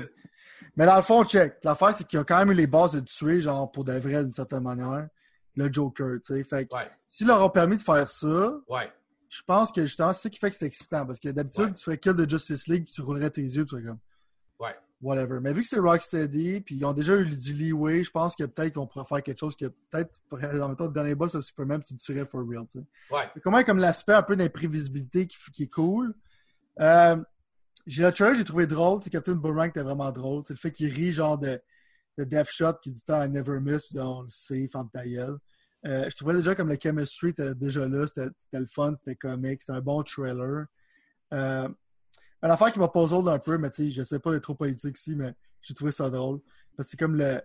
Mais 0.76 0.86
dans 0.86 0.96
le 0.98 1.02
fond, 1.02 1.24
check. 1.24 1.56
L'affaire, 1.64 1.94
c'est 1.94 2.06
qu'ils 2.08 2.20
ont 2.20 2.24
quand 2.26 2.38
même 2.40 2.52
eu 2.52 2.56
les 2.56 2.68
bases 2.68 2.92
de 2.94 3.00
tuer, 3.02 3.40
genre, 3.42 3.72
pour 3.72 3.84
de 3.86 3.94
vrai, 3.94 4.22
d'une 4.24 4.34
certaine 4.34 4.64
manière, 4.64 5.08
le 5.56 5.72
Joker, 5.74 6.18
tu 6.24 6.34
sais. 6.36 6.44
Fait 6.44 6.66
que, 6.68 6.76
Ouais, 6.76 6.90
s'ils 7.08 7.28
leur 7.28 7.42
ont 7.44 7.50
permis 7.50 7.78
de 7.78 7.82
faire 7.82 8.08
ça, 8.10 8.52
ouais. 8.68 8.90
Je 9.30 9.42
pense 9.44 9.72
que 9.72 9.82
justement, 9.84 10.12
c'est 10.14 10.24
ça 10.24 10.30
qui 10.30 10.40
fait 10.40 10.50
que 10.50 10.56
c'est 10.58 10.66
excitant. 10.66 11.06
Parce 11.06 11.20
que 11.20 11.30
d'habitude, 11.30 11.66
Ouais. 11.66 11.74
tu 11.74 11.84
ferais 11.84 11.98
kill 11.98 12.14
de 12.14 12.30
Justice 12.30 12.68
League, 12.68 12.86
puis 12.86 12.94
tu 12.94 13.02
roulerais 13.02 13.30
tes 13.30 13.42
yeux, 13.44 13.66
puis 13.66 13.76
tu 13.76 13.82
serais 13.82 13.84
comme, 13.84 14.00
Ouais. 14.60 14.76
whatever. 15.02 15.40
Mais 15.42 15.54
vu 15.54 15.62
que 15.62 15.68
c'est 15.68 15.80
Rocksteady, 15.80 16.62
puis 16.62 16.76
ils 16.78 16.86
ont 16.86 16.94
déjà 16.94 17.16
eu 17.16 17.26
du 17.26 17.54
leeway, 17.54 18.04
je 18.04 18.12
pense 18.12 18.36
que 18.36 18.44
peut-être 18.44 18.76
vont 18.76 18.88
pouvoir 18.88 19.08
faire 19.08 19.22
quelque 19.24 19.40
chose 19.40 19.56
que 19.56 19.68
peut-être, 19.68 20.20
en 20.64 20.68
même 20.68 20.76
temps, 20.76 20.88
le 20.88 20.92
dernier 20.94 21.16
boss 21.16 21.36
à 21.36 21.42
Superman, 21.42 21.82
tu 21.82 21.96
tuerais 21.96 22.26
for 22.26 22.42
real, 22.48 22.66
tu 22.68 22.80
sais. 22.80 22.86
Ouais. 23.16 23.52
Même 23.52 23.64
comme 23.64 23.78
l'aspect 23.80 24.14
un 24.14 24.24
peu 24.24 24.36
d'imprévisibilité 24.36 25.28
qui, 25.28 25.38
qui 25.54 25.64
est 25.64 25.68
cool. 25.74 26.14
Euh, 26.80 27.16
j'ai 27.86 28.04
le 28.04 28.12
trailer, 28.12 28.36
j'ai 28.36 28.44
trouvé 28.44 28.68
drôle. 28.68 29.00
Tu 29.00 29.06
sais, 29.06 29.10
Captain 29.12 29.34
Boomerang 29.36 29.70
était 29.70 29.82
vraiment 29.84 30.12
drôle. 30.12 30.44
C'est 30.48 30.54
le 30.54 30.60
fait 30.60 30.72
qu'il 30.72 30.92
rit 30.94 31.12
genre 31.12 31.38
de, 31.38 31.60
de 32.18 32.24
Death 32.24 32.50
Shot 32.50 32.74
qui 32.82 32.92
dit 32.92 33.02
I 33.08 33.30
never 33.30 33.60
miss, 33.60 33.86
puis 33.88 34.00
on 34.00 34.24
le 34.24 34.30
sait, 34.30 34.68
ferme 34.68 34.90
ta 34.92 35.06
gueule. 35.06 35.38
Euh, 35.86 36.10
je 36.10 36.16
trouvais 36.16 36.34
déjà 36.34 36.56
comme 36.56 36.68
le 36.70 36.78
chemistry 36.82 37.30
était 37.30 37.56
déjà 37.56 37.88
là, 37.88 38.06
c'était 38.06 38.30
le 38.54 38.66
fun, 38.66 38.96
c'était 38.98 39.16
comique, 39.16 39.62
c'était 39.62 39.78
un 39.78 39.82
bon 39.82 40.04
trailer. 40.04 40.66
Euh, 41.34 41.70
une 42.42 42.50
affaire 42.52 42.72
qui 42.72 42.80
m'a 42.80 42.88
puzzle 42.88 43.28
un 43.30 43.40
peu, 43.40 43.58
mais 43.58 43.70
tu 43.70 43.86
sais, 43.86 43.92
je 43.92 44.04
sais 44.04 44.20
pas 44.20 44.32
d'être 44.32 44.44
trop 44.44 44.56
politique 44.56 44.98
ici, 44.98 45.16
mais 45.16 45.34
j'ai 45.62 45.74
trouvé 45.74 45.92
ça 45.92 46.10
drôle. 46.10 46.40
Parce 46.76 46.88
que 46.88 46.92
c'est 46.92 46.98
comme 46.98 47.16
le. 47.16 47.42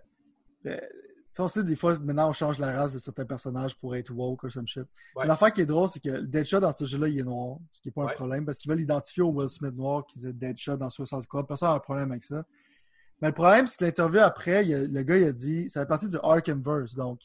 le- 0.63 0.79
tu 0.79 1.41
sais, 1.41 1.43
on 1.43 1.47
sait 1.49 1.63
des 1.65 1.75
fois, 1.75 1.99
maintenant, 1.99 2.29
on 2.29 2.33
change 2.33 2.59
la 2.59 2.71
race 2.71 2.93
de 2.93 2.99
certains 2.99 3.25
personnages 3.25 3.75
pour 3.77 3.93
être 3.95 4.09
woke 4.11 4.43
ou 4.43 4.49
some 4.49 4.65
shit. 4.65 4.85
Ouais. 5.17 5.27
L'affaire 5.27 5.51
qui 5.51 5.59
est 5.61 5.65
drôle, 5.65 5.89
c'est 5.89 5.99
que 5.99 6.21
Deadshot 6.21 6.61
dans 6.61 6.71
ce 6.71 6.85
jeu-là, 6.85 7.09
il 7.09 7.19
est 7.19 7.23
noir, 7.23 7.57
ce 7.73 7.81
qui 7.81 7.89
n'est 7.89 7.91
pas 7.91 8.05
Ouais. 8.05 8.11
un 8.13 8.15
problème, 8.15 8.45
parce 8.45 8.57
qu'ils 8.57 8.71
veulent 8.71 8.79
identifier 8.79 9.21
au 9.21 9.31
Will 9.31 9.49
Smith 9.49 9.75
noir 9.75 10.05
qui 10.07 10.25
est 10.25 10.31
Deadshot 10.31 10.77
dans 10.77 10.89
60 10.89 11.23
Squad. 11.23 11.45
Personne 11.45 11.67
n'a 11.69 11.75
un 11.75 11.79
problème 11.79 12.11
avec 12.11 12.23
ça. 12.23 12.45
Mais 13.21 13.27
le 13.29 13.33
problème, 13.33 13.67
c'est 13.67 13.77
que 13.79 13.83
l'interview 13.85 14.19
après, 14.21 14.65
il 14.65 14.73
a- 14.73 14.87
le 14.87 15.03
gars, 15.03 15.17
il 15.17 15.25
a 15.25 15.31
dit, 15.33 15.69
ça 15.69 15.81
fait 15.81 15.87
partie 15.87 16.07
du 16.07 16.15
Arkhamverse. 16.23 16.95
Donc, 16.95 17.19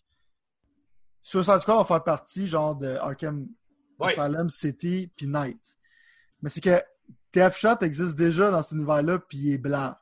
Suicide 1.23 1.59
Squad 1.59 1.79
va 1.79 1.85
faire 1.85 2.05
partie, 2.05 2.49
genre, 2.49 2.77
de 2.77 2.97
Arkham 2.97 3.49
Ouais. 4.01 4.19
Asylum, 4.19 4.49
City, 4.49 5.11
puis 5.15 5.27
Night. 5.27 5.79
Mais 6.41 6.49
c'est 6.49 6.63
que 6.63 6.83
Deathshot 7.33 7.79
existe 7.83 8.17
déjà 8.17 8.51
dans 8.51 8.63
cet 8.63 8.73
univers-là, 8.73 9.19
puis 9.19 9.39
il 9.39 9.53
est 9.53 9.59
blanc. 9.59 9.95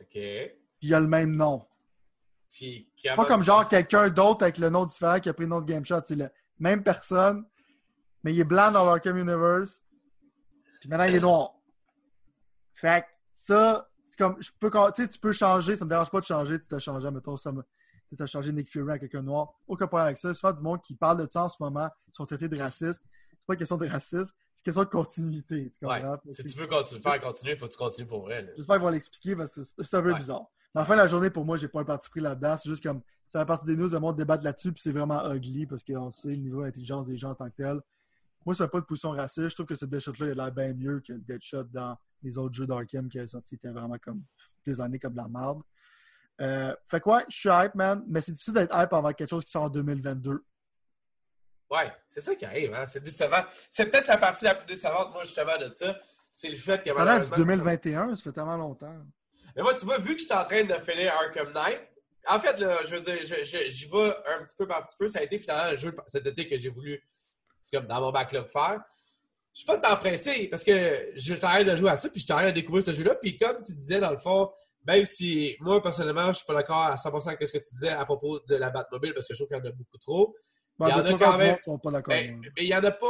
OK. 0.00 0.12
Puis 0.12 0.54
il 0.80 0.94
a 0.94 1.00
le 1.00 1.06
même 1.06 1.36
nom. 1.36 1.66
Puis, 2.50 2.90
C'est 2.96 3.14
pas 3.14 3.26
comme 3.26 3.44
genre 3.44 3.68
quelqu'un 3.68 4.08
d'autre 4.08 4.42
avec 4.42 4.56
le 4.56 4.70
nom 4.70 4.86
différent 4.86 5.20
qui 5.20 5.28
a 5.28 5.34
pris 5.34 5.44
le 5.44 5.50
nom 5.50 5.60
de 5.60 5.66
Game 5.66 5.84
Shot. 5.84 6.00
C'est 6.06 6.16
la 6.16 6.30
même 6.58 6.82
personne, 6.82 7.44
mais 8.22 8.32
il 8.32 8.40
est 8.40 8.44
blanc 8.44 8.72
dans 8.72 8.84
l'Arkham 8.84 9.18
Universe. 9.18 9.84
Puis 10.80 10.88
maintenant, 10.88 11.04
il 11.04 11.16
est 11.16 11.20
noir. 11.20 11.52
Fait 12.72 13.02
que 13.02 13.06
ça, 13.34 13.90
c'est 14.04 14.16
comme, 14.16 14.40
je 14.40 14.50
peux, 14.58 14.70
tu 14.70 15.02
sais, 15.02 15.08
tu 15.08 15.18
peux 15.18 15.32
changer, 15.32 15.76
ça 15.76 15.84
me 15.84 15.90
dérange 15.90 16.10
pas 16.10 16.20
de 16.20 16.24
changer, 16.24 16.58
tu 16.58 16.66
t'as 16.66 16.78
changé, 16.78 17.10
mettons, 17.10 17.36
ça 17.36 17.52
me, 17.52 17.62
tu 18.14 18.22
as 18.22 18.26
changé 18.26 18.52
Nick 18.52 18.68
Fury 18.70 18.92
à 18.92 18.98
quelqu'un 18.98 19.22
noir. 19.22 19.52
Aucun 19.66 19.86
problème 19.86 20.06
avec 20.06 20.18
ça. 20.18 20.32
Souvent, 20.34 20.52
du 20.52 20.62
monde 20.62 20.80
qui 20.82 20.94
parle 20.94 21.24
de 21.24 21.30
ça 21.30 21.44
en 21.44 21.48
ce 21.48 21.56
moment, 21.60 21.88
ils 22.08 22.14
sont 22.14 22.26
traités 22.26 22.48
de 22.48 22.56
racistes. 22.58 23.02
C'est 23.30 23.46
pas 23.46 23.54
une 23.54 23.58
question 23.58 23.76
de 23.76 23.86
racisme, 23.86 24.32
c'est 24.54 24.60
une 24.60 24.64
question 24.64 24.82
de 24.82 24.88
continuité. 24.88 25.70
Tu 25.78 25.86
ouais. 25.86 26.00
comprends? 26.00 26.18
Si 26.32 26.44
tu 26.44 26.58
veux 26.58 26.66
continuer, 26.66 27.00
faire 27.00 27.20
continuer, 27.20 27.52
il 27.52 27.58
faut 27.58 27.66
que 27.66 27.72
tu 27.72 27.78
continues 27.78 28.08
pour 28.08 28.22
vrai. 28.22 28.52
J'espère 28.56 28.76
qu'ils 28.76 28.84
vont 28.84 28.90
l'expliquer 28.90 29.36
parce 29.36 29.54
que 29.54 29.62
c'est 29.62 29.96
un 29.96 30.02
peu 30.02 30.12
Ouais. 30.12 30.18
bizarre. 30.18 30.46
Mais 30.74 30.80
la 30.80 30.84
fin 30.84 30.94
de 30.94 30.98
la 31.00 31.06
journée, 31.08 31.30
pour 31.30 31.44
moi, 31.44 31.56
j'ai 31.56 31.68
pas 31.68 31.80
un 31.80 31.84
parti 31.84 32.08
pris 32.10 32.20
là-dedans. 32.20 32.56
C'est 32.56 32.68
juste 32.68 32.82
comme 32.82 33.02
ça 33.28 33.40
fait 33.40 33.46
partie 33.46 33.66
des 33.66 33.76
news, 33.76 33.88
le 33.88 33.98
monde 34.00 34.16
débat 34.16 34.36
là-dessus, 34.36 34.72
puis 34.72 34.80
c'est 34.82 34.92
vraiment 34.92 35.32
ugly 35.32 35.66
parce 35.66 35.82
qu'on 35.84 36.10
sait 36.10 36.30
le 36.30 36.36
niveau 36.36 36.62
d'intelligence 36.62 37.06
des 37.06 37.18
gens 37.18 37.30
en 37.30 37.34
tant 37.34 37.48
que 37.50 37.56
tel. 37.56 37.80
Moi, 38.44 38.54
c'est 38.54 38.68
pas 38.68 38.80
de 38.80 38.84
position 38.86 39.10
raciste. 39.10 39.48
Je 39.48 39.54
trouve 39.54 39.66
que 39.66 39.74
ce 39.74 39.84
Deadshot-là, 39.84 40.26
il 40.26 40.30
a 40.32 40.34
l'air 40.34 40.52
bien 40.52 40.72
mieux 40.74 41.00
que 41.00 41.12
le 41.12 41.18
Deadshot 41.20 41.64
dans 41.64 41.96
les 42.22 42.38
autres 42.38 42.54
jeux 42.54 42.66
d'Arkham 42.66 43.08
qui 43.08 43.18
est 43.18 43.26
sorti, 43.26 43.56
était 43.56 43.70
vraiment 43.70 43.98
comme 43.98 44.22
designé 44.64 44.98
comme 44.98 45.12
de 45.12 45.18
la 45.18 45.28
merde. 45.28 45.60
Euh, 46.40 46.74
fait 46.88 47.00
quoi, 47.00 47.24
je 47.28 47.36
suis 47.36 47.48
hype, 47.50 47.74
man, 47.74 48.04
mais 48.08 48.20
c'est 48.20 48.32
difficile 48.32 48.54
d'être 48.54 48.76
hype 48.76 48.92
avant 48.92 49.12
quelque 49.12 49.30
chose 49.30 49.44
qui 49.44 49.50
sort 49.50 49.64
en 49.64 49.68
2022. 49.68 50.44
Ouais, 51.70 51.92
c'est 52.08 52.20
ça 52.20 52.34
qui 52.34 52.44
arrive, 52.44 52.74
hein. 52.74 52.86
C'est 52.86 53.02
décevant. 53.02 53.42
C'est 53.70 53.86
peut-être 53.86 54.06
la 54.06 54.18
partie 54.18 54.44
la 54.44 54.54
plus 54.54 54.66
décevante, 54.66 55.12
moi, 55.12 55.24
justement, 55.24 55.56
de 55.58 55.70
ça. 55.72 55.98
C'est 56.34 56.48
le 56.48 56.56
fait 56.56 56.82
que 56.82 56.90
Pendant 56.90 57.04
du 57.04 57.30
malheureusement, 57.30 57.36
2021, 57.38 58.16
ça 58.16 58.22
fait 58.22 58.32
tellement 58.32 58.56
longtemps. 58.56 58.94
Mais 59.56 59.62
moi, 59.62 59.74
tu 59.74 59.86
vois, 59.86 59.98
vu 59.98 60.14
que 60.14 60.20
je 60.20 60.26
suis 60.26 60.34
en 60.34 60.44
train 60.44 60.64
de 60.64 60.74
finir 60.74 61.14
Arkham 61.14 61.52
Knight, 61.52 61.80
en 62.28 62.40
fait, 62.40 62.58
là, 62.58 62.78
je 62.84 62.96
veux 62.96 63.00
dire, 63.00 63.18
j'y 63.22 63.86
vais 63.86 64.14
un 64.26 64.44
petit 64.44 64.56
peu 64.56 64.66
par 64.66 64.86
petit 64.86 64.96
peu. 64.98 65.08
Ça 65.08 65.20
a 65.20 65.22
été 65.22 65.38
finalement 65.38 65.70
le 65.70 65.76
jeu 65.76 65.96
cet 66.06 66.26
été 66.26 66.46
que 66.46 66.58
j'ai 66.58 66.68
voulu, 66.68 67.02
comme 67.72 67.86
dans 67.86 68.00
mon 68.00 68.12
backlog, 68.12 68.48
faire. 68.48 68.82
Je 69.54 69.60
suis 69.60 69.66
pas 69.66 69.78
tant 69.78 69.96
pressé 69.96 70.48
parce 70.48 70.62
que 70.62 71.12
je 71.16 71.34
t'arrête 71.34 71.66
de 71.66 71.74
jouer 71.74 71.90
à 71.90 71.96
ça, 71.96 72.10
puis 72.10 72.20
je 72.20 72.26
t'arrête 72.26 72.54
de 72.54 72.60
découvrir 72.60 72.84
ce 72.84 72.92
jeu-là. 72.92 73.14
Puis 73.14 73.38
comme 73.38 73.60
tu 73.62 73.72
disais, 73.72 73.98
dans 73.98 74.10
le 74.10 74.18
fond, 74.18 74.50
même 74.86 75.04
si 75.04 75.56
moi, 75.60 75.82
personnellement, 75.82 76.28
je 76.28 76.38
suis 76.38 76.46
pas 76.46 76.54
d'accord 76.54 76.76
à 76.76 76.96
100% 76.96 77.28
avec 77.28 77.46
ce 77.46 77.52
que 77.52 77.58
tu 77.58 77.70
disais 77.72 77.88
à 77.88 78.04
propos 78.04 78.38
de 78.40 78.56
la 78.56 78.70
Batmobile 78.70 79.14
parce 79.14 79.26
que 79.26 79.34
je 79.34 79.38
trouve 79.38 79.48
qu'il 79.48 79.64
y 79.64 79.68
en 79.68 79.70
a 79.70 79.74
beaucoup 79.74 79.98
trop. 79.98 80.34
Il 80.80 80.88
y 80.88 80.92
en 80.92 81.04
a 81.04 81.12
quand 81.14 81.38
même. 81.38 81.56
sont 81.64 81.78
pas 81.78 81.90
d'accord. 81.90 82.14
Mais 82.14 82.30
ouais. 82.30 82.36
mais 82.56 82.64
il 82.64 82.68
y 82.68 82.74
en 82.74 82.84
a 82.84 82.90
pas 82.90 83.06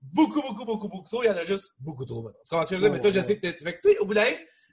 beaucoup, 0.00 0.42
beaucoup, 0.42 0.64
beaucoup, 0.64 0.88
beaucoup 0.88 1.08
trop. 1.08 1.22
Il 1.22 1.26
y 1.26 1.30
en 1.30 1.36
a 1.36 1.44
juste 1.44 1.72
beaucoup 1.78 2.04
trop. 2.04 2.22
maintenant. 2.22 2.40
Tu 2.44 2.48
comprends 2.50 2.64
ce 2.64 2.70
que 2.70 2.76
je 2.76 2.80
veux 2.80 2.88
dire? 2.88 2.94
Mais 2.94 3.00
toi, 3.00 3.10
je 3.10 3.18
ouais. 3.18 3.24
sais 3.24 3.38
que 3.38 3.48
fait 3.48 3.74
que, 3.74 3.80
tu 3.80 3.92
sais, 3.92 3.98
au 3.98 4.06
bout 4.06 4.14
de 4.14 4.20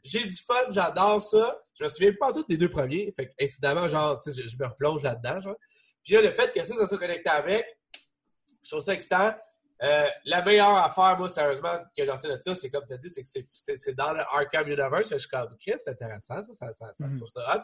j'ai 0.04 0.26
du 0.26 0.38
fun, 0.38 0.72
j'adore 0.72 1.22
ça. 1.22 1.60
Je 1.78 1.84
me 1.84 1.90
souviens 1.90 2.14
pas 2.20 2.30
en 2.30 2.32
tout 2.32 2.46
des 2.48 2.58
deux 2.58 2.70
premiers. 2.70 3.12
Fait 3.16 3.28
que, 3.28 3.34
incidemment, 3.42 3.88
genre, 3.88 4.18
tu 4.18 4.32
sais, 4.32 4.42
je, 4.42 4.48
je 4.48 4.56
me 4.58 4.68
replonge 4.68 5.04
là-dedans, 5.04 5.42
genre. 5.42 5.56
Puis 6.04 6.14
là, 6.14 6.22
le 6.22 6.34
fait 6.34 6.52
que 6.54 6.66
ça, 6.66 6.76
ça 6.76 6.88
soit 6.88 6.98
connecté 6.98 7.30
avec, 7.30 7.66
je 8.64 8.70
trouve 8.70 8.82
ça 8.82 8.94
excitant. 8.94 9.34
Euh, 9.84 10.08
la 10.26 10.42
meilleure 10.44 10.76
affaire, 10.78 11.18
moi, 11.18 11.30
sérieusement, 11.30 11.78
que 11.96 12.04
j'en 12.04 12.18
sais 12.18 12.30
de 12.36 12.42
ça, 12.42 12.56
c'est 12.56 12.70
comme 12.70 12.84
tu 12.88 12.94
as 12.94 12.98
dit, 12.98 13.10
c'est 13.10 13.22
que 13.22 13.76
c'est- 13.76 13.94
dans 13.94 14.12
le 14.14 14.22
Arkham 14.22 14.68
Universe. 14.68 15.10
Je 15.12 15.18
suis 15.18 15.30
comme, 15.30 15.56
Chris, 15.60 15.74
c'est 15.78 15.92
intéressant, 15.92 16.42
ça, 16.42 16.54
ça, 16.54 16.74
ça, 16.74 16.92
ça, 16.94 17.06
ça 17.28 17.56
hot. 17.56 17.62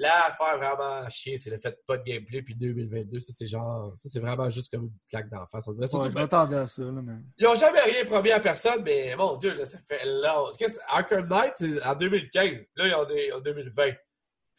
La 0.00 0.26
affaire 0.26 0.58
vraiment 0.58 1.08
chier, 1.08 1.38
c'est 1.38 1.50
le 1.50 1.58
fait 1.58 1.70
de 1.72 1.78
pas 1.84 1.96
de 1.96 2.04
gameplay, 2.04 2.40
puis 2.42 2.54
2022, 2.54 3.18
ça, 3.18 3.32
c'est 3.36 3.46
genre, 3.46 3.92
ça, 3.96 4.08
c'est 4.08 4.20
vraiment 4.20 4.48
juste 4.48 4.70
comme 4.70 4.84
une 4.84 4.92
claque 5.10 5.28
d'en 5.28 5.44
face. 5.46 5.66
On 5.66 5.72
dirait, 5.72 5.88
surtout 5.88 6.04
Ouais, 6.04 6.10
je 6.10 6.14
que- 6.14 6.20
m'attendais 6.20 6.54
à 6.56 6.68
ça, 6.68 6.82
là, 6.82 6.92
mais. 7.02 7.14
ils 7.36 7.44
n'ont 7.44 7.56
jamais 7.56 7.80
rien 7.80 8.04
promis 8.04 8.30
à 8.30 8.38
personne, 8.38 8.82
mais 8.84 9.16
mon 9.16 9.34
Dieu, 9.34 9.54
là, 9.56 9.66
ça 9.66 9.78
fait 9.88 10.04
long. 10.04 10.52
Qu'est-ce- 10.56 10.78
Arkham 10.86 11.26
Knight, 11.26 11.52
c'est 11.56 11.82
en 11.84 11.96
2015. 11.96 12.60
Là, 12.76 12.86
ils 12.86 12.94
ont 12.94 13.04
des- 13.06 13.32
en 13.32 13.40
2020. 13.40 13.92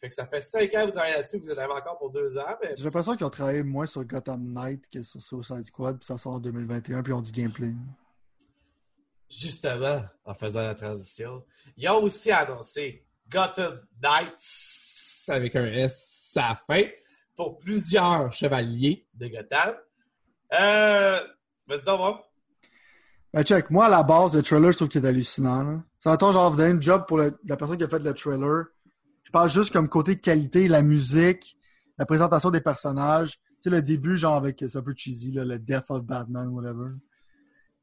Fait 0.00 0.08
que 0.08 0.14
ça 0.14 0.26
fait 0.26 0.40
5 0.40 0.62
ans 0.74 0.80
que 0.80 0.84
vous 0.86 0.90
travaillez 0.92 1.14
là-dessus, 1.16 1.38
vous 1.38 1.50
en 1.50 1.58
avez 1.58 1.72
encore 1.74 1.98
pour 1.98 2.10
2 2.10 2.38
ans, 2.38 2.56
mais 2.62 2.74
J'ai 2.76 2.84
l'impression 2.84 3.16
qu'ils 3.16 3.26
ont 3.26 3.30
travaillé 3.30 3.62
moins 3.62 3.84
sur 3.86 4.02
Gotham 4.04 4.42
Knight 4.52 4.88
que 4.88 5.02
sur 5.02 5.20
Suicide 5.20 5.64
Squad, 5.66 5.98
puis 5.98 6.06
ça 6.06 6.16
sort 6.16 6.32
en 6.34 6.40
2021, 6.40 7.02
puis 7.02 7.12
ils 7.12 7.16
ont 7.16 7.20
du 7.20 7.32
gameplay. 7.32 7.72
justement, 9.28 10.02
en 10.24 10.34
faisant 10.34 10.62
la 10.62 10.74
transition, 10.74 11.44
ils 11.76 11.88
ont 11.88 12.02
aussi 12.02 12.30
annoncé 12.32 13.06
Gotham 13.30 13.80
Knights 14.02 15.28
avec 15.28 15.54
un 15.56 15.66
S 15.66 16.32
à 16.36 16.48
la 16.48 16.56
fin 16.76 16.88
pour 17.36 17.58
plusieurs 17.58 18.32
chevaliers 18.32 19.06
de 19.14 19.28
Gotham. 19.28 19.74
Euh, 20.58 21.20
vas-y 21.68 21.84
donc, 21.84 21.98
moi. 22.00 22.26
Ben, 23.32 23.44
check, 23.44 23.70
moi, 23.70 23.86
à 23.86 23.88
la 23.88 24.02
base, 24.02 24.34
le 24.34 24.42
trailer, 24.42 24.72
je 24.72 24.78
trouve 24.78 24.88
qu'il 24.88 25.04
est 25.04 25.08
hallucinant. 25.08 25.62
Là. 25.62 25.82
Ça 26.00 26.10
attend, 26.10 26.32
genre, 26.32 26.58
une 26.60 26.82
job 26.82 27.04
pour 27.06 27.18
le- 27.18 27.38
la 27.44 27.56
personne 27.56 27.76
qui 27.78 27.84
a 27.84 27.88
fait 27.88 28.00
le 28.00 28.12
trailer. 28.12 28.64
Je 29.30 29.32
parle 29.32 29.48
juste 29.48 29.72
comme 29.72 29.88
côté 29.88 30.18
qualité, 30.18 30.66
la 30.66 30.82
musique, 30.82 31.56
la 31.96 32.04
présentation 32.04 32.50
des 32.50 32.60
personnages. 32.60 33.38
Tu 33.38 33.54
sais, 33.62 33.70
le 33.70 33.80
début, 33.80 34.16
genre, 34.16 34.34
avec, 34.34 34.58
c'est 34.58 34.76
un 34.76 34.82
peu 34.82 34.92
cheesy, 34.92 35.30
le 35.30 35.56
Death 35.56 35.88
of 35.90 36.02
Batman, 36.02 36.48
whatever. 36.48 36.96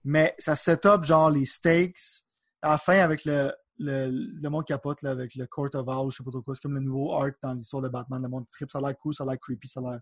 Mais 0.04 0.36
ça 0.40 0.58
set 0.58 0.86
up, 0.86 1.06
genre, 1.06 1.30
les 1.30 1.46
stakes. 1.46 2.26
À 2.62 2.72
la 2.72 2.78
fin, 2.78 3.00
avec 3.00 3.24
le, 3.24 3.54
le, 3.80 4.10
le 4.10 4.50
monde 4.50 4.66
capote, 4.66 5.02
avec 5.06 5.36
le 5.36 5.48
Court 5.48 5.70
of 5.74 5.88
Owls, 5.88 6.12
je 6.12 6.18
sais 6.18 6.24
pas 6.26 6.32
trop 6.32 6.42
quoi. 6.42 6.54
C'est 6.54 6.64
comme 6.64 6.74
le 6.74 6.82
nouveau 6.82 7.14
arc 7.14 7.38
dans 7.42 7.54
l'histoire 7.54 7.82
de 7.82 7.88
Batman. 7.88 8.22
Le 8.22 8.28
monde 8.28 8.50
trip, 8.52 8.70
ça 8.70 8.80
a 8.80 8.82
l'air 8.82 8.98
cool, 8.98 9.14
ça 9.14 9.24
a 9.24 9.28
l'air 9.28 9.40
creepy, 9.40 9.70
ça 9.70 9.80
a 9.80 9.84
l'air 9.84 10.00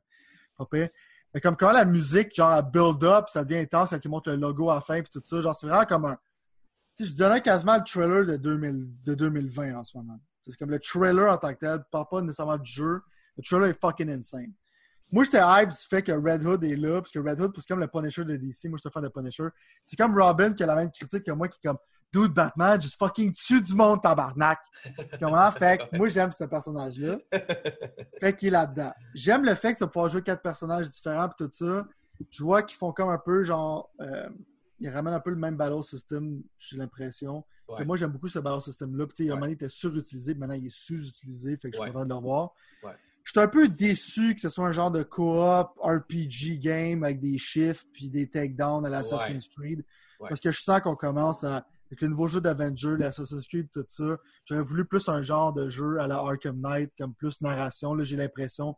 pas 0.57 0.65
pire. 0.65 0.89
Mais 1.31 1.41
comme 1.41 1.55
quand 1.55 1.71
la 1.71 1.85
musique, 1.85 2.33
genre, 2.33 2.55
elle 2.55 2.71
build 2.71 3.03
up, 3.03 3.25
ça 3.27 3.43
devient 3.43 3.59
intense, 3.59 3.91
quand 3.91 4.03
ils 4.03 4.09
montrent 4.09 4.31
le 4.31 4.37
logo 4.37 4.71
à 4.71 4.75
la 4.75 4.81
fin, 4.81 4.99
puis 4.99 5.11
tout 5.11 5.21
ça, 5.23 5.41
genre, 5.41 5.55
c'est 5.55 5.67
vraiment 5.67 5.85
comme 5.85 6.05
un. 6.05 6.17
Tu 6.95 7.05
je 7.05 7.13
donnais 7.13 7.41
quasiment 7.41 7.77
le 7.77 7.83
trailer 7.83 8.25
de, 8.25 8.37
2000 8.37 9.03
de 9.03 9.13
2020 9.13 9.75
en 9.75 9.83
ce 9.83 9.95
moment. 9.95 10.19
C'est 10.51 10.57
comme 10.57 10.71
le 10.71 10.79
trailer 10.79 11.31
en 11.31 11.37
tant 11.37 11.53
que 11.53 11.59
tel, 11.59 11.83
pas 11.91 12.05
pas 12.05 12.21
nécessairement 12.21 12.57
du 12.57 12.69
jeu. 12.71 13.01
Le 13.37 13.43
trailer 13.43 13.69
est 13.69 13.79
fucking 13.79 14.09
insane. 14.09 14.53
Moi, 15.11 15.23
j'étais 15.23 15.41
hype 15.41 15.69
du 15.69 15.75
fait 15.89 16.01
que 16.01 16.11
Red 16.11 16.43
Hood 16.43 16.63
est 16.63 16.75
là, 16.75 17.01
parce 17.01 17.11
que 17.11 17.19
Red 17.19 17.39
Hood, 17.39 17.53
c'est 17.57 17.67
comme 17.67 17.79
le 17.79 17.87
Punisher 17.87 18.25
de 18.25 18.35
DC. 18.35 18.65
Moi, 18.65 18.77
je 18.77 18.81
suis 18.81 18.87
un 18.87 18.91
fan 18.91 19.03
de 19.03 19.09
Punisher. 19.09 19.47
C'est 19.83 19.95
comme 19.95 20.19
Robin 20.19 20.53
qui 20.53 20.63
a 20.63 20.65
la 20.65 20.75
même 20.75 20.91
critique 20.91 21.23
que 21.23 21.31
moi, 21.31 21.47
qui 21.47 21.59
est 21.63 21.67
comme 21.67 21.77
Dude, 22.13 22.33
Batman, 22.33 22.81
juste 22.81 22.97
fucking 22.97 23.33
tue 23.33 23.61
du 23.61 23.75
monde, 23.75 24.01
tabarnak. 24.01 24.59
Comment? 25.19 25.51
Fait 25.59 25.77
que 25.77 25.97
moi, 25.97 26.07
j'aime 26.07 26.31
ce 26.31 26.45
personnage-là. 26.45 27.17
Fait 28.19 28.35
qu'il 28.35 28.47
est 28.49 28.51
là-dedans. 28.51 28.93
J'aime 29.13 29.43
le 29.43 29.53
fait 29.53 29.73
que 29.73 29.79
tu 29.79 29.83
vas 29.83 29.89
pouvoir 29.89 30.09
jouer 30.09 30.21
quatre 30.21 30.41
personnages 30.41 30.89
différents 30.89 31.27
et 31.27 31.31
tout 31.37 31.49
ça. 31.51 31.85
Je 32.31 32.43
vois 32.43 32.63
qu'ils 32.63 32.77
font 32.77 32.93
comme 32.93 33.09
un 33.09 33.17
peu 33.17 33.43
genre. 33.43 33.89
euh, 33.99 34.29
ils 34.79 34.89
ramènent 34.89 35.13
un 35.13 35.19
peu 35.19 35.29
le 35.29 35.35
même 35.37 35.55
battle 35.55 35.83
system, 35.83 36.41
j'ai 36.57 36.77
l'impression. 36.77 37.45
Ouais. 37.67 37.83
Moi, 37.85 37.97
j'aime 37.97 38.11
beaucoup 38.11 38.27
ce 38.27 38.39
battle 38.39 38.61
system-là. 38.61 39.05
Puis, 39.07 39.15
tu 39.15 39.23
sais, 39.25 39.29
à 39.29 39.33
un 39.33 39.35
Ouais. 39.35 39.39
moment 39.41 39.49
il 39.49 39.53
était 39.53 39.69
surutilisé, 39.69 40.33
puis 40.33 40.39
maintenant, 40.39 40.55
il 40.55 40.67
est 40.67 40.73
sous-utilisé. 40.75 41.57
Fait 41.57 41.69
que 41.71 41.75
je 41.77 41.81
suis 41.81 41.87
Ouais. 41.87 41.91
content 41.93 42.05
de 42.05 42.09
le. 42.09 42.53
Ouais. 42.83 42.91
Je 43.23 43.31
suis 43.31 43.39
un 43.39 43.47
peu 43.47 43.67
déçu 43.67 44.35
que 44.35 44.41
ce 44.41 44.49
soit 44.49 44.67
un 44.67 44.71
genre 44.71 44.91
de 44.91 45.01
co-op 45.01 45.71
RPG 45.81 46.59
game 46.59 47.03
avec 47.03 47.19
des 47.19 47.39
chiffres 47.39 47.83
puis 47.91 48.09
des 48.11 48.29
takedowns 48.29 48.85
à 48.85 48.89
l'Assassin's 48.89 49.47
Creed. 49.47 49.83
Ouais. 50.19 50.29
Parce 50.29 50.39
que 50.39 50.51
je 50.51 50.61
sens 50.61 50.79
qu'on 50.81 50.95
commence 50.95 51.43
à. 51.43 51.65
Avec 51.87 52.01
le 52.01 52.07
nouveau 52.07 52.27
jeu 52.27 52.41
d'Avenger, 52.41 52.95
l'Assassin's 52.97 53.47
Creed, 53.47 53.69
tout 53.71 53.85
ça, 53.87 54.17
j'aurais 54.45 54.63
voulu 54.63 54.85
plus 54.85 55.07
un 55.07 55.21
genre 55.21 55.53
de 55.53 55.69
jeu 55.69 55.99
à 55.99 56.07
la 56.07 56.15
Arkham 56.17 56.59
Knight, 56.59 56.91
comme 56.97 57.13
plus 57.13 57.39
narration. 57.41 57.93
Là, 57.93 58.03
j'ai 58.03 58.17
l'impression. 58.17 58.75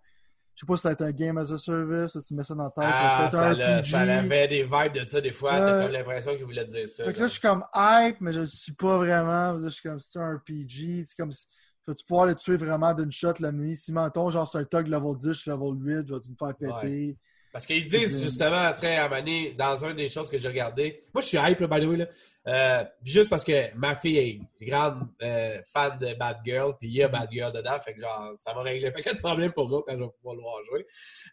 Je 0.57 0.61
sais 0.61 0.67
pas 0.67 0.77
si 0.77 0.81
ça 0.83 0.89
va 0.89 0.93
être 0.93 1.01
un 1.03 1.11
game 1.13 1.37
as 1.37 1.51
a 1.51 1.57
service, 1.59 2.13
si 2.13 2.23
tu 2.23 2.33
mets 2.35 2.43
ça 2.43 2.55
dans 2.55 2.69
ta 2.71 2.93
tête. 2.93 2.97
Ah, 3.13 3.31
ça 3.31 4.01
avait 4.01 4.47
des 4.47 4.63
vibes 4.63 4.93
de 4.93 5.05
ça 5.05 5.21
des 5.21 5.31
fois. 5.31 5.61
T'as 5.61 5.73
Euh, 5.73 5.83
comme 5.83 5.91
l'impression 5.93 6.35
qu'il 6.35 6.45
voulait 6.45 6.65
dire 6.65 6.89
ça. 6.89 7.05
Fait 7.05 7.13
que 7.13 7.19
là, 7.21 7.27
je 7.27 7.31
suis 7.33 7.41
comme 7.41 7.63
hype, 7.73 8.21
mais 8.21 8.33
je 8.33 8.41
suis 8.45 8.73
pas 8.73 8.97
vraiment. 8.97 9.59
Je 9.59 9.67
suis 9.69 9.81
comme, 9.83 9.99
c'est 9.99 10.19
un 10.19 10.35
RPG. 10.37 11.05
C'est 11.05 11.15
comme, 11.15 11.31
si- 11.31 11.47
vas-tu 11.87 12.03
pouvoir 12.05 12.25
le 12.27 12.35
tuer 12.35 12.57
vraiment 12.57 12.93
d'une 12.93 13.11
shot, 13.11 13.33
le 13.39 13.51
mini? 13.51 13.77
Si, 13.77 13.91
mettons, 13.93 14.29
genre, 14.29 14.49
c'est 14.49 14.57
un 14.57 14.65
tug 14.65 14.87
level 14.87 15.17
10, 15.17 15.29
je 15.33 15.41
suis 15.41 15.51
level 15.51 15.73
8, 15.79 16.07
je 16.07 16.13
vais-tu 16.13 16.31
me 16.31 16.35
faire 16.35 16.55
péter? 16.57 17.17
Parce 17.57 17.65
qu'ils 17.65 17.87
disent 17.87 18.21
justement 18.21 18.71
très 18.73 18.97
à 18.97 19.09
Mané, 19.09 19.55
dans 19.57 19.83
une 19.83 19.95
des 19.95 20.09
choses 20.09 20.29
que 20.29 20.37
j'ai 20.37 20.47
regardé. 20.47 21.01
Moi, 21.11 21.21
je 21.21 21.27
suis 21.29 21.39
hype, 21.39 21.59
là, 21.59 21.65
by 21.65 21.81
the 21.81 21.89
way. 21.89 21.97
Là. 21.97 22.05
Euh, 22.45 22.85
juste 23.03 23.31
parce 23.31 23.43
que 23.43 23.75
ma 23.75 23.95
fille 23.95 24.19
est 24.19 24.63
grande 24.63 25.07
euh, 25.23 25.59
fan 25.73 25.97
de 25.97 26.13
Bad 26.13 26.37
Girl, 26.45 26.75
puis 26.79 26.87
il 26.89 26.97
y 26.97 27.01
a 27.01 27.07
Bad 27.07 27.31
Girl 27.31 27.51
dedans. 27.51 27.79
Fait 27.83 27.95
que 27.95 27.99
genre, 28.01 28.33
ça 28.35 28.53
va 28.53 28.61
régler 28.61 28.91
pas 28.91 29.01
de 29.11 29.17
problème 29.17 29.53
pour 29.53 29.67
moi 29.67 29.83
quand 29.87 29.93
je 29.93 30.03
vais 30.03 30.09
pouvoir 30.19 30.35
le 30.35 30.41
voir 30.43 30.63
jouer. 30.69 30.85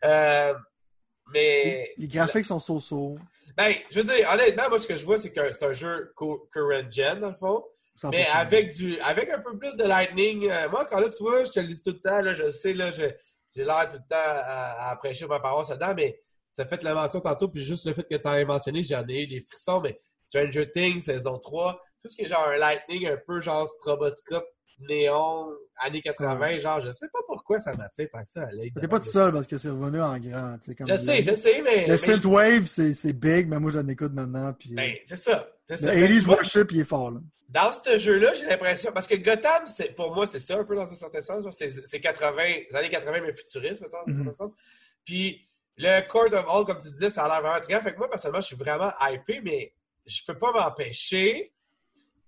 Euh, 0.03 0.55
mais. 1.31 1.91
Les 1.99 2.09
graphiques 2.09 2.47
sont 2.47 2.59
so-so. 2.59 3.19
Ben, 3.55 3.75
je 3.91 4.01
veux 4.01 4.17
dire, 4.17 4.27
honnêtement, 4.33 4.71
moi, 4.71 4.79
ce 4.79 4.87
que 4.87 4.97
je 4.97 5.05
vois, 5.05 5.19
c'est 5.19 5.31
que 5.31 5.53
c'est 5.53 5.67
un 5.67 5.75
jeu 5.75 6.11
current 6.17 6.91
gen, 6.91 7.19
dans 7.19 7.29
le 7.29 7.35
fond. 7.35 7.63
100%. 8.01 8.09
Mais 8.13 8.27
avec 8.29 8.73
du 8.75 8.99
avec 9.01 9.29
un 9.29 9.41
peu 9.41 9.59
plus 9.59 9.77
de 9.77 9.85
lightning, 9.85 10.51
moi, 10.71 10.87
quand 10.87 11.01
là, 11.01 11.11
tu 11.11 11.23
vois, 11.23 11.45
je 11.45 11.53
te 11.53 11.61
le 11.61 11.67
dis 11.67 11.81
tout 11.83 11.91
le 11.91 12.01
temps, 12.01 12.23
là, 12.23 12.33
je 12.33 12.51
sais, 12.51 12.73
là, 12.73 12.91
je- 12.91 13.13
j'ai 13.55 13.65
l'air 13.65 13.89
tout 13.89 13.97
le 13.97 14.09
temps 14.09 14.17
à, 14.17 14.91
à 14.91 14.97
prêcher 14.97 15.27
ma 15.27 15.41
parole 15.41 15.65
là-dedans, 15.69 15.95
mais 15.97 16.21
ça 16.53 16.67
fait 16.67 16.83
la 16.83 16.95
mention 16.95 17.21
tantôt, 17.21 17.49
puis 17.49 17.63
juste 17.63 17.87
le 17.87 17.95
fait 17.95 18.05
que 18.05 18.17
tu 18.17 18.29
as 18.29 18.45
mentionné, 18.45 18.83
j'en 18.83 19.07
ai 19.09 19.23
eu 19.23 19.27
des 19.27 19.41
frissons, 19.41 19.81
mais 19.81 20.01
Stranger 20.27 20.71
Things, 20.73 21.01
saison 21.01 21.39
3, 21.39 21.81
tout 22.01 22.09
ce 22.09 22.17
qui 22.17 22.23
est 22.23 22.27
genre 22.27 22.49
un 22.49 22.57
lightning, 22.57 23.07
un 23.09 23.19
peu 23.27 23.41
genre 23.41 23.67
stroboscope, 23.69 24.47
néon, 24.81 25.49
années 25.79 26.01
80, 26.01 26.59
genre, 26.59 26.81
je 26.81 26.91
sais 26.91 27.09
pas 27.13 27.21
pourquoi 27.27 27.59
ça 27.59 27.75
m'attire 27.77 28.09
tant 28.13 28.23
que 28.23 28.29
ça 28.29 28.43
à 28.43 28.51
l'œil. 28.53 28.73
T'es 28.73 28.89
pas 28.89 29.01
tout 29.01 29.11
seul 29.11 29.33
parce 29.33 29.47
que 29.47 29.59
c'est 29.59 29.69
revenu 29.71 30.01
en 30.01 30.19
grand. 30.19 30.59
tu 30.59 30.71
sais, 30.71 30.75
Comme 30.75 30.89
Je 30.89 30.97
sais, 30.97 31.23
je 31.23 31.35
sais, 31.35 31.63
mais. 31.63 31.87
Le 31.87 31.97
synthwave, 31.97 32.67
c'est 32.67 32.93
c'est 32.93 33.13
big, 33.13 33.49
mais 33.49 33.59
moi, 33.59 33.71
j'en 33.71 33.87
écoute 33.89 34.13
maintenant. 34.13 34.53
Puis, 34.53 34.73
euh, 34.73 34.77
Ben, 34.77 34.97
c'est 35.05 35.17
ça. 35.17 35.49
Le 35.69 35.77
ça. 35.77 35.95
Mais 35.95 36.03
80s 36.07 36.15
tu 36.15 36.21
vois, 36.27 36.35
worship, 36.37 36.73
il 36.73 36.81
est 36.81 36.85
fort, 36.85 37.11
là. 37.11 37.21
Dans 37.51 37.73
ce 37.73 37.99
jeu-là, 37.99 38.33
j'ai 38.35 38.47
l'impression. 38.47 38.91
Parce 38.93 39.07
que 39.07 39.15
Gotham, 39.15 39.65
pour 39.97 40.13
moi, 40.15 40.27
c'est 40.27 40.41
ça 40.41 40.59
un 40.59 40.65
peu 40.65 40.75
dans 40.75 40.91
un 40.91 40.95
certain 40.97 41.21
sens. 41.21 41.45
C'est, 41.57 41.69
c'est 41.69 42.01
80, 42.01 42.43
les 42.69 42.77
années 42.77 42.89
80, 42.91 43.21
mais 43.21 43.33
futuriste, 43.33 43.81
mettons, 43.81 43.99
dans 44.07 44.13
un 44.13 44.17
Mhm. 44.17 44.25
certain 44.25 44.47
sens. 44.47 44.57
Puis 45.05 45.49
le 45.77 46.01
Court 46.09 46.33
of 46.33 46.45
All, 46.49 46.65
comme 46.65 46.81
tu 46.81 46.89
disais, 46.89 47.11
ça 47.11 47.25
a 47.25 47.29
l'air 47.29 47.43
vraiment 47.43 47.61
très. 47.61 47.81
Fait 47.81 47.93
que 47.93 47.99
moi, 47.99 48.11
personnellement, 48.11 48.41
je 48.41 48.47
suis 48.47 48.57
vraiment 48.57 48.93
hypé, 49.01 49.41
mais 49.41 49.73
je 50.05 50.21
peux 50.27 50.37
pas 50.37 50.51
m'empêcher 50.53 51.53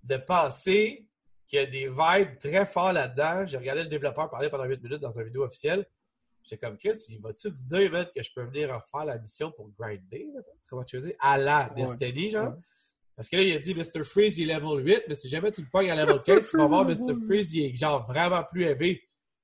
de 0.05 0.17
penser 0.17 1.07
qu'il 1.49 1.59
y 1.59 1.63
a 1.63 1.67
des 1.67 1.89
vibes 1.89 2.39
très 2.39 2.65
forts 2.65 2.93
là-dedans. 2.93 3.47
J'ai 3.47 3.57
regardé 3.59 3.83
le 3.83 3.89
développeur 3.89 4.31
parler 4.31 4.49
pendant 4.49 4.65
8 4.65 4.81
minutes 4.83 5.01
dans 5.01 5.11
une 5.19 5.25
vidéo 5.25 5.43
officielle. 5.45 5.87
J'étais 6.45 6.65
comme, 6.65 6.77
Chris, 6.79 6.99
il 7.09 7.21
va-tu 7.21 7.49
me 7.49 7.57
dire, 7.65 7.91
man, 7.91 8.07
que 8.15 8.23
je 8.23 8.31
peux 8.33 8.43
venir 8.45 8.73
refaire 8.73 9.05
la 9.05 9.19
mission 9.19 9.51
pour 9.51 9.69
grinder? 9.79 10.29
mettons? 10.35 10.85
Tu 10.85 11.01
dire? 11.01 11.15
À 11.19 11.37
la. 11.37 11.69
Destiny, 11.77 12.31
genre? 12.31 12.51
Ouais. 12.55 12.61
Parce 13.17 13.29
que 13.29 13.37
là, 13.37 13.43
il 13.43 13.55
a 13.55 13.59
dit 13.59 13.75
Mr. 13.75 14.05
Freeze, 14.05 14.39
il 14.39 14.51
est 14.51 14.55
level 14.55 14.85
8, 14.87 15.05
mais 15.09 15.15
si 15.15 15.29
jamais 15.29 15.51
tu 15.51 15.63
le 15.63 15.69
pognes 15.73 15.91
à 15.91 15.95
level 15.97 16.23
15, 16.25 16.51
tu 16.51 16.57
vas 16.59 16.67
voir 16.67 16.85
Mr. 16.85 17.15
Freeze, 17.27 17.55
il 17.55 17.65
est 17.67 17.75
genre 17.77 18.05
vraiment 18.07 18.43
plus 18.45 18.65
élevé. 18.65 19.03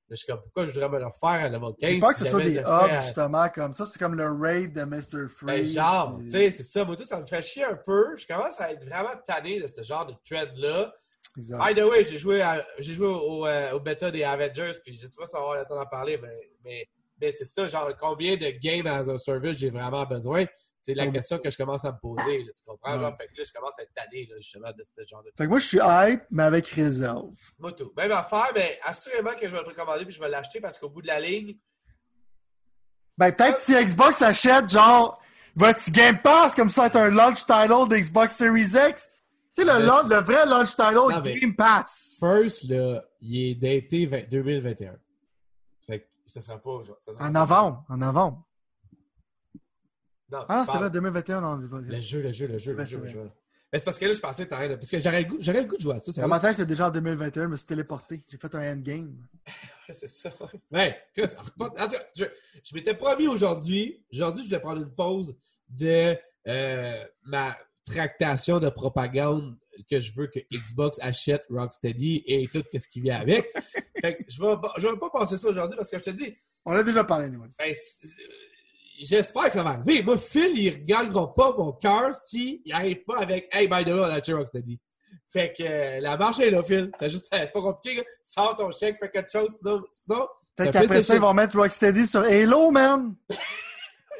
Je 0.09 0.15
suis 0.17 0.27
comme, 0.27 0.41
pourquoi 0.43 0.67
je 0.67 0.73
voudrais 0.73 0.89
me 0.89 0.99
le 0.99 1.05
refaire 1.07 1.29
à 1.45 1.49
level 1.49 1.71
15? 1.79 1.89
J'ai 1.89 1.99
peur 1.99 2.09
que 2.11 2.19
ce 2.19 2.25
soit 2.25 2.43
des 2.43 2.57
hubs, 2.59 3.01
justement, 3.01 3.49
comme 3.49 3.73
ça. 3.73 3.85
C'est 3.87 3.97
comme 3.97 4.13
le 4.13 4.29
raid 4.31 4.71
de 4.73 4.83
Mr. 4.83 4.99
Ben, 5.13 5.27
Freeze. 5.27 5.73
genre, 5.73 6.17
puis- 6.17 6.25
tu 6.25 6.31
sais, 6.33 6.51
c'est 6.51 6.63
ça. 6.63 6.85
Moi, 6.85 6.95
tout, 6.95 7.05
ça 7.05 7.19
me 7.19 7.25
fait 7.25 7.41
chier 7.41 7.63
un 7.63 7.75
peu. 7.83 8.15
Je 8.15 8.27
commence 8.27 8.59
à 8.61 8.71
être 8.71 8.85
vraiment 8.85 9.09
tanné 9.25 9.59
de 9.59 9.65
ce 9.65 9.81
genre 9.81 10.05
de 10.05 10.13
trend-là. 10.29 10.93
Exact. 11.35 11.57
By 11.65 11.73
the 11.73 11.83
way, 11.85 12.03
j'ai 12.03 12.17
joué, 12.19 12.41
à- 12.43 12.63
j'ai 12.77 12.93
joué 12.93 13.07
au, 13.07 13.47
euh, 13.47 13.71
au 13.71 13.79
bêta 13.79 14.11
des 14.11 14.23
Avengers, 14.23 14.73
puis 14.85 14.95
je 15.01 15.07
sais 15.07 15.15
pas 15.17 15.25
si 15.25 15.35
on 15.35 15.39
va 15.39 15.43
avoir 15.45 15.57
le 15.61 15.65
temps 15.65 15.75
d'en 15.77 15.85
parler, 15.87 16.19
mais, 16.21 16.49
mais, 16.63 16.87
mais 17.19 17.31
c'est 17.31 17.45
ça, 17.45 17.65
genre, 17.67 17.89
combien 17.99 18.35
de 18.35 18.49
games 18.61 18.85
as 18.85 19.09
a 19.09 19.17
service 19.17 19.57
j'ai 19.57 19.71
vraiment 19.71 20.05
besoin? 20.05 20.45
C'est 20.85 20.93
la 20.95 21.07
question 21.07 21.39
que 21.39 21.49
je 21.49 21.55
commence 21.57 21.85
à 21.85 21.93
me 21.93 21.97
poser, 21.97 22.43
là, 22.43 22.51
tu 22.57 22.63
comprends? 22.65 22.99
Genre, 22.99 23.09
Ouais. 23.09 23.15
fait 23.17 23.27
que 23.27 23.37
là, 23.37 23.43
je 23.47 23.51
commence 23.53 23.79
à 23.79 23.83
être 23.83 23.93
tanné, 23.95 24.27
là, 24.29 24.35
justement, 24.37 24.67
de 24.77 24.83
ce 24.83 25.05
genre 25.09 25.23
de 25.23 25.31
Fait 25.37 25.45
que 25.45 25.49
moi, 25.49 25.59
je 25.59 25.65
suis 25.65 25.79
hype, 25.81 26.21
mais 26.29 26.43
avec 26.43 26.67
réserve. 26.67 27.31
Moi, 27.57 27.71
tout. 27.71 27.91
Même 27.97 28.11
affaire, 28.11 28.51
mais 28.53 28.77
assurément 28.83 29.31
que 29.39 29.47
je 29.47 29.51
vais 29.53 29.59
le 29.59 29.63
précommander 29.63 30.03
puis 30.05 30.13
je 30.13 30.19
vais 30.19 30.27
l'acheter 30.29 30.59
parce 30.59 30.77
qu'au 30.77 30.89
bout 30.89 31.01
de 31.01 31.07
la 31.07 31.19
ligne, 31.21 31.55
Ben, 33.17 33.31
peut-être 33.31 33.57
si 33.59 33.73
Xbox 33.73 34.21
achète, 34.21 34.69
genre, 34.69 35.21
votre 35.55 35.91
Game 35.91 36.19
Pass, 36.19 36.55
comme 36.55 36.69
ça, 36.69 36.87
être 36.87 36.95
un 36.95 37.09
launch 37.09 37.45
title 37.45 37.87
d'Xbox 37.87 38.35
Series 38.35 38.71
X. 38.89 39.09
Tu 39.55 39.63
sais, 39.63 39.65
le, 39.65 39.79
le 40.09 40.21
vrai 40.21 40.45
launch 40.47 40.71
title, 40.71 40.95
Non, 40.95 41.19
Game 41.21 41.55
Pass. 41.55 42.17
first, 42.19 42.63
là, 42.63 43.03
il 43.21 43.51
est 43.51 43.55
daté 43.55 44.05
20 44.07 44.27
2021. 44.29 44.95
Fait 45.85 45.99
que 45.99 46.05
ça 46.25 46.41
sera 46.41 46.57
pas. 46.57 46.79
ça 46.97 47.13
sera 47.13 47.23
En 47.23 47.31
pas- 47.31 47.39
novembre. 47.39 47.85
En 47.87 47.97
novembre. 47.97 48.43
Non, 50.33 50.45
Ah, 50.49 50.65
c'est 50.69 50.77
vrai, 50.77 50.89
2021, 50.89 51.41
non, 51.41 51.47
on 51.47 51.57
dit 51.57 51.67
pas. 51.67 51.79
Le 51.79 52.01
jeu, 52.01 52.21
le 52.21 52.31
jeu, 52.31 52.47
le 52.47 52.57
jeu, 52.57 52.73
le 52.73 52.79
jeu, 52.79 52.85
c'est 52.87 52.95
le 52.95 53.01
vrai. 53.01 53.11
jeu. 53.11 53.29
Mais 53.71 53.79
c'est 53.79 53.85
parce 53.85 53.97
que 53.97 54.05
là, 54.05 54.11
je 54.11 54.19
pensais 54.19 54.45
que 54.45 54.49
t'arrêtes. 54.49 54.75
Parce 54.79 54.89
que 54.91 54.99
j'aurais 54.99 55.21
le 55.21 55.27
goût, 55.27 55.37
j'aurais 55.39 55.61
le 55.61 55.67
goût 55.67 55.77
de 55.77 55.81
jouer 55.81 55.95
à 55.95 55.99
ça. 55.99 56.51
j'étais 56.51 56.65
déjà 56.65 56.87
en 56.87 56.91
2021, 56.91 57.43
je 57.43 57.47
me 57.47 57.55
suis 57.55 57.65
téléporté. 57.65 58.21
J'ai 58.29 58.37
fait 58.37 58.53
un 58.55 58.73
endgame. 58.73 59.15
C'est 59.91 60.07
ça. 60.07 60.31
Ouais, 60.71 60.95
Chris, 61.15 61.25
je, 62.15 62.25
je 62.63 62.75
m'étais 62.75 62.93
promis 62.93 63.27
aujourd'hui, 63.27 64.03
aujourd'hui, 64.11 64.43
je 64.43 64.47
voulais 64.47 64.59
prendre 64.59 64.81
une 64.81 64.93
pause 64.93 65.35
de 65.69 66.15
euh, 66.47 67.05
ma 67.25 67.57
tractation 67.85 68.59
de 68.59 68.69
propagande 68.69 69.57
que 69.89 69.99
je 69.99 70.13
veux 70.13 70.27
que 70.27 70.39
Xbox 70.53 70.99
achète 71.01 71.43
Rocksteady 71.49 72.23
et 72.27 72.47
tout 72.47 72.63
ce 72.71 72.87
qui 72.87 73.01
vient 73.01 73.19
avec. 73.21 73.51
fait 74.01 74.17
que 74.17 74.23
je 74.27 74.39
vais, 74.39 74.53
je 74.77 74.87
vais 74.87 74.97
pas 74.97 75.09
passer 75.09 75.37
ça 75.37 75.49
aujourd'hui 75.49 75.75
parce 75.75 75.89
que 75.89 75.97
je 75.97 76.03
te 76.03 76.09
dis, 76.11 76.35
On 76.63 76.73
a 76.73 76.83
déjà 76.83 77.03
parlé, 77.03 77.29
nous. 77.29 77.41
ben, 77.57 77.73
j'espère 78.99 79.45
que 79.45 79.51
ça 79.51 79.63
va 79.63 79.71
arriver. 79.71 80.03
Moi, 80.03 80.17
Phil, 80.17 80.57
il 80.57 80.71
ne 80.73 80.77
gagnera 80.85 81.33
pas 81.33 81.53
mon 81.57 81.71
cœur 81.73 82.13
s'il 82.15 82.61
n'arrive 82.65 83.03
pas 83.05 83.19
avec 83.19 83.47
Hey, 83.53 83.67
by 83.67 83.83
the 83.83 83.87
way, 83.87 83.93
on 83.99 84.03
a 84.03 84.13
acheté 84.13 84.33
Rocksteady. 84.33 84.79
Fait 85.29 85.53
que 85.57 85.63
euh, 85.63 85.99
la 85.99 86.17
marche 86.17 86.39
est 86.39 86.49
là, 86.51 86.63
Phil. 86.63 86.91
T'as 86.97 87.07
juste, 87.07 87.27
c'est 87.33 87.51
pas 87.51 87.61
compliqué, 87.61 87.97
là. 87.97 88.03
Sors 88.23 88.55
ton 88.55 88.71
chèque, 88.71 88.97
fais 88.99 89.09
quelque 89.09 89.31
chose, 89.31 89.49
sinon, 89.57 89.83
sinon 89.91 90.27
Peut-être 90.55 90.71
T'as 90.71 90.81
qu'après 90.81 91.01
ça, 91.01 91.15
ils 91.15 91.21
vont 91.21 91.33
mettre 91.33 91.57
Rocksteady 91.57 92.05
sur 92.05 92.21
Halo, 92.21 92.69
man. 92.69 93.15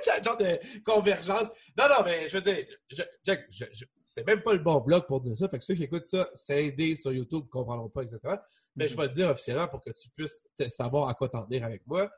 quel 0.03 0.23
genre 0.23 0.37
de 0.37 0.59
convergence. 0.83 1.47
Non, 1.77 1.85
non, 1.89 2.03
mais 2.03 2.27
je 2.27 2.37
veux 2.37 2.41
dire, 2.41 2.65
je, 2.89 3.03
Jack, 3.23 3.45
je- 3.49 3.65
je- 3.71 3.85
c'est 4.03 4.25
même 4.25 4.41
pas 4.41 4.53
le 4.53 4.59
bon 4.59 4.79
blog 4.79 5.05
pour 5.07 5.21
dire 5.21 5.35
ça. 5.37 5.47
Fait 5.49 5.57
que 5.59 5.63
ceux 5.63 5.73
qui 5.75 5.83
écoutent 5.83 6.05
ça, 6.05 6.27
c'est 6.33 6.65
aidé 6.65 6.95
sur 6.95 7.11
YouTube, 7.11 7.43
ne 7.45 7.49
comprendront 7.49 7.89
pas 7.89 8.01
exactement. 8.01 8.37
Mais 8.75 8.87
je 8.87 8.95
vais 8.97 9.03
le 9.03 9.09
dire 9.09 9.29
officiellement 9.29 9.67
pour 9.67 9.81
que 9.81 9.91
tu 9.91 10.09
puisses 10.09 10.43
savoir 10.69 11.07
à 11.09 11.13
quoi 11.13 11.29
t'en 11.29 11.43
tenir 11.45 11.63
avec 11.63 11.85
moi. 11.87 12.09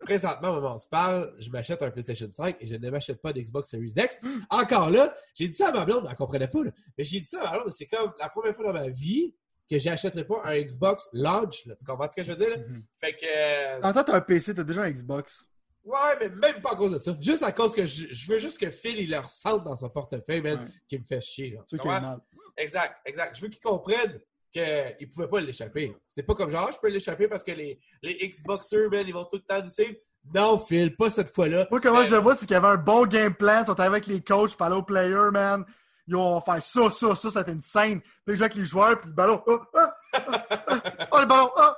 Présentement, 0.00 0.50
au 0.50 0.54
moment 0.54 0.70
où 0.70 0.74
on 0.74 0.78
se 0.78 0.86
parle, 0.88 1.34
je 1.38 1.50
m'achète 1.50 1.82
un 1.82 1.90
PlayStation 1.90 2.28
5 2.30 2.56
et 2.60 2.66
je 2.66 2.76
ne 2.76 2.90
m'achète 2.90 3.20
pas 3.20 3.32
d'Xbox 3.32 3.68
Series 3.70 3.92
X. 3.96 4.20
Encore 4.48 4.90
là, 4.90 5.12
j'ai 5.34 5.48
dit 5.48 5.54
ça 5.54 5.68
à 5.68 5.72
ma 5.72 5.84
blonde, 5.84 6.04
elle 6.04 6.12
ne 6.12 6.16
comprenait 6.16 6.48
pas. 6.48 6.62
là. 6.64 6.70
Mais 6.96 7.04
j'ai 7.04 7.18
dit 7.18 7.24
ça 7.26 7.40
à 7.42 7.50
ma 7.52 7.58
blonde, 7.58 7.72
c'est 7.72 7.86
comme 7.86 8.12
la 8.18 8.28
première 8.28 8.54
fois 8.54 8.66
dans 8.72 8.72
ma 8.78 8.88
vie 8.88 9.34
que 9.68 9.78
j'achèterais 9.78 10.24
pas 10.24 10.40
un 10.44 10.60
Xbox 10.62 11.08
launch. 11.12 11.66
là. 11.66 11.74
Tu 11.76 11.84
comprends 11.84 12.08
ce 12.10 12.16
que 12.16 12.22
je 12.22 12.32
veux 12.32 12.38
dire? 12.38 12.50
là? 12.56 12.62
Fait 12.94 13.12
que. 13.14 13.84
En 13.84 13.92
temps, 13.92 14.04
t'as 14.04 14.14
un 14.16 14.20
PC, 14.20 14.54
t'as 14.54 14.62
déjà 14.64 14.82
un 14.82 14.90
Xbox. 14.90 15.44
Ouais, 15.84 16.16
mais 16.20 16.28
même 16.28 16.60
pas 16.62 16.72
à 16.72 16.76
cause 16.76 16.92
de 16.92 16.98
ça. 16.98 17.16
Juste 17.20 17.42
à 17.42 17.50
cause 17.52 17.74
que 17.74 17.84
je, 17.84 18.06
je 18.12 18.30
veux 18.32 18.38
juste 18.38 18.58
que 18.60 18.70
Phil, 18.70 18.98
il 19.00 19.10
le 19.10 19.18
ressente 19.18 19.64
dans 19.64 19.76
son 19.76 19.88
portefeuille, 19.90 20.42
man, 20.42 20.58
Ouais. 20.60 20.70
qui 20.86 20.98
me 20.98 21.04
fait 21.04 21.20
chier. 21.20 21.50
là. 21.50 21.60
C'est 21.62 21.76
Tu 21.76 21.82
qui 21.82 21.88
est 21.88 21.90
comprends? 21.90 22.00
mal. 22.00 22.20
Exact, 22.56 22.96
exact. 23.04 23.36
Je 23.36 23.40
veux 23.42 23.48
qu'il 23.48 23.60
comprenne 23.60 24.20
qu'il 24.52 24.62
ne 24.62 25.06
pouvait 25.12 25.28
pas 25.28 25.40
l'échapper. 25.40 25.94
C'est 26.08 26.22
pas 26.22 26.34
comme 26.34 26.50
genre, 26.50 26.70
je 26.72 26.78
peux 26.78 26.88
l'échapper 26.88 27.28
parce 27.28 27.42
que 27.42 27.52
les, 27.52 27.78
les 28.02 28.14
Xboxers, 28.28 28.88
man, 28.90 29.04
ils 29.06 29.12
vont 29.14 29.24
tout 29.24 29.36
le 29.36 29.42
temps 29.42 29.62
nous 29.62 29.70
suivre. 29.70 29.94
Non, 30.34 30.58
Phil, 30.58 30.94
pas 30.96 31.10
cette 31.10 31.32
fois-là. 31.34 31.66
Moi, 31.70 31.80
comment 31.80 32.00
Euh, 32.00 32.04
je 32.04 32.14
le 32.14 32.20
vois, 32.20 32.34
c'est 32.34 32.46
qu'il 32.46 32.54
y 32.54 32.56
avait 32.56 32.66
un 32.68 32.76
bon 32.76 33.06
game 33.06 33.34
plan. 33.34 33.62
Ils 33.62 33.66
sont 33.66 33.80
avec 33.80 34.06
les 34.06 34.22
coachs, 34.22 34.56
parler 34.56 34.76
aux 34.76 34.82
players, 34.82 35.30
man. 35.32 35.64
Ils 36.06 36.14
vont 36.16 36.40
faire 36.40 36.62
ça, 36.62 36.90
ça, 36.90 37.14
ça, 37.14 37.30
ça, 37.30 37.30
c'était 37.30 37.52
une 37.52 37.62
scène. 37.62 38.00
Puis 38.26 38.36
jouent 38.36 38.42
avec 38.44 38.54
les 38.54 38.64
joueurs, 38.64 39.00
puis 39.00 39.08
le 39.10 39.14
ballon. 39.14 39.42
Oh, 39.46 39.58
ah, 39.74 39.94
ah, 40.12 41.08
oh, 41.12 41.18
le 41.20 41.26
ballon. 41.26 41.50
Ah. 41.56 41.76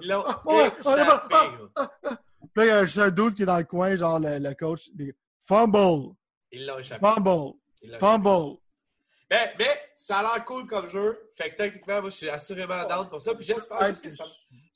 Ils 0.00 0.08
l'ont 0.08 0.24
Ah. 0.26 0.70
Puis 2.54 2.56
là, 2.56 2.64
il 2.64 2.68
y 2.68 2.70
a 2.70 2.84
juste 2.84 2.98
un 2.98 3.10
doute 3.10 3.34
qui 3.34 3.42
est 3.42 3.46
dans 3.46 3.56
le 3.58 3.64
coin, 3.64 3.96
genre 3.96 4.18
le, 4.20 4.38
le 4.38 4.54
coach. 4.54 4.86
il 4.88 4.96
dit, 4.96 5.12
Fumble, 5.46 6.14
Ils 6.52 6.66
l'ont 6.66 6.78
échappé. 6.78 7.00
fumble, 7.04 7.54
fumble. 7.98 8.58
Mais, 9.32 9.54
mais 9.58 9.80
ça 9.94 10.18
a 10.18 10.22
l'air 10.22 10.44
cool 10.44 10.66
comme 10.66 10.90
jeu. 10.90 11.18
Fait 11.34 11.50
que 11.50 11.56
techniquement, 11.56 12.02
moi, 12.02 12.10
je 12.10 12.16
suis 12.16 12.28
assurément 12.28 12.86
down 12.86 13.08
pour 13.08 13.22
ça. 13.22 13.34
Puis 13.34 13.46
j'espère 13.46 13.78
que 13.78 14.10
ça. 14.10 14.24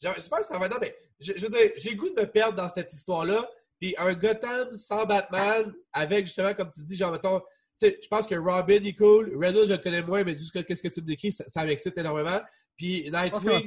J'espère 0.00 0.38
que 0.38 0.46
ça 0.46 0.58
va 0.58 0.64
être. 0.64 0.72
Non, 0.72 0.78
mais 0.80 0.96
je, 1.20 1.34
je 1.36 1.44
veux 1.44 1.50
dire, 1.50 1.72
j'ai 1.76 1.94
goût 1.94 2.08
de 2.08 2.18
me 2.18 2.26
perdre 2.26 2.54
dans 2.54 2.70
cette 2.70 2.90
histoire-là. 2.90 3.46
Puis 3.78 3.94
un 3.98 4.14
Gotham 4.14 4.74
sans 4.74 5.04
Batman, 5.04 5.74
avec 5.92 6.24
justement, 6.24 6.54
comme 6.54 6.70
tu 6.70 6.82
dis, 6.84 6.96
genre, 6.96 7.12
mettons, 7.12 7.40
tu 7.78 7.88
sais, 7.88 8.00
je 8.02 8.08
pense 8.08 8.26
que 8.26 8.34
Robin 8.34 8.82
est 8.82 8.94
cool. 8.94 9.36
Riddle, 9.38 9.68
je 9.68 9.74
le 9.74 9.78
connais 9.78 10.00
moins, 10.00 10.24
mais 10.24 10.34
juste 10.34 10.64
qu'est-ce 10.64 10.82
que 10.82 10.88
tu 10.88 11.02
me 11.02 11.06
décris, 11.06 11.32
ça, 11.32 11.44
ça 11.46 11.62
m'excite 11.66 11.98
énormément. 11.98 12.40
Puis 12.78 13.10
Nightwing, 13.10 13.66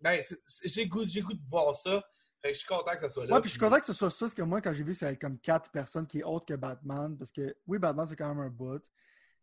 ben, 0.00 0.20
j'ai 0.64 0.86
goût, 0.86 1.04
goût 1.04 1.34
de 1.34 1.48
voir 1.48 1.76
ça. 1.76 2.02
Fait 2.42 2.48
que 2.48 2.54
je 2.54 2.60
suis 2.60 2.68
content 2.68 2.92
que 2.92 3.00
ça 3.00 3.08
soit 3.08 3.26
là. 3.26 3.34
Ouais, 3.34 3.40
puis 3.40 3.48
je 3.48 3.52
suis 3.52 3.60
content 3.60 3.78
que 3.78 3.86
ce 3.86 3.92
soit 3.92 4.10
ça, 4.10 4.24
parce 4.24 4.34
que 4.34 4.42
moi, 4.42 4.60
quand 4.60 4.72
j'ai 4.72 4.82
vu, 4.82 4.94
c'est 4.94 5.16
comme 5.18 5.38
quatre 5.38 5.70
personnes 5.70 6.06
qui 6.06 6.20
est 6.20 6.24
autre 6.24 6.46
que 6.46 6.54
Batman, 6.54 7.16
parce 7.16 7.30
que 7.30 7.54
oui, 7.66 7.78
Batman, 7.78 8.06
c'est 8.08 8.16
quand 8.16 8.34
même 8.34 8.44
un 8.44 8.48
bout, 8.48 8.82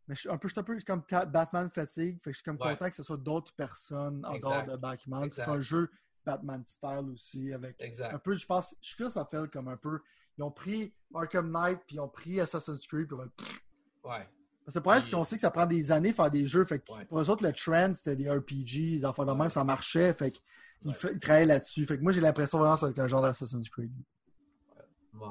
mais 0.08 0.16
je 0.16 0.22
suis 0.22 0.30
un 0.30 0.38
peu, 0.38 0.48
je 0.48 0.54
suis 0.54 0.60
un 0.60 0.64
peu 0.64 0.78
comme 0.86 1.04
Batman 1.32 1.70
fatigue, 1.74 2.18
fait 2.24 2.30
que 2.30 2.34
je 2.34 2.38
suis 2.38 2.44
comme 2.44 2.58
Ouais. 2.62 2.74
content 2.74 2.90
que 2.90 2.96
ce 2.96 3.04
soit 3.04 3.18
d'autres 3.18 3.54
personnes 3.54 4.26
en 4.26 4.34
Exact. 4.34 4.50
dehors 4.66 4.66
de 4.66 4.82
Batman, 4.82 5.30
que 5.30 5.36
ce 5.36 5.42
Exact. 5.42 5.44
soit 5.46 5.54
un 5.56 5.62
jeu 5.62 5.92
Batman 6.26 6.64
style 6.66 7.06
aussi, 7.14 7.54
avec 7.54 7.82
Exact. 7.82 8.14
un 8.14 8.20
peu, 8.20 8.36
je 8.36 8.46
pense, 8.46 8.76
je 8.82 8.96
feel 8.96 9.10
ça 9.10 9.26
fait 9.26 9.50
comme 9.52 9.68
un 9.70 9.78
peu, 9.78 10.00
ils 10.38 10.44
ont 10.44 10.52
pris 10.52 10.94
Arkham 11.14 11.50
Knight, 11.52 11.80
puis 11.88 11.96
ils 11.96 12.00
ont 12.00 12.10
pris 12.10 12.40
Assassin's 12.40 12.86
Creed, 12.88 13.08
puis 13.08 13.16
Ouais. 13.18 13.26
parce 14.04 14.74
que 14.74 14.80
le 14.80 14.82
problème, 14.82 15.02
c'est 15.02 15.12
qu'on 15.12 15.26
sait 15.26 15.36
que 15.36 15.42
ça 15.42 15.52
prend 15.52 15.66
des 15.66 15.92
années 15.92 16.12
faire 16.14 16.30
des 16.32 16.46
jeux. 16.48 16.64
Fait 16.66 16.80
que 16.80 16.92
Ouais. 16.94 17.06
pour 17.06 17.20
eux 17.20 17.30
autres, 17.30 17.44
le 17.44 17.54
trend, 17.54 17.94
c'était 17.94 18.16
des 18.16 18.30
RPG, 18.30 18.98
des 18.98 19.06
enfants 19.06 19.26
de 19.26 19.32
Ouais. 19.32 19.38
même, 19.38 19.50
ça 19.50 19.64
marchait. 19.64 20.14
Fait 20.14 20.32
qu'ils 20.32 20.44
Ouais. 20.92 20.94
ils 21.14 21.20
travaillaient 21.20 21.46
là-dessus. 21.46 21.86
Fait 21.86 21.98
que 21.98 22.04
moi, 22.04 22.12
j'ai 22.12 22.22
l'impression 22.22 22.60
vraiment 22.60 22.76
que 22.76 22.82
c'est 22.94 23.00
un 23.00 23.08
genre 23.08 23.22
d'Assassin's 23.22 23.70
Creed. 23.70 23.92
Ouais. 25.14 25.28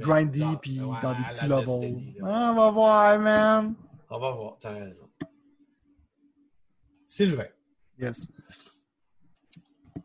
Grindy, 0.00 0.44
puis 0.62 0.78
dans 0.78 0.92
des 1.14 1.22
petits 1.28 1.46
levels. 1.46 1.80
Destiny. 1.80 2.16
Ah, 2.22 2.50
on 2.52 2.56
va 2.56 2.70
voir, 2.70 3.18
man. 3.20 3.74
On 4.10 4.18
va 4.18 4.30
voir, 4.32 4.56
t'as 4.58 4.70
raison. 4.74 5.08
Sylvain. 7.06 7.46
Yes. 7.98 8.28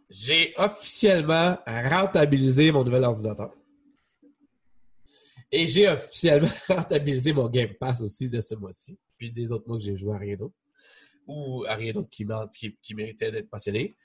J'ai 0.10 0.54
officiellement 0.58 1.58
rentabilisé 1.66 2.72
mon 2.72 2.84
nouvel 2.84 3.04
ordinateur. 3.04 3.52
Et 5.52 5.68
j'ai 5.68 5.88
officiellement 5.90 6.50
rentabilisé 6.70 7.34
mon 7.34 7.50
Game 7.50 7.74
Pass 7.80 8.02
aussi 8.02 8.30
de 8.30 8.42
ce 8.42 8.56
mois-ci. 8.56 8.98
Puis 9.18 9.32
des 9.32 9.52
autres 9.52 9.68
mois 9.68 9.78
que 9.78 9.84
j'ai 9.84 9.98
joué 9.98 10.14
à 10.16 10.18
rien 10.18 10.36
d'autre. 10.36 10.56
Ou 11.28 11.66
à 11.68 11.76
rien 11.76 11.94
d'autre 11.94 12.10
qui, 12.10 12.26
m'en- 12.26 12.48
qui, 12.48 12.78
qui 12.82 12.94
méritait 12.94 13.32
d'être 13.32 13.52
mentionné. 13.52 13.96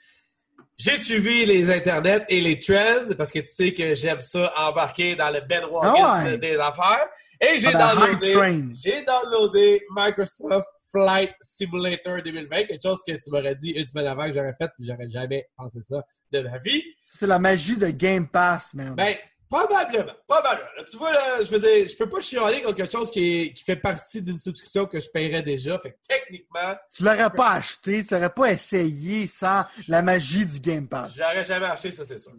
J'ai 0.77 0.97
suivi 0.97 1.45
les 1.47 1.71
internets 1.71 2.25
et 2.29 2.41
les 2.41 2.59
trends 2.59 3.15
parce 3.17 3.31
que 3.31 3.41
tu 3.41 3.49
sais 3.49 3.75
que 3.75 3.95
j'aime 3.95 4.21
ça 4.21 4.53
embarquer 4.57 5.17
dans 5.17 5.31
le 5.31 5.41
Ben 5.41 5.65
ouais. 5.67 6.39
des 6.39 6.57
affaires. 6.57 7.09
Et 7.41 7.59
j'ai 7.59 7.73
downloadé, 7.73 8.65
j'ai 8.75 9.05
downloadé 9.05 9.83
Microsoft 9.95 10.69
Flight 10.91 11.33
Simulator 11.41 12.23
2020, 12.23 12.65
quelque 12.65 12.83
chose 12.83 13.03
que 13.07 13.13
tu 13.13 13.31
m'aurais 13.31 13.55
dit 13.55 13.71
une 13.71 13.87
semaine 13.87 14.07
avant 14.07 14.27
que 14.27 14.33
j'aurais 14.33 14.55
fait, 14.61 14.71
puis 14.79 14.87
j'aurais 14.87 15.09
jamais 15.09 15.47
pensé 15.57 15.81
ça 15.81 16.05
de 16.33 16.41
ma 16.41 16.59
vie. 16.59 16.83
C'est 17.07 17.27
la 17.27 17.39
magie 17.39 17.77
de 17.77 17.89
Game 17.89 18.29
Pass, 18.29 18.75
man. 18.75 18.95
Ben, 18.95 19.17
Probablement, 19.51 20.13
probablement. 20.29 20.69
Là, 20.77 20.85
tu 20.89 20.97
vois, 20.97 21.13
là, 21.13 21.43
je 21.43 21.51
veux 21.51 21.59
dire, 21.59 21.89
je 21.89 21.97
peux 21.97 22.09
pas 22.09 22.21
chialer 22.21 22.63
contre 22.63 22.77
quelque 22.77 22.93
chose 22.93 23.11
qui, 23.11 23.43
est, 23.43 23.53
qui 23.53 23.65
fait 23.65 23.75
partie 23.75 24.23
d'une 24.23 24.39
subscription 24.39 24.87
que 24.87 25.01
je 25.01 25.09
paierais 25.11 25.43
déjà. 25.43 25.77
Fait 25.81 25.91
que 25.91 25.97
techniquement, 26.09 26.77
Tu 26.95 27.03
l'aurais 27.03 27.31
pas 27.31 27.55
acheté, 27.55 28.05
tu 28.07 28.15
l'aurais 28.15 28.33
pas 28.33 28.53
essayé 28.53 29.27
sans 29.27 29.65
la 29.89 30.03
magie 30.03 30.47
du 30.47 30.61
Game 30.61 30.87
Pass. 30.87 31.17
je 31.17 31.21
l'aurais 31.21 31.43
jamais 31.43 31.67
acheté, 31.67 31.91
ça 31.91 32.05
c'est 32.05 32.19
sûr. 32.19 32.33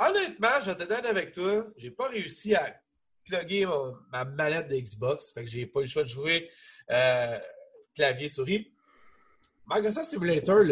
Honnêtement, 0.00 0.60
je 0.64 0.72
te 0.72 0.82
donner 0.82 1.08
avec 1.08 1.30
toi, 1.30 1.64
j'ai 1.76 1.92
pas 1.92 2.08
réussi 2.08 2.56
à 2.56 2.74
mon- 3.66 3.94
ma 4.12 4.24
manette 4.24 4.68
de 4.68 4.76
Xbox. 4.76 5.32
Fait 5.32 5.44
que 5.44 5.50
j'ai 5.50 5.66
pas 5.66 5.80
eu 5.80 5.84
le 5.84 5.88
choix 5.88 6.02
de 6.04 6.08
jouer 6.08 6.48
euh, 6.90 7.38
clavier 7.94 8.28
souris. 8.28 8.72
Microsoft 9.66 10.06
Simulator, 10.06 10.64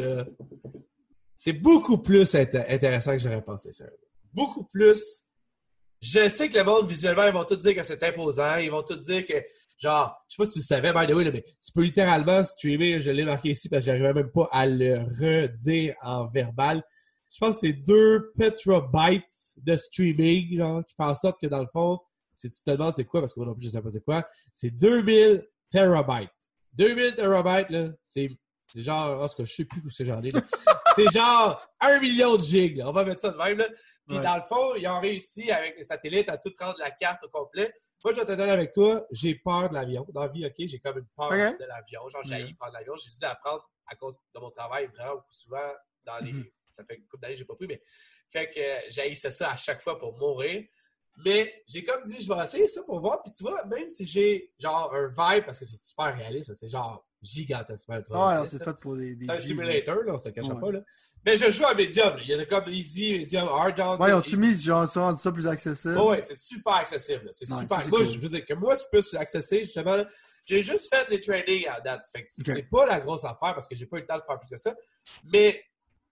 c'est 1.34 1.52
beaucoup 1.52 1.98
plus 1.98 2.34
int- 2.34 2.64
intéressant 2.72 3.12
que 3.12 3.18
j'aurais 3.18 3.42
pensé, 3.42 3.72
sérieux. 3.72 3.92
Beaucoup 4.32 4.64
plus. 4.64 5.22
Je 6.00 6.28
sais 6.28 6.48
que 6.48 6.56
le 6.56 6.64
monde, 6.64 6.88
visuellement, 6.88 7.26
ils 7.26 7.32
vont 7.32 7.44
tous 7.44 7.56
dire 7.56 7.74
que 7.74 7.82
c'est 7.82 8.02
imposant. 8.02 8.56
Ils 8.56 8.70
vont 8.70 8.82
tous 8.82 8.96
dire 8.96 9.26
que, 9.26 9.34
genre, 9.78 10.16
je 10.28 10.36
sais 10.36 10.42
pas 10.42 10.44
si 10.46 10.52
tu 10.52 10.58
le 10.60 10.64
savais, 10.64 10.92
by 10.92 11.06
the 11.06 11.14
way, 11.14 11.30
mais 11.30 11.42
tu 11.42 11.72
peux 11.74 11.82
littéralement 11.82 12.42
streamer, 12.44 13.00
je 13.00 13.10
l'ai 13.10 13.24
marqué 13.24 13.50
ici 13.50 13.68
parce 13.68 13.82
que 13.84 13.86
j'arrivais 13.86 14.14
même 14.14 14.30
pas 14.30 14.48
à 14.52 14.66
le 14.66 14.98
redire 15.20 15.94
en 16.02 16.26
verbal. 16.26 16.82
Je 17.30 17.38
pense 17.38 17.56
que 17.56 17.66
c'est 17.66 17.72
2 17.72 18.32
petabytes 18.38 19.56
de 19.58 19.76
streaming, 19.76 20.56
genre, 20.58 20.84
qui 20.86 20.94
fait 20.94 21.02
en 21.04 21.14
sorte 21.14 21.40
que 21.40 21.46
dans 21.48 21.60
le 21.60 21.68
fond, 21.72 21.98
si 22.36 22.50
tu 22.50 22.62
te 22.62 22.70
demandes 22.70 22.94
c'est 22.94 23.04
quoi, 23.04 23.20
parce 23.20 23.34
que 23.34 23.40
moi 23.40 23.48
non 23.48 23.54
plus 23.54 23.64
je 23.64 23.70
sais 23.70 23.82
pas 23.82 23.90
c'est 23.90 24.04
quoi, 24.04 24.28
c'est 24.52 24.70
2000 24.70 25.46
terabytes. 25.70 26.30
2000 26.74 27.14
terabytes, 27.16 27.70
là, 27.70 27.88
c'est, 28.04 28.28
c'est 28.68 28.82
genre, 28.82 29.20
oh, 29.22 29.26
ce 29.26 29.34
que 29.34 29.44
je 29.44 29.54
sais 29.54 29.64
plus 29.64 29.80
où 29.84 29.88
c'est 29.88 30.04
j'en 30.04 30.22
ai, 30.22 30.28
là. 30.30 30.40
c'est 30.94 31.10
genre 31.10 31.66
1 31.80 32.00
million 32.00 32.36
de 32.36 32.42
gigs, 32.42 32.76
là. 32.76 32.88
On 32.88 32.92
va 32.92 33.04
mettre 33.04 33.22
ça 33.22 33.30
de 33.30 33.36
même, 33.36 33.58
là. 33.58 33.68
Puis 34.06 34.16
Ouais. 34.18 34.22
dans 34.22 34.36
le 34.36 34.42
fond, 34.42 34.74
ils 34.76 34.86
ont 34.86 35.00
réussi 35.00 35.50
avec 35.50 35.76
les 35.76 35.82
satellites 35.82 36.28
à 36.28 36.38
tout 36.38 36.52
rendre 36.60 36.78
la 36.78 36.92
carte 36.92 37.24
au 37.24 37.28
complet. 37.28 37.72
Moi, 38.04 38.12
je 38.14 38.20
vais 38.20 38.26
te 38.26 38.32
donner 38.32 38.52
avec 38.52 38.70
toi, 38.72 39.04
j'ai 39.10 39.34
peur 39.34 39.68
de 39.68 39.74
l'avion. 39.74 40.06
Dans 40.10 40.22
la 40.22 40.28
vie, 40.28 40.46
OK, 40.46 40.54
j'ai 40.58 40.78
comme 40.78 40.98
une 40.98 41.08
peur 41.16 41.30
de 41.30 41.64
l'avion. 41.64 42.08
Genre, 42.08 42.22
j'ai 42.24 42.34
haï 42.34 42.54
prendre 42.54 42.74
l'avion. 42.74 42.94
J'ai 42.96 43.10
dû 43.10 43.24
apprendre 43.24 43.68
à 43.88 43.96
cause 43.96 44.16
de 44.32 44.38
mon 44.40 44.50
travail 44.50 44.86
vraiment 44.86 45.20
souvent 45.28 45.72
dans 46.04 46.18
les. 46.18 46.32
Mhm. 46.32 46.46
Ça 46.70 46.84
fait 46.84 46.96
une 46.96 47.06
couple 47.06 47.22
d'années 47.22 47.34
que 47.34 47.38
j'ai 47.40 47.44
pas 47.46 47.56
pris, 47.56 47.66
mais 47.66 47.82
fait 48.30 48.50
que 48.50 48.60
euh, 48.60 48.80
j'haïssais 48.90 49.30
ça 49.30 49.50
à 49.50 49.56
chaque 49.56 49.80
fois 49.80 49.98
pour 49.98 50.16
mourir. 50.16 50.62
Mais 51.24 51.62
j'ai 51.66 51.82
comme 51.82 52.02
dit, 52.04 52.20
je 52.22 52.28
vais 52.32 52.44
essayer 52.44 52.68
ça 52.68 52.82
pour 52.82 53.00
voir. 53.00 53.22
Puis 53.22 53.32
tu 53.32 53.42
vois, 53.42 53.64
même 53.64 53.88
si 53.88 54.04
j'ai 54.04 54.52
genre 54.58 54.92
un 54.94 55.06
vibe, 55.08 55.44
parce 55.46 55.58
que 55.58 55.64
c'est 55.64 55.82
super 55.82 56.14
réaliste, 56.16 56.52
c'est 56.54 56.68
genre 56.68 57.06
gigantesquement 57.22 57.96
ultra 57.96 58.38
Ah, 58.40 58.46
c'est 58.46 58.62
fait 58.62 58.74
pour 58.78 58.96
des. 58.96 59.16
des 59.16 59.26
C'est 59.26 59.32
un 59.32 59.38
simulator, 59.38 59.96
là, 60.04 60.14
on 60.14 60.18
se 60.18 60.28
cachera 60.28 60.54
Ouais. 60.54 60.60
pas. 60.60 60.72
Là. 60.72 60.80
Mais 61.24 61.34
je 61.36 61.50
joue 61.50 61.64
à 61.64 61.74
médium. 61.74 62.14
Il 62.20 62.28
y 62.28 62.34
a 62.34 62.44
comme 62.44 62.68
easy, 62.68 63.14
medium, 63.14 63.48
hard, 63.48 63.76
genre. 63.76 64.00
Ouais, 64.00 64.12
ont-tu 64.12 64.36
mis 64.36 64.54
genre, 64.60 64.86
ça, 64.88 65.16
ça 65.16 65.32
plus 65.32 65.46
accessible? 65.46 65.96
Oh, 65.98 66.10
ouais, 66.10 66.20
c'est 66.20 66.38
super 66.38 66.74
accessible. 66.74 67.28
C'est 67.32 67.50
Ouais, 67.50 67.60
super. 67.62 67.80
ça, 67.82 67.88
moi, 67.88 67.98
cool. 68.00 68.08
je 68.12 68.18
veux 68.18 68.28
dire 68.28 68.44
que 68.44 68.54
moi, 68.54 68.76
c'est 68.76 68.88
plus 68.90 69.14
accessible, 69.14 69.64
justement. 69.64 70.04
J'ai 70.44 70.62
juste 70.62 70.88
fait 70.94 71.08
les 71.10 71.20
trainings 71.20 71.66
à 71.68 71.80
date. 71.80 72.04
Fait 72.12 72.22
que 72.24 72.28
c'est 72.30 72.62
pas 72.70 72.86
la 72.86 73.00
grosse 73.00 73.24
affaire 73.24 73.52
parce 73.54 73.66
que 73.66 73.74
j'ai 73.74 73.86
pas 73.86 73.96
eu 73.96 74.00
le 74.02 74.06
temps 74.06 74.18
de 74.18 74.22
faire 74.24 74.38
plus 74.38 74.50
que 74.50 74.56
ça. 74.58 74.72
Mais 75.24 75.60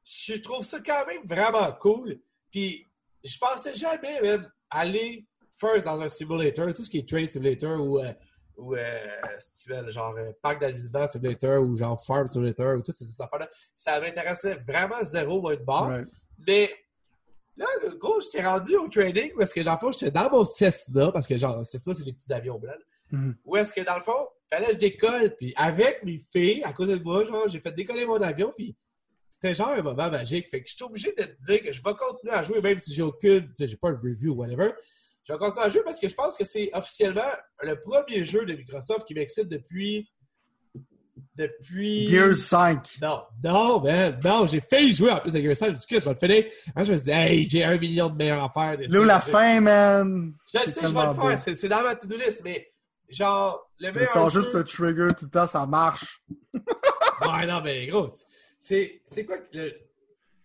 je 0.04 0.34
trouve 0.34 0.64
ça 0.64 0.80
quand 0.84 1.06
même 1.06 1.22
vraiment 1.24 1.70
cool. 1.74 2.18
Puis 2.50 2.90
je 3.22 3.38
pensais 3.38 3.74
jamais 3.76 4.20
man, 4.20 4.50
aller 4.74 5.26
first 5.54 5.86
dans 5.86 6.00
un 6.00 6.08
simulator, 6.08 6.72
tout 6.74 6.84
ce 6.84 6.90
qui 6.90 6.98
est 6.98 7.08
train 7.08 7.26
simulator 7.26 7.80
ou, 7.80 8.00
euh, 8.00 8.12
ou 8.56 8.74
euh, 8.74 9.90
genre 9.90 10.14
euh, 10.18 10.32
parc 10.42 10.60
d'amusement 10.60 11.06
simulator 11.06 11.62
ou 11.62 11.74
genre 11.76 12.02
farm 12.04 12.28
simulator 12.28 12.76
ou 12.76 12.82
toutes 12.82 12.96
ces 12.96 13.20
affaires-là. 13.20 13.48
Ça 13.76 14.00
m'intéressait 14.00 14.56
vraiment 14.66 15.02
zéro, 15.02 15.40
moi, 15.40 15.56
de 15.56 15.62
bord. 15.62 15.88
Ouais. 15.88 16.02
Mais 16.46 16.70
là, 17.56 17.66
le 17.82 17.96
gros, 17.96 18.20
j'étais 18.20 18.44
rendu 18.44 18.76
au 18.76 18.88
training 18.88 19.32
parce 19.38 19.52
que, 19.52 19.60
dans 19.60 19.74
le 19.74 19.78
fond, 19.78 19.92
j'étais 19.92 20.10
dans 20.10 20.30
mon 20.30 20.44
Cessna, 20.44 21.12
parce 21.12 21.26
que, 21.26 21.36
genre, 21.36 21.64
Cessna, 21.64 21.94
c'est 21.94 22.04
des 22.04 22.12
petits 22.12 22.32
avions 22.32 22.58
blancs. 22.58 22.74
Mhm. 23.12 23.36
Où 23.44 23.56
est-ce 23.56 23.72
que, 23.72 23.80
dans 23.82 23.96
le 23.96 24.02
fond, 24.02 24.28
fallait 24.50 24.66
que 24.66 24.72
je 24.72 24.78
décolle, 24.78 25.36
puis 25.36 25.52
avec 25.56 26.02
mes 26.02 26.18
filles, 26.18 26.62
à 26.64 26.72
cause 26.72 26.88
de 26.88 27.02
moi, 27.02 27.24
genre, 27.24 27.48
j'ai 27.48 27.60
fait 27.60 27.72
décoller 27.72 28.06
mon 28.06 28.20
avion, 28.20 28.52
puis 28.56 28.76
c'était 29.44 29.54
genre 29.54 29.70
un 29.70 29.82
moment 29.82 30.10
magique. 30.10 30.48
Fait 30.48 30.62
que 30.62 30.68
je 30.68 30.74
suis 30.74 30.84
obligé 30.84 31.12
de 31.16 31.22
te 31.22 31.42
dire 31.42 31.62
que 31.62 31.72
je 31.72 31.82
vais 31.82 31.94
continuer 31.94 32.34
à 32.34 32.42
jouer, 32.42 32.62
même 32.62 32.78
si 32.78 32.94
j'ai 32.94 33.02
aucune, 33.02 33.48
tu 33.48 33.52
sais, 33.56 33.66
j'ai 33.66 33.76
pas 33.76 33.90
un 33.90 34.00
review 34.02 34.32
ou 34.32 34.36
whatever. 34.36 34.70
Je 35.22 35.32
vais 35.32 35.38
continuer 35.38 35.66
à 35.66 35.68
jouer 35.68 35.82
parce 35.84 36.00
que 36.00 36.08
je 36.08 36.14
pense 36.14 36.36
que 36.36 36.44
c'est 36.44 36.70
officiellement 36.72 37.30
le 37.62 37.78
premier 37.80 38.24
jeu 38.24 38.46
de 38.46 38.54
Microsoft 38.54 39.04
qui 39.06 39.14
m'excite 39.14 39.48
depuis. 39.48 40.10
Depuis. 41.36 42.06
Gears 42.08 42.36
5. 42.36 42.98
Non, 43.02 43.22
non, 43.42 43.80
man, 43.80 44.18
non, 44.24 44.46
j'ai 44.46 44.60
failli 44.60 44.94
jouer 44.94 45.10
en 45.10 45.18
plus 45.18 45.32
de 45.32 45.40
Gears 45.40 45.56
5. 45.56 45.66
J'ai 45.66 45.72
dit, 45.72 45.86
Chris, 45.86 46.00
je 46.00 46.04
vais 46.04 46.12
le 46.12 46.18
finir. 46.18 46.52
Hein, 46.74 46.84
je 46.84 46.92
me 46.92 46.96
suis 46.96 47.04
dit, 47.04 47.10
hey, 47.10 47.48
j'ai 47.48 47.64
un 47.64 47.76
million 47.76 48.08
de 48.08 48.16
meilleures 48.16 48.44
affaires. 48.44 48.78
Là 48.78 49.04
la 49.04 49.20
fin, 49.20 49.60
man. 49.60 50.32
Je 50.46 50.58
sais, 50.58 50.80
je 50.82 50.86
vais 50.86 51.06
le 51.06 51.14
faire. 51.14 51.38
C'est 51.38 51.54
c'est 51.54 51.68
dans 51.68 51.82
ma 51.82 51.94
to-do 51.94 52.16
list, 52.16 52.42
mais 52.44 52.72
genre, 53.10 53.70
le 53.78 53.92
meilleur. 53.92 54.12
sors 54.12 54.30
jeu... 54.30 54.42
juste 54.42 54.54
le 54.54 54.64
trigger 54.64 55.08
tout 55.16 55.26
le 55.26 55.30
temps, 55.30 55.46
ça 55.46 55.66
marche. 55.66 56.22
Ouais, 57.20 57.46
non, 57.46 57.60
mais 57.62 57.86
gros, 57.86 58.08
c'est 58.64 59.02
c'est 59.04 59.26
quoi 59.26 59.36
que 59.36 59.48
le. 59.52 59.74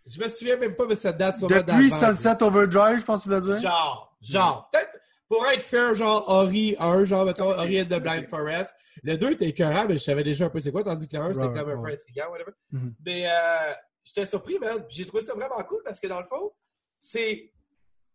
Je 0.05 0.20
me 0.20 0.28
souviens 0.28 0.57
même 0.57 0.76
pas 0.76 0.86
de 0.86 0.95
cette 0.95 1.15
date 1.15 1.38
sur 1.38 1.47
Depuis 1.47 1.89
Sunset 1.89 2.43
Overdrive, 2.43 2.99
je 2.99 3.05
pense 3.05 3.24
que 3.24 3.30
tu 3.30 3.36
voulais 3.36 3.53
dire. 3.53 3.61
Genre, 3.61 4.17
genre, 4.20 4.70
peut-être 4.70 4.91
pour 5.30 5.45
être 5.47 5.61
fair, 5.61 5.95
genre 5.95 6.28
Ori 6.28 6.76
1, 6.80 7.05
genre, 7.05 7.24
mettons, 7.26 7.51
Ori 7.51 7.80
and 7.82 7.86
the 7.86 7.99
Blind 8.01 8.28
Forest. 8.28 8.74
Le 9.03 9.15
2 9.15 9.34
était 9.34 9.47
écœurant, 9.47 9.86
mais 9.88 9.93
je 9.97 10.03
savais 10.03 10.24
déjà 10.24 10.45
un 10.45 10.49
peu 10.49 10.59
c'est 10.59 10.72
quoi, 10.72 10.84
tandis 10.84 11.07
que 11.07 11.15
le 11.15 11.24
1, 11.24 11.34
c'était 11.34 11.47
Ouais, 11.47 11.53
comme 11.53 11.70
un 11.70 11.82
peu 11.84 11.91
intriguant, 11.93 12.30
whatever. 12.32 12.51
Mhm. 12.72 12.95
Mais 13.05 13.30
euh, 13.30 13.74
j'étais 14.03 14.26
surpris, 14.26 14.59
man. 14.59 14.84
J'ai 14.89 15.05
trouvé 15.05 15.24
ça 15.24 15.34
vraiment 15.34 15.63
cool 15.63 15.82
parce 15.86 15.99
que 16.01 16.07
dans 16.07 16.20
le 16.20 16.28
fond, 16.28 16.51
c'est 16.99 17.53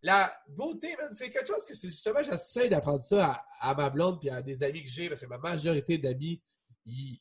la 0.02 0.36
beauté, 0.48 0.96
man. 1.00 1.12
C'est 1.14 1.30
quelque 1.30 1.48
chose 1.48 1.64
que 1.64 1.74
c'est 1.74 1.88
justement, 1.88 2.22
j'essaie 2.22 2.68
d'apprendre 2.68 3.02
ça 3.02 3.44
à, 3.60 3.70
à 3.70 3.74
ma 3.74 3.88
blonde 3.88 4.20
puis 4.20 4.28
à 4.28 4.42
des 4.42 4.62
amis 4.64 4.82
que 4.82 4.90
j'ai 4.90 5.08
parce 5.08 5.22
que 5.22 5.26
ma 5.26 5.38
majorité 5.38 5.96
d'amis, 5.96 6.42
ils 6.84 7.20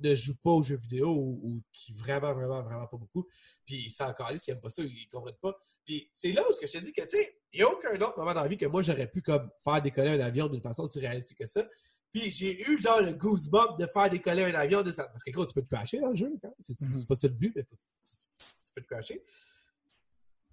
ne 0.00 0.14
jouent 0.14 0.36
pas 0.42 0.50
aux 0.50 0.62
jeux 0.62 0.76
vidéo 0.76 1.10
ou, 1.10 1.40
ou 1.42 1.62
qui 1.72 1.92
vraiment, 1.92 2.34
vraiment, 2.34 2.62
vraiment 2.62 2.86
pas 2.86 2.96
beaucoup. 2.96 3.26
Puis 3.64 3.84
ils 3.86 3.90
sont 3.90 4.04
encore 4.04 4.30
s'ils 4.36 4.52
n'aiment 4.52 4.60
pas 4.60 4.70
ça, 4.70 4.82
ils 4.82 5.08
comprennent 5.08 5.34
pas. 5.40 5.56
Puis 5.84 6.08
c'est 6.12 6.32
là 6.32 6.42
où 6.48 6.52
je 6.52 6.66
te 6.66 6.78
dis 6.78 6.92
que, 6.92 7.02
tu 7.02 7.08
sais, 7.08 7.38
il 7.52 7.60
n'y 7.60 7.64
a 7.64 7.68
aucun 7.68 7.94
autre 8.00 8.18
moment 8.18 8.34
dans 8.34 8.42
la 8.42 8.48
vie 8.48 8.56
que 8.56 8.66
moi, 8.66 8.82
j'aurais 8.82 9.10
pu 9.10 9.22
comme 9.22 9.50
faire 9.64 9.80
décoller 9.80 10.10
un 10.10 10.20
avion 10.20 10.48
d'une 10.48 10.60
façon 10.60 10.82
aussi 10.82 11.00
réaliste 11.00 11.34
que 11.34 11.46
ça. 11.46 11.66
Puis 12.12 12.30
j'ai 12.30 12.62
eu 12.68 12.80
genre 12.80 13.02
le 13.02 13.12
goosebump 13.12 13.78
de 13.78 13.86
faire 13.86 14.08
décoller 14.08 14.44
un 14.44 14.54
avion 14.54 14.82
de 14.82 14.90
ça. 14.90 15.04
Parce 15.04 15.22
que 15.22 15.30
gros, 15.30 15.46
tu 15.46 15.54
peux 15.54 15.62
te 15.62 15.74
crasher 15.74 16.00
dans 16.00 16.10
le 16.10 16.16
jeu. 16.16 16.30
quand 16.40 16.48
même. 16.48 16.56
C'est 16.60 16.74
c'est 16.74 17.06
pas 17.06 17.14
ça 17.14 17.28
le 17.28 17.34
but, 17.34 17.52
mais 17.54 17.64
tu, 17.64 17.86
tu 18.06 18.72
peux 18.74 18.82
te 18.82 18.86
crasher. 18.86 19.22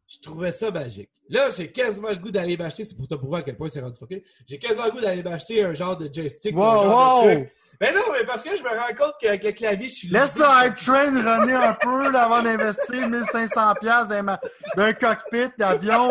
Je 0.07 0.19
trouvais 0.19 0.51
ça 0.51 0.69
magique. 0.69 1.09
Là, 1.29 1.49
j'ai 1.49 1.71
quasiment 1.71 2.09
le 2.09 2.17
goût 2.17 2.29
d'aller 2.29 2.55
m'acheter, 2.57 2.83
c'est 2.83 2.95
pour 2.95 3.07
te 3.07 3.15
prouver 3.15 3.39
à 3.39 3.41
quel 3.41 3.57
point 3.57 3.69
c'est 3.69 3.81
rendu 3.81 3.97
fucké. 3.97 4.23
J'ai 4.47 4.59
quasiment 4.59 4.85
le 4.85 4.91
goût 4.91 5.01
d'aller 5.01 5.23
m'acheter 5.23 5.63
un 5.63 5.73
genre 5.73 5.97
de 5.97 6.07
joystick. 6.13 6.55
ou 6.55 6.61
un 6.61 6.75
Wow, 6.75 6.83
genre 6.83 7.23
de 7.25 7.33
truc. 7.35 7.53
Mais 7.81 7.91
non, 7.91 8.01
mais 8.13 8.23
parce 8.23 8.43
que 8.43 8.55
je 8.55 8.63
me 8.63 8.69
rends 8.69 8.95
compte 8.95 9.15
qu'avec 9.19 9.43
le 9.43 9.51
clavier, 9.51 9.89
je 9.89 9.95
suis 9.95 10.07
Laisse 10.09 10.37
le 10.37 10.45
hype 10.45 10.75
train 10.75 11.39
runner 11.39 11.55
un 11.55 11.73
peu 11.73 12.11
là, 12.11 12.25
avant 12.25 12.43
d'investir 12.43 13.09
1500 13.09 13.73
pièces 13.81 14.07
dans 14.07 14.23
ma- 14.23 14.39
d'un 14.77 14.93
cockpit 14.93 15.49
d'avion. 15.57 16.09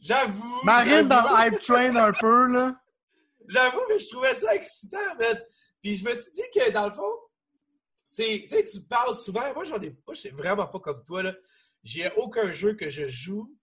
J'avoue. 0.00 0.60
Marine 0.64 1.08
dans 1.08 1.22
le 1.22 1.46
hype 1.46 1.60
train 1.60 1.94
un 1.96 2.12
peu, 2.12 2.46
là. 2.48 2.74
J'avoue, 3.48 3.80
mais 3.88 3.98
je 3.98 4.08
trouvais 4.08 4.34
ça 4.34 4.54
excitant. 4.54 4.98
Puis 5.82 5.96
je 5.96 6.04
me 6.04 6.14
suis 6.14 6.32
dit 6.32 6.42
que 6.54 6.70
dans 6.70 6.86
le 6.86 6.92
fond, 6.92 7.12
c'est, 8.04 8.40
tu 8.42 8.48
sais, 8.48 8.64
tu 8.64 8.80
parles 8.82 9.14
souvent. 9.14 9.52
Moi, 9.54 9.64
j'en 9.64 9.80
ai 9.80 9.90
pas, 9.90 10.12
je 10.14 10.20
suis 10.20 10.30
vraiment 10.30 10.66
pas 10.66 10.78
comme 10.80 11.02
toi, 11.04 11.22
là. 11.22 11.32
J'ai 11.82 12.10
aucun 12.16 12.52
jeu 12.52 12.74
que 12.74 12.88
je 12.88 13.06
joue 13.06 13.56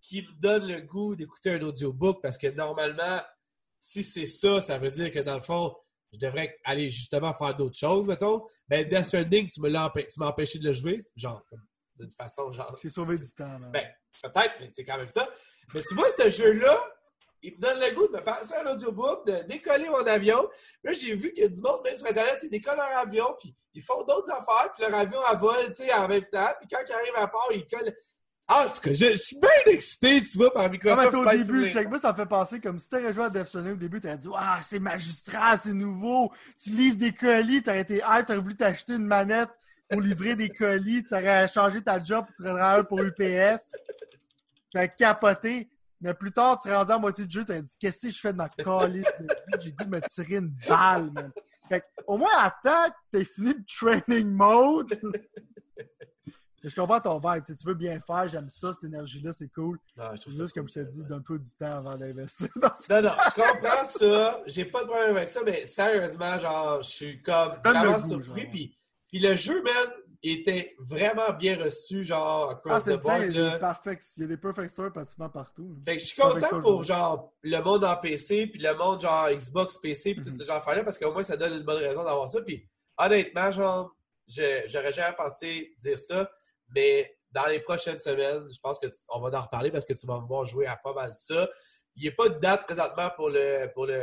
qui 0.00 0.22
me 0.22 0.40
donne 0.40 0.66
le 0.66 0.80
goût 0.82 1.14
d'écouter 1.14 1.50
un 1.50 1.62
audiobook 1.62 2.22
parce 2.22 2.38
que 2.38 2.46
normalement, 2.46 3.20
si 3.78 4.04
c'est 4.04 4.26
ça, 4.26 4.60
ça 4.60 4.78
veut 4.78 4.90
dire 4.90 5.10
que 5.10 5.18
dans 5.18 5.34
le 5.34 5.42
fond, 5.42 5.74
je 6.12 6.18
devrais 6.18 6.58
aller 6.64 6.90
justement 6.90 7.34
faire 7.34 7.56
d'autres 7.56 7.78
choses, 7.78 8.04
mettons. 8.06 8.44
Mais 8.68 8.84
Death 8.84 9.04
Stranding, 9.06 9.48
tu 9.48 9.60
m'as 9.60 9.90
empêché 10.26 10.58
de 10.58 10.64
le 10.64 10.72
jouer, 10.72 11.00
genre, 11.16 11.42
d'une 11.96 12.10
façon, 12.10 12.50
genre. 12.50 12.76
J'ai 12.82 12.90
sauvé 12.90 13.18
du 13.18 13.32
temps, 13.32 13.58
man. 13.58 13.70
Ben, 13.72 13.88
peut-être, 14.22 14.54
mais 14.60 14.68
c'est 14.70 14.84
quand 14.84 14.96
même 14.96 15.10
ça. 15.10 15.28
Mais 15.72 15.82
tu 15.82 15.94
vois, 15.94 16.08
ce 16.16 16.28
jeu-là, 16.28 16.92
il 17.42 17.54
me 17.54 17.60
donne 17.60 17.80
le 17.80 17.94
goût 17.94 18.06
de 18.08 18.12
me 18.12 18.22
passer 18.22 18.54
un 18.54 18.72
audiobook, 18.72 19.26
de 19.26 19.46
décoller 19.46 19.88
mon 19.88 20.06
avion. 20.06 20.48
Là, 20.84 20.92
j'ai 20.92 21.14
vu 21.14 21.32
qu'il 21.32 21.42
y 21.42 21.46
a 21.46 21.48
du 21.48 21.60
monde, 21.60 21.80
même 21.84 21.96
sur 21.96 22.06
Internet, 22.06 22.38
ils 22.42 22.50
décollent 22.50 22.76
leur 22.76 22.98
avion, 22.98 23.34
puis 23.38 23.54
ils 23.74 23.82
font 23.82 24.02
d'autres 24.04 24.30
affaires, 24.30 24.70
puis 24.72 24.84
leur 24.86 24.94
avion, 24.94 25.18
elle 25.30 25.38
vole, 25.38 25.66
tu 25.68 25.84
sais, 25.84 25.92
en 25.94 26.08
même 26.08 26.24
temps. 26.24 26.50
Puis 26.60 26.68
quand 26.70 26.80
ils 26.86 26.92
arrivent 26.92 27.16
à 27.16 27.26
part, 27.28 27.48
ils 27.52 27.66
collent. 27.66 27.94
Ah, 28.52 28.66
en 28.66 28.68
tout 28.68 28.80
cas, 28.80 28.92
je, 28.92 29.10
je 29.12 29.16
suis 29.16 29.38
bien 29.38 29.48
excité, 29.66 30.20
tu 30.22 30.36
vois, 30.36 30.52
par 30.52 30.64
mais 30.64 30.70
Microsoft. 30.70 31.10
t'es 31.10 31.16
au 31.16 31.22
Flight 31.22 31.46
début, 31.46 31.70
check 31.70 31.88
ça 32.02 32.10
me 32.10 32.16
fait 32.16 32.26
penser 32.26 32.60
comme 32.60 32.80
si 32.80 32.88
t'aurais 32.88 33.12
joué 33.12 33.24
à 33.24 33.30
Death 33.30 33.46
Stranding 33.46 33.74
au 33.74 33.76
début, 33.76 34.00
t'aurais 34.00 34.16
dit 34.16 34.28
Ah, 34.36 34.58
c'est 34.62 34.80
magistral, 34.80 35.56
c'est 35.62 35.72
nouveau, 35.72 36.32
tu 36.60 36.70
livres 36.70 36.96
des 36.96 37.12
colis, 37.12 37.62
t'aurais 37.62 37.82
été 37.82 38.02
hype, 38.04 38.26
t'aurais 38.26 38.40
voulu 38.40 38.56
t'acheter 38.56 38.94
une 38.94 39.06
manette 39.06 39.50
pour 39.88 40.00
livrer 40.00 40.34
des 40.34 40.48
colis, 40.48 41.04
t'aurais 41.04 41.46
changé 41.46 41.80
ta 41.80 42.02
job 42.02 42.26
pour 42.26 42.44
travailler 42.44 42.82
pour 42.82 43.00
UPS, 43.00 43.76
t'aurais 44.72 44.92
capoté. 44.96 45.70
Mais 46.00 46.14
plus 46.14 46.32
tard, 46.32 46.58
tu 46.58 46.68
serais 46.68 46.76
rendu 46.76 46.92
à 46.92 46.98
moitié 46.98 47.26
du 47.26 47.32
jeu, 47.32 47.44
t'aurais 47.44 47.62
dit 47.62 47.76
Qu'est-ce 47.78 48.06
que 48.06 48.12
je 48.12 48.20
fais 48.20 48.32
de 48.32 48.38
ma 48.38 48.48
calice 48.48 49.04
de 49.18 49.24
vie? 49.24 49.60
J'ai 49.60 49.72
dû 49.72 49.86
me 49.86 50.00
tirer 50.08 50.36
une 50.36 50.54
balle, 50.68 51.10
man. 51.12 51.30
Fait 51.68 51.84
au 52.06 52.16
moins, 52.16 52.30
attends 52.38 52.90
que 52.90 53.18
t'aies 53.18 53.24
fini 53.24 53.54
le 53.54 53.64
training 53.66 54.28
mode. 54.28 54.98
Je 56.62 56.74
comprends 56.74 57.00
ton 57.00 57.18
vibe. 57.18 57.42
Tu, 57.44 57.56
tu 57.56 57.66
veux 57.66 57.74
bien 57.74 57.98
faire, 58.00 58.28
j'aime 58.28 58.48
ça, 58.48 58.74
cette 58.74 58.84
énergie-là, 58.84 59.32
c'est 59.32 59.48
cool. 59.48 59.78
Non, 59.96 60.14
je 60.14 60.20
trouve 60.20 60.34
juste, 60.34 60.52
comme 60.52 60.66
cool, 60.66 60.72
je 60.74 60.80
te 60.80 60.90
dis, 60.90 61.02
donne-toi 61.04 61.38
du 61.38 61.50
temps 61.54 61.76
avant 61.76 61.96
d'investir 61.96 62.48
dans 62.56 62.74
ça. 62.74 63.00
Non, 63.00 63.08
non, 63.08 63.16
je 63.24 63.42
comprends 63.42 63.84
ça. 63.84 64.42
J'ai 64.46 64.66
pas 64.66 64.82
de 64.82 64.88
problème 64.88 65.16
avec 65.16 65.30
ça, 65.30 65.40
mais 65.44 65.64
sérieusement, 65.64 66.38
genre, 66.38 66.82
je 66.82 66.88
suis 66.90 67.22
comme 67.22 67.52
Donne 67.64 67.78
vraiment 67.78 67.98
goût, 67.98 68.06
surpris. 68.06 68.46
Puis, 68.46 68.78
puis 69.08 69.18
le 69.20 69.34
jeu, 69.36 69.62
man, 69.62 69.90
était 70.22 70.74
vraiment 70.78 71.32
bien 71.32 71.56
reçu, 71.62 72.04
genre, 72.04 72.48
Ah, 72.50 72.52
across 72.52 72.84
c'est 72.84 72.98
the 72.98 73.02
board. 73.02 73.22
il 73.28 73.36
y 73.36 73.38
a 73.38 73.42
là. 73.42 73.52
des 73.54 73.58
perfect, 73.58 74.04
il 74.16 74.20
y 74.20 74.24
a 74.24 74.26
des 74.28 74.36
perfect 74.36 74.68
stores 74.70 74.92
pratiquement 74.92 75.30
partout. 75.30 75.76
Fait 75.84 75.96
que 75.96 76.02
je 76.02 76.06
suis 76.08 76.20
content 76.20 76.60
pour 76.60 76.84
genre 76.84 77.32
le 77.42 77.58
monde 77.60 77.84
en 77.84 77.96
PC, 77.96 78.46
puis 78.48 78.60
le 78.60 78.74
monde 78.74 79.00
genre 79.00 79.30
Xbox 79.30 79.78
PC, 79.78 80.14
puis 80.14 80.22
Mhm. 80.22 80.28
tous 80.30 80.34
ces 80.38 80.44
gens 80.44 80.60
là 80.66 80.84
parce 80.84 80.98
qu'au 80.98 81.12
moins 81.12 81.22
ça 81.22 81.36
donne 81.36 81.54
une 81.54 81.62
bonne 81.64 81.78
raison 81.82 82.04
d'avoir 82.04 82.28
ça. 82.28 82.40
Puis 82.42 82.68
honnêtement, 82.98 83.50
genre, 83.50 83.96
j'aurais 84.28 84.92
jamais 84.92 85.16
pensé 85.16 85.74
dire 85.78 85.98
ça, 85.98 86.30
mais 86.74 87.16
dans 87.32 87.46
les 87.46 87.60
prochaines 87.60 87.98
semaines, 87.98 88.46
je 88.52 88.58
pense 88.60 88.78
qu'on 88.78 89.20
va 89.20 89.38
en 89.38 89.42
reparler 89.42 89.70
parce 89.70 89.84
que 89.84 89.92
tu 89.94 90.06
vas 90.06 90.20
me 90.20 90.26
voir 90.26 90.44
jouer 90.44 90.66
à 90.66 90.76
pas 90.76 90.92
mal 90.92 91.14
ça. 91.14 91.48
Il 91.96 92.02
n'y 92.02 92.08
a 92.08 92.12
pas 92.12 92.28
de 92.28 92.38
date 92.38 92.64
présentement 92.64 93.10
pour 93.16 93.30
le, 93.30 93.70
pour 93.72 93.86
le, 93.86 94.02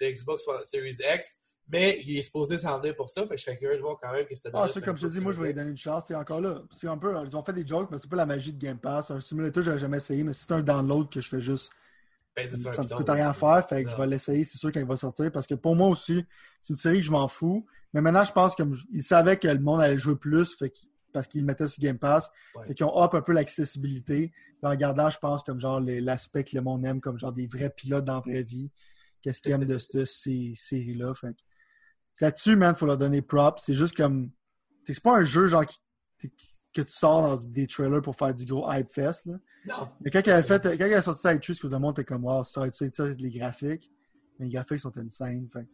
le 0.00 0.10
Xbox 0.12 0.44
Series 0.64 0.96
X, 1.14 1.36
mais 1.70 2.02
il 2.06 2.16
est 2.16 2.22
supposé 2.22 2.58
s'en 2.58 2.78
venir 2.80 2.96
pour 2.96 3.10
ça. 3.10 3.22
Fait 3.22 3.28
que 3.28 3.36
je 3.36 3.42
serais 3.44 3.56
curieux 3.56 3.76
de 3.76 3.82
voir 3.82 3.98
quand 4.00 4.12
même 4.12 4.26
que 4.26 4.34
ça 4.34 4.50
donne. 4.50 4.62
Ah, 4.64 4.68
c'est 4.72 4.82
comme 4.82 4.96
je 4.96 5.02
te 5.02 5.12
dis, 5.12 5.20
moi, 5.20 5.32
je 5.32 5.40
vais 5.40 5.48
lui 5.48 5.54
donner 5.54 5.70
une 5.70 5.76
chance. 5.76 6.04
C'est 6.08 6.14
encore 6.14 6.40
là. 6.40 6.62
C'est 6.72 6.88
un 6.88 6.96
peu, 6.96 7.14
ils 7.26 7.36
ont 7.36 7.42
fait 7.42 7.52
des 7.52 7.66
jokes, 7.66 7.90
mais 7.90 7.98
c'est 7.98 8.08
pas 8.08 8.16
la 8.16 8.26
magie 8.26 8.52
de 8.52 8.58
Game 8.58 8.78
Pass. 8.78 9.10
Un 9.10 9.20
simulator, 9.20 9.62
j'aurais 9.62 9.78
jamais 9.78 9.98
essayé, 9.98 10.24
mais 10.24 10.32
si 10.32 10.44
c'est 10.44 10.52
un 10.52 10.62
download 10.62 11.10
que 11.10 11.20
je 11.20 11.28
fais 11.28 11.40
juste, 11.40 11.70
ça 12.46 12.82
ne 12.82 12.88
coûte 12.88 13.10
rien 13.10 13.28
à 13.28 13.32
faire. 13.34 13.66
Fait 13.68 13.84
que 13.84 13.90
je 13.90 13.96
vais 13.96 14.06
l'essayer, 14.06 14.44
c'est 14.44 14.58
sûr 14.58 14.72
quand 14.72 14.80
il 14.80 14.86
va 14.86 14.96
sortir. 14.96 15.30
Parce 15.30 15.46
que 15.46 15.54
pour 15.54 15.76
moi 15.76 15.88
aussi, 15.88 16.24
c'est 16.60 16.72
une 16.72 16.78
série 16.78 17.00
que 17.00 17.06
je 17.06 17.10
m'en 17.10 17.28
fous. 17.28 17.66
Mais 17.92 18.00
maintenant, 18.00 18.24
je 18.24 18.32
pense 18.32 18.54
qu'ils 18.54 19.02
savaient 19.02 19.36
que 19.36 19.48
le 19.48 19.60
monde 19.60 19.80
allait 19.80 19.98
jouer 19.98 20.16
plus, 20.16 20.54
fait 20.54 20.72
parce 21.12 21.26
qu'ils 21.26 21.44
mettaient 21.44 21.68
sur 21.68 21.82
Game 21.82 21.98
Pass. 21.98 22.30
Ouais. 22.54 22.66
Fait 22.68 22.74
qu'ils 22.74 22.86
ont 22.86 23.02
up 23.02 23.14
un 23.14 23.22
peu 23.22 23.32
l'accessibilité. 23.32 24.32
En 24.62 24.70
regardant, 24.70 25.08
je 25.10 25.18
pense, 25.18 25.42
comme 25.42 25.58
genre 25.58 25.80
l'aspect 25.80 26.44
que 26.44 26.54
le 26.56 26.62
monde 26.62 26.84
aime, 26.84 27.00
comme 27.00 27.18
genre 27.18 27.32
des 27.32 27.46
vrais 27.46 27.70
pilotes 27.70 28.04
dans 28.04 28.14
la 28.14 28.20
vraie 28.20 28.42
vie. 28.42 28.70
Qu'est-ce 29.22 29.42
qu'ils 29.42 29.52
aiment 29.52 29.64
de 29.64 29.78
cette 29.78 30.04
ces 30.04 30.52
séries-là. 30.54 31.14
Fait 31.14 31.28
que 31.28 31.40
là-dessus, 32.20 32.56
man, 32.56 32.74
faut 32.76 32.86
leur 32.86 32.98
donner 32.98 33.22
props. 33.22 33.62
C'est 33.64 33.74
juste 33.74 33.96
comme. 33.96 34.30
C'est 34.84 35.02
pas 35.02 35.16
un 35.18 35.24
jeu 35.24 35.48
genre 35.48 35.66
qui- 35.66 35.80
que 36.74 36.82
tu 36.82 36.92
sors 36.92 37.22
dans 37.22 37.36
des 37.50 37.66
trailers 37.66 38.02
pour 38.02 38.14
faire 38.16 38.32
du 38.34 38.44
gros 38.44 38.70
hype 38.70 38.90
fest. 38.90 39.26
Là. 39.26 39.34
Non. 39.66 39.88
Mais 40.00 40.10
quand 40.10 40.20
elle 40.26 40.32
a 40.34 40.42
fait, 40.42 40.62
quand 40.62 40.84
elle 40.84 40.94
a 40.94 41.02
sorti 41.02 41.22
ça 41.22 41.30
avec 41.30 41.42
Truth, 41.42 41.60
que 41.60 41.66
le 41.66 41.78
monde 41.78 41.92
était 41.98 42.04
comme 42.04 42.24
Wow, 42.24 42.44
ça 42.44 42.62
ça, 42.70 43.04
les 43.18 43.30
graphiques. 43.30 43.90
Mais 44.38 44.46
les 44.46 44.52
graphiques 44.52 44.80
sont 44.80 44.96
insane. 44.96 45.48
Fait. 45.48 45.66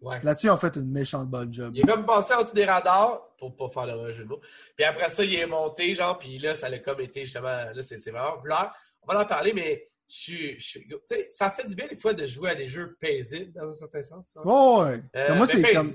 Ouais. 0.00 0.22
Là-dessus, 0.22 0.46
ils 0.46 0.50
ont 0.50 0.56
fait 0.56 0.76
une 0.76 0.90
méchante 0.90 1.28
bonne 1.30 1.52
job. 1.52 1.72
Il 1.74 1.80
est 1.80 1.86
comme 1.90 2.04
passé 2.06 2.34
en 2.34 2.42
dessous 2.42 2.54
des 2.54 2.64
radars 2.66 3.34
pour 3.38 3.56
pas 3.56 3.68
faire 3.68 3.96
le 3.96 4.12
jeu 4.12 4.24
de 4.24 4.28
mots. 4.28 4.40
Puis 4.76 4.84
après 4.84 5.08
ça, 5.08 5.24
il 5.24 5.34
est 5.34 5.46
monté, 5.46 5.94
genre, 5.94 6.18
puis 6.18 6.38
là, 6.38 6.54
ça 6.54 6.66
a 6.66 6.78
comme 6.78 7.00
été 7.00 7.24
justement. 7.24 7.48
Là, 7.74 7.82
c'est 7.82 7.98
c'est 7.98 8.10
vraiment 8.10 8.38
blur. 8.40 8.72
On 9.02 9.12
va 9.12 9.22
en 9.22 9.24
parler, 9.26 9.52
mais 9.52 9.88
je 10.08 10.54
je 10.58 10.78
Tu 10.78 11.24
ça 11.30 11.50
fait 11.50 11.66
du 11.66 11.74
bien 11.74 11.86
des 11.88 11.96
fois 11.96 12.12
de 12.14 12.26
jouer 12.26 12.50
à 12.50 12.54
des 12.54 12.66
jeux 12.66 12.96
paisibles 13.00 13.52
dans 13.52 13.68
un 13.68 13.74
certain 13.74 14.02
sens. 14.02 14.32
tu. 14.32 14.38
Oh, 14.44 14.82
ouais. 14.84 15.02
Euh, 15.16 15.34
moi, 15.34 15.46
c'est 15.46 15.62
comme. 15.72 15.90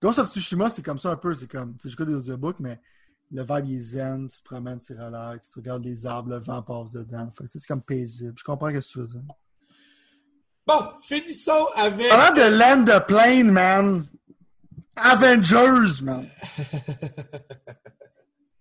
Ghost 0.00 0.18
of 0.20 0.28
Tsushima, 0.30 0.70
c'est 0.70 0.82
comme 0.84 0.98
ça 0.98 1.10
un 1.10 1.16
peu. 1.16 1.34
C'est 1.34 1.50
comme. 1.50 1.76
Tu 1.76 1.82
sais, 1.82 1.88
j'écoute 1.90 2.06
des 2.08 2.14
audiobooks, 2.14 2.60
mais 2.60 2.78
le 3.30 3.42
vibe 3.42 3.66
il 3.66 3.76
est 3.76 3.80
zen, 3.80 4.28
tu 4.28 4.38
te 4.38 4.44
promènes, 4.44 4.80
c'est 4.80 4.94
relax, 4.94 5.50
tu 5.52 5.58
regardes 5.58 5.84
les 5.84 6.06
arbres, 6.06 6.30
le 6.30 6.38
vent 6.38 6.62
passe 6.62 6.90
dedans. 6.90 7.28
Fait 7.36 7.46
tu 7.48 7.58
c'est 7.58 7.66
comme 7.66 7.82
paisible. 7.82 8.34
Je 8.38 8.44
comprends 8.44 8.68
ce 8.68 8.74
que 8.78 8.86
tu 8.86 8.98
veux 9.00 9.06
dire. 9.06 9.22
Bon, 10.66 10.90
finissons 11.02 11.66
avec. 11.74 12.08
Parlant 12.08 12.34
de 12.34 12.58
Land 12.58 12.82
de 12.84 13.04
Plane, 13.06 13.50
man. 13.50 14.06
Avengers, 14.94 16.02
man. 16.02 16.28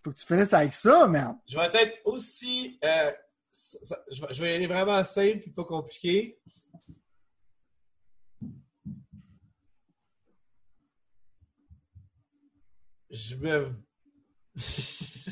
Faut 0.03 0.11
que 0.11 0.15
tu 0.17 0.25
finisses 0.25 0.53
avec 0.53 0.73
ça, 0.73 1.07
man. 1.07 1.37
Je 1.47 1.57
vais 1.57 1.65
être 1.73 1.99
aussi. 2.05 2.79
euh, 2.83 3.11
ça- 3.49 3.79
ça- 3.83 4.03
je, 4.11 4.21
vais, 4.21 4.33
je 4.33 4.43
vais 4.43 4.53
aller 4.53 4.67
vraiment 4.67 5.03
simple 5.03 5.43
et 5.47 5.51
pas 5.51 5.63
compliqué. 5.63 6.39
Je 13.09 13.35
me. 13.35 13.73
je 14.55 15.31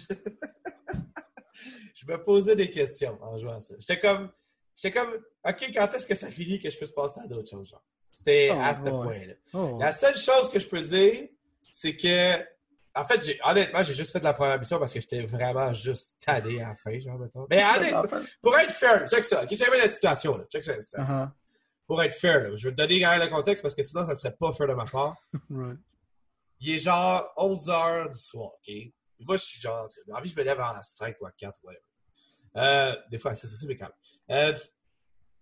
me 2.07 2.23
posais 2.23 2.55
des 2.55 2.69
questions 2.69 3.17
en 3.21 3.37
jouant 3.37 3.55
à 3.55 3.61
ça. 3.61 3.75
J'étais 3.77 3.99
comme. 3.99 4.31
J'étais 4.75 4.97
comme. 4.97 5.13
OK, 5.47 5.71
quand 5.73 5.93
est-ce 5.93 6.07
que 6.07 6.15
ça 6.15 6.29
finit 6.29 6.59
que 6.59 6.69
je 6.69 6.77
puisse 6.77 6.91
passer 6.91 7.19
à 7.21 7.27
d'autres 7.27 7.49
choses? 7.49 7.75
C'était 8.13 8.49
Oh, 8.51 8.55
à 8.59 8.75
ce 8.75 8.81
ouais. 8.81 8.91
point-là. 8.91 9.33
Oh. 9.53 9.77
La 9.79 9.91
seule 9.91 10.17
chose 10.17 10.49
que 10.49 10.59
je 10.59 10.67
peux 10.67 10.81
dire, 10.81 11.27
c'est 11.71 11.95
que. 11.97 12.37
En 12.95 13.05
fait, 13.05 13.21
j'ai- 13.23 13.39
honnêtement, 13.43 13.83
j'ai 13.83 13.93
juste 13.93 14.11
fait 14.13 14.23
la 14.23 14.33
première 14.33 14.57
mission 14.59 14.79
parce 14.79 14.93
que 14.93 14.99
j'étais 14.99 15.25
vraiment 15.25 15.73
juste 15.73 16.15
tanné 16.25 16.61
à 16.61 16.69
la 16.69 16.75
fin, 16.75 16.97
genre, 16.99 17.19
mettons. 17.19 17.45
Mais 17.49 17.61
honnêtement, 17.77 18.03
pour 18.41 18.57
être 18.57 18.71
fair, 18.71 19.07
check 19.09 19.25
ça. 19.25 19.43
OK, 19.43 19.49
check 19.49 19.69
bien 19.69 19.79
la 19.79 19.89
situation, 19.91 20.37
là. 20.37 20.45
Check 20.49 20.63
ça. 20.63 20.73
Uh-huh. 20.73 21.29
Pour 21.87 22.01
être 22.01 22.15
fair, 22.15 22.39
là. 22.49 22.55
Je 22.55 22.69
vais 22.69 22.71
te 22.75 22.77
donner 22.77 23.01
quand 23.01 23.11
même 23.11 23.21
le 23.21 23.27
contexte 23.35 23.61
parce 23.61 23.75
que 23.75 23.83
sinon, 23.83 24.07
ça 24.07 24.15
serait 24.15 24.35
pas 24.35 24.53
fair 24.53 24.67
de 24.67 24.73
ma 24.73 24.85
part. 24.85 25.15
Right. 25.49 25.77
Il 26.61 26.73
est 26.73 26.77
genre 26.77 27.33
11 27.35 27.67
h 27.67 28.11
du 28.11 28.17
soir, 28.17 28.51
OK? 28.53 28.73
Moi, 29.19 29.35
je 29.35 29.43
suis 29.43 29.59
genre, 29.59 29.87
j'ai 29.93 30.13
envie, 30.13 30.29
je 30.29 30.35
me 30.37 30.43
lève 30.43 30.59
à 30.59 30.79
5 30.81 31.17
ou 31.19 31.25
à 31.25 31.31
4, 31.31 31.59
ouais. 31.63 31.77
Euh, 32.55 32.95
des 33.11 33.17
fois, 33.17 33.35
c'est 33.35 33.45
aussi, 33.45 33.67
mais 33.67 33.75
quand 33.75 33.89
même. 34.29 34.53
Euh, 34.53 34.57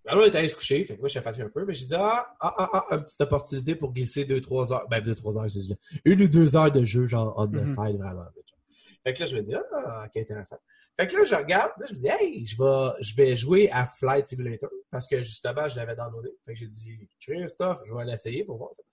alors, 0.07 0.23
on 0.23 0.27
est 0.27 0.35
allé 0.35 0.47
se 0.47 0.55
coucher, 0.55 0.83
fait 0.85 0.95
que 0.95 0.99
moi, 0.99 1.07
je 1.07 1.13
suis 1.13 1.21
fatigué 1.21 1.45
un 1.45 1.49
peu, 1.49 1.65
mais 1.65 1.73
j'ai 1.73 1.85
dit, 1.85 1.95
ah, 1.95 2.35
ah, 2.39 2.55
ah, 2.57 2.69
ah, 2.73 2.95
une 2.95 3.03
petite 3.03 3.21
opportunité 3.21 3.75
pour 3.75 3.93
glisser 3.93 4.25
2-3 4.25 4.71
heures, 4.73 4.87
ben, 4.89 5.01
2-3 5.01 5.37
heures, 5.37 5.49
c'est 5.51 5.59
juste, 5.59 5.73
une 6.05 6.21
ou 6.21 6.27
deux 6.27 6.55
heures 6.55 6.71
de 6.71 6.83
jeu, 6.83 7.05
genre, 7.05 7.33
on 7.37 7.47
the 7.47 7.53
Mhm. 7.53 7.67
side, 7.67 7.97
vraiment. 7.97 8.25
Fait 9.05 9.13
que 9.13 9.19
là, 9.19 9.25
je 9.25 9.35
me 9.35 9.41
dis, 9.41 9.53
ah, 9.55 10.05
ok, 10.05 10.17
intéressant. 10.17 10.57
Fait 10.99 11.07
que 11.07 11.17
là, 11.17 11.25
je 11.25 11.35
regarde, 11.35 11.71
là, 11.79 11.85
je 11.89 11.93
me 11.93 11.99
dis, 11.99 12.07
hey, 12.07 12.45
je 12.45 12.55
vais, 12.57 12.89
je 13.03 13.15
vais 13.15 13.35
jouer 13.35 13.69
à 13.71 13.85
Flight 13.85 14.27
Simulator, 14.27 14.69
parce 14.91 15.07
que 15.07 15.21
justement, 15.21 15.67
je 15.67 15.75
l'avais 15.75 15.95
downloadé. 15.95 16.29
Fait 16.45 16.53
que 16.53 16.59
j'ai 16.59 16.65
dit, 16.65 17.09
Christophe, 17.19 17.81
je 17.85 17.93
vais 17.93 18.05
l'essayer 18.05 18.43
pour 18.43 18.57
voir. 18.57 18.71
ça. 18.75 18.83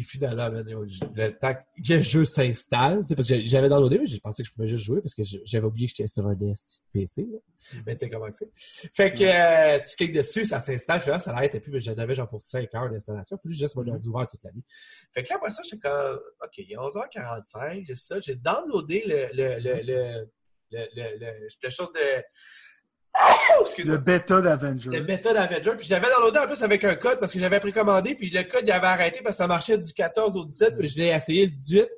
Puis 0.00 0.02
finalement, 0.04 0.50
je- 0.86 1.04
le 1.14 1.30
temps 1.30 1.54
que 1.54 1.92
le 1.94 2.02
jeu 2.02 2.24
s'installe, 2.24 3.00
tu 3.00 3.08
sais, 3.08 3.14
parce 3.16 3.28
que 3.28 3.40
j'avais 3.46 3.68
downloadé, 3.68 3.98
mais 3.98 4.06
j'ai 4.06 4.20
pensé 4.20 4.42
que 4.42 4.48
je 4.48 4.54
pouvais 4.54 4.68
juste 4.68 4.84
jouer 4.84 5.00
parce 5.00 5.14
que 5.14 5.22
j'avais 5.44 5.66
oublié 5.66 5.86
que 5.86 5.92
j'étais 5.96 6.06
sur 6.08 6.26
un 6.26 6.34
DS 6.34 6.82
PC. 6.92 7.26
là. 7.30 7.38
Mais 7.86 7.94
tu 7.94 8.00
sais 8.00 8.10
comment 8.10 8.26
que 8.28 8.36
c'est. 8.36 8.50
Fait 8.92 9.12
que 9.14 9.24
euh, 9.24 9.78
tu 9.88 9.96
cliques 9.96 10.12
dessus, 10.12 10.44
ça 10.44 10.60
s'installe, 10.60 11.00
finalement, 11.00 11.20
ça 11.20 11.32
n'arrêtait 11.32 11.60
plus, 11.60 11.70
mais 11.72 11.80
j'en 11.80 11.94
avais 11.96 12.14
genre 12.14 12.28
pour 12.28 12.42
5 12.42 12.74
heures 12.74 12.90
d'installation. 12.90 13.38
Puis 13.42 13.54
juste 13.54 13.76
mon 13.76 13.86
ordi 13.88 14.08
ouvert 14.08 14.26
toute 14.26 14.42
la 14.44 14.52
nuit. 14.52 14.64
Fait 15.14 15.22
que 15.22 15.28
là, 15.30 15.36
après 15.36 15.50
ça, 15.50 15.62
j'étais 15.64 15.78
comme, 15.78 16.20
OK, 16.42 16.58
il 16.58 16.72
est 16.72 16.76
11h45, 16.76 17.84
j'ai 17.86 17.94
ça. 17.94 18.18
J'ai 18.20 18.34
downloadé 18.36 19.04
le, 19.06 19.28
le, 19.32 19.58
le, 19.60 19.82
le, 19.82 20.28
le, 20.70 20.88
le, 20.94 21.18
le- 21.18 21.48
le 21.62 21.70
chose 21.70 21.92
de. 21.92 22.22
Le 23.78 23.96
bêta 23.96 24.40
d'Avengers. 24.40 24.90
le 24.90 25.00
bêta 25.00 25.32
d'Avenger. 25.32 25.76
Puis 25.76 25.86
je 25.86 25.90
l'avais 25.92 26.08
downloadé 26.08 26.38
en 26.38 26.46
plus 26.46 26.62
avec 26.62 26.84
un 26.84 26.94
code 26.96 27.20
parce 27.20 27.32
que 27.32 27.38
j'avais 27.38 27.60
précommandé. 27.60 28.14
Puis 28.14 28.30
le 28.30 28.42
code, 28.42 28.62
il 28.64 28.72
avait 28.72 28.86
arrêté 28.86 29.20
parce 29.22 29.36
que 29.36 29.42
ça 29.42 29.46
marchait 29.46 29.78
du 29.78 29.92
14 29.92 30.36
au 30.36 30.44
17. 30.44 30.76
Puis 30.76 30.88
je 30.88 30.98
l'ai 30.98 31.08
essayé 31.08 31.46
le 31.46 31.52
18. 31.52 31.88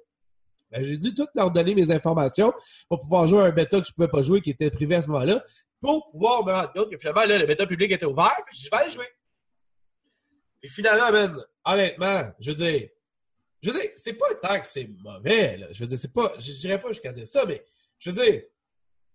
Ben, 0.71 0.83
j'ai 0.83 0.99
dû 0.99 1.15
tout 1.15 1.27
leur 1.35 1.51
donner 1.51 1.75
mes 1.75 1.91
informations 1.91 2.53
pour 2.89 3.01
pouvoir 3.01 3.27
jouer 3.27 3.41
à 3.41 3.45
un 3.45 3.51
bêta 3.51 3.81
que 3.81 3.87
je 3.87 3.93
pouvais 3.93 4.09
pas 4.09 4.21
jouer, 4.23 4.41
qui 4.41 4.51
était 4.51 4.71
privé 4.71 4.97
à 4.97 5.03
ce 5.03 5.09
moment-là, 5.09 5.43
pour 5.81 6.11
pouvoir 6.11 6.45
me 6.45 6.53
rendre 6.53 6.73
compte 6.73 6.91
que 6.91 6.99
finalement, 6.99 7.25
là, 7.25 7.39
le 7.39 7.47
bêta 7.47 7.67
public 7.67 7.93
était 7.93 8.07
ouvert. 8.07 8.37
Puis 8.47 8.61
je 8.65 8.71
vais 8.71 8.77
aller 8.77 8.91
jouer. 8.91 9.09
Puis 10.61 10.71
finalement, 10.71 11.37
honnêtement, 11.65 12.23
je 12.41 12.51
veux 12.51 12.57
dire, 12.57 12.89
je 13.63 13.71
veux 13.71 13.81
dire, 13.81 13.91
c'est 13.97 14.15
pas 14.15 14.35
tant 14.35 14.61
que 14.61 14.67
c'est 14.67 14.89
mauvais, 15.03 15.57
là. 15.57 15.67
Je 15.71 15.81
veux 15.81 15.87
dire, 15.87 15.99
c'est 15.99 16.13
pas, 16.13 16.35
je 16.39 16.53
dirais 16.53 16.81
pas 16.81 16.89
jusqu'à 16.89 17.13
dire 17.13 17.27
ça, 17.27 17.45
mais 17.47 17.65
je 17.99 18.11
veux 18.11 18.23
dire, 18.25 18.43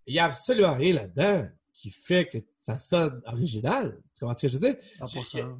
il 0.07 0.15
y 0.15 0.19
a 0.19 0.25
absolument 0.25 0.75
rien 0.75 0.95
là-dedans 0.95 1.47
qui 1.81 1.89
fait 1.89 2.27
que 2.29 2.37
ça 2.61 2.77
sonne 2.77 3.21
original. 3.25 3.99
Tu 4.13 4.19
comprends 4.19 4.37
ce 4.37 4.41
que 4.43 4.47
je 4.53 4.57
veux 4.57 4.71
dire? 4.73 4.77
100%. 4.99 5.57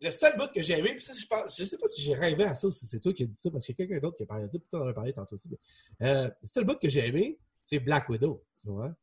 Le 0.00 0.10
seul 0.10 0.36
bout 0.36 0.48
que 0.52 0.60
j'ai 0.62 0.78
aimé, 0.78 0.90
puis 0.94 1.02
ça, 1.02 1.12
je 1.18 1.26
pense, 1.26 1.56
je 1.58 1.64
sais 1.64 1.78
pas 1.78 1.86
si 1.88 2.02
j'ai 2.02 2.14
rêvé 2.14 2.44
à 2.44 2.54
ça 2.54 2.66
ou 2.66 2.70
si 2.72 2.86
c'est 2.86 3.00
toi 3.00 3.12
qui 3.12 3.22
as 3.22 3.26
dit 3.26 3.34
ça, 3.38 3.50
parce 3.50 3.64
qu'il 3.64 3.74
y 3.74 3.82
a 3.82 3.86
quelqu'un 3.86 4.00
d'autre 4.00 4.16
qui 4.18 4.22
a 4.24 4.26
parlé 4.26 4.44
de 4.44 4.50
ça, 4.50 4.58
puis 4.58 4.68
toi, 4.68 4.80
on 4.80 4.84
en 4.84 4.88
a 4.88 4.92
parlé 4.92 5.12
tantôt 5.12 5.34
aussi. 5.34 5.48
mais, 5.48 6.08
euh, 6.08 6.28
le 6.42 6.46
seul 6.46 6.64
bout 6.64 6.78
que 6.78 6.88
j'ai 6.90 7.06
aimé, 7.08 7.38
c'est 7.60 7.78
Black 7.80 8.08
Widow. 8.08 8.44
Tu 8.60 8.68
vois? 8.68 8.94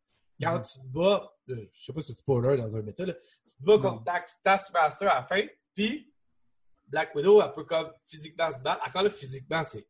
Quand 0.41 0.57
Mhm. 0.57 0.61
tu 0.63 0.79
te 0.79 0.85
bats, 0.85 1.35
euh, 1.49 1.69
je 1.73 1.83
sais 1.83 1.93
pas 1.93 2.01
si 2.01 2.13
c'est 2.13 2.19
spoiler 2.19 2.55
dans 2.57 2.75
un 2.77 2.81
méta, 2.81 3.05
là, 3.05 3.13
tu 3.45 3.55
te 3.55 3.63
bats 3.63 3.77
contre 3.79 4.03
ta 4.03 4.23
Taskmaster 4.43 5.09
à 5.09 5.15
la 5.21 5.23
fin, 5.23 5.41
puis 5.73 6.13
Black 6.87 7.15
Widow, 7.15 7.41
elle 7.41 7.51
peut 7.53 7.63
comme 7.63 7.91
physiquement 8.05 8.51
se 8.55 8.61
battre. 8.61 8.87
Encore 8.87 9.03
là, 9.03 9.09
physiquement, 9.09 9.63
c'est 9.63 9.87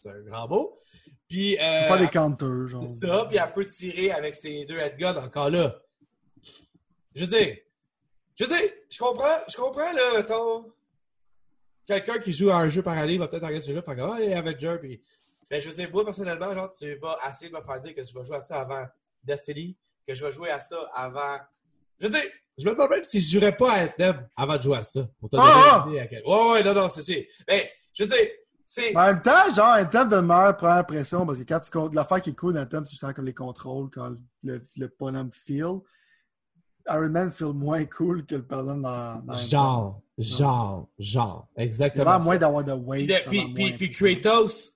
c'est 0.00 0.10
un 0.10 0.20
grand 0.22 0.48
mot. 0.48 0.80
Puis, 1.28 1.56
euh, 1.56 1.60
faire 1.60 1.98
des 1.98 2.08
counters, 2.08 2.66
genre. 2.66 2.86
c'est 2.86 3.06
ça, 3.06 3.24
puis 3.28 3.38
elle 3.38 3.52
peut 3.52 3.64
tirer 3.66 4.10
avec 4.10 4.34
ses 4.34 4.64
deux 4.64 4.78
headguns 4.78 5.16
encore 5.16 5.50
là. 5.50 5.80
Je 7.14 7.20
veux 7.24 7.26
dire, 7.26 7.56
je 8.36 8.44
veux 8.44 8.56
dire, 8.56 8.70
je 8.90 8.98
comprends, 8.98 9.38
je 9.48 9.56
comprends, 9.56 9.92
là, 9.92 10.22
ton... 10.22 10.72
Quelqu'un 11.86 12.18
qui 12.18 12.32
joue 12.32 12.50
à 12.50 12.56
un 12.56 12.68
jeu 12.68 12.82
par 12.82 12.96
année 12.96 13.18
va 13.18 13.28
peut-être 13.28 13.42
regarder 13.42 13.64
ce 13.64 13.72
jeu 13.72 13.82
faire 13.82 13.96
comme, 13.96 14.10
ah, 14.12 14.20
il 14.20 14.30
est 14.30 14.34
Avenger, 14.34 14.76
puis... 14.80 15.00
Mais 15.50 15.60
je 15.60 15.68
veux 15.68 15.74
dire, 15.74 15.90
moi, 15.92 16.04
personnellement, 16.04 16.54
genre, 16.54 16.70
tu 16.70 16.94
vas 16.96 17.18
essayer 17.28 17.50
de 17.50 17.56
me 17.56 17.62
faire 17.62 17.80
dire 17.80 17.94
que 17.94 18.02
je 18.02 18.14
vais 18.14 18.24
jouer 18.24 18.36
à 18.36 18.40
ça 18.40 18.60
avant 18.60 18.86
Destiny, 19.24 19.76
que 20.06 20.14
je 20.14 20.24
vais 20.24 20.32
jouer 20.32 20.50
à 20.50 20.60
ça 20.60 20.88
avant... 20.94 21.38
Je 21.98 22.06
veux 22.06 22.12
dire, 22.12 22.30
je 22.56 22.64
me 22.64 22.70
demande 22.70 22.90
même 22.90 23.04
si 23.04 23.20
je 23.20 23.32
jouerais 23.38 23.56
pas 23.56 23.72
à 23.72 23.84
Anthem 23.84 24.28
avant 24.36 24.56
de 24.56 24.62
jouer 24.62 24.76
à 24.78 24.84
ça, 24.84 25.08
pour 25.18 25.28
te 25.28 25.36
donner 25.36 25.48
Ah! 25.52 25.82
une 25.86 25.92
idée 25.92 26.00
à 26.00 26.06
quel... 26.06 26.24
Ouais, 26.24 26.50
ouais, 26.52 26.62
non, 26.62 26.74
non, 26.74 26.88
c'est 26.88 27.02
sûr. 27.02 27.22
Mais, 27.48 27.70
je 27.92 28.04
veux 28.04 28.08
dire, 28.08 28.26
en 28.78 29.06
même 29.06 29.22
temps, 29.22 29.54
genre, 29.54 29.72
un 29.74 29.84
thème 29.84 30.08
de 30.08 30.16
meilleure 30.20 30.56
première 30.56 30.76
impression, 30.76 31.26
parce 31.26 31.38
que 31.38 31.44
quand 31.44 31.60
tu 31.60 31.70
comptes, 31.70 31.94
l'affaire 31.94 32.20
qui 32.20 32.30
est 32.30 32.34
cool 32.38 32.54
dans 32.54 32.60
le 32.60 32.68
thème, 32.68 32.84
c'est 32.84 32.92
justement 32.92 33.12
comme 33.12 33.24
les 33.26 33.34
contrôles, 33.34 33.90
quand 33.90 34.14
le, 34.42 34.66
le 34.76 34.94
bonhomme 34.98 35.30
feel. 35.32 35.80
Iron 36.88 37.08
Man 37.10 37.30
feel 37.30 37.52
moins 37.52 37.84
cool 37.84 38.24
que 38.24 38.36
le 38.36 38.42
bonhomme 38.42 38.82
dans, 38.82 39.20
dans 39.22 39.34
Genre, 39.34 40.00
genre, 40.18 40.88
genre. 40.98 41.48
Il 41.56 41.60
a 41.60 41.64
Exactement. 41.64 42.10
l'air 42.10 42.20
moins 42.20 42.38
d'avoir 42.38 42.64
de 42.64 42.72
Puis, 42.72 42.82
weight. 43.06 43.28
puis, 43.28 43.52
puis, 43.54 43.72
puis 43.76 43.90
Kratos, 43.90 44.72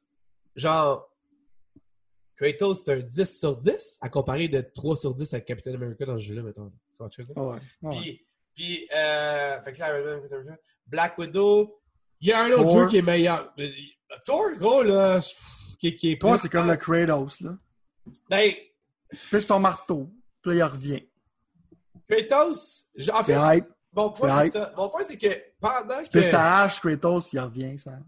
genre. 0.54 1.08
Kratos, 2.36 2.82
c'est 2.84 2.92
un 2.92 3.00
10 3.00 3.38
sur 3.38 3.56
10 3.56 3.98
à 4.00 4.08
comparer 4.08 4.48
de 4.48 4.60
3 4.60 4.96
sur 4.96 5.14
10 5.14 5.32
avec 5.34 5.46
Captain 5.46 5.74
America 5.74 6.04
dans 6.04 6.18
ce 6.18 6.24
jeu-là, 6.24 6.42
mettons. 6.42 6.72
Je 7.10 7.22
veux 7.22 7.24
dire? 7.26 7.34
Ah 7.36 7.44
ouais, 7.46 7.58
ouais. 7.82 7.96
Puis, 8.00 8.26
puis 8.54 8.88
euh, 8.94 9.60
fait 9.62 9.72
que 9.72 9.78
là, 9.80 10.56
Black 10.86 11.16
Widow. 11.18 11.80
Il 12.20 12.28
y 12.28 12.32
a 12.32 12.44
un 12.44 12.50
autre 12.52 12.62
Thor. 12.64 12.80
jeu 12.80 12.86
qui 12.86 12.96
est 12.98 13.02
meilleur. 13.02 13.52
Mais, 13.58 13.70
Thor, 14.24 14.50
gros, 14.56 14.82
là, 14.82 15.20
qui, 15.78 15.94
qui 15.96 16.12
est 16.12 16.20
Toi, 16.20 16.32
plus- 16.32 16.40
c'est 16.42 16.48
comme 16.48 16.66
le 16.68 16.76
Kratos, 16.76 17.40
là. 17.40 17.50
Ben, 18.30 18.52
Tu 19.10 19.28
pêches 19.30 19.46
ton 19.46 19.58
marteau, 19.58 20.10
puis 20.42 20.52
là, 20.52 20.56
il 20.56 20.62
revient. 20.70 21.02
Kratos, 22.08 22.86
en 23.12 23.22
fait, 23.22 23.56
hype. 23.56 23.66
mon 23.92 24.10
point, 24.10 24.28
c'est 24.44 24.50
c'est 24.50 24.58
hype. 24.58 24.64
ça. 24.64 24.72
Mon 24.76 24.88
point, 24.88 25.02
c'est 25.04 25.18
que 25.18 25.42
pendant 25.60 26.00
Tu 26.02 26.08
que. 26.08 26.12
pêches 26.12 26.30
ta 26.30 26.62
hache, 26.62 26.80
Kratos, 26.80 27.32
il 27.32 27.40
revient, 27.40 27.78
ça. 27.78 27.98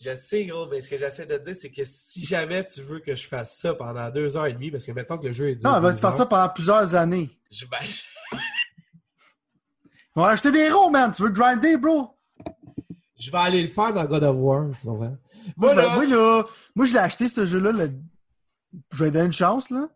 Je 0.00 0.14
sais, 0.14 0.44
gros, 0.46 0.66
mais 0.68 0.80
ce 0.80 0.88
que 0.90 0.96
j'essaie 0.96 1.26
de 1.26 1.36
te 1.36 1.42
dire, 1.44 1.56
c'est 1.56 1.70
que 1.72 1.82
si 1.84 2.24
jamais 2.24 2.64
tu 2.64 2.82
veux 2.82 3.00
que 3.00 3.14
je 3.16 3.26
fasse 3.26 3.58
ça 3.58 3.74
pendant 3.74 4.08
deux 4.10 4.36
heures 4.36 4.46
et 4.46 4.52
demie, 4.52 4.70
parce 4.70 4.84
que 4.86 4.92
mettons 4.92 5.18
que 5.18 5.26
le 5.26 5.32
jeu 5.32 5.50
est 5.50 5.54
Non, 5.64 5.70
dur. 5.70 5.76
elle 5.78 5.82
va 5.82 5.92
te 5.92 5.98
faire 6.00 6.12
ça 6.12 6.24
pendant 6.24 6.48
plusieurs 6.50 6.94
années. 6.94 7.30
Je, 7.50 7.66
ben, 7.66 7.78
On 10.14 10.22
va 10.22 10.28
acheter 10.28 10.50
des 10.52 10.60
héros, 10.60 10.90
man. 10.90 11.12
Tu 11.12 11.22
veux 11.22 11.30
grinder, 11.30 11.76
bro? 11.76 12.17
Je 13.18 13.30
vais 13.30 13.38
aller 13.38 13.62
le 13.62 13.68
faire 13.68 13.92
dans 13.92 14.04
God 14.04 14.24
of 14.24 14.36
War, 14.38 14.70
tu 14.80 14.86
comprends? 14.86 15.16
Moi, 15.56 15.74
là, 15.74 15.94
moi, 15.94 16.06
là, 16.06 16.46
moi, 16.74 16.86
je 16.86 16.92
l'ai 16.92 16.98
acheté, 16.98 17.28
ce 17.28 17.44
jeu-là. 17.44 17.72
Je 18.92 18.98
vais 18.98 19.06
lui 19.06 19.10
donner 19.10 19.26
une 19.26 19.32
chance, 19.32 19.70
là. 19.70 19.88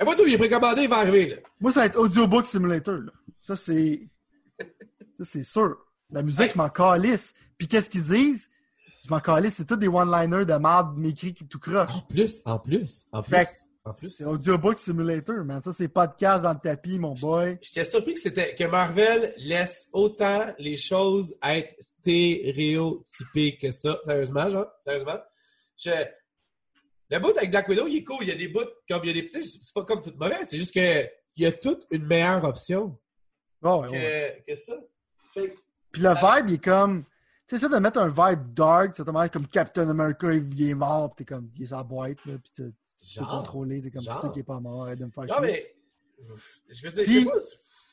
Et 0.00 0.04
moi, 0.04 0.14
tout, 0.14 0.24
il 0.26 0.34
est 0.34 0.38
précommandé, 0.38 0.82
il 0.82 0.88
va 0.88 0.98
arriver, 0.98 1.30
là. 1.30 1.36
Moi, 1.60 1.72
ça 1.72 1.80
va 1.80 1.86
être 1.86 1.98
Audiobook 1.98 2.46
Simulator, 2.46 2.98
là. 2.98 3.12
Ça, 3.40 3.56
c'est. 3.56 4.08
Ça, 5.18 5.24
c'est 5.24 5.44
sûr. 5.44 5.76
La 6.10 6.22
musique, 6.22 6.52
je 6.52 6.58
m'en 6.58 6.68
calisse. 6.68 7.32
Puis 7.56 7.68
qu'est-ce 7.68 7.88
qu'ils 7.88 8.04
disent? 8.04 8.50
Je 9.04 9.08
m'en 9.08 9.20
calisse. 9.20 9.54
C'est 9.54 9.66
tous 9.66 9.76
des 9.76 9.88
one-liners 9.88 10.44
de 10.44 10.54
merde 10.54 10.96
m'écrit 10.96 11.32
qui 11.32 11.46
tout 11.46 11.58
croche. 11.58 11.90
En 11.90 12.00
plus, 12.02 12.42
en 12.44 12.58
plus, 12.58 13.06
en 13.12 13.22
plus, 13.22 13.30
Fait 13.30 13.48
en 13.84 13.92
plus. 13.92 14.10
C'est 14.10 14.24
Audiobook 14.24 14.78
Simulator, 14.78 15.44
man. 15.44 15.62
Ça, 15.62 15.72
c'est 15.72 15.88
podcast 15.88 16.44
dans 16.44 16.52
le 16.52 16.58
tapis, 16.60 16.98
mon 16.98 17.14
boy. 17.14 17.58
J'étais 17.62 17.84
surpris 17.84 18.14
que 18.14 18.20
c'était 18.20 18.54
que 18.54 18.64
Marvel 18.64 19.34
laisse 19.38 19.88
autant 19.92 20.52
les 20.58 20.76
choses 20.76 21.34
être 21.42 21.74
stéréotypées 21.80 23.58
que 23.58 23.70
ça. 23.72 23.98
Sérieusement, 24.02 24.50
genre, 24.50 24.66
sérieusement. 24.80 25.18
Je... 25.76 25.90
Le 27.10 27.18
bout 27.18 27.36
avec 27.36 27.50
Black 27.50 27.68
Widow, 27.68 27.86
il 27.88 27.96
est 27.98 28.04
cool. 28.04 28.18
Il 28.22 28.28
y 28.28 28.32
a 28.32 28.36
des 28.36 28.48
bouts 28.48 28.60
comme 28.88 29.00
il 29.04 29.08
y 29.08 29.10
a 29.10 29.14
des 29.14 29.28
petits. 29.28 29.44
C'est 29.46 29.74
pas 29.74 29.84
comme 29.84 30.00
tout 30.00 30.12
mauvais. 30.18 30.44
C'est 30.44 30.56
juste 30.56 30.72
que 30.74 31.04
il 31.36 31.42
y 31.42 31.46
a 31.46 31.52
toute 31.52 31.86
une 31.90 32.06
meilleure 32.06 32.44
option 32.44 32.98
Oh, 33.64 33.82
ouais, 33.82 33.88
que, 33.88 33.92
ouais. 33.92 34.42
que 34.46 34.56
ça. 34.56 34.72
Fait 35.34 35.50
que- 35.50 35.56
Puis 35.92 36.02
le 36.02 36.10
vibe, 36.10 36.48
il 36.48 36.54
est 36.54 36.64
comme. 36.64 37.04
Tu 37.46 37.56
sais, 37.56 37.58
ça 37.58 37.68
de 37.68 37.78
mettre 37.78 38.00
un 38.00 38.08
vibe 38.08 38.54
dark, 38.54 38.94
c'est 38.96 39.02
vraiment 39.02 39.28
comme 39.28 39.46
Captain 39.46 39.88
America, 39.88 40.32
il 40.32 40.68
est 40.70 40.74
mort, 40.74 41.10
pis 41.14 41.24
t'es 41.24 41.34
comme, 41.34 41.48
il 41.54 41.64
est 41.64 41.66
sa 41.66 41.82
boîte, 41.82 42.24
là, 42.24 42.34
pis 42.38 42.62
tu 43.02 43.08
tu 43.08 43.18
peux 43.18 43.24
Genre. 43.26 43.36
contrôler, 43.38 43.82
t'es 43.82 43.90
comme, 43.90 44.02
tu 44.02 44.08
Genre. 44.10 44.20
sais 44.20 44.30
qu'il 44.30 44.40
est 44.40 44.44
pas 44.44 44.60
mort, 44.60 44.82
arrête 44.84 44.98
de 44.98 45.04
me 45.06 45.10
faire 45.10 45.24
Non, 45.24 45.34
chier. 45.34 45.40
mais. 45.42 45.74
Je 46.70 46.88
veux 46.88 46.92
dire, 46.92 47.04
je 47.06 47.18
sais 47.20 47.24
pas. 47.24 47.38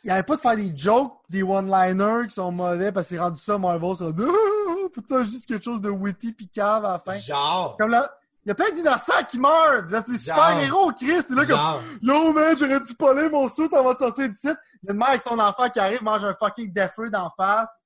Il 0.04 0.12
arrête 0.12 0.26
pas 0.28 0.36
de 0.38 0.42
faire 0.42 0.56
des 0.56 0.78
jokes, 0.78 1.14
des 1.30 1.44
one-liners 1.44 2.28
qui 2.28 2.36
sont 2.36 2.52
mauvais 2.52 2.92
parce 2.92 3.08
que 3.08 3.16
c'est 3.16 3.20
rendu 3.20 3.40
ça, 3.42 3.58
Marvel, 3.58 3.96
ça. 3.98 4.06
Putain, 4.94 5.24
juste 5.24 5.46
quelque 5.48 5.64
chose 5.66 5.82
de 5.82 5.90
witty 5.90 6.32
pis 6.32 6.48
cave 6.48 6.86
à 6.86 6.94
la 6.94 7.00
fin. 7.00 7.18
Genre. 7.18 7.76
Comme 7.78 7.90
là, 7.92 8.10
il 8.46 8.50
y 8.50 8.52
a 8.52 8.56
plein 8.56 8.72
d'innocents 8.72 9.24
qui 9.30 9.38
meurent! 9.38 9.84
Vous 9.86 9.94
êtes 9.96 10.08
des 10.10 10.18
Genre. 10.18 10.36
super-héros, 10.38 10.92
Chris! 10.94 11.24
T'es 11.28 11.34
là 11.36 11.46
comme, 11.46 11.58
Genre. 11.58 11.82
Yo 12.02 12.32
man, 12.34 12.56
j'aurais 12.58 12.80
dû 12.80 12.96
pas 12.96 13.12
aller 13.12 13.30
mon 13.30 13.48
soute 13.50 13.74
avant 13.74 13.94
de 13.94 13.98
sortir 13.98 14.30
du 14.30 14.36
site. 14.36 14.58
Il 14.84 14.88
y 14.88 14.90
a 14.90 14.94
une 14.94 14.98
mère 15.00 15.10
avec 15.10 15.22
son 15.22 15.38
enfant 15.38 15.70
qui 15.70 15.80
arrive, 15.80 16.02
mange 16.02 16.24
un 16.24 16.34
fucking 16.34 16.72
défeu 16.72 17.10
d'en 17.10 17.30
face. 17.36 17.84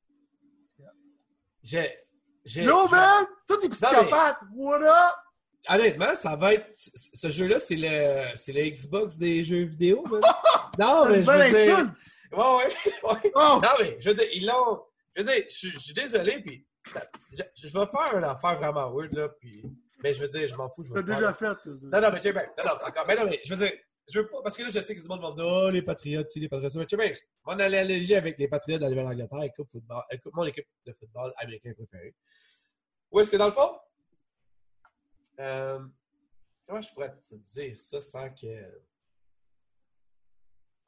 J'ai. 1.63 1.89
Yo 2.45 2.87
man! 2.89 3.25
Tous 3.47 3.57
des 3.57 3.69
psychopathes! 3.69 4.37
What 4.53 4.81
up? 4.83 5.15
Honnêtement, 5.69 6.15
ça 6.15 6.35
va 6.35 6.53
être. 6.55 6.67
Ce 6.73 7.29
jeu-là, 7.29 7.59
c'est 7.59 7.75
le, 7.77 8.35
c'est 8.35 8.51
le 8.51 8.61
Xbox 8.69 9.17
des 9.17 9.43
jeux 9.43 9.63
vidéo. 9.63 10.03
non, 10.79 11.05
mais 11.09 11.23
je 11.23 11.31
veux 11.31 11.65
dire. 11.65 11.93
Ouais, 12.31 12.39
ouais, 12.57 12.75
ouais. 13.03 13.31
Oh! 13.35 13.59
Non, 13.61 13.69
mais 13.79 13.97
je 13.99 14.09
veux 14.09 14.15
dire, 14.15 14.27
ils 14.33 14.45
l'ont. 14.45 14.81
Je 15.15 15.21
veux 15.23 15.31
dire, 15.33 15.43
je 15.49 15.55
suis- 15.55 15.69
je 15.69 15.77
suis 15.79 15.93
désolé, 15.93 16.39
puis. 16.41 16.65
ça- 16.91 17.07
je, 17.31 17.43
je 17.55 17.67
vais 17.67 17.85
faire 17.85 18.17
une 18.17 18.23
affaire 18.25 18.57
vraiment 18.57 18.91
weird, 18.93 19.13
là, 19.13 19.29
puis. 19.39 19.63
Mais 20.03 20.11
je 20.11 20.19
veux 20.25 20.27
dire, 20.27 20.47
je 20.47 20.55
m'en 20.55 20.67
fous, 20.69 20.83
je 20.83 20.89
T'as 20.93 21.05
faire. 21.05 21.15
déjà 21.17 21.33
fait. 21.33 21.69
Non, 21.83 22.01
non, 22.01 22.09
mais 22.11 22.19
check 22.19 22.33
bien. 22.33 22.43
Non, 22.57 22.63
non, 22.65 22.71
c'est 22.79 22.85
encore. 22.87 23.05
Mais 23.07 23.15
non, 23.15 23.25
mais 23.25 23.39
je 23.45 23.55
veux 23.55 23.65
dire, 23.65 23.73
je 24.11 24.19
veux 24.19 24.27
pas. 24.27 24.41
Parce 24.43 24.57
que 24.57 24.63
là, 24.63 24.69
je 24.69 24.79
sais 24.81 24.95
que 24.95 25.01
du 25.01 25.07
monde 25.07 25.21
vont 25.21 25.31
dire, 25.31 25.45
oh, 25.47 25.69
les 25.69 25.81
Patriotes, 25.81 26.27
si, 26.27 26.41
les 26.41 26.49
Patriotes. 26.49 26.75
Mais 26.75 26.85
check 26.85 26.99
bien, 26.99 27.11
mon 27.45 27.53
analogie 27.53 28.15
avec 28.15 28.37
les 28.37 28.49
Patriotes 28.49 28.81
de 28.81 28.85
la 28.85 28.89
Nouvelle-Angleterre, 28.89 29.43
écoute, 29.43 29.67
football, 29.71 30.03
écoute, 30.11 30.33
mon 30.33 30.43
équipe 30.43 30.67
de 30.85 30.91
football 30.91 31.31
américain 31.37 31.71
préférée. 31.73 32.13
Où 33.11 33.19
est-ce 33.21 33.29
que 33.31 33.37
dans 33.37 33.45
le 33.47 33.53
fond, 33.53 33.71
euh, 35.39 35.79
comment 36.67 36.81
je 36.81 36.91
pourrais 36.93 37.13
te 37.27 37.35
dire 37.35 37.79
ça 37.79 38.01
sans 38.01 38.29
que. 38.29 38.47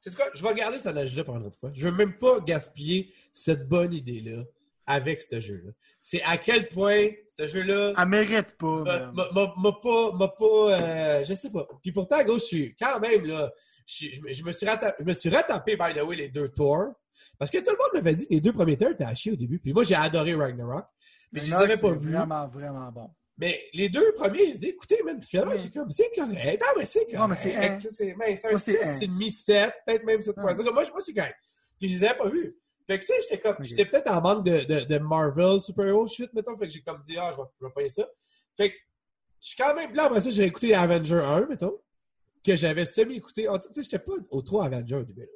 C'est 0.00 0.14
quoi? 0.14 0.26
Je 0.34 0.42
vais 0.42 0.54
garder 0.54 0.78
cette 0.78 0.88
analogie-là 0.88 1.24
pour 1.24 1.36
une 1.36 1.46
autre 1.46 1.58
fois. 1.58 1.70
Je 1.74 1.88
veux 1.88 1.94
même 1.96 2.16
pas 2.18 2.40
gaspiller 2.40 3.12
cette 3.32 3.68
bonne 3.68 3.92
idée-là 3.92 4.44
avec 4.86 5.20
ce 5.20 5.40
jeu-là. 5.40 5.72
C'est 5.98 6.22
à 6.22 6.38
quel 6.38 6.68
point 6.68 7.08
ce 7.28 7.46
jeu-là 7.48 7.92
Elle 7.98 8.08
mérite 8.08 8.56
pas, 8.56 8.84
m'a 9.12 9.72
pas, 9.72 10.12
m'a 10.12 10.28
pas 10.28 10.80
euh, 10.80 11.24
je 11.24 11.34
sais 11.34 11.50
pas. 11.50 11.66
Puis 11.82 11.90
pourtant, 11.90 12.22
gros, 12.22 12.34
je 12.38 12.44
suis 12.44 12.76
quand 12.76 13.00
même 13.00 13.24
là, 13.26 13.52
je, 13.84 14.20
me- 14.20 14.32
je 14.32 14.44
me 14.44 14.52
suis 14.52 14.66
rattrapé, 14.66 14.96
je 15.00 15.04
me 15.04 15.12
suis 15.12 15.28
rattrapé, 15.28 15.76
by 15.76 15.92
the 15.98 16.02
way, 16.04 16.14
les 16.16 16.28
deux 16.28 16.50
tours. 16.50 16.92
Parce 17.38 17.50
que 17.50 17.58
tout 17.58 17.70
le 17.72 17.76
monde 17.78 17.94
m'avait 17.94 18.14
dit 18.14 18.28
que 18.28 18.34
les 18.34 18.40
deux 18.40 18.52
premiers 18.52 18.76
tours 18.76 18.90
étaient 18.90 19.02
à 19.04 19.14
chier 19.14 19.32
au 19.32 19.36
début. 19.36 19.58
Puis 19.58 19.72
moi, 19.72 19.82
j'ai 19.82 19.94
adoré 19.96 20.34
Ragnarok. 20.34 20.84
Puis 21.32 21.40
je 21.42 21.46
les 21.46 21.52
avais 21.54 21.76
pas 21.78 21.90
vus. 21.90 22.12
vraiment, 22.12 22.46
vraiment 22.46 22.92
bon. 22.92 23.10
Mais 23.38 23.60
les 23.74 23.88
deux 23.90 24.12
premiers, 24.14 24.46
je 24.46 24.52
les 24.52 24.66
ai 24.66 24.68
écoutés, 24.70 25.02
même. 25.04 25.20
Finalement, 25.20 25.52
j'ai 25.58 25.68
comme, 25.70 25.90
c'est 25.90 26.10
correct. 26.14 26.60
Non, 26.62 26.66
mais 26.78 26.84
c'est 26.86 27.00
correct. 27.04 27.18
Non, 27.18 27.28
mais 27.28 27.36
c'est 27.36 27.54
un. 27.54 27.78
C'est 27.78 28.12
un 28.12 28.16
Moi, 28.16 28.58
c'est 28.58 28.82
un. 28.82 28.98
6,5, 28.98 29.30
7, 29.30 29.72
peut-être 29.86 30.04
même 30.04 30.22
7 30.22 30.36
Ouais. 30.38 30.42
Moi, 30.72 30.84
je- 30.84 30.90
moi 30.90 31.00
c'est 31.00 31.12
correct. 31.12 31.36
Puis 31.78 31.88
je 31.88 31.98
les 31.98 32.04
avais 32.04 32.16
pas 32.18 32.28
vus. 32.30 32.56
Fait 32.86 32.98
que, 32.98 33.04
tu 33.04 33.08
sais, 33.12 33.20
j'étais 33.22 33.38
comme, 33.40 33.56
j'étais 33.62 33.84
peut-être 33.84 34.10
en 34.10 34.20
manque 34.22 34.44
de, 34.46 34.60
de, 34.64 34.80
de 34.84 34.98
Marvel 34.98 35.60
super-héros 35.60 36.06
shit, 36.06 36.32
mettons. 36.32 36.56
Fait 36.56 36.66
que 36.66 36.72
j'ai 36.72 36.80
comme 36.82 37.00
dit, 37.00 37.16
ah, 37.18 37.30
je 37.32 37.36
vais, 37.36 37.42
je 37.60 37.66
vais 37.66 37.72
payer 37.74 37.88
ça. 37.90 38.08
Fait 38.56 38.70
que, 38.70 38.76
je 39.42 39.48
suis 39.48 39.56
quand 39.56 39.74
même, 39.74 39.92
là, 39.94 40.04
après 40.04 40.20
ça, 40.20 40.30
j'ai 40.30 40.44
écouté 40.44 40.72
Avenger 40.74 41.18
1, 41.20 41.46
mettons, 41.46 41.78
que 42.44 42.56
j'avais 42.56 42.86
semi-écouté. 42.86 43.48
Oh, 43.50 43.58
Tu 43.58 43.66
sais, 43.74 43.82
j'étais 43.82 43.98
pas 43.98 44.12
au 44.30 44.40
3 44.40 44.66
Avenger 44.66 44.96
au 44.96 45.02
début, 45.04 45.20
là. 45.22 45.26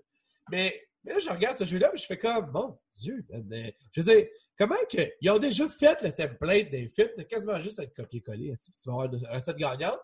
Mais, 0.51 0.81
mais 1.05 1.15
là, 1.15 1.19
je 1.19 1.31
regarde 1.31 1.57
ce 1.57 1.65
jeu-là, 1.65 1.89
puis 1.91 2.01
je 2.01 2.07
fais 2.07 2.19
comme, 2.19 2.51
mon 2.51 2.79
Dieu, 2.93 3.25
je 3.31 4.01
veux 4.01 4.15
dire, 4.15 4.27
comment 4.57 4.77
que, 4.91 5.11
ils 5.21 5.31
ont 5.31 5.39
déjà 5.39 5.69
fait 5.69 6.03
le 6.03 6.13
template 6.13 6.71
des 6.71 6.89
films, 6.89 7.09
t'as 7.17 7.25
quasiment 7.25 7.59
juste 7.61 7.79
à 7.79 7.85
le 7.85 7.91
copier-coller, 7.95 8.53
tu 8.63 8.71
vas 8.87 8.93
avoir 8.93 9.13
une 9.13 9.27
recette 9.27 9.57
gagnante? 9.57 10.01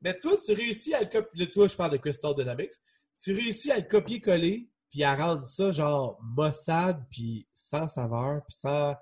Mais 0.00 0.18
toi, 0.18 0.36
tu 0.44 0.52
réussis 0.52 0.94
à 0.94 1.00
le 1.00 1.06
copier, 1.06 1.50
toi, 1.50 1.68
je 1.68 1.76
parle 1.76 1.92
de 1.92 1.96
Crystal 1.98 2.34
Dynamics, 2.34 2.72
tu 3.18 3.32
réussis 3.32 3.70
à 3.70 3.76
le 3.76 3.86
copier-coller, 3.86 4.68
puis 4.90 5.04
à 5.04 5.14
rendre 5.14 5.46
ça, 5.46 5.70
genre, 5.72 6.18
maussade, 6.22 7.04
puis 7.10 7.46
sans 7.52 7.88
saveur, 7.88 8.42
puis 8.46 8.56
sans... 8.56 8.94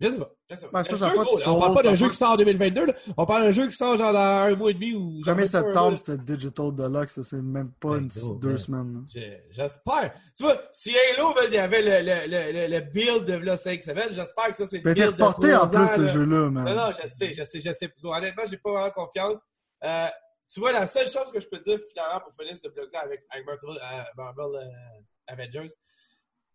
Je 0.00 0.08
sais 0.08 0.18
pas, 0.18 0.30
je 0.48 0.54
sais 0.54 0.66
pas. 0.66 0.82
Ben, 0.82 0.84
ça, 0.84 0.96
ça 0.96 1.08
jeu, 1.10 1.14
pas 1.14 1.24
gros, 1.24 1.38
on 1.46 1.60
parle 1.60 1.74
pas 1.74 1.82
d'un 1.82 1.94
jeu 1.94 2.08
qui 2.08 2.16
sort 2.16 2.30
en 2.30 2.36
2022, 2.36 2.86
là. 2.86 2.94
on 3.18 3.26
parle 3.26 3.42
d'un 3.42 3.50
jeu 3.50 3.66
qui 3.66 3.76
sort, 3.76 3.98
genre, 3.98 4.14
dans 4.14 4.18
un 4.18 4.56
mois 4.56 4.70
et 4.70 4.74
demi, 4.74 4.94
ou... 4.94 5.22
Jamais 5.22 5.46
septembre, 5.46 5.90
mois. 5.90 5.96
ce 5.98 6.12
Digital 6.12 6.74
Deluxe, 6.74 7.14
ça, 7.14 7.22
c'est 7.22 7.42
même 7.42 7.70
pas 7.78 7.98
Ben, 7.98 8.08
une, 8.08 8.38
deux 8.38 8.56
semaines. 8.56 9.04
J'espère. 9.50 10.12
Tu 10.34 10.42
vois, 10.42 10.62
si 10.70 10.94
Halo, 10.96 11.34
il 11.46 11.52
y 11.52 11.58
avait 11.58 11.82
le, 11.82 12.00
le, 12.00 12.52
le, 12.52 12.68
le, 12.68 12.80
build 12.80 13.26
de 13.26 13.34
là 13.34 13.58
5 13.58 13.82
semaines, 13.82 14.08
j'espère 14.12 14.46
que 14.46 14.56
ça, 14.56 14.66
c'est 14.66 14.82
le 14.82 14.94
build 14.94 15.10
reporté 15.10 15.54
en 15.54 15.66
trois 15.66 15.76
ans, 15.76 15.86
plus, 15.86 15.96
ce 15.96 16.00
là. 16.00 16.08
jeu-là, 16.08 16.50
man. 16.50 16.64
Non, 16.64 16.74
non, 16.74 16.92
je 16.92 17.06
sais, 17.06 17.32
je 17.32 17.42
sais, 17.42 17.60
je 17.60 17.72
sais. 17.72 17.92
Honnêtement, 18.02 18.44
j'ai 18.48 18.56
pas 18.56 18.70
vraiment 18.70 18.90
confiance. 18.90 19.42
Euh, 19.84 20.06
tu 20.52 20.60
vois, 20.60 20.72
la 20.72 20.86
seule 20.86 21.08
chose 21.08 21.30
que 21.30 21.40
je 21.40 21.46
peux 21.46 21.58
dire 21.58 21.78
finalement 21.90 22.20
pour 22.20 22.32
finir 22.40 22.56
ce 22.56 22.68
bloc-là 22.68 23.00
avec, 23.00 23.20
avec 23.30 23.46
Marvel, 23.46 23.70
euh, 23.70 24.02
Marvel, 24.16 24.62
euh, 24.66 25.00
Avengers, 25.26 25.72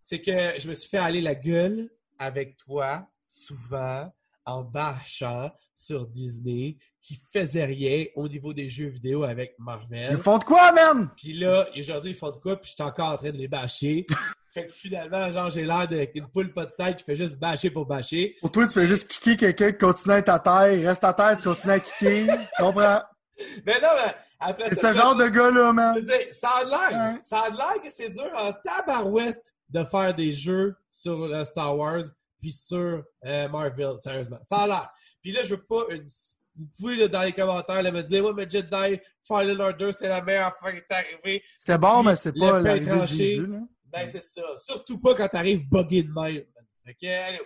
c'est 0.01 0.19
que 0.19 0.59
je 0.59 0.67
me 0.67 0.73
suis 0.73 0.89
fait 0.89 0.97
aller 0.97 1.21
la 1.21 1.35
gueule 1.35 1.89
avec 2.19 2.57
toi 2.57 3.07
souvent 3.35 4.11
en 4.45 4.63
bâchant 4.63 5.51
sur 5.75 6.07
Disney 6.07 6.77
qui 7.01 7.19
faisait 7.33 7.65
rien 7.65 8.05
au 8.15 8.27
niveau 8.27 8.53
des 8.53 8.69
jeux 8.69 8.87
vidéo 8.87 9.23
avec 9.23 9.55
Marvel. 9.59 10.09
Ils 10.11 10.17
font 10.17 10.37
de 10.37 10.43
quoi, 10.43 10.71
man? 10.71 11.09
Puis 11.17 11.33
là, 11.33 11.67
aujourd'hui, 11.77 12.11
ils 12.11 12.17
font 12.17 12.29
de 12.31 12.37
quoi, 12.37 12.55
puis 12.59 12.69
je 12.69 12.73
suis 12.75 12.83
encore 12.83 13.11
en 13.11 13.17
train 13.17 13.31
de 13.31 13.37
les 13.37 13.47
bâcher. 13.47 14.05
fait 14.51 14.67
que 14.67 14.71
finalement, 14.71 15.31
genre, 15.31 15.49
j'ai 15.49 15.63
l'air 15.65 15.87
d'une 15.87 16.27
poule 16.27 16.53
pas 16.53 16.65
de 16.65 16.71
tête 16.77 16.97
qui 16.97 17.03
fait 17.03 17.15
juste 17.15 17.37
bâcher 17.37 17.69
pour 17.69 17.85
bâcher. 17.85 18.35
Pour 18.39 18.51
toi, 18.51 18.67
tu 18.67 18.73
fais 18.73 18.87
juste 18.87 19.07
kicker 19.09 19.35
quelqu'un 19.35 19.71
qui 19.71 19.77
continue 19.77 20.13
à 20.13 20.17
être 20.19 20.29
à 20.29 20.39
terre, 20.39 20.87
reste 20.87 21.03
à 21.03 21.13
terre, 21.13 21.37
tu 21.37 21.43
continues 21.43 21.73
à 21.73 21.79
kicker. 21.79 22.27
Tu 22.27 22.63
comprends? 22.63 23.01
Mais 23.65 23.81
non, 23.81 23.89
mais 24.01 24.15
après 24.39 24.69
C'est 24.69 24.79
ce 24.79 24.93
genre 24.93 25.13
de 25.13 25.27
gars-là, 25.27 25.67
je 25.67 25.73
man. 25.73 25.95
veux 25.95 26.01
dire, 26.03 26.27
ça 26.31 26.49
a 26.49 26.63
l'air, 26.63 27.21
ça 27.21 27.39
a 27.39 27.49
l'air 27.49 27.81
que 27.83 27.89
c'est 27.89 28.07
dur 28.07 28.31
en 28.33 28.53
tabarouette 28.53 29.53
de 29.69 29.83
faire 29.83 30.13
des 30.13 30.31
jeux 30.31 30.73
sur 30.89 31.21
euh, 31.23 31.43
Star 31.43 31.77
Wars, 31.77 32.03
puis 32.45 32.51
sur 32.53 33.03
euh, 33.25 33.49
Marvel, 33.49 33.97
sérieusement. 33.97 34.37
Ça 34.43 34.57
a 34.57 34.67
l'air. 34.67 34.89
Puis 35.19 35.31
là, 35.31 35.41
je 35.41 35.55
veux 35.55 35.63
pas 35.63 35.81
une. 35.89 36.07
Vous 36.55 36.67
pouvez, 36.77 36.95
là, 36.95 37.07
dans 37.07 37.23
les 37.23 37.33
commentaires, 37.33 37.81
là, 37.81 37.91
me 37.91 38.03
dire, 38.03 38.23
ouais, 38.23 38.33
mais 38.35 38.47
Jedi 38.47 38.99
Fallen 39.27 39.59
Order, 39.59 39.91
c'est 39.91 40.07
la 40.07 40.21
meilleure 40.21 40.55
affaire 40.55 40.73
qui 40.73 40.77
est 40.87 40.93
arrivée. 40.93 41.43
C'était 41.57 41.79
bon, 41.79 42.03
mais 42.03 42.15
c'est 42.15 42.37
pas 42.37 42.59
l'arrivée 42.59 42.99
de. 42.99 43.05
Jésus. 43.07 43.47
Là. 43.47 43.59
Ben, 43.85 44.07
c'est 44.07 44.21
ça. 44.21 44.43
Surtout 44.59 44.99
pas 44.99 45.15
quand 45.15 45.27
t'arrives 45.27 45.67
buggé 45.67 46.03
de 46.03 46.11
même. 46.11 46.43
Ok, 46.87 47.03
anyway. 47.03 47.41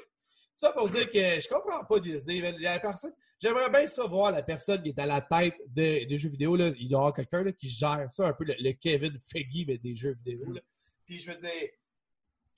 Ça 0.53 0.73
pour 0.73 0.89
dire 0.89 1.09
que 1.09 1.17
je 1.39 1.47
comprends 1.47 1.85
pas 1.85 1.99
Disney. 2.01 2.41
man. 2.41 2.53
Il 2.57 2.63
y 2.63 2.67
a 2.67 2.77
personne. 2.77 3.13
J'aimerais 3.41 3.69
bien 3.69 3.87
ça 3.87 4.05
voir 4.05 4.33
la 4.33 4.43
personne 4.43 4.83
qui 4.83 4.89
est 4.89 4.99
à 4.99 5.05
la 5.05 5.21
tête 5.21 5.55
de- 5.67 6.05
des 6.05 6.17
jeux 6.17 6.29
vidéo. 6.29 6.57
Là. 6.57 6.71
Il 6.77 6.87
y 6.87 6.93
avoir 6.93 7.13
quelqu'un 7.13 7.49
qui 7.53 7.69
gère 7.69 8.05
ça, 8.11 8.27
un 8.27 8.33
peu 8.33 8.43
le, 8.43 8.53
le 8.59 8.73
Kevin 8.73 9.17
Feige 9.21 9.65
mais 9.65 9.77
des 9.77 9.95
jeux 9.95 10.17
vidéo. 10.25 10.51
Là. 10.51 10.59
Puis 11.05 11.17
je 11.19 11.31
veux 11.31 11.37
dire. 11.37 11.69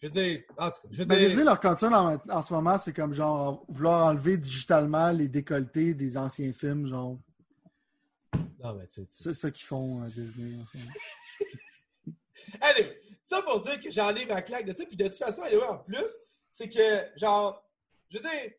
Je 0.01 0.07
veux 0.07 0.13
dire. 0.13 0.41
En 0.57 0.71
tout 0.71 0.81
cas, 0.81 0.87
je 0.91 0.97
veux 0.97 1.05
Ben, 1.05 1.17
dire. 1.17 1.27
Disney, 1.27 1.43
leur 1.43 1.59
concern 1.59 1.93
en, 1.93 2.17
en 2.29 2.41
ce 2.41 2.53
moment, 2.53 2.77
c'est 2.77 2.93
comme 2.93 3.13
genre 3.13 3.63
vouloir 3.69 4.07
enlever 4.07 4.37
digitalement 4.37 5.11
les 5.11 5.27
décolletés 5.27 5.93
des 5.93 6.17
anciens 6.17 6.51
films. 6.53 6.87
Genre, 6.87 7.19
Non, 8.63 8.73
mais 8.73 8.87
tu 8.87 9.01
c'est 9.09 9.33
ça 9.33 9.51
qu'ils 9.51 9.65
font, 9.65 10.03
euh, 10.03 10.07
Disney. 10.09 10.55
en. 10.59 12.11
Allez, 12.61 12.97
ça 13.23 13.41
pour 13.43 13.61
dire 13.61 13.79
que 13.79 13.91
j'en 13.91 14.13
ai 14.15 14.25
ma 14.25 14.41
claque 14.41 14.65
de 14.65 14.73
ça. 14.73 14.85
Puis 14.85 14.95
de 14.95 15.05
toute 15.05 15.15
façon, 15.15 15.43
anyway, 15.43 15.63
en 15.67 15.77
plus, 15.77 16.11
c'est 16.51 16.69
que, 16.69 17.17
genre, 17.17 17.63
je 18.09 18.17
veux 18.17 18.23
dire, 18.23 18.51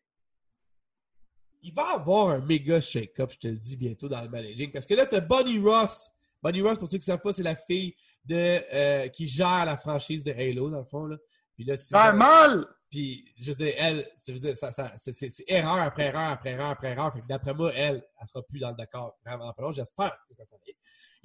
il 1.61 1.73
va 1.73 1.91
y 1.91 1.95
avoir 1.95 2.29
un 2.29 2.39
méga 2.39 2.81
shake-up, 2.81 3.31
je 3.33 3.37
te 3.39 3.47
le 3.47 3.55
dis 3.57 3.77
bientôt 3.77 4.07
dans 4.09 4.21
le 4.21 4.29
managing. 4.29 4.71
Parce 4.71 4.85
que 4.85 4.93
là, 4.95 5.05
tu 5.05 5.15
as 5.15 5.19
Bonnie 5.21 5.59
Ross. 5.59 6.09
Bonnie 6.41 6.61
Ross, 6.61 6.77
pour 6.77 6.87
ceux 6.89 6.97
qui 6.97 7.09
ne 7.09 7.13
savent 7.13 7.21
pas, 7.21 7.31
c'est 7.31 7.43
la 7.43 7.55
fille 7.55 7.95
de, 8.25 8.61
euh, 8.73 9.07
qui 9.07 9.25
gère 9.27 9.63
la 9.65 9.77
franchise 9.77 10.23
de 10.25 10.31
Halo, 10.33 10.69
dans 10.69 10.79
le 10.79 10.83
fond. 10.85 11.05
Là. 11.05 11.17
Puis 11.55 11.65
là, 11.65 11.77
si 11.77 11.89
Ah, 11.93 12.11
mal! 12.13 12.65
puis, 12.89 13.25
je 13.37 13.47
veux 13.51 13.55
dire, 13.55 13.73
elle, 13.77 14.07
c'est- 14.17 15.43
erreur 15.47 15.73
après 15.77 16.05
erreur 16.07 16.29
après 16.29 16.51
erreur 16.51 16.67
après 16.69 16.91
erreur. 16.91 17.11
Fait 17.13 17.21
que 17.21 17.27
d'après 17.27 17.53
moi, 17.53 17.71
elle, 17.73 18.03
elle 18.21 18.27
sera 18.27 18.43
plus 18.43 18.59
dans 18.59 18.69
le 18.69 18.75
d'accord 18.75 19.17
vraiment 19.25 19.51
pas. 19.53 19.71
J'espère, 19.71 20.05
en 20.07 20.27
tout 20.29 20.35
cas, 20.35 20.45
ça 20.45 20.55
va. 20.57 20.61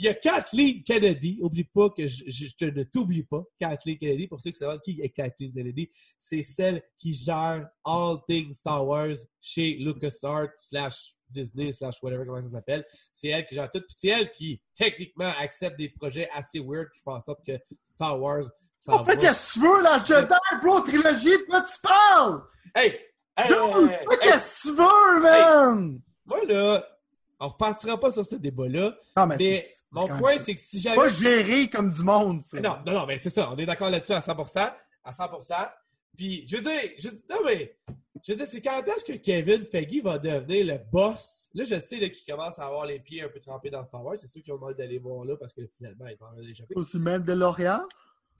Il 0.00 0.04
y 0.04 0.08
a 0.08 0.14
Kathleen 0.14 0.82
Kennedy. 0.84 1.38
Oublie 1.42 1.64
pas 1.64 1.90
que 1.90 2.06
je, 2.06 2.22
je- 2.28 2.46
je 2.58 2.64
ne 2.66 2.84
t'oublie 2.84 3.24
pas. 3.24 3.42
Kathleen 3.58 3.98
Kennedy, 3.98 4.28
pour 4.28 4.40
ceux 4.40 4.52
qui 4.52 4.60
demandent 4.60 4.80
qui 4.80 5.00
est 5.02 5.10
Kathleen 5.10 5.52
Kennedy, 5.52 5.90
c'est 6.18 6.42
celle 6.44 6.82
qui 6.98 7.12
gère 7.12 7.68
All 7.84 8.18
Things 8.28 8.52
Star 8.52 8.86
Wars 8.86 9.16
chez 9.40 9.74
LucasArts 9.74 10.52
slash 10.56 11.14
Disney 11.30 11.72
slash 11.72 12.02
whatever, 12.02 12.24
comment 12.26 12.40
ça 12.40 12.50
s'appelle. 12.50 12.84
C'est 13.12 13.28
elle 13.28 13.46
qui 13.46 13.54
gère 13.54 13.70
tout. 13.70 13.80
Puis 13.80 13.96
c'est 13.98 14.08
elle 14.08 14.30
qui, 14.30 14.60
techniquement, 14.74 15.30
accepte 15.40 15.78
des 15.78 15.88
projets 15.88 16.28
assez 16.32 16.60
weird 16.60 16.90
qui 16.94 17.00
font 17.02 17.14
en 17.14 17.20
sorte 17.20 17.44
que 17.44 17.58
Star 17.84 18.20
Wars 18.20 18.44
s'en 18.76 19.00
On 19.00 19.04
fait 19.04 19.16
qu'est-ce 19.16 19.54
que 19.54 19.60
tu 19.60 19.66
veux, 19.66 19.82
la 19.82 20.04
Jedi, 20.04 20.34
bro, 20.62 20.80
trilogie, 20.80 21.30
de 21.30 21.46
quoi 21.48 21.62
tu 21.62 21.78
parles? 21.80 22.42
Hey! 22.74 22.98
Hey! 23.36 23.48
Dude, 23.48 23.56
hey, 23.56 23.82
hey, 23.82 23.88
fais 23.88 24.14
hey. 24.14 24.18
qu'est-ce 24.22 24.62
que 24.62 24.68
tu 24.68 24.76
veux, 24.76 25.22
man? 25.22 26.00
Moi, 26.26 26.44
là, 26.46 26.86
on 27.40 27.48
repartira 27.48 27.98
pas 27.98 28.10
sur 28.10 28.24
ce 28.24 28.36
débat-là, 28.36 28.96
Non, 29.16 29.26
mais, 29.26 29.64
mon 29.92 30.06
point, 30.18 30.38
c'est 30.38 30.54
que 30.54 30.60
si 30.60 30.80
j'avais... 30.80 30.96
pas 30.96 31.08
géré 31.08 31.68
comme 31.68 31.90
du 31.90 32.02
monde. 32.02 32.42
Non, 32.54 32.78
non, 32.84 32.92
non, 32.92 33.06
mais 33.06 33.18
c'est 33.18 33.30
ça, 33.30 33.50
on 33.52 33.56
est 33.56 33.66
d'accord 33.66 33.90
là-dessus 33.90 34.12
à 34.12 34.20
100%, 34.20 34.72
à 35.04 35.12
100%. 35.12 35.70
Puis, 36.16 36.46
je 36.48 36.56
veux 36.56 36.62
dire, 36.62 36.80
je, 36.98 37.08
non, 37.30 37.40
mais, 37.44 37.76
je 38.26 38.32
veux 38.32 38.38
dire, 38.38 38.46
c'est 38.46 38.60
quand 38.60 38.82
est-ce 38.86 39.04
que 39.04 39.16
Kevin 39.18 39.64
Feige 39.66 40.02
va 40.02 40.18
devenir 40.18 40.66
le 40.66 40.78
boss? 40.90 41.48
Là, 41.54 41.64
je 41.64 41.78
sais 41.78 41.98
qu'il 42.10 42.24
commence 42.34 42.58
à 42.58 42.66
avoir 42.66 42.86
les 42.86 42.98
pieds 42.98 43.22
un 43.22 43.28
peu 43.28 43.38
trempés 43.40 43.70
dans 43.70 43.84
Star 43.84 44.04
Wars. 44.04 44.16
C'est 44.16 44.26
ceux 44.28 44.40
qui 44.40 44.50
ont 44.52 44.56
demandé 44.56 44.74
d'aller 44.74 44.98
voir 44.98 45.24
là 45.24 45.36
parce 45.36 45.52
que 45.52 45.62
finalement, 45.76 46.06
il 46.06 46.12
est 46.12 46.22
en 46.22 46.32
train 46.32 46.42
d'échapper. 46.42 46.74
Aussi 46.76 46.98
Lorient? 46.98 47.80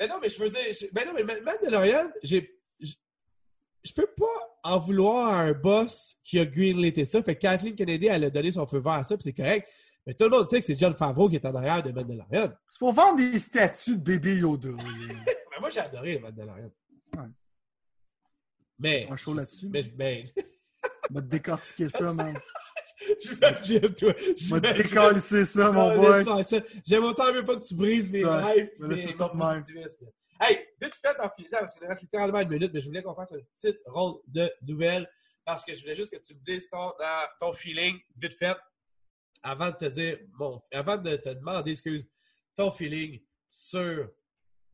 Mais 0.01 0.07
non, 0.09 0.17
mais 0.21 0.29
je 0.29 0.39
veux 0.43 0.49
dire, 0.51 0.61
je- 0.71 0.87
ben 0.93 1.07
non, 1.07 1.13
mais 1.15 1.25
Ma- 1.25 1.41
Mandalorian, 1.41 2.11
j'ai, 2.23 2.57
je, 2.81 3.93
peux 3.93 4.07
pas 4.17 4.59
en 4.65 4.79
vouloir 4.79 5.33
à 5.33 5.41
un 5.41 5.53
boss 5.53 6.17
qui 6.23 6.39
a 6.39 6.45
greenlighté 6.45 7.05
ça. 7.05 7.23
Fait 7.23 7.35
que 7.37 7.41
Kathleen 7.41 7.75
Kennedy, 7.75 8.07
elle 8.07 8.25
a 8.25 8.31
donné 8.31 8.53
son 8.53 8.67
feu 8.67 8.79
vert 8.79 8.93
à 8.93 9.05
ça, 9.05 9.17
puis 9.17 9.25
c'est 9.25 9.33
correct. 9.33 9.69
Mais 10.07 10.15
tout 10.15 10.25
le 10.25 10.31
monde 10.31 10.47
sait 10.49 10.61
que 10.61 10.65
c'est 10.67 10.79
John 10.79 10.95
Favreau 10.97 11.29
qui 11.29 11.37
est 11.37 11.45
en 11.47 11.55
arrière 11.55 11.83
de 11.83 11.91
Mandalorian. 11.91 12.53
C'est 12.71 12.79
pour 12.79 12.93
vendre 12.93 13.17
des 13.17 13.39
statues 13.39 13.97
de 13.99 14.03
bébé 14.03 14.37
Yoda. 14.39 14.69
Mais 14.71 14.75
moi, 15.61 15.69
j'ai 15.71 15.81
adoré 15.81 16.15
le 16.15 16.21
Mandalorian. 16.21 16.71
Ouais. 17.17 17.25
Mais. 18.79 19.07
Un 19.11 19.17
show 19.17 19.35
là-dessus. 19.35 19.69
Mais, 19.69 19.85
mais, 19.97 20.25
va 21.11 21.21
te 21.21 21.27
décortiquer 21.27 21.89
ça, 21.89 22.13
man. 22.15 22.39
j'imagine, 23.21 23.95
toi. 23.95 24.13
Va 24.51 24.61
te 24.61 24.83
décalisser 24.83 25.45
ça, 25.45 25.73
mon 25.73 25.97
boy. 25.97 26.25
J'aime 26.87 27.05
autant 27.05 27.33
mieux 27.33 27.45
pas 27.45 27.57
que 27.57 27.67
tu 27.67 27.75
brises 27.75 28.11
mes 28.11 28.25
rêves, 28.25 28.71
mais 28.81 28.99
c'est 28.99 29.13
ça 29.13 29.29
de 29.29 29.37
même. 29.37 29.63
Hey, 30.41 30.57
vite 30.81 30.95
fait 30.95 31.19
en 31.21 31.29
finissant, 31.31 31.59
parce 31.59 31.75
qu'il 31.75 31.87
reste 31.87 32.03
littéralement 32.03 32.41
une 32.41 32.49
minute, 32.49 32.71
mais 32.73 32.81
je 32.81 32.87
voulais 32.87 33.03
qu'on 33.03 33.15
fasse 33.15 33.33
une 33.33 33.45
petite 33.57 33.81
ronde 33.87 34.21
de 34.29 34.49
nouvelles, 34.63 35.11
parce 35.45 35.65
que 35.65 35.75
je 35.75 35.81
voulais 35.81 35.97
juste 35.97 36.13
que 36.13 36.21
tu 36.25 36.33
me 36.33 36.41
dises 36.41 36.69
ton, 36.71 36.91
euh, 37.01 37.25
ton 37.41 37.53
feeling, 37.53 37.99
vite 38.17 38.35
fait, 38.35 38.57
avant 39.43 39.71
de 39.71 39.77
te 39.77 39.87
dire, 39.87 40.19
bon, 40.39 40.61
avant 40.73 40.97
de 40.97 41.17
te 41.17 41.31
demander, 41.31 41.73
excuse, 41.73 42.07
ton 42.55 42.71
feeling 42.71 43.21
sur 43.49 44.09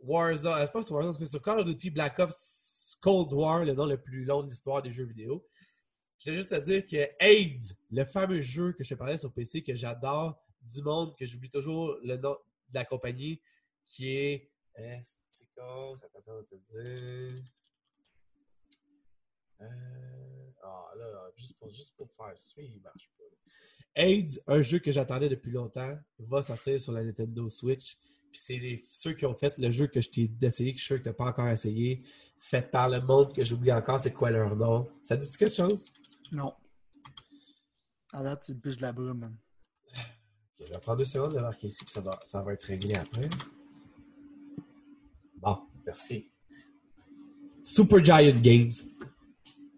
Warzone, 0.00 0.52
euh, 0.52 0.62
c'est 0.66 0.72
pas 0.72 0.82
sur 0.82 0.96
Warzone, 0.96 1.14
c'est 1.18 1.26
sur 1.26 1.40
Call 1.40 1.60
of 1.60 1.64
Duty 1.64 1.90
Black 1.90 2.18
Ops 2.18 2.63
Cold 3.04 3.34
War, 3.34 3.66
le 3.66 3.74
nom 3.74 3.84
le 3.84 4.00
plus 4.00 4.24
long 4.24 4.42
de 4.42 4.48
l'histoire 4.48 4.80
des 4.80 4.90
jeux 4.90 5.04
vidéo. 5.04 5.46
Je 6.18 6.24
voulais 6.24 6.38
juste 6.38 6.48
te 6.48 6.60
dire 6.64 6.86
que 6.86 7.06
AIDS, 7.20 7.76
le 7.90 8.06
fameux 8.06 8.40
jeu 8.40 8.72
que 8.72 8.82
je 8.82 8.88
te 8.88 8.94
parlais 8.94 9.18
sur 9.18 9.30
PC, 9.30 9.62
que 9.62 9.74
j'adore, 9.74 10.42
du 10.62 10.80
monde, 10.80 11.14
que 11.14 11.26
j'oublie 11.26 11.50
toujours 11.50 11.98
le 12.02 12.16
nom 12.16 12.32
de 12.32 12.74
la 12.74 12.86
compagnie, 12.86 13.42
qui 13.84 14.16
est. 14.16 14.50
euh, 14.78 14.96
c'est 15.04 15.44
Ça 15.54 16.32
va 16.32 16.42
te 16.44 16.54
dire. 16.54 17.44
Euh, 19.60 20.50
ah 20.62 20.92
là, 20.96 21.30
juste 21.36 21.58
pour, 21.58 21.68
juste 21.68 21.94
pour 21.98 22.10
faire 22.10 22.38
suivre, 22.38 22.72
il 22.74 22.80
marche 22.80 23.10
pas. 23.18 23.24
AIDS, 23.96 24.40
un 24.46 24.62
jeu 24.62 24.78
que 24.78 24.90
j'attendais 24.90 25.28
depuis 25.28 25.50
longtemps, 25.50 25.98
va 26.20 26.42
sortir 26.42 26.80
sur 26.80 26.92
la 26.92 27.04
Nintendo 27.04 27.50
Switch. 27.50 27.98
Puis 28.34 28.42
c'est 28.42 28.82
ceux 28.90 29.12
qui 29.12 29.26
ont 29.26 29.34
fait 29.34 29.56
le 29.58 29.70
jeu 29.70 29.86
que 29.86 30.00
je 30.00 30.10
t'ai 30.10 30.26
dit 30.26 30.38
d'essayer, 30.38 30.72
que 30.72 30.78
je 30.78 30.82
suis 30.82 30.88
sûr 30.88 30.98
que 30.98 31.04
tu 31.04 31.08
n'as 31.08 31.14
pas 31.14 31.26
encore 31.26 31.46
essayé, 31.46 32.02
fait 32.40 32.68
par 32.68 32.88
le 32.88 33.00
monde 33.00 33.32
que 33.32 33.44
j'oublie 33.44 33.70
encore, 33.70 34.00
c'est 34.00 34.12
quoi 34.12 34.32
leur 34.32 34.56
nom? 34.56 34.88
Ça 35.04 35.16
dit 35.16 35.30
quelque 35.36 35.54
chose? 35.54 35.92
Non. 36.32 36.52
À 38.12 38.24
date, 38.24 38.42
tu 38.44 38.54
me 38.54 38.58
piches 38.58 38.78
de 38.78 38.82
la 38.82 38.92
brume, 38.92 39.18
man. 39.18 39.36
Ok, 39.94 40.66
je 40.66 40.72
vais 40.72 40.80
prendre 40.80 40.98
deux 40.98 41.04
secondes 41.04 41.32
de 41.32 41.38
marquer 41.38 41.68
ici, 41.68 41.84
puis 41.84 41.92
ça 41.92 42.00
va, 42.00 42.18
ça 42.24 42.42
va 42.42 42.54
être 42.54 42.64
réglé 42.64 42.96
après. 42.96 43.30
Bon, 45.36 45.58
merci. 45.86 46.28
Super 47.62 48.02
Giant 48.02 48.40
Games, 48.40 48.72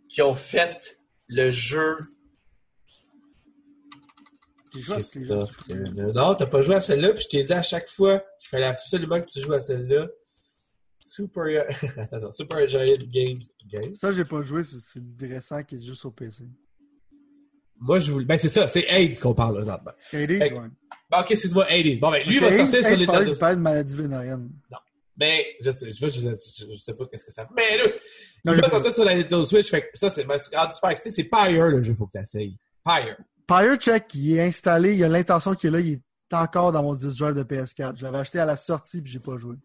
qui 0.09 0.23
ont 0.23 0.35
fait 0.35 0.99
le 1.27 1.51
jeu. 1.51 1.99
J'ai 4.77 4.83
joué 4.83 4.95
à 4.97 5.01
tous 5.03 5.15
les 5.19 5.27
jeux. 5.27 5.37
Christophe, 5.37 6.15
Non, 6.15 6.35
t'as 6.35 6.47
pas 6.47 6.63
joué 6.63 6.75
à 6.77 6.81
celle-là, 6.81 7.13
puis 7.13 7.25
je 7.25 7.29
t'ai 7.29 7.43
dit 7.45 7.53
à 7.53 7.63
chaque 7.63 7.89
fois 7.89 8.19
qu'il 8.41 8.49
fallait 8.49 8.67
absolument 8.67 9.21
que 9.21 9.27
tu 9.27 9.41
joues 9.41 9.53
à 9.53 9.61
celle-là. 9.61 10.07
Super, 11.05 11.67
attends, 11.99 12.31
Super 12.33 12.69
Giant 12.69 12.97
Games. 13.13 13.41
Games. 13.71 13.95
Ça, 13.95 14.11
j'ai 14.13 14.25
pas 14.25 14.43
joué, 14.43 14.65
c'est 14.65 15.01
le 15.01 15.29
récent 15.35 15.63
qui 15.63 15.77
est 15.77 15.85
juste 15.85 16.05
au 16.05 16.11
PC. 16.11 16.45
Moi, 17.79 17.99
je 17.99 18.11
voulais. 18.11 18.25
Ben, 18.25 18.39
c'est 18.39 18.49
ça, 18.49 18.69
c'est 18.69 18.87
AIDS 18.89 19.21
qu'on 19.21 19.35
parle 19.35 19.57
présentement. 19.57 19.93
Hades, 20.13 20.31
Hey, 20.31 20.53
ouais. 20.53 20.69
Bon, 21.11 21.19
ok, 21.21 21.31
excuse-moi, 21.31 21.71
AIDS. 21.71 22.01
Bon, 22.01 22.11
ben, 22.11 22.27
lui 22.27 22.39
va 22.39 22.57
sortir 22.57 22.85
sur 22.85 22.97
les 22.97 23.07
parlais 23.07 23.35
père 23.35 23.57
de 23.57 23.61
maladie 23.61 23.97
vénérienne. 23.97 24.51
Ben, 25.17 25.43
je 25.63 25.71
sais, 25.71 25.91
je, 25.93 26.09
je, 26.09 26.21
je, 26.21 26.73
je 26.73 26.79
sais 26.79 26.95
pas 26.95 27.07
qu'est-ce 27.07 27.25
que 27.25 27.33
ça 27.33 27.47
fait. 27.47 27.55
Mais 27.55 27.77
là, 27.79 27.85
Non, 28.45 28.53
il 28.53 28.57
va 28.57 28.63
pas 28.63 28.71
sortir 28.71 28.93
sur 28.93 29.05
la 29.05 29.15
Nintendo 29.15 29.45
Switch. 29.45 29.71
Fait 29.71 29.83
que 29.83 29.87
ça, 29.95 30.11
c'est 30.11 30.25
ben, 30.25 30.39
super 30.39 30.91
excité. 30.91 31.11
C'est 31.11 31.25
Pyre, 31.25 31.69
le 31.69 31.83
jeu, 31.83 31.95
faut 31.95 32.07
que 32.07 32.13
tu 32.13 32.23
essayes. 32.23 32.59
Pyre. 32.85 33.17
Pyre 33.47 33.77
Check, 33.77 34.15
il 34.15 34.37
est 34.37 34.43
installé, 34.43 34.93
il 34.93 34.99
y 34.99 35.05
a 35.05 35.09
l'intention 35.09 35.55
qu'il 35.55 35.69
est 35.69 35.71
là, 35.71 35.81
il 35.81 35.93
est 35.93 36.35
encore 36.35 36.73
dans 36.73 36.83
mon 36.83 36.95
drive 36.95 37.35
de 37.35 37.43
PS4. 37.45 37.97
Je 37.97 38.05
l'avais 38.05 38.19
acheté 38.19 38.41
à 38.41 38.45
la 38.45 38.57
sortie 38.57 39.01
puis 39.01 39.13
j'ai 39.13 39.21
pas 39.21 39.37
joué. 39.37 39.57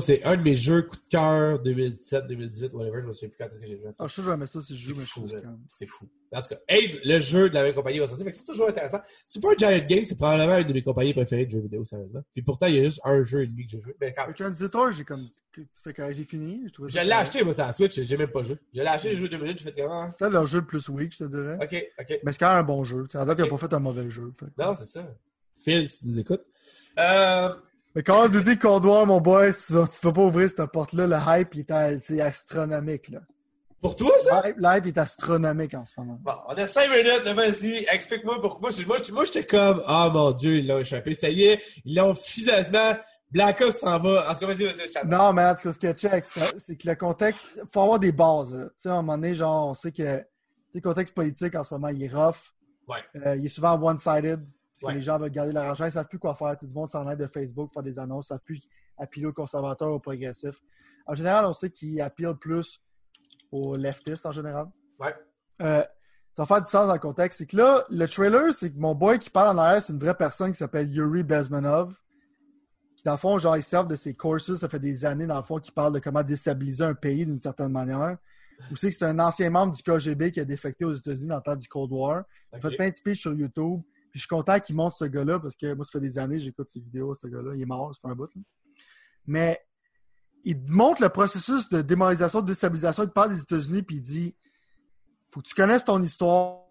C'est 0.00 0.24
un 0.24 0.36
de 0.36 0.42
mes 0.42 0.56
jeux 0.56 0.82
coup 0.82 0.96
de 0.96 1.06
cœur 1.08 1.60
2017, 1.62 2.26
2018, 2.26 2.72
whatever. 2.74 3.00
Je 3.02 3.06
me 3.06 3.12
souviens 3.12 3.28
plus 3.28 3.38
quand 3.38 3.46
est-ce 3.46 3.60
que 3.60 3.66
j'ai 3.66 3.76
joué 3.78 3.86
à 3.88 3.92
ça. 3.92 4.04
Ah, 4.04 4.08
je 4.08 4.14
sais 4.14 4.22
que 4.22 4.26
j'aimais 4.28 4.46
ça 4.46 4.60
si 4.62 4.76
je 4.76 4.82
C'est 4.82 4.94
joue, 4.94 4.98
mais 5.00 5.04
je 5.06 5.10
fou, 5.10 5.26
quand. 5.42 5.58
C'est 5.70 5.86
fou. 5.86 6.08
En 6.34 6.40
tout 6.42 6.48
cas, 6.48 6.56
AIDS, 6.68 6.98
le 7.04 7.18
jeu 7.20 7.48
de 7.48 7.54
la 7.54 7.62
même 7.62 7.72
compagnie 7.74 7.98
va 8.00 8.06
sortir. 8.06 8.26
C'est 8.32 8.46
toujours 8.46 8.68
intéressant. 8.68 8.98
Super 9.26 9.56
Giant 9.56 9.78
Games, 9.88 10.04
c'est 10.04 10.16
probablement 10.16 10.58
une 10.58 10.66
de 10.66 10.72
mes 10.72 10.82
compagnies 10.82 11.14
préférées 11.14 11.46
de 11.46 11.50
jeux 11.50 11.60
vidéo, 11.60 11.84
sérieusement. 11.84 12.20
Puis 12.32 12.42
pourtant, 12.42 12.66
il 12.66 12.74
y 12.74 12.80
a 12.80 12.84
juste 12.84 13.00
un 13.04 13.22
jeu 13.22 13.42
et 13.44 13.46
demi 13.46 13.64
que 13.66 13.70
j'ai 13.72 13.80
joué. 13.80 13.94
Mais 14.00 14.12
quand 14.12 14.26
Le 14.26 14.34
Transitor, 14.34 14.90
j'ai 14.92 15.04
comme. 15.04 15.24
C'est 15.72 15.94
correct, 15.94 16.16
j'ai 16.16 16.24
fini. 16.24 16.66
Je, 16.66 16.88
Je 16.88 17.00
l'ai 17.00 17.12
acheté, 17.12 17.42
moi, 17.44 17.54
sur 17.54 17.64
la 17.64 17.72
Switch. 17.72 18.00
J'ai 18.00 18.16
même 18.16 18.30
pas 18.32 18.42
joué. 18.42 18.56
Je 18.74 18.80
l'ai 18.80 18.86
acheté, 18.88 19.12
j'ai 19.12 19.16
joué 19.18 19.28
deux 19.28 19.38
minutes. 19.38 19.58
J'ai 19.62 19.70
fait 19.70 19.82
comment? 19.82 20.10
C'est 20.18 20.28
le 20.28 20.46
jeu 20.46 20.58
le 20.58 20.66
plus 20.66 20.88
weak, 20.88 21.12
je 21.12 21.18
te 21.24 21.30
dirais. 21.30 21.58
Ok, 21.62 21.86
ok. 22.00 22.20
Mais 22.24 22.32
c'est 22.32 22.38
quand 22.38 22.48
même 22.48 22.58
un 22.58 22.62
bon 22.64 22.82
jeu. 22.84 23.06
À 23.14 23.24
date, 23.24 23.38
il 23.38 23.42
Ok. 23.42 23.48
a 23.48 23.50
pas 23.52 23.58
fait 23.58 23.72
un 23.74 23.78
mauvais 23.80 24.10
jeu. 24.10 24.32
fait. 24.38 24.46
Non, 24.62 24.74
c'est 24.74 24.84
ça. 24.86 25.06
Phil, 25.54 25.88
si 25.88 26.02
tu 26.04 26.08
nous 26.10 26.20
écoutes. 26.20 26.44
Euh, 26.98 27.48
Mais 27.96 28.02
quand 28.02 28.26
on 28.26 28.28
dit 28.28 28.58
Cold 28.58 28.84
War, 28.84 29.06
mon 29.06 29.20
boy, 29.20 29.50
tu 29.52 29.72
tu 29.72 30.00
peux 30.00 30.12
pas 30.12 30.20
ouvrir 30.20 30.48
cette 30.48 30.70
porte-là. 30.70 31.06
Le 31.06 31.16
hype, 31.40 31.54
il 31.54 31.60
est 31.60 31.70
à- 31.72 31.98
c'est 31.98 32.20
astronomique. 32.20 33.08
Là. 33.08 33.20
pour 33.80 33.94
toi, 33.96 34.12
ça? 34.18 34.42
Le 34.56 34.62
hype- 34.62 34.86
est 34.86 34.98
astronomique 34.98 35.72
en 35.74 35.84
ce 35.84 35.92
moment. 35.98 36.18
Bon, 36.22 36.32
on 36.48 36.54
a 36.54 36.66
cinq 36.66 36.90
minutes, 36.90 37.24
là, 37.24 37.34
vas-y, 37.34 37.86
explique-moi 37.90 38.40
pourquoi. 38.40 38.70
Moi, 38.86 38.96
je- 39.02 39.12
moi, 39.12 39.24
j'étais 39.24 39.44
comme, 39.44 39.82
ah 39.86 40.10
mon 40.12 40.32
Dieu, 40.32 40.56
ils 40.58 40.66
l'ont 40.66 40.78
échappé, 40.80 41.14
ça 41.14 41.28
y 41.30 41.44
est, 41.44 41.62
ils 41.84 41.94
l'ont 41.96 42.14
finalement 42.14 42.96
Black 43.30 43.60
Ops 43.60 43.78
s'en 43.78 43.98
va. 43.98 44.28
En 44.30 44.34
tout 44.34 44.40
cas, 44.40 44.46
vas-y, 44.46 44.64
vas-y, 44.64 44.86
je 44.88 44.92
t'attends. 44.92 45.08
Non, 45.08 45.32
mais 45.32 45.44
en 45.44 45.54
tout 45.54 45.62
cas, 45.62 45.72
ce 45.72 45.78
que 45.78 45.92
check, 45.92 46.24
c'est 46.58 46.76
que 46.76 46.88
le 46.88 46.94
contexte, 46.96 47.48
il 47.56 47.62
faut 47.72 47.80
avoir 47.80 47.98
des 47.98 48.12
bases. 48.12 48.52
Tu 48.52 48.82
sais, 48.82 48.88
à 48.88 48.92
un 48.92 48.96
moment 49.02 49.16
donné, 49.18 49.34
genre, 49.34 49.68
on 49.70 49.74
sait 49.74 49.90
que 49.92 50.18
tu 50.18 50.24
le 50.74 50.80
contexte 50.80 51.14
politique 51.14 51.54
en 51.54 51.64
ce 51.64 51.74
moment, 51.74 51.88
il 51.88 52.02
est 52.02 52.12
rough. 52.12 52.52
Ouais. 52.88 52.98
Euh, 53.24 53.36
il 53.36 53.44
est 53.46 53.48
souvent 53.48 53.74
one-sided. 53.80 54.44
Parce 54.78 54.88
Ouais. 54.88 54.92
que 54.92 54.98
les 54.98 55.02
gens 55.02 55.18
veulent 55.18 55.30
garder 55.30 55.52
leur 55.52 55.64
argent, 55.64 55.84
ils 55.84 55.88
ne 55.88 55.92
savent 55.92 56.06
plus 56.08 56.18
quoi 56.18 56.34
faire. 56.34 56.54
Sais, 56.60 56.66
du 56.66 56.74
monde 56.74 56.90
s'en 56.90 57.08
aide 57.10 57.18
de 57.18 57.26
Facebook, 57.26 57.70
faire 57.72 57.82
des 57.82 57.98
annonces, 57.98 58.28
ils 58.28 58.34
ne 58.34 58.36
savent 58.36 58.44
plus 58.44 58.68
appeler 58.98 59.24
aux 59.24 59.32
conservateurs 59.32 59.88
ou 59.90 59.94
aux 59.94 60.00
progressifs. 60.00 60.60
En 61.06 61.14
général, 61.14 61.46
on 61.46 61.54
sait 61.54 61.70
qu'ils 61.70 62.00
appellent 62.02 62.36
plus 62.36 62.78
aux 63.50 63.76
leftistes 63.76 64.26
en 64.26 64.32
général. 64.32 64.66
Ouais. 64.98 65.14
Euh, 65.62 65.82
ça 66.32 66.42
va 66.42 66.46
faire 66.46 66.60
du 66.62 66.68
sens 66.68 66.86
dans 66.86 66.92
le 66.92 66.98
contexte. 66.98 67.38
C'est 67.38 67.46
que 67.46 67.56
là, 67.56 67.86
le 67.88 68.06
trailer, 68.06 68.52
c'est 68.52 68.70
que 68.70 68.78
mon 68.78 68.94
boy 68.94 69.18
qui 69.18 69.30
parle 69.30 69.56
en 69.56 69.58
arrière, 69.62 69.80
c'est 69.82 69.94
une 69.94 69.98
vraie 69.98 70.16
personne 70.16 70.50
qui 70.52 70.58
s'appelle 70.58 70.90
Yuri 70.90 71.22
Bezmenov. 71.22 71.96
Qui, 72.96 73.04
dans 73.04 73.12
le 73.12 73.18
fond, 73.18 73.38
genre, 73.38 73.56
il 73.56 73.62
servent 73.62 73.88
de 73.88 73.96
ses 73.96 74.12
courses. 74.14 74.54
Ça 74.56 74.68
fait 74.68 74.78
des 74.80 75.06
années, 75.06 75.26
dans 75.26 75.36
le 75.38 75.42
fond, 75.42 75.58
qu'il 75.58 75.72
parle 75.72 75.92
de 75.94 75.98
comment 76.00 76.22
déstabiliser 76.22 76.84
un 76.84 76.94
pays 76.94 77.24
d'une 77.24 77.40
certaine 77.40 77.72
manière. 77.72 78.18
Aussi 78.72 78.88
que 78.90 78.94
c'est 78.96 79.04
un 79.04 79.18
ancien 79.18 79.48
membre 79.50 79.74
du 79.74 79.82
KGB 79.82 80.32
qui 80.32 80.40
a 80.40 80.44
défecté 80.44 80.84
aux 80.84 80.92
États-Unis 80.92 81.28
dans 81.28 81.36
le 81.36 81.42
temps 81.42 81.56
du 81.56 81.68
Cold 81.68 81.92
War. 81.92 82.24
Il 82.52 82.56
a 82.56 82.60
fait 82.60 82.76
plein 82.76 82.88
de 82.90 82.94
speeches 82.94 83.20
sur 83.20 83.34
YouTube. 83.34 83.80
Puis 84.16 84.20
je 84.22 84.26
suis 84.28 84.34
content 84.34 84.58
qu'il 84.60 84.74
montre 84.74 84.96
ce 84.96 85.04
gars-là 85.04 85.38
parce 85.38 85.54
que 85.56 85.74
moi, 85.74 85.84
ça 85.84 85.90
fait 85.92 86.00
des 86.00 86.16
années 86.18 86.38
que 86.38 86.42
j'écoute 86.44 86.70
ses 86.70 86.80
vidéos, 86.80 87.14
ce 87.14 87.26
gars-là. 87.26 87.54
Il 87.54 87.60
est 87.60 87.66
mort, 87.66 87.94
ça 87.94 88.00
fait 88.00 88.08
un 88.08 88.14
bout. 88.16 88.34
là. 88.34 88.40
Mais 89.26 89.60
il 90.42 90.58
montre 90.72 91.02
le 91.02 91.10
processus 91.10 91.68
de 91.68 91.82
démoralisation, 91.82 92.40
de 92.40 92.46
déstabilisation. 92.46 93.02
Il 93.04 93.10
parle 93.10 93.34
des 93.34 93.42
États-Unis, 93.42 93.82
puis 93.82 93.96
il 93.96 94.00
dit 94.00 94.34
faut 95.28 95.42
que 95.42 95.48
tu 95.48 95.54
connaisses 95.54 95.84
ton 95.84 96.02
histoire. 96.02 96.62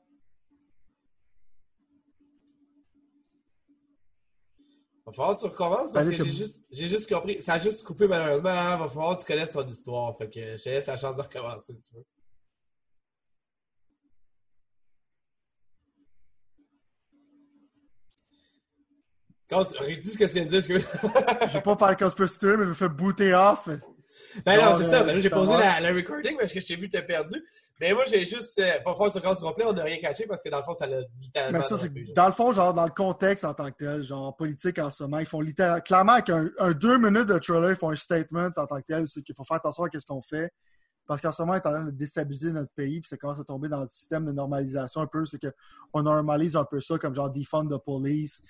Va 5.06 5.12
falloir 5.12 5.36
que 5.36 5.42
tu 5.42 5.46
recommences 5.46 5.92
parce 5.94 6.08
Allez, 6.08 6.18
que 6.18 6.24
juste, 6.26 6.66
j'ai 6.72 6.88
juste 6.88 7.08
compris. 7.14 7.40
Ça 7.44 7.54
a 7.54 7.60
juste 7.60 7.84
coupé 7.86 8.08
malheureusement. 8.08 8.50
hein. 8.50 8.78
Va 8.78 8.88
falloir 8.88 9.16
que 9.18 9.22
tu 9.22 9.28
connaisses 9.28 9.52
ton 9.52 9.68
histoire. 9.68 10.18
Fait 10.18 10.32
que 10.32 10.58
je 10.58 10.64
te 10.64 10.70
laisse 10.70 10.88
la 10.88 10.98
chance 10.98 11.16
de 11.18 11.22
recommencer 11.22 11.76
si 11.76 11.90
tu 11.92 11.96
veux. 11.98 12.06
Quand 19.50 19.64
tu 19.64 19.78
redis 19.78 20.12
ce 20.12 20.18
que 20.18 20.26
tu 20.26 20.32
viens 20.32 20.46
de 20.46 20.50
dire, 20.50 20.58
excuse. 20.58 20.88
Je 21.48 21.54
vais 21.54 21.62
pas 21.62 21.78
faire 21.78 21.98
conspiracy 21.98 22.40
theory, 22.40 22.58
mais 22.58 22.64
je 22.66 22.70
vais 22.70 22.76
faire 22.76 22.90
booter 22.90 23.34
off. 23.34 23.70
Ben 24.46 24.60
non, 24.60 24.76
c'est 24.76 24.90
ça. 24.90 25.04
Ben 25.04 25.14
là, 25.14 25.20
j'ai 25.20 25.30
posé 25.30 25.54
la, 25.54 25.80
la 25.80 25.94
recording 25.94 26.38
parce 26.38 26.52
que 26.52 26.60
je 26.60 26.66
t'ai 26.66 26.76
vu, 26.76 26.90
t'as 26.90 27.02
perdu. 27.02 27.42
Mais 27.80 27.94
moi, 27.94 28.04
j'ai 28.08 28.24
juste. 28.24 28.58
Euh, 28.60 28.80
pas 28.84 28.96
faire 28.96 29.14
ce 29.14 29.20
compte 29.20 29.40
complet, 29.40 29.66
on 29.66 29.74
n'a 29.74 29.84
rien 29.84 29.98
caché 29.98 30.26
parce 30.26 30.42
que 30.42 30.50
dans 30.50 30.60
le 30.60 30.64
fond, 30.64 30.74
ça 30.74 30.88
l'a 30.88 31.02
littéralement. 31.22 31.58
Mais 31.58 31.64
ça, 31.64 31.78
c'est 31.78 31.92
dans 32.14 32.26
le 32.26 32.32
fond, 32.32 32.54
genre, 32.54 32.74
dans 32.74 32.86
le 32.86 32.92
contexte 32.92 33.44
en 33.44 33.54
tant 33.54 33.70
que 33.70 33.78
tel, 33.78 34.02
genre, 34.04 34.36
politique 34.36 34.80
en 34.80 34.90
ce 34.90 35.04
moment, 35.04 35.20
ils 35.20 35.26
font 35.26 35.42
littéralement, 35.42 35.82
clairement, 35.82 36.14
avec 36.14 36.30
un, 36.30 36.50
un 36.60 36.72
deux 36.72 36.98
minutes 36.98 37.28
de 37.28 37.38
trailer, 37.38 37.72
ils 37.72 37.76
font 37.76 37.90
un 37.90 37.96
statement 37.96 38.50
en 38.56 38.66
tant 38.66 38.80
que 38.80 38.86
tel, 38.88 39.08
c'est 39.08 39.22
qu'il 39.22 39.36
faut 39.36 39.44
faire 39.44 39.58
attention 39.58 39.84
à 39.84 39.88
ce 39.94 40.06
qu'on 40.06 40.22
fait. 40.22 40.52
Parce 41.08 41.22
qu'en 41.22 41.32
ce 41.32 41.42
moment, 41.42 41.54
on 41.54 41.56
est 41.58 41.68
en 41.68 41.72
train 41.72 41.84
de 41.84 41.92
déstabiliser 41.92 42.52
notre 42.52 42.72
pays, 42.74 43.00
puis 43.00 43.08
ça 43.08 43.18
commence 43.18 43.40
à 43.40 43.44
tomber 43.44 43.70
dans 43.70 43.82
le 43.82 43.88
système 43.88 44.26
de 44.26 44.32
normalisation 44.32 45.02
un 45.02 45.08
peu. 45.08 45.26
C'est 45.26 45.40
qu'on 45.40 46.02
normalise 46.02 46.56
un 46.56 46.66
peu 46.66 46.80
ça, 46.80 46.98
comme 46.98 47.14
genre 47.14 47.30
defund 47.30 47.70
the 47.70 47.78
police, 47.78 48.42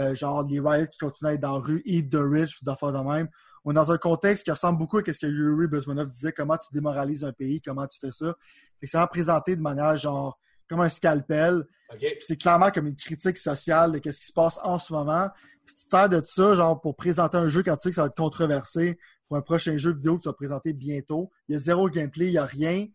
euh, 0.00 0.14
genre 0.14 0.46
les 0.46 0.60
riots 0.60 0.86
qui 0.86 0.98
continuent 0.98 1.28
à 1.28 1.34
être 1.34 1.40
dans 1.40 1.58
la 1.58 1.64
rue, 1.64 1.82
eat 1.84 2.10
the 2.10 2.18
rich, 2.20 2.60
des 2.62 2.68
affaires 2.68 2.92
de 2.92 2.98
même. 2.98 3.28
On 3.64 3.72
est 3.72 3.74
dans 3.74 3.92
un 3.92 3.98
contexte 3.98 4.44
qui 4.44 4.50
ressemble 4.50 4.78
beaucoup 4.78 4.98
à 4.98 5.02
ce 5.04 5.18
que 5.18 5.26
Yuri 5.26 5.66
Bezmenov 5.66 6.10
disait, 6.10 6.32
comment 6.32 6.56
tu 6.56 6.68
démoralises 6.72 7.24
un 7.24 7.32
pays, 7.32 7.60
comment 7.60 7.86
tu 7.86 7.98
fais 8.00 8.12
ça. 8.12 8.34
Que 8.80 8.86
c'est 8.86 9.06
présenté 9.08 9.54
de 9.54 9.60
manière 9.60 9.96
genre 9.96 10.38
comme 10.68 10.80
un 10.80 10.88
scalpel. 10.88 11.66
C'est 12.20 12.36
clairement 12.36 12.70
comme 12.70 12.86
une 12.86 12.96
critique 12.96 13.36
sociale 13.36 14.00
de 14.00 14.10
ce 14.10 14.18
qui 14.18 14.26
se 14.26 14.32
passe 14.32 14.58
en 14.62 14.78
ce 14.78 14.92
moment. 14.92 15.28
Puis 15.66 15.74
tu 15.74 15.84
te 15.84 15.90
sers 15.90 16.08
de 16.08 16.22
ça, 16.24 16.54
genre, 16.54 16.80
pour 16.80 16.96
présenter 16.96 17.36
un 17.36 17.48
jeu 17.48 17.62
quand 17.62 17.76
tu 17.76 17.82
sais 17.82 17.88
que 17.90 17.96
ça 17.96 18.02
va 18.02 18.06
être 18.06 18.16
controversé 18.16 18.98
pour 19.28 19.36
un 19.36 19.42
prochain 19.42 19.76
jeu 19.76 19.92
vidéo 19.92 20.16
que 20.16 20.22
tu 20.22 20.28
vas 20.28 20.32
présenter 20.32 20.72
bientôt. 20.72 21.30
Il 21.48 21.54
y 21.54 21.56
a 21.56 21.58
zéro 21.58 21.90
gameplay, 21.90 22.28
il 22.28 22.32
n'y 22.32 22.38
a 22.38 22.46
rien. 22.46 22.86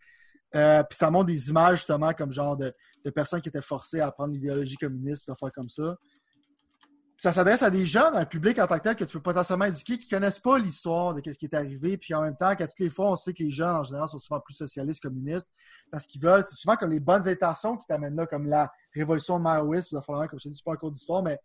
Euh, 0.56 0.84
puis 0.84 0.98
ça 0.98 1.12
montre 1.12 1.26
des 1.26 1.50
images, 1.50 1.80
justement, 1.80 2.14
comme 2.14 2.32
genre 2.32 2.56
de, 2.56 2.74
de 3.04 3.10
personnes 3.10 3.42
qui 3.42 3.50
étaient 3.50 3.62
forcées 3.62 4.00
à 4.00 4.10
prendre 4.12 4.34
l'idéologie 4.34 4.78
communiste, 4.78 5.28
des 5.28 5.34
affaires 5.34 5.52
comme 5.52 5.70
ça. 5.70 5.98
Ça 7.18 7.32
s'adresse 7.32 7.64
à 7.64 7.70
des 7.70 7.86
jeunes, 7.86 8.16
un 8.16 8.26
public 8.26 8.60
en 8.60 8.68
tant 8.68 8.78
que 8.78 8.84
tel 8.84 8.96
que 8.96 9.06
tu 9.06 9.14
peux 9.14 9.22
potentiellement 9.22 9.66
éduquer, 9.66 9.98
qui 9.98 10.10
connaissent 10.10 10.40
pas 10.40 10.60
l'histoire 10.60 11.14
de 11.14 11.22
ce 11.24 11.38
qui 11.38 11.46
est 11.46 11.56
arrivé. 11.56 11.98
Puis 11.98 12.14
en 12.14 12.22
même 12.22 12.36
temps, 12.36 12.54
qu'à 12.56 12.68
toutes 12.68 12.80
les 12.80 12.90
fois, 12.90 13.12
on 13.12 13.16
sait 13.16 13.34
que 13.34 13.42
les 13.42 13.52
jeunes, 13.52 13.76
en 13.76 13.84
général, 13.84 14.10
sont 14.10 14.20
souvent 14.20 14.42
plus 14.42 14.54
socialistes, 14.54 15.02
communistes, 15.02 15.50
parce 15.92 16.06
qu'ils 16.06 16.22
veulent, 16.22 16.44
c'est 16.44 16.56
souvent 16.56 16.76
comme 16.76 16.92
les 16.92 17.00
bonnes 17.00 17.28
intentions 17.28 17.78
qui 17.78 17.88
t'amènent 17.88 18.16
là, 18.16 18.26
comme 18.26 18.48
la 18.48 18.70
révolution 18.94 19.40
maoïste, 19.40 19.90
puis 19.90 19.98
comme 20.06 20.40
je 20.40 20.50
dit, 20.50 20.56
c'est 20.56 20.66
pas 20.66 20.74
un 20.74 20.78
cours 20.78 20.92
d'histoire, 20.92 21.24
mais 21.24 21.40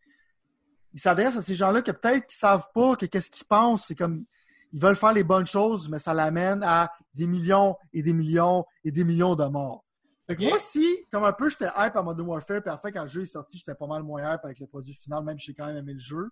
ils 0.92 1.00
s'adressent 1.00 1.36
à 1.36 1.42
ces 1.42 1.54
gens-là 1.54 1.82
que 1.82 1.92
peut-être 1.92 2.26
qu'ils 2.26 2.38
savent 2.38 2.66
pas 2.74 2.96
que 2.96 3.06
qu'est-ce 3.06 3.30
qu'ils 3.30 3.46
pensent, 3.46 3.86
c'est 3.86 3.94
comme 3.94 4.24
ils 4.72 4.80
veulent 4.80 4.96
faire 4.96 5.12
les 5.12 5.24
bonnes 5.24 5.46
choses, 5.46 5.88
mais 5.88 5.98
ça 5.98 6.14
l'amène 6.14 6.62
à 6.62 6.92
des 7.14 7.26
millions 7.26 7.76
et 7.92 8.02
des 8.02 8.12
millions 8.12 8.64
et 8.84 8.92
des 8.92 9.04
millions 9.04 9.34
de 9.34 9.44
morts. 9.46 9.84
Fait 10.30 10.36
que 10.36 10.44
moi, 10.44 10.60
si, 10.60 11.08
comme 11.10 11.24
un 11.24 11.32
peu, 11.32 11.48
j'étais 11.48 11.66
hype 11.76 11.96
à 11.96 12.02
Modern 12.04 12.28
Warfare, 12.28 12.62
puis 12.62 12.70
après, 12.70 12.92
quand 12.92 13.02
le 13.02 13.08
jeu 13.08 13.22
est 13.22 13.26
sorti, 13.26 13.58
j'étais 13.58 13.74
pas 13.74 13.88
mal 13.88 14.04
moins 14.04 14.32
hype 14.32 14.44
avec 14.44 14.60
le 14.60 14.66
produit 14.68 14.94
final, 14.94 15.24
même 15.24 15.36
si 15.40 15.46
j'ai 15.46 15.54
quand 15.54 15.66
même 15.66 15.78
aimé 15.78 15.94
le 15.94 15.98
jeu. 15.98 16.30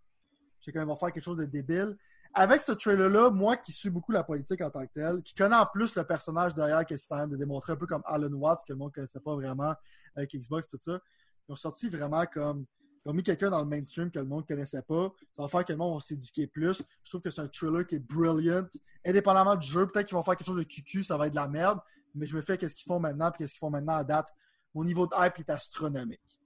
J'ai 0.61 0.71
quand 0.71 0.87
même 0.87 0.97
faire 0.97 1.11
quelque 1.11 1.25
chose 1.25 1.39
de 1.39 1.47
débile. 1.47 1.97
Avec 2.33 2.63
ce 2.63 2.71
trailer-là, 2.71 3.31
moi 3.31 3.57
qui 3.57 3.73
suis 3.73 3.91
beaucoup 3.91 4.13
la 4.13 4.23
politique 4.23 4.61
en 4.61 4.71
tant 4.71 4.87
que 4.87 4.93
tel, 4.95 5.21
qui 5.23 5.35
connais 5.35 5.57
en 5.57 5.67
plus 5.67 5.97
le 5.97 6.05
personnage 6.05 6.55
derrière 6.55 6.87
qui 6.87 6.95
est 6.95 7.13
en 7.13 7.17
train 7.17 7.27
de 7.27 7.37
démontrer 7.37 7.73
un 7.73 7.77
peu 7.77 7.87
comme 7.87 8.03
Alan 8.05 8.31
Watts, 8.35 8.61
que 8.65 8.73
le 8.73 8.79
monde 8.79 8.91
ne 8.91 8.95
connaissait 8.95 9.19
pas 9.19 9.35
vraiment 9.35 9.75
avec 10.15 10.33
Xbox, 10.33 10.69
tout 10.69 10.79
ça, 10.81 11.01
ils 11.49 11.53
ont 11.53 11.57
sorti 11.57 11.89
vraiment 11.89 12.25
comme. 12.27 12.67
Ils 13.05 13.11
ont 13.11 13.15
mis 13.15 13.25
quelqu'un 13.25 13.51
dans 13.51 13.61
le 13.61 13.67
mainstream 13.67 14.13
que 14.13 14.19
le 14.21 14.27
monde 14.27 14.43
ne 14.43 14.55
connaissait 14.55 14.83
pas. 14.83 15.11
Ça 15.33 15.43
va 15.43 15.49
faire 15.49 15.65
que 15.65 15.73
le 15.73 15.79
monde 15.79 15.95
va 15.95 16.01
s'éduquer 16.01 16.47
plus. 16.47 16.83
Je 17.05 17.11
trouve 17.11 17.21
que 17.21 17.31
c'est 17.31 17.41
un 17.41 17.49
thriller 17.49 17.85
qui 17.85 17.97
est 17.97 17.99
brilliant. 17.99 18.67
Indépendamment 19.05 19.57
du 19.57 19.67
jeu, 19.67 19.87
peut-être 19.87 20.07
qu'ils 20.07 20.17
vont 20.17 20.23
faire 20.23 20.37
quelque 20.37 20.47
chose 20.47 20.59
de 20.59 20.65
QQ, 20.65 21.03
ça 21.05 21.17
va 21.17 21.27
être 21.27 21.33
de 21.33 21.37
la 21.37 21.49
merde. 21.49 21.81
Mais 22.15 22.27
je 22.27 22.37
me 22.37 22.41
fais 22.41 22.59
qu'est-ce 22.59 22.75
qu'ils 22.75 22.89
font 22.89 23.01
maintenant, 23.01 23.31
puis 23.31 23.39
qu'est-ce 23.39 23.53
qu'ils 23.53 23.61
font 23.61 23.71
maintenant 23.71 23.97
à 23.97 24.05
date. 24.05 24.29
Mon 24.75 24.85
niveau 24.85 25.07
de 25.07 25.15
hype 25.17 25.39
est 25.39 25.51
astronomique. 25.51 26.39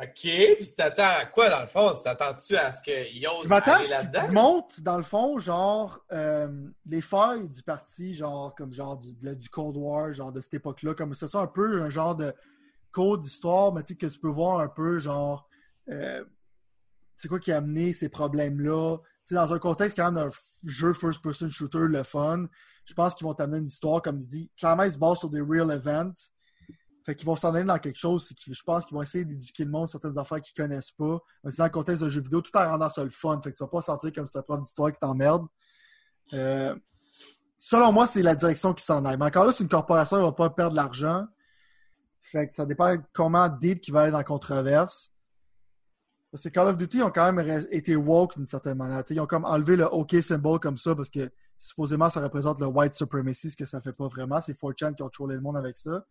OK. 0.00 0.14
Puis 0.14 0.56
tu 0.68 0.74
t'attends 0.74 1.20
à 1.20 1.26
quoi, 1.26 1.50
dans 1.50 1.60
le 1.60 1.66
fond? 1.66 1.92
Tu 1.94 2.02
t'attends-tu 2.02 2.56
à 2.56 2.72
ce 2.72 2.80
qu'ils 2.80 3.26
osent 3.28 3.44
Je 3.44 3.48
m'attends 3.48 3.74
à 3.74 3.82
ce 3.82 4.08
qu'ils 4.08 4.32
montrent, 4.32 4.80
dans 4.80 4.96
le 4.96 5.02
fond, 5.02 5.38
genre, 5.38 6.02
euh, 6.12 6.48
les 6.86 7.02
failles 7.02 7.48
du 7.48 7.62
parti, 7.62 8.14
genre, 8.14 8.54
comme 8.54 8.72
genre 8.72 8.96
du, 8.98 9.48
Cold 9.50 9.76
War, 9.76 10.12
genre 10.12 10.32
de 10.32 10.40
cette 10.40 10.54
époque-là, 10.54 10.94
comme 10.94 11.14
c'est 11.14 11.28
ça 11.28 11.40
un 11.40 11.46
peu 11.46 11.82
un 11.82 11.90
genre 11.90 12.16
de 12.16 12.32
code 12.90 13.20
d'histoire, 13.20 13.72
mais 13.72 13.82
tu 13.82 13.92
sais, 13.92 13.98
que 13.98 14.06
tu 14.06 14.18
peux 14.18 14.30
voir 14.30 14.60
un 14.60 14.68
peu, 14.68 14.98
genre, 14.98 15.46
euh, 15.90 16.24
c'est 17.16 17.28
quoi 17.28 17.38
qui 17.38 17.52
a 17.52 17.58
amené 17.58 17.92
ces 17.92 18.08
problèmes-là? 18.08 18.96
Tu 18.96 19.04
sais, 19.26 19.34
dans 19.34 19.52
un 19.52 19.58
contexte 19.58 19.96
quand 19.98 20.10
même 20.10 20.24
d'un 20.24 20.30
jeu 20.64 20.94
first-person 20.94 21.50
shooter, 21.50 21.86
le 21.88 22.02
fun, 22.02 22.46
je 22.84 22.94
pense 22.94 23.14
qu'ils 23.14 23.26
vont 23.26 23.34
t'amener 23.34 23.58
une 23.58 23.66
histoire, 23.66 24.02
comme 24.02 24.18
il 24.18 24.26
dit, 24.26 24.50
clairement, 24.56 24.82
ils 24.84 24.92
se 24.92 24.98
basent 24.98 25.18
sur 25.18 25.30
des 25.30 25.40
real 25.40 25.70
events. 25.70 26.14
Fait 27.04 27.16
qu'ils 27.16 27.26
vont 27.26 27.36
s'en 27.36 27.52
aller 27.54 27.64
dans 27.64 27.78
quelque 27.78 27.98
chose, 27.98 28.32
je 28.46 28.62
pense 28.62 28.84
qu'ils 28.84 28.94
vont 28.94 29.02
essayer 29.02 29.24
d'éduquer 29.24 29.64
le 29.64 29.70
monde 29.70 29.88
sur 29.88 30.00
certaines 30.00 30.18
affaires 30.18 30.40
qu'ils 30.40 30.54
connaissent 30.54 30.92
pas. 30.92 31.18
Mais 31.42 31.50
dans 31.56 31.64
le 31.64 31.70
contexte 31.70 32.02
d'un 32.02 32.08
jeu 32.08 32.20
vidéo, 32.20 32.40
tout 32.40 32.56
en 32.56 32.68
rendant 32.68 32.88
ça 32.90 33.02
le 33.02 33.10
fun. 33.10 33.40
Fait 33.42 33.50
que 33.50 33.56
tu 33.56 33.64
vas 33.64 33.68
pas 33.68 33.82
sentir 33.82 34.12
comme 34.12 34.26
si 34.26 34.38
un 34.38 34.42
prof 34.42 34.60
d'histoire 34.60 34.92
qui 34.92 35.00
t'emmerde. 35.00 35.46
Euh, 36.32 36.76
selon 37.58 37.92
moi, 37.92 38.06
c'est 38.06 38.22
la 38.22 38.36
direction 38.36 38.72
qui 38.72 38.84
s'en 38.84 39.04
aille. 39.04 39.16
Mais 39.16 39.26
encore 39.26 39.44
là, 39.44 39.52
c'est 39.52 39.64
une 39.64 39.68
corporation, 39.68 40.16
elle 40.16 40.22
va 40.22 40.32
pas 40.32 40.50
perdre 40.50 40.72
de 40.72 40.76
l'argent. 40.76 41.26
Fait 42.20 42.46
que 42.46 42.54
ça 42.54 42.66
dépend 42.66 42.94
comment 43.12 43.48
deep 43.48 43.80
qui 43.80 43.90
va 43.90 44.02
aller 44.02 44.12
dans 44.12 44.18
la 44.18 44.24
controverse. 44.24 45.12
Parce 46.30 46.44
que 46.44 46.48
Call 46.50 46.68
of 46.68 46.78
Duty 46.78 47.02
ont 47.02 47.10
quand 47.10 47.30
même 47.32 47.66
été 47.70 47.96
woke 47.96 48.36
d'une 48.36 48.46
certaine 48.46 48.78
manière. 48.78 49.02
Ils 49.10 49.20
ont 49.20 49.26
comme 49.26 49.44
enlevé 49.44 49.76
le 49.76 49.86
OK 49.86 50.14
symbole 50.22 50.60
comme 50.60 50.78
ça 50.78 50.94
parce 50.94 51.10
que 51.10 51.30
supposément 51.62 52.10
ça 52.10 52.20
représente 52.20 52.60
le 52.60 52.66
white 52.66 52.92
supremacy, 52.92 53.50
ce 53.50 53.56
que 53.56 53.64
ça 53.64 53.80
fait 53.80 53.92
pas 53.92 54.08
vraiment. 54.08 54.40
C'est 54.40 54.52
4chan 54.52 54.94
qui 54.94 55.02
ont 55.02 55.08
trollé 55.08 55.36
le 55.36 55.40
monde 55.40 55.56
avec 55.56 55.76
ça. 55.76 56.04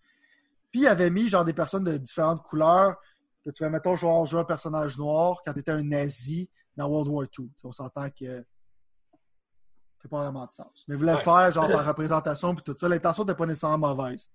Puis 0.71 0.81
ils 0.81 0.87
avaient 0.87 1.09
mis 1.09 1.27
genre 1.27 1.43
des 1.43 1.53
personnes 1.53 1.83
de 1.83 1.97
différentes 1.97 2.41
couleurs 2.43 2.95
que 3.43 3.49
tu 3.49 3.61
vas, 3.63 3.69
mettons, 3.69 3.95
jouer, 3.97 4.25
jouer 4.25 4.39
un 4.41 4.45
personnage 4.45 4.97
noir 4.97 5.41
quand 5.43 5.51
tu 5.51 5.59
étais 5.59 5.71
un 5.71 5.83
nazi 5.83 6.49
dans 6.77 6.87
World 6.87 7.09
War 7.09 7.23
II. 7.37 7.49
T'sais, 7.49 7.67
on 7.67 7.71
s'entend 7.71 8.09
que 8.09 8.37
ça 8.37 10.01
fait 10.03 10.07
pas 10.07 10.21
vraiment 10.23 10.45
de 10.45 10.51
sens. 10.51 10.85
Mais 10.87 10.95
le 10.95 11.05
Ouais. 11.05 11.17
faire 11.17 11.51
genre 11.51 11.69
par 11.69 11.85
représentation 11.85 12.55
puis 12.55 12.63
tout 12.63 12.75
ça. 12.79 12.87
L'intention 12.87 13.23
n'était 13.23 13.35
pas 13.35 13.45
nécessairement 13.45 13.93
mauvaise. 13.93 14.29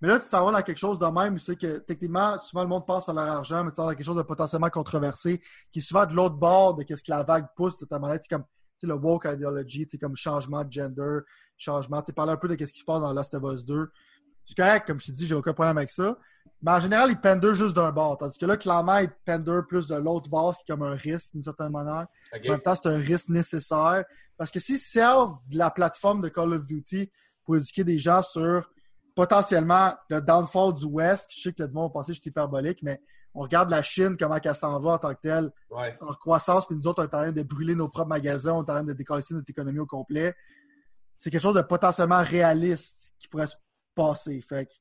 Mais 0.00 0.08
là, 0.08 0.18
tu 0.18 0.28
t'en 0.28 0.44
vas 0.44 0.52
dans 0.52 0.62
quelque 0.62 0.78
chose 0.78 0.98
de 0.98 1.06
même 1.06 1.34
où 1.34 1.38
c'est 1.38 1.56
que 1.56 1.78
techniquement, 1.78 2.38
souvent 2.38 2.62
le 2.62 2.68
monde 2.68 2.86
passe 2.86 3.08
à 3.08 3.12
leur 3.12 3.24
argent, 3.24 3.62
mais 3.64 3.70
tu 3.70 3.76
t'en 3.76 3.84
vas 3.84 3.92
dans 3.92 3.96
quelque 3.96 4.06
chose 4.06 4.16
de 4.16 4.22
potentiellement 4.22 4.70
controversé, 4.70 5.42
qui 5.72 5.78
est 5.80 5.82
souvent 5.82 6.06
de 6.06 6.14
l'autre 6.14 6.36
bord 6.36 6.74
de 6.74 6.84
ce 6.88 7.02
que 7.02 7.10
la 7.10 7.22
vague 7.22 7.46
pousse 7.54 7.78
de 7.80 7.86
ta 7.86 7.98
manière. 7.98 8.18
C'est 8.20 8.28
comme 8.28 8.44
tu 8.44 8.55
le 8.82 8.94
woke 8.94 9.26
ideology, 9.26 9.86
comme 10.00 10.16
changement 10.16 10.64
de 10.64 10.72
gender, 10.72 11.20
changement. 11.56 12.02
Tu 12.02 12.06
sais, 12.06 12.12
parler 12.12 12.32
un 12.32 12.36
peu 12.36 12.48
de 12.48 12.66
ce 12.66 12.72
qui 12.72 12.80
se 12.80 12.84
passe 12.84 13.00
dans 13.00 13.12
Last 13.12 13.34
of 13.34 13.42
Us 13.52 13.64
2. 13.64 13.90
C'est 14.44 14.56
correct, 14.56 14.86
comme 14.86 15.00
je 15.00 15.06
t'ai 15.06 15.12
dit, 15.12 15.26
j'ai 15.26 15.34
aucun 15.34 15.52
problème 15.52 15.78
avec 15.78 15.90
ça. 15.90 16.16
Mais 16.62 16.72
en 16.72 16.80
général, 16.80 17.10
ils 17.10 17.20
pendent 17.20 17.52
juste 17.54 17.74
d'un 17.74 17.90
bord. 17.90 18.16
Tandis 18.16 18.38
que 18.38 18.46
là, 18.46 18.56
clairement, 18.56 18.98
ils 18.98 19.10
pendent 19.24 19.66
plus 19.68 19.88
de 19.88 19.96
l'autre 19.96 20.30
bord, 20.30 20.54
ce 20.54 20.64
qui 20.64 20.70
est 20.70 20.74
comme 20.74 20.86
un 20.86 20.94
risque 20.94 21.32
d'une 21.32 21.42
certaine 21.42 21.70
manière. 21.70 22.06
En 22.32 22.50
même 22.50 22.60
temps, 22.60 22.74
c'est 22.74 22.88
un 22.88 22.98
risque 22.98 23.28
nécessaire. 23.28 24.04
Parce 24.36 24.50
que 24.50 24.60
s'ils 24.60 24.78
servent 24.78 25.36
de 25.48 25.58
la 25.58 25.70
plateforme 25.70 26.20
de 26.20 26.28
Call 26.28 26.54
of 26.54 26.66
Duty 26.66 27.10
pour 27.44 27.56
éduquer 27.56 27.84
des 27.84 27.98
gens 27.98 28.22
sur 28.22 28.70
potentiellement 29.14 29.94
le 30.08 30.20
downfall 30.20 30.74
du 30.74 30.86
West, 30.86 31.30
je 31.34 31.40
sais 31.42 31.52
que 31.52 31.62
le 31.62 31.68
monde 31.70 31.90
va 31.90 31.94
penser 31.94 32.12
que 32.12 32.16
je 32.16 32.20
suis 32.20 32.30
hyperbolique, 32.30 32.82
mais 32.82 33.00
on 33.36 33.42
regarde 33.42 33.70
la 33.70 33.82
Chine, 33.82 34.16
comment 34.18 34.38
elle 34.42 34.54
s'en 34.56 34.80
va 34.80 34.92
en 34.92 34.98
tant 34.98 35.14
que 35.14 35.20
telle, 35.22 35.50
Ouais. 35.70 35.96
en 36.00 36.14
croissance, 36.14 36.66
puis 36.66 36.74
nous 36.74 36.86
autres, 36.86 37.02
on 37.02 37.04
est 37.04 37.14
en 37.14 37.22
train 37.22 37.32
de 37.32 37.42
brûler 37.42 37.74
nos 37.74 37.88
propres 37.88 38.08
magasins, 38.08 38.52
on 38.52 38.58
est 38.64 38.70
en 38.70 38.74
train 38.74 38.82
de 38.84 38.92
décoller 38.94 39.22
notre 39.30 39.50
économie 39.50 39.78
au 39.78 39.86
complet. 39.86 40.34
C'est 41.18 41.30
quelque 41.30 41.42
chose 41.42 41.54
de 41.54 41.62
potentiellement 41.62 42.22
réaliste 42.22 43.12
qui 43.18 43.28
pourrait 43.28 43.46
se 43.46 43.56
passer. 43.94 44.40
Fait 44.40 44.66
que, 44.66 44.72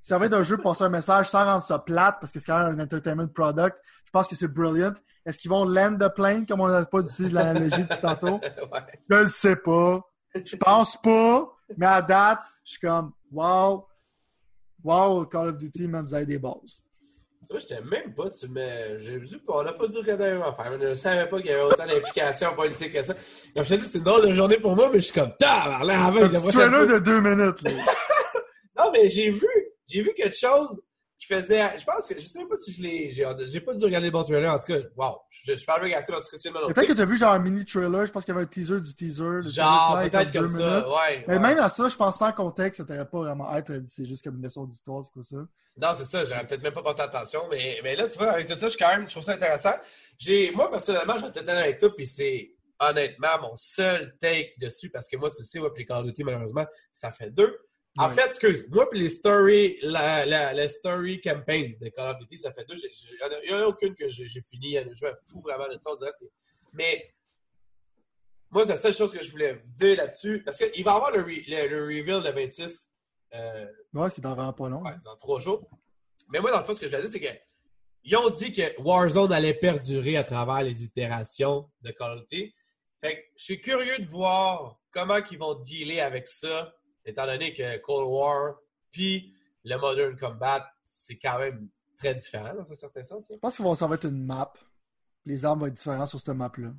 ça 0.00 0.18
va 0.18 0.26
être 0.26 0.34
un 0.34 0.42
jeu 0.42 0.56
pour 0.56 0.72
passer 0.72 0.84
un 0.84 0.88
message 0.88 1.28
sans 1.30 1.44
rendre 1.44 1.62
ça 1.62 1.78
plate, 1.78 2.16
parce 2.20 2.32
que 2.32 2.38
c'est 2.40 2.46
quand 2.46 2.62
même 2.64 2.78
un 2.80 2.82
entertainment 2.82 3.28
product, 3.28 3.76
je 4.06 4.10
pense 4.10 4.26
que 4.26 4.36
c'est 4.36 4.48
brilliant. 4.48 4.94
Est-ce 5.26 5.38
qu'ils 5.38 5.50
vont 5.50 5.64
land 5.66 5.96
the 5.98 6.08
plane, 6.14 6.46
comme 6.46 6.60
on 6.60 6.68
n'a 6.68 6.84
pas 6.86 7.00
utilisé 7.00 7.28
l'analogie 7.30 7.82
depuis 7.82 7.98
tantôt? 8.00 8.40
ouais. 8.72 9.00
Je 9.10 9.16
le 9.16 9.26
sais 9.28 9.56
pas. 9.56 10.00
Je 10.34 10.56
pense 10.56 10.96
pas. 11.02 11.46
Mais 11.76 11.86
à 11.86 12.00
date, 12.00 12.40
je 12.64 12.70
suis 12.72 12.80
comme, 12.80 13.12
wow. 13.30 13.86
Wow, 14.82 15.26
Call 15.26 15.48
of 15.48 15.58
Duty, 15.58 15.88
même, 15.88 16.06
vous 16.06 16.14
avez 16.14 16.24
des 16.24 16.38
bases. 16.38 16.80
Tu 17.46 17.52
vois, 17.52 17.60
j'étais 17.60 17.80
même 17.80 18.14
pas, 18.14 18.28
tu 18.30 18.48
me. 18.48 18.98
J'ai 18.98 19.16
vu 19.16 19.38
qu'on 19.46 19.62
n'a 19.62 19.72
pas 19.72 19.86
dû 19.86 19.98
regarder 19.98 20.24
un 20.24 20.42
affaire. 20.42 20.72
Je 20.72 20.88
ne 20.88 20.94
savais 20.94 21.28
pas 21.28 21.38
qu'il 21.38 21.46
y 21.46 21.52
avait 21.52 21.62
autant 21.62 21.86
d'implications 21.86 22.54
politiques 22.54 22.92
que 22.92 23.02
ça. 23.02 23.14
Comme 23.54 23.64
je 23.64 23.68
te 23.68 23.74
dis, 23.74 23.86
c'est 23.86 23.98
une 23.98 24.04
drôle 24.04 24.26
de 24.28 24.32
journée 24.32 24.58
pour 24.58 24.74
moi, 24.74 24.90
mais 24.92 24.98
je 25.00 25.04
suis 25.06 25.14
comme, 25.14 25.32
ta, 25.38 25.82
là, 25.84 26.06
avant, 26.06 26.18
Un 26.18 26.22
la 26.22 26.28
petit 26.28 26.40
prochaine 26.40 26.70
trailer 26.70 26.86
de 26.86 26.98
deux 26.98 27.20
minutes, 27.20 27.62
là. 27.62 27.70
Non, 28.78 28.92
mais 28.92 29.08
j'ai 29.08 29.30
vu, 29.30 29.48
j'ai 29.88 30.02
vu 30.02 30.12
quelque 30.14 30.36
chose 30.36 30.80
qui 31.18 31.26
faisait. 31.26 31.78
Je 31.78 31.84
pense 31.84 32.08
que, 32.08 32.14
je 32.18 32.26
sais 32.26 32.38
même 32.38 32.48
pas 32.48 32.56
si 32.56 32.72
je 32.72 32.82
l'ai. 32.82 33.10
J'ai 33.10 33.60
pas 33.60 33.74
dû 33.74 33.84
regarder 33.84 34.08
le 34.08 34.12
bon 34.12 34.22
trailer, 34.22 34.52
en 34.52 34.58
tout 34.58 34.72
cas. 34.72 34.78
Wow. 34.96 35.18
Je, 35.30 35.56
je 35.56 35.64
fais 35.64 35.72
un 35.72 35.82
regarder 35.82 36.06
parce 36.08 36.28
que 36.28 36.36
tu 36.36 36.48
me 36.50 36.72
Peut-être 36.72 36.86
que 36.86 36.92
tu 36.92 37.00
as 37.00 37.04
vu 37.04 37.16
genre 37.16 37.32
un 37.32 37.38
mini 37.38 37.64
trailer, 37.64 38.06
je 38.06 38.12
pense 38.12 38.24
qu'il 38.24 38.34
y 38.34 38.36
avait 38.36 38.44
un 38.44 38.48
teaser 38.48 38.80
du 38.80 38.94
teaser. 38.94 39.42
le 39.42 39.50
Genre, 39.50 39.98
peut-être 40.00 40.32
comme 40.32 40.48
ça. 40.48 40.88
Ouais. 40.88 41.24
Mais 41.26 41.34
ouais. 41.34 41.40
même 41.40 41.58
à 41.58 41.68
ça, 41.68 41.88
je 41.88 41.96
pense 41.96 42.18
sans 42.18 42.32
contexte, 42.32 42.80
ça 42.80 42.86
t'aurait 42.86 43.08
pas 43.08 43.18
vraiment 43.18 43.54
être. 43.54 43.72
C'est 43.86 44.04
juste 44.04 44.22
comme 44.22 44.36
une 44.36 44.44
leçon 44.44 44.64
d'histoire, 44.64 45.02
c'est 45.02 45.12
quoi 45.12 45.22
ça? 45.22 45.36
Non, 45.80 45.92
c'est 45.94 46.06
ça, 46.06 46.24
j'aurais 46.24 46.44
peut-être 46.44 46.62
même 46.62 46.72
pas 46.72 46.82
porté 46.82 47.02
attention, 47.02 47.42
mais, 47.50 47.78
mais 47.84 47.94
là, 47.94 48.08
tu 48.08 48.18
vois, 48.18 48.32
avec 48.32 48.48
tout 48.48 48.58
ça, 48.58 48.68
je 48.68 48.76
quand 48.76 48.88
même, 48.88 49.04
je 49.06 49.12
trouve 49.12 49.22
ça 49.22 49.34
intéressant. 49.34 49.74
Moi, 50.54 50.70
personnellement, 50.70 51.16
je 51.16 51.22
vais 51.22 51.28
être 51.28 51.38
honnête 51.38 51.56
avec 51.56 51.78
toi, 51.78 51.94
puis 51.94 52.04
c'est 52.04 52.52
honnêtement 52.80 53.40
mon 53.42 53.56
seul 53.56 54.16
take 54.18 54.54
dessus, 54.60 54.90
parce 54.90 55.08
que 55.08 55.16
moi, 55.16 55.30
tu 55.30 55.44
sais, 55.44 55.60
moi, 55.60 55.72
puis 55.72 55.82
les 55.82 55.86
Call 55.86 55.98
of 55.98 56.06
Duty, 56.06 56.24
malheureusement, 56.24 56.66
ça 56.92 57.12
fait 57.12 57.30
deux. 57.30 57.56
En 57.98 58.08
Ouais. 58.08 58.14
fait, 58.14 58.28
excuse, 58.28 58.66
moi, 58.70 58.88
puis 58.88 59.00
les 59.00 59.08
story, 59.08 59.78
la, 59.82 60.24
la, 60.24 60.52
la 60.52 60.68
story 60.68 61.20
campaign 61.20 61.76
de 61.80 61.88
Call 61.88 62.12
of 62.14 62.18
Duty, 62.20 62.38
ça 62.38 62.52
fait 62.52 62.64
deux. 62.64 62.76
Il 62.76 63.48
n'y 63.48 63.54
en 63.54 63.58
a 63.62 63.66
aucune 63.66 63.94
que 63.94 64.08
j'ai 64.08 64.40
fini, 64.40 64.74
je 64.76 65.04
me 65.04 65.12
fous 65.24 65.40
vraiment 65.40 65.66
de 65.66 65.78
ça, 65.80 65.90
on 65.90 65.96
dirait, 65.96 66.12
c'est- 66.18 66.30
Mais, 66.72 67.12
moi, 68.50 68.62
c'est 68.64 68.70
la 68.70 68.76
seule 68.76 68.94
chose 68.94 69.12
que 69.12 69.22
je 69.22 69.30
voulais 69.30 69.60
dire 69.66 69.96
là-dessus, 69.96 70.42
parce 70.44 70.56
qu'il 70.58 70.84
va 70.84 70.92
y 70.92 70.94
avoir 70.94 71.10
le, 71.12 71.22
re- 71.22 71.44
le, 71.48 71.68
le 71.68 71.84
reveal 71.86 72.22
de 72.22 72.30
26, 72.30 72.90
euh, 73.34 73.66
Ouais, 73.92 74.08
ce 74.10 74.14
qui 74.14 74.20
est 74.20 74.24
vraiment 74.24 74.52
pas 74.52 74.68
long. 74.68 74.82
Ouais, 74.82 74.94
dans 75.04 75.16
trois 75.16 75.38
jours. 75.38 75.68
Mais 76.30 76.40
moi, 76.40 76.50
dans 76.50 76.58
le 76.60 76.64
fond, 76.64 76.72
ce 76.74 76.80
que 76.80 76.86
je 76.86 76.90
voulais 76.90 77.02
dire, 77.08 77.10
c'est 77.12 77.20
que 77.20 77.38
ils 78.04 78.16
ont 78.16 78.30
dit 78.30 78.52
que 78.52 78.80
Warzone 78.80 79.32
allait 79.32 79.54
perdurer 79.54 80.16
à 80.16 80.24
travers 80.24 80.62
les 80.62 80.82
itérations 80.84 81.68
de 81.82 81.90
Call 81.90 82.12
of 82.18 82.20
Duty. 82.26 82.54
Fait 83.02 83.16
que 83.16 83.22
je 83.36 83.44
suis 83.44 83.60
curieux 83.60 83.98
de 83.98 84.06
voir 84.06 84.78
comment 84.92 85.18
ils 85.30 85.38
vont 85.38 85.54
dealer 85.56 86.00
avec 86.00 86.26
ça, 86.26 86.72
étant 87.04 87.26
donné 87.26 87.54
que 87.54 87.76
Cold 87.78 88.06
War 88.08 88.56
puis 88.90 89.34
le 89.64 89.76
Modern 89.76 90.16
Combat, 90.18 90.66
c'est 90.84 91.18
quand 91.18 91.38
même 91.38 91.68
très 91.96 92.14
différent 92.14 92.54
dans 92.54 92.70
un 92.70 92.74
certain 92.74 93.02
sens. 93.02 93.28
Je 93.30 93.36
pense 93.36 93.56
que 93.58 93.74
ça 93.76 93.86
va 93.86 93.94
être 93.96 94.06
une 94.08 94.24
map. 94.24 94.52
Les 95.24 95.44
armes 95.44 95.60
vont 95.60 95.66
être 95.66 95.74
différentes 95.74 96.08
sur 96.08 96.18
cette 96.20 96.34
map-là. 96.34 96.72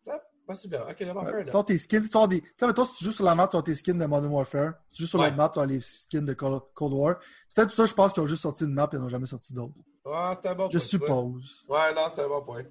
Ça, 0.00 0.22
possiblement. 0.46 0.86
Ok, 0.88 1.02
d'abord, 1.02 1.24
Ouais. 1.24 1.30
fair 1.32 1.44
Tu 1.44 1.50
enough. 1.50 1.60
as 1.60 1.64
tes 1.64 1.78
skins, 1.78 2.00
tu 2.08 2.28
des. 2.28 2.40
Tu 2.40 2.52
sais, 2.58 2.66
mettons, 2.66 2.84
si 2.84 2.94
tu 2.96 3.04
joues 3.04 3.10
sur 3.12 3.24
la 3.24 3.34
map, 3.34 3.48
tu 3.48 3.56
as 3.56 3.62
tes 3.62 3.74
skins 3.74 3.98
de 3.98 4.06
Modern 4.06 4.32
Warfare. 4.32 4.74
Si 4.88 4.96
tu 4.96 5.02
joues 5.02 5.08
sur 5.08 5.18
Ouais. 5.18 5.26
l'autre 5.26 5.36
map, 5.36 5.48
tu 5.50 5.58
as 5.58 5.66
les 5.66 5.80
skins 5.80 6.24
de 6.24 6.32
Cold 6.32 6.62
War. 6.92 7.18
C'est 7.48 7.56
peut-être 7.56 7.68
pour 7.68 7.76
ça 7.76 7.86
je 7.86 7.94
pense 7.94 8.12
qu'ils 8.12 8.22
ont 8.22 8.26
juste 8.26 8.42
sorti 8.42 8.64
une 8.64 8.72
map 8.72 8.88
et 8.92 8.96
ils 8.96 9.00
n'ont 9.00 9.08
jamais 9.08 9.26
sorti 9.26 9.52
d'autres. 9.52 9.74
Ouais, 10.04 10.34
c'était 10.34 10.48
un 10.50 10.54
bon 10.54 10.70
Je 10.70 10.78
point, 10.78 10.78
vois. 10.78 10.80
suppose. 10.80 11.66
Ouais, 11.68 11.94
non, 11.94 12.08
c'était 12.08 12.22
un 12.22 12.28
bon 12.28 12.42
point. 12.44 12.62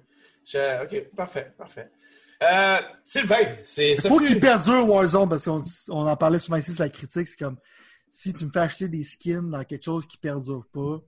Je- 0.44 0.82
Ok, 0.84 1.14
parfait, 1.14 1.52
parfait. 1.58 1.90
Euh, 2.42 2.78
Sylvain, 3.04 3.56
c'est 3.62 3.92
Il 3.92 4.00
faut 4.08 4.18
qu'il 4.18 4.38
perdure 4.38 4.88
Warzone 4.88 5.28
parce 5.28 5.44
qu'on 5.44 5.62
on 5.88 6.06
en 6.06 6.16
parlait 6.16 6.38
souvent 6.38 6.58
ici, 6.58 6.72
c'est 6.72 6.82
la 6.82 6.90
critique. 6.90 7.28
C'est 7.28 7.38
comme 7.38 7.58
si 8.10 8.32
tu 8.34 8.46
me 8.46 8.50
fais 8.50 8.60
acheter 8.60 8.88
des 8.88 9.04
skins 9.04 9.50
dans 9.50 9.64
quelque 9.64 9.84
chose 9.84 10.06
qui 10.06 10.18
perdure 10.18 10.66
pas, 10.72 11.00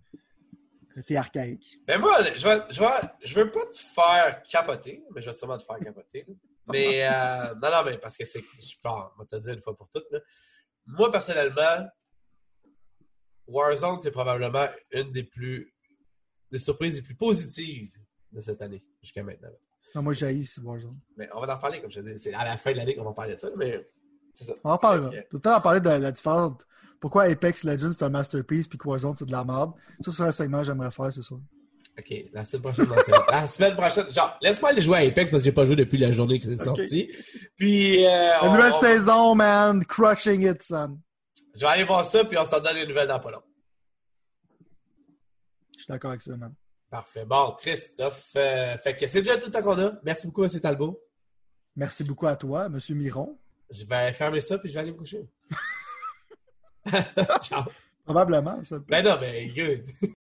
t'es 1.07 1.17
archaïque. 1.17 1.81
Mais 1.87 1.99
moi, 1.99 2.23
je 2.37 2.49
vais, 2.49 2.63
je 2.71 2.81
vais, 2.81 3.09
je 3.25 3.35
veux 3.35 3.51
pas 3.51 3.67
te 3.67 3.79
faire 3.79 4.43
capoter, 4.43 5.05
mais 5.15 5.21
je 5.21 5.27
vais 5.27 5.33
sûrement 5.33 5.59
te 5.59 5.65
faire 5.65 5.79
capoter. 5.79 6.27
Mais, 6.71 7.07
euh, 7.07 7.55
non, 7.55 7.71
non, 7.71 7.85
mais 7.85 7.99
parce 7.99 8.17
que 8.17 8.25
c'est, 8.25 8.41
je 8.61 8.77
pense, 8.83 9.11
on 9.15 9.19
va 9.21 9.25
te 9.25 9.37
le 9.37 9.41
dire 9.41 9.55
une 9.55 9.61
fois 9.61 9.77
pour 9.77 9.89
toutes, 9.89 10.11
là. 10.11 10.21
Moi, 10.87 11.11
personnellement, 11.11 11.87
Warzone, 13.47 13.99
c'est 14.01 14.11
probablement 14.11 14.67
une 14.91 15.13
des 15.13 15.25
plus, 15.25 15.75
des 16.51 16.59
surprises 16.59 16.97
les 16.97 17.03
plus 17.03 17.15
positives 17.15 17.93
de 18.33 18.41
cette 18.41 18.61
année, 18.61 18.85
jusqu'à 19.03 19.23
maintenant. 19.23 19.49
Non, 19.95 20.03
moi, 20.03 20.13
j'ai 20.13 20.43
c'est 20.45 20.61
Warzone. 20.61 20.99
Mais 21.17 21.29
on 21.35 21.41
va 21.41 21.53
en 21.53 21.57
reparler, 21.57 21.81
comme 21.81 21.91
je 21.91 22.01
te 22.01 22.09
dis. 22.09 22.19
C'est 22.19 22.35
à 22.35 22.45
la 22.45 22.57
fin 22.57 22.73
de 22.73 22.77
l'année 22.77 22.95
qu'on 22.95 23.05
va 23.05 23.13
parler 23.13 23.35
de 23.35 23.41
ça, 23.41 23.49
mais 23.57 23.89
c'est 24.35 24.45
ça. 24.45 24.53
On 24.65 24.71
en 24.71 24.79
parlera. 24.79 25.11
Tout 25.31 25.37
le 25.37 25.41
temps 25.41 25.57
en 25.57 25.61
parler 25.61 25.81
de 25.81 25.89
la 25.89 26.13
différence. 26.13 26.55
Pourquoi 27.01 27.25
Apex 27.25 27.65
Legends 27.65 27.93
c'est 27.93 28.05
un 28.05 28.09
masterpiece 28.09 28.67
puis 28.67 28.79
Warzone 28.85 29.15
c'est 29.17 29.25
de 29.27 29.33
la 29.33 29.45
merde? 29.45 29.73
Ça, 30.01 30.11
c'est 30.11 30.23
un 30.25 30.33
segment 30.33 30.59
que 30.59 30.65
j'aimerais 30.65 30.91
faire, 30.91 31.13
c'est 31.13 31.23
sûr. 31.23 31.41
OK, 31.99 32.15
la 32.33 32.45
semaine 32.45 32.63
prochaine. 32.63 33.15
La 33.31 33.47
semaine 33.49 33.75
prochaine, 33.77 34.11
genre, 34.13 34.37
laisse-moi 34.41 34.71
aller 34.71 34.81
jouer 34.81 34.97
à 34.99 35.01
Apex 35.01 35.31
parce 35.31 35.43
que 35.43 35.45
j'ai 35.47 35.53
pas 35.53 35.65
joué 35.65 35.75
depuis 35.77 35.99
la 35.99 36.11
journée 36.13 36.39
que 36.39 36.47
c'est 36.47 36.63
sorti. 36.63 37.11
Puis, 37.57 38.05
euh, 38.07 38.39
on- 38.43 38.53
nouvelle 38.53 38.73
on- 38.73 38.81
saison, 38.81 39.35
man. 39.35 39.85
Crushing 39.85 40.43
it, 40.49 40.63
son. 40.63 40.99
je 41.55 41.61
vais 41.61 41.67
aller 41.67 41.85
voir 41.85 42.05
ça, 42.05 42.25
puis 42.25 42.39
on 42.39 42.45
s'en 42.45 42.61
donne 42.61 42.77
les 42.77 42.87
nouvelles 42.87 43.09
dans 43.09 43.19
pas 43.19 43.31
long. 43.33 43.43
Je 45.77 45.83
suis 45.83 45.89
d'accord 45.89 46.11
avec 46.11 46.23
ça, 46.23 46.37
man. 46.37 46.55
Parfait. 46.91 47.25
Bon, 47.25 47.55
Christophe, 47.59 48.31
euh, 48.37 48.79
fait 48.79 48.97
que 48.97 49.07
c'est 49.07 49.21
déjà 49.21 49.37
tout 49.37 49.47
le 49.47 49.53
temps 49.53 49.63
qu'on 49.63 49.79
a. 49.79 49.93
Merci 50.05 50.27
beaucoup, 50.27 50.45
M. 50.45 50.61
Talbot. 50.61 50.99
Merci 51.77 52.03
beaucoup 52.05 52.27
à 52.27 52.37
toi, 52.37 52.69
Monsieur 52.69 52.95
Miron. 52.95 53.39
Je 53.71 53.85
vais 53.85 54.13
fermer 54.13 54.41
ça, 54.41 54.59
puis 54.59 54.71
je 54.71 54.75
vais 54.75 54.81
aller 54.81 54.93
me 54.93 54.97
coucher. 54.97 55.29
Ciao. 57.43 57.65
Probablement, 58.05 58.65
ça. 58.65 58.79
Ben 58.89 59.05
non, 59.05 59.19
mais 59.21 59.49
good. 59.49 59.85